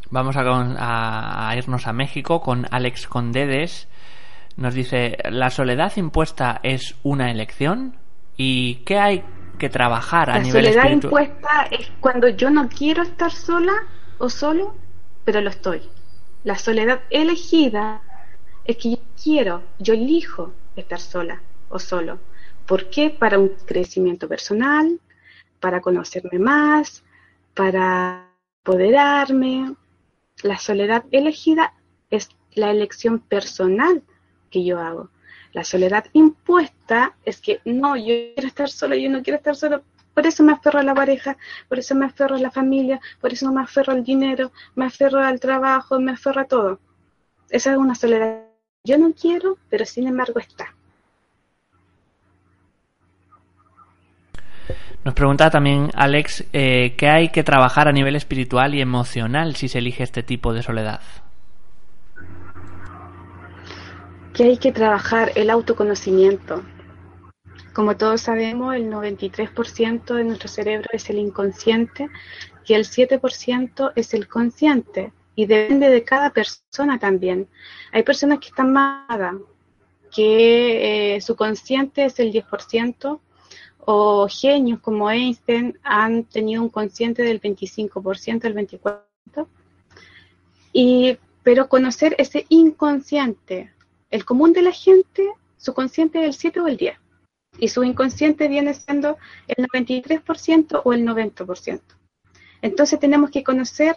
Vamos 0.09 0.35
a, 0.38 1.53
irnos 1.57 1.88
a 1.88 1.93
México 1.93 2.41
con 2.41 2.65
Alex 2.71 3.07
Condedes. 3.07 3.88
Nos 4.55 4.73
dice, 4.73 5.17
¿la 5.29 5.49
soledad 5.49 5.93
impuesta 5.97 6.59
es 6.63 6.95
una 7.03 7.29
elección? 7.29 7.97
¿Y 8.38 8.75
qué 8.85 8.97
hay 8.97 9.23
que 9.59 9.69
trabajar 9.69 10.29
a 10.29 10.39
nivel 10.39 10.67
espiritual? 10.67 10.75
La 10.75 10.81
soledad 10.81 11.03
impuesta 11.03 11.67
es 11.71 11.91
cuando 11.99 12.29
yo 12.29 12.49
no 12.49 12.69
quiero 12.69 13.03
estar 13.03 13.31
sola 13.31 13.73
o 14.17 14.29
solo, 14.29 14.75
pero 15.25 15.41
lo 15.41 15.49
estoy. 15.49 15.81
La 16.43 16.57
soledad 16.57 17.01
elegida 17.09 18.01
es 18.63 18.77
que 18.77 18.91
yo 18.91 18.97
quiero, 19.21 19.63
yo 19.79 19.93
elijo 19.93 20.53
estar 20.75 20.99
sola 20.99 21.41
o 21.69 21.79
solo. 21.79 22.19
¿Por 22.65 22.89
qué? 22.89 23.09
Para 23.09 23.39
un 23.39 23.49
crecimiento 23.65 24.27
personal, 24.27 24.99
para 25.59 25.81
conocerme 25.81 26.39
más, 26.39 27.03
para 27.53 28.27
apoderarme. 28.63 29.75
La 30.43 30.57
soledad 30.57 31.05
elegida 31.11 31.73
es 32.09 32.30
la 32.53 32.72
elección 32.72 33.19
personal 33.19 34.03
que 34.49 34.64
yo 34.64 34.80
hago. 34.80 35.09
La 35.53 35.64
soledad 35.64 36.05
impuesta 36.14 37.15
es 37.26 37.41
que 37.41 37.61
no, 37.65 37.95
yo 37.95 38.14
quiero 38.34 38.47
estar 38.47 38.69
sola, 38.69 38.95
yo 38.95 39.09
no 39.09 39.23
quiero 39.23 39.38
estar 39.38 39.55
solo. 39.55 39.84
Por 40.14 40.26
eso 40.26 40.43
me 40.43 40.53
aferro 40.53 40.80
a 40.80 40.84
la 40.84 40.95
pareja, 40.95 41.38
por 41.69 41.80
eso 41.80 41.95
me 41.95 42.05
aferro 42.05 42.35
a 42.35 42.39
la 42.39 42.51
familia, 42.51 42.99
por 43.22 43.34
eso 43.34 43.51
me 43.51 43.61
aferro 43.61 43.93
al 43.93 44.03
dinero, 44.03 44.51
me 44.76 44.85
aferro 44.85 45.19
al 45.19 45.39
trabajo, 45.39 45.99
me 45.99 46.11
aferro 46.11 46.41
a 46.41 46.45
todo. 46.45 46.80
Esa 47.49 47.72
es 47.72 47.77
una 47.77 47.95
soledad 47.95 48.47
yo 48.88 48.97
no 48.97 49.14
quiero, 49.14 49.57
pero 49.69 49.85
sin 49.85 50.07
embargo 50.07 50.39
está. 50.39 50.73
Nos 55.03 55.13
pregunta 55.13 55.49
también 55.49 55.89
Alex 55.93 56.43
eh, 56.53 56.95
qué 56.97 57.07
hay 57.07 57.29
que 57.29 57.43
trabajar 57.43 57.87
a 57.87 57.91
nivel 57.91 58.15
espiritual 58.15 58.75
y 58.75 58.81
emocional 58.81 59.55
si 59.55 59.67
se 59.67 59.79
elige 59.79 60.03
este 60.03 60.23
tipo 60.23 60.53
de 60.53 60.63
soledad. 60.63 61.01
Que 64.33 64.43
hay 64.43 64.57
que 64.57 64.71
trabajar 64.71 65.31
el 65.35 65.49
autoconocimiento. 65.49 66.63
Como 67.73 67.95
todos 67.95 68.21
sabemos, 68.21 68.75
el 68.75 68.91
93% 68.91 70.15
de 70.15 70.23
nuestro 70.23 70.49
cerebro 70.49 70.89
es 70.91 71.09
el 71.09 71.19
inconsciente 71.19 72.09
y 72.65 72.73
el 72.73 72.85
7% 72.85 73.93
es 73.95 74.13
el 74.13 74.27
consciente 74.27 75.13
y 75.35 75.45
depende 75.45 75.89
de 75.89 76.03
cada 76.03 76.31
persona 76.31 76.97
también. 76.97 77.47
Hay 77.91 78.03
personas 78.03 78.39
que 78.39 78.47
están 78.47 78.73
más 78.73 79.05
que 80.11 81.15
eh, 81.15 81.21
su 81.21 81.35
consciente 81.35 82.05
es 82.05 82.19
el 82.19 82.33
10%, 82.33 83.19
o 83.89 84.27
genios 84.27 84.81
como 84.81 85.09
Einstein 85.09 85.80
han 85.81 86.26
tenido 86.26 86.61
un 86.61 86.68
consciente 86.68 87.23
del 87.23 87.39
25%, 87.39 88.41
del 88.41 88.53
24%, 88.53 89.47
y, 90.73 91.18
pero 91.41 91.69
conocer 91.69 92.14
ese 92.18 92.45
inconsciente, 92.49 93.72
el 94.09 94.26
común 94.26 94.51
de 94.51 94.61
la 94.64 94.73
gente, 94.73 95.31
su 95.55 95.73
consciente 95.73 96.19
es 96.19 96.26
el 96.26 96.34
7 96.34 96.59
o 96.59 96.68
el 96.68 96.76
10, 96.76 96.97
y 97.59 97.69
su 97.69 97.81
inconsciente 97.85 98.49
viene 98.49 98.73
siendo 98.73 99.18
el 99.47 99.65
93% 99.68 100.81
o 100.84 100.91
el 100.91 101.05
90%. 101.05 101.80
Entonces 102.61 102.99
tenemos 102.99 103.30
que 103.30 103.45
conocer 103.45 103.95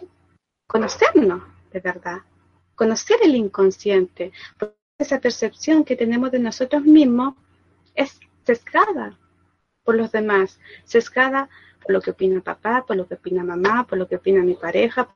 conocernos 0.67 1.43
de 1.73 1.81
verdad, 1.81 2.19
conocer 2.75 3.17
el 3.23 3.35
inconsciente, 3.35 4.31
porque 4.57 4.75
esa 4.99 5.19
percepción 5.19 5.83
que 5.83 5.97
tenemos 5.97 6.31
de 6.31 6.39
nosotros 6.39 6.83
mismos 6.83 7.35
es 7.93 8.17
sesgada 8.45 9.17
por 9.83 9.95
los 9.95 10.11
demás, 10.11 10.59
sesgada 10.83 11.49
por 11.81 11.91
lo 11.91 12.01
que 12.01 12.11
opina 12.11 12.41
papá, 12.41 12.85
por 12.85 12.95
lo 12.95 13.07
que 13.07 13.15
opina 13.15 13.43
mamá, 13.43 13.85
por 13.87 13.97
lo 13.97 14.07
que 14.07 14.17
opina 14.17 14.43
mi 14.43 14.53
pareja, 14.53 15.15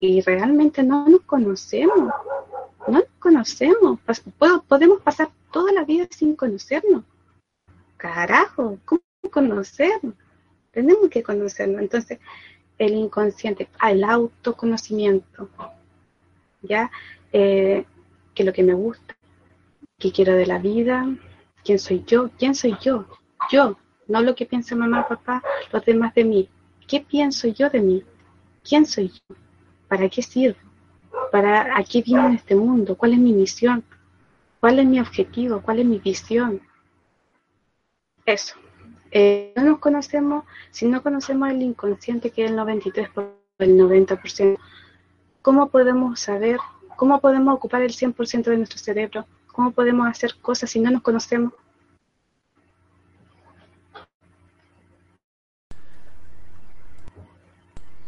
y 0.00 0.20
realmente 0.22 0.82
no 0.82 1.08
nos 1.08 1.22
conocemos, 1.22 2.10
no 2.86 2.92
nos 2.92 3.04
conocemos, 3.18 3.98
podemos 4.66 5.00
pasar 5.02 5.30
toda 5.52 5.72
la 5.72 5.84
vida 5.84 6.06
sin 6.10 6.34
conocernos. 6.34 7.04
Carajo, 7.96 8.78
¿cómo 8.84 9.02
conocernos? 9.30 10.14
Tenemos 10.70 11.08
que 11.08 11.22
conocernos. 11.22 11.80
Entonces, 11.80 12.18
el 12.78 12.92
inconsciente, 12.94 13.68
al 13.78 14.04
autoconocimiento. 14.04 15.48
¿ya? 16.62 16.90
Eh, 17.32 17.84
qué 18.34 18.42
es 18.42 18.46
lo 18.46 18.52
que 18.52 18.62
me 18.62 18.74
gusta, 18.74 19.16
qué 19.98 20.12
quiero 20.12 20.34
de 20.34 20.46
la 20.46 20.58
vida, 20.58 21.06
quién 21.64 21.78
soy 21.78 22.04
yo, 22.06 22.30
quién 22.38 22.54
soy 22.54 22.76
yo, 22.80 23.06
yo, 23.50 23.76
no 24.08 24.22
lo 24.22 24.34
que 24.34 24.46
piensa 24.46 24.76
mamá, 24.76 25.06
papá, 25.08 25.42
los 25.72 25.84
demás 25.84 26.14
de 26.14 26.24
mí. 26.24 26.48
¿Qué 26.86 27.00
pienso 27.00 27.48
yo 27.48 27.68
de 27.70 27.80
mí? 27.80 28.04
¿Quién 28.62 28.86
soy 28.86 29.08
yo? 29.08 29.36
¿Para 29.88 30.08
qué 30.08 30.22
sirvo? 30.22 30.58
¿Para 31.32 31.76
a 31.76 31.84
qué 31.84 32.02
vine 32.02 32.26
en 32.26 32.34
este 32.34 32.54
mundo? 32.54 32.96
¿Cuál 32.96 33.14
es 33.14 33.18
mi 33.18 33.32
misión? 33.32 33.84
¿Cuál 34.60 34.78
es 34.78 34.86
mi 34.86 35.00
objetivo? 35.00 35.60
¿Cuál 35.60 35.80
es 35.80 35.86
mi 35.86 35.98
visión? 35.98 36.60
Eso. 38.24 38.56
Eh, 39.10 39.52
no 39.56 39.62
nos 39.62 39.78
conocemos, 39.78 40.44
si 40.70 40.86
no 40.86 41.02
conocemos 41.02 41.48
el 41.50 41.62
inconsciente, 41.62 42.30
que 42.30 42.44
es 42.44 42.50
el 42.50 42.56
93 42.56 43.08
por 43.10 43.36
el 43.58 43.78
90%, 43.78 44.58
¿cómo 45.42 45.68
podemos 45.70 46.20
saber, 46.20 46.58
cómo 46.96 47.20
podemos 47.20 47.54
ocupar 47.54 47.82
el 47.82 47.92
100% 47.92 48.50
de 48.50 48.56
nuestro 48.56 48.78
cerebro? 48.78 49.26
¿Cómo 49.46 49.70
podemos 49.70 50.06
hacer 50.08 50.34
cosas 50.42 50.70
si 50.70 50.80
no 50.80 50.90
nos 50.90 51.02
conocemos? 51.02 51.52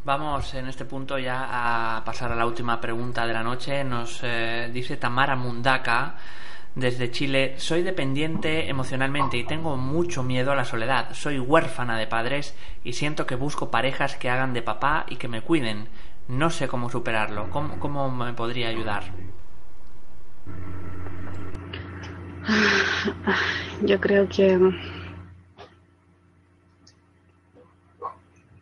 Vamos 0.09 0.55
en 0.55 0.67
este 0.69 0.87
punto 0.87 1.19
ya 1.19 1.97
a 1.99 2.03
pasar 2.03 2.33
a 2.33 2.35
la 2.35 2.47
última 2.47 2.81
pregunta 2.81 3.27
de 3.27 3.35
la 3.35 3.43
noche. 3.43 3.85
Nos 3.85 4.21
eh, 4.23 4.71
dice 4.73 4.97
Tamara 4.97 5.37
Mundaka 5.37 6.17
desde 6.75 7.11
Chile, 7.11 7.57
soy 7.59 7.83
dependiente 7.83 8.71
emocionalmente 8.71 9.37
y 9.37 9.45
tengo 9.45 9.77
mucho 9.77 10.23
miedo 10.23 10.51
a 10.51 10.55
la 10.57 10.65
soledad. 10.65 11.13
Soy 11.13 11.39
huérfana 11.39 11.99
de 11.99 12.07
padres 12.07 12.57
y 12.85 12.95
siento 12.95 13.27
que 13.27 13.35
busco 13.35 13.71
parejas 13.71 14.17
que 14.17 14.31
hagan 14.31 14.55
de 14.55 14.63
papá 14.63 15.05
y 15.11 15.17
que 15.17 15.29
me 15.29 15.43
cuiden. 15.43 15.91
No 16.27 16.49
sé 16.49 16.69
cómo 16.69 16.89
superarlo. 16.89 17.51
¿Cómo, 17.51 17.79
cómo 17.79 18.11
me 18.11 18.33
podría 18.33 18.69
ayudar? 18.69 19.03
Yo 23.83 24.01
creo 24.01 24.27
que 24.27 24.59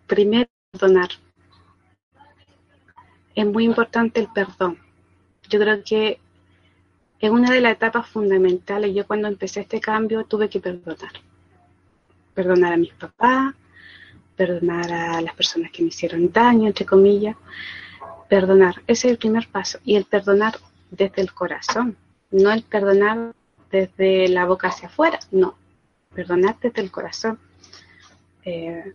primero 0.08 0.48
perdonar 0.72 1.10
es 3.36 3.46
muy 3.46 3.64
importante 3.64 4.18
el 4.18 4.28
perdón. 4.28 4.78
Yo 5.48 5.60
creo 5.60 5.84
que 5.84 6.18
es 7.20 7.30
una 7.30 7.52
de 7.52 7.60
las 7.60 7.74
etapas 7.74 8.08
fundamentales. 8.08 8.94
Yo 8.94 9.06
cuando 9.06 9.28
empecé 9.28 9.60
este 9.60 9.80
cambio 9.80 10.24
tuve 10.24 10.48
que 10.48 10.58
perdonar. 10.58 11.12
Perdonar 12.34 12.72
a 12.72 12.76
mis 12.78 12.94
papás, 12.94 13.54
perdonar 14.36 14.90
a 14.90 15.20
las 15.20 15.34
personas 15.34 15.70
que 15.70 15.82
me 15.82 15.88
hicieron 15.88 16.32
daño, 16.32 16.66
entre 16.66 16.86
comillas. 16.86 17.36
Perdonar, 18.28 18.76
ese 18.86 19.08
es 19.08 19.12
el 19.12 19.18
primer 19.18 19.48
paso. 19.48 19.78
Y 19.84 19.96
el 19.96 20.06
perdonar 20.06 20.58
desde 20.90 21.20
el 21.20 21.32
corazón, 21.32 21.96
no 22.30 22.50
el 22.50 22.62
perdonar 22.62 23.34
desde 23.70 24.28
la 24.28 24.46
boca 24.46 24.68
hacia 24.68 24.88
afuera, 24.88 25.18
no. 25.30 25.56
Perdonar 26.14 26.56
desde 26.60 26.80
el 26.80 26.90
corazón. 26.90 27.38
Eh, 28.44 28.94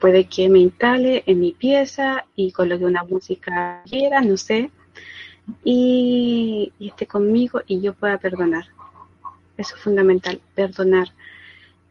Puede 0.00 0.28
que 0.28 0.48
me 0.48 0.60
instale 0.60 1.24
en 1.26 1.40
mi 1.40 1.52
pieza 1.52 2.24
y 2.36 2.52
coloque 2.52 2.84
una 2.84 3.02
música 3.04 3.82
quiera, 3.84 4.20
no 4.20 4.36
sé, 4.36 4.70
y, 5.64 6.72
esté 6.80 7.06
conmigo 7.06 7.60
y 7.66 7.80
yo 7.80 7.94
pueda 7.94 8.18
perdonar. 8.18 8.66
Eso 9.56 9.74
es 9.76 9.82
fundamental, 9.82 10.40
perdonar. 10.54 11.08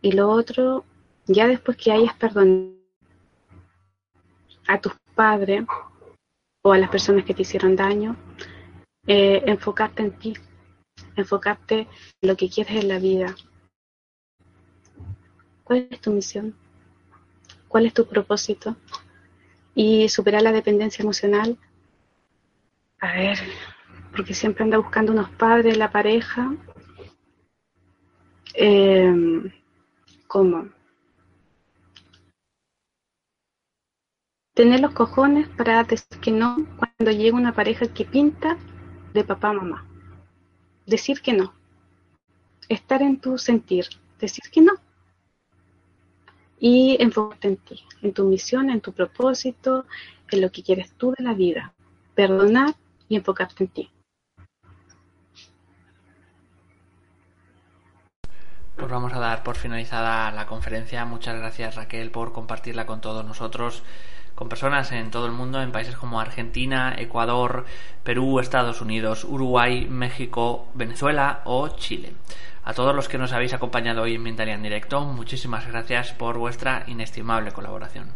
Y 0.01 0.13
lo 0.13 0.29
otro, 0.29 0.85
ya 1.25 1.47
después 1.47 1.77
que 1.77 1.91
hayas 1.91 2.13
perdonado 2.15 2.73
a 4.67 4.79
tus 4.79 4.93
padres 5.15 5.65
o 6.61 6.71
a 6.71 6.77
las 6.77 6.89
personas 6.89 7.25
que 7.25 7.33
te 7.33 7.41
hicieron 7.41 7.75
daño, 7.75 8.15
eh, 9.05 9.43
enfocarte 9.45 10.03
en 10.03 10.11
ti, 10.11 10.33
enfocarte 11.15 11.87
en 12.21 12.29
lo 12.29 12.35
que 12.35 12.49
quieres 12.49 12.83
en 12.83 12.87
la 12.87 12.99
vida. 12.99 13.35
¿Cuál 15.63 15.87
es 15.89 15.99
tu 15.99 16.11
misión? 16.11 16.55
Cuál 17.67 17.85
es 17.85 17.93
tu 17.93 18.07
propósito 18.07 18.75
y 19.75 20.09
superar 20.09 20.41
la 20.41 20.51
dependencia 20.51 21.03
emocional. 21.03 21.57
A 22.99 23.13
ver, 23.13 23.37
porque 24.11 24.33
siempre 24.33 24.63
anda 24.63 24.77
buscando 24.77 25.11
unos 25.11 25.29
padres, 25.29 25.77
la 25.77 25.91
pareja. 25.91 26.55
Eh, 28.55 29.13
¿Cómo? 30.27 30.69
Tener 34.55 34.79
los 34.79 34.93
cojones 34.95 35.47
para 35.49 35.83
decir 35.83 36.19
que 36.19 36.31
no 36.31 36.65
cuando 36.77 37.11
llega 37.11 37.37
una 37.37 37.53
pareja 37.53 37.93
que 37.93 38.05
pinta 38.05 38.57
de 39.13 39.23
papá 39.23 39.53
mamá. 39.53 39.85
Decir 40.87 41.21
que 41.21 41.33
no. 41.33 41.53
Estar 42.67 43.03
en 43.03 43.19
tu 43.19 43.37
sentir. 43.37 43.85
Decir 44.19 44.45
que 44.51 44.61
no 44.61 44.73
y 46.59 46.97
enfocarte 46.99 47.47
en 47.47 47.57
ti, 47.57 47.83
en 48.01 48.13
tu 48.13 48.25
misión, 48.25 48.69
en 48.69 48.81
tu 48.81 48.93
propósito, 48.93 49.85
en 50.31 50.41
lo 50.41 50.51
que 50.51 50.63
quieres 50.63 50.91
tú 50.93 51.13
de 51.17 51.23
la 51.23 51.33
vida. 51.33 51.73
Perdonar 52.15 52.75
y 53.07 53.15
enfocarte 53.15 53.63
en 53.63 53.69
ti. 53.69 53.91
Pues 58.75 58.91
vamos 58.91 59.11
a 59.13 59.19
dar 59.19 59.41
por 59.41 59.55
finalizada 59.55 60.31
la 60.31 60.45
conferencia. 60.45 61.03
Muchas 61.03 61.37
gracias 61.37 61.75
Raquel 61.75 62.11
por 62.11 62.31
compartirla 62.31 62.85
con 62.85 63.01
todos 63.01 63.25
nosotros, 63.25 63.81
con 64.35 64.49
personas 64.49 64.91
en 64.91 65.09
todo 65.09 65.25
el 65.25 65.31
mundo, 65.31 65.63
en 65.63 65.71
países 65.71 65.95
como 65.95 66.19
Argentina, 66.19 66.93
Ecuador, 66.95 67.65
Perú, 68.03 68.39
Estados 68.39 68.79
Unidos, 68.79 69.23
Uruguay, 69.23 69.87
México, 69.89 70.67
Venezuela 70.75 71.41
o 71.45 71.69
Chile. 71.69 72.13
A 72.67 72.73
todos 72.73 72.93
los 72.93 73.07
que 73.07 73.17
nos 73.17 73.31
habéis 73.31 73.53
acompañado 73.53 74.01
hoy 74.01 74.15
en 74.15 74.23
Mindalia 74.23 74.55
en 74.55 74.61
directo, 74.61 75.05
muchísimas 75.05 75.65
gracias 75.65 76.11
por 76.11 76.37
vuestra 76.37 76.83
inestimable 76.87 77.53
colaboración. 77.53 78.09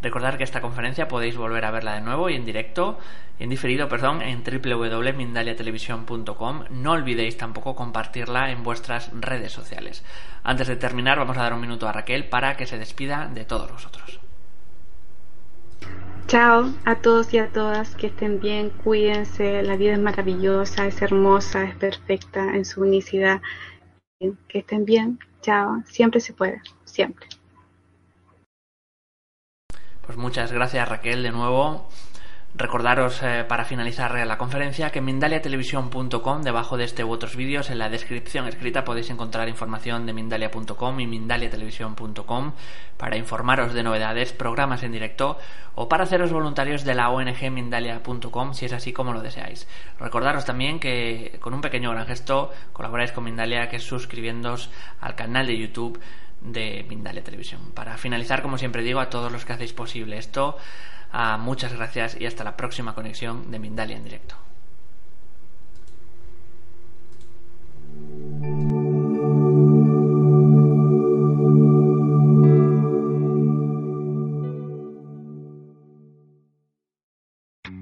Recordad 0.00 0.38
que 0.38 0.44
esta 0.44 0.62
conferencia 0.62 1.06
podéis 1.06 1.36
volver 1.36 1.66
a 1.66 1.70
verla 1.70 1.96
de 1.96 2.00
nuevo 2.00 2.30
y 2.30 2.34
en 2.34 2.46
directo, 2.46 2.98
en 3.38 3.50
diferido, 3.50 3.90
perdón, 3.90 4.22
en 4.22 4.42
www.mindaliatelevisión.com. 4.42 6.64
No 6.70 6.92
olvidéis 6.92 7.36
tampoco 7.36 7.76
compartirla 7.76 8.50
en 8.50 8.62
vuestras 8.62 9.10
redes 9.12 9.52
sociales. 9.52 10.02
Antes 10.44 10.68
de 10.68 10.76
terminar, 10.76 11.18
vamos 11.18 11.36
a 11.36 11.42
dar 11.42 11.52
un 11.52 11.60
minuto 11.60 11.86
a 11.86 11.92
Raquel 11.92 12.24
para 12.24 12.56
que 12.56 12.64
se 12.64 12.78
despida 12.78 13.28
de 13.30 13.44
todos 13.44 13.70
vosotros. 13.70 14.18
Chao 16.26 16.72
a 16.86 16.94
todos 16.94 17.34
y 17.34 17.38
a 17.38 17.48
todas, 17.48 17.96
que 17.96 18.06
estén 18.06 18.40
bien, 18.40 18.70
cuídense, 18.70 19.62
la 19.62 19.76
vida 19.76 19.92
es 19.94 19.98
maravillosa, 19.98 20.86
es 20.86 21.02
hermosa, 21.02 21.64
es 21.64 21.74
perfecta 21.74 22.54
en 22.54 22.64
su 22.64 22.82
unicidad 22.82 23.42
que 24.20 24.58
estén 24.58 24.84
bien, 24.84 25.18
chao, 25.40 25.82
siempre 25.86 26.20
se 26.20 26.34
puede, 26.34 26.60
siempre. 26.84 27.26
Pues 30.04 30.18
muchas 30.18 30.52
gracias 30.52 30.88
Raquel 30.88 31.22
de 31.22 31.30
nuevo. 31.30 31.88
Recordaros 32.52 33.22
eh, 33.22 33.44
para 33.48 33.64
finalizar 33.64 34.26
la 34.26 34.36
conferencia 34.36 34.90
que 34.90 34.98
en 34.98 35.04
mindaliatelevisión.com, 35.04 36.42
debajo 36.42 36.76
de 36.76 36.82
este 36.82 37.04
u 37.04 37.12
otros 37.12 37.36
vídeos, 37.36 37.70
en 37.70 37.78
la 37.78 37.88
descripción 37.88 38.48
escrita 38.48 38.82
podéis 38.82 39.08
encontrar 39.10 39.48
información 39.48 40.04
de 40.04 40.12
Mindalia.com 40.12 40.98
y 40.98 41.06
Mindaliatelevisión.com 41.06 42.52
para 42.96 43.16
informaros 43.16 43.72
de 43.72 43.84
novedades, 43.84 44.32
programas 44.32 44.82
en 44.82 44.90
directo 44.90 45.38
o 45.76 45.88
para 45.88 46.02
haceros 46.02 46.32
voluntarios 46.32 46.82
de 46.82 46.96
la 46.96 47.10
ONG 47.10 47.52
Mindalia.com 47.52 48.52
si 48.52 48.66
es 48.66 48.72
así 48.72 48.92
como 48.92 49.12
lo 49.12 49.22
deseáis. 49.22 49.68
Recordaros 50.00 50.44
también 50.44 50.80
que 50.80 51.38
con 51.40 51.54
un 51.54 51.60
pequeño 51.60 51.92
gran 51.92 52.06
gesto 52.08 52.50
colaboráis 52.72 53.12
con 53.12 53.24
Mindalia 53.24 53.68
que 53.68 53.76
es 53.76 53.84
suscribiéndoos 53.84 54.70
al 55.00 55.14
canal 55.14 55.46
de 55.46 55.56
YouTube 55.56 56.00
de 56.40 56.84
Mindalia 56.88 57.22
Televisión. 57.22 57.70
Para 57.74 57.96
finalizar, 57.96 58.42
como 58.42 58.58
siempre 58.58 58.82
digo, 58.82 58.98
a 58.98 59.08
todos 59.08 59.30
los 59.30 59.44
que 59.44 59.52
hacéis 59.52 59.72
posible 59.72 60.18
esto, 60.18 60.56
Ah, 61.12 61.36
muchas 61.38 61.72
gracias 61.72 62.16
y 62.20 62.26
hasta 62.26 62.44
la 62.44 62.56
próxima 62.56 62.94
conexión 62.94 63.50
de 63.50 63.58
Mindalia 63.58 63.96
en 63.96 64.04
directo. 64.04 64.36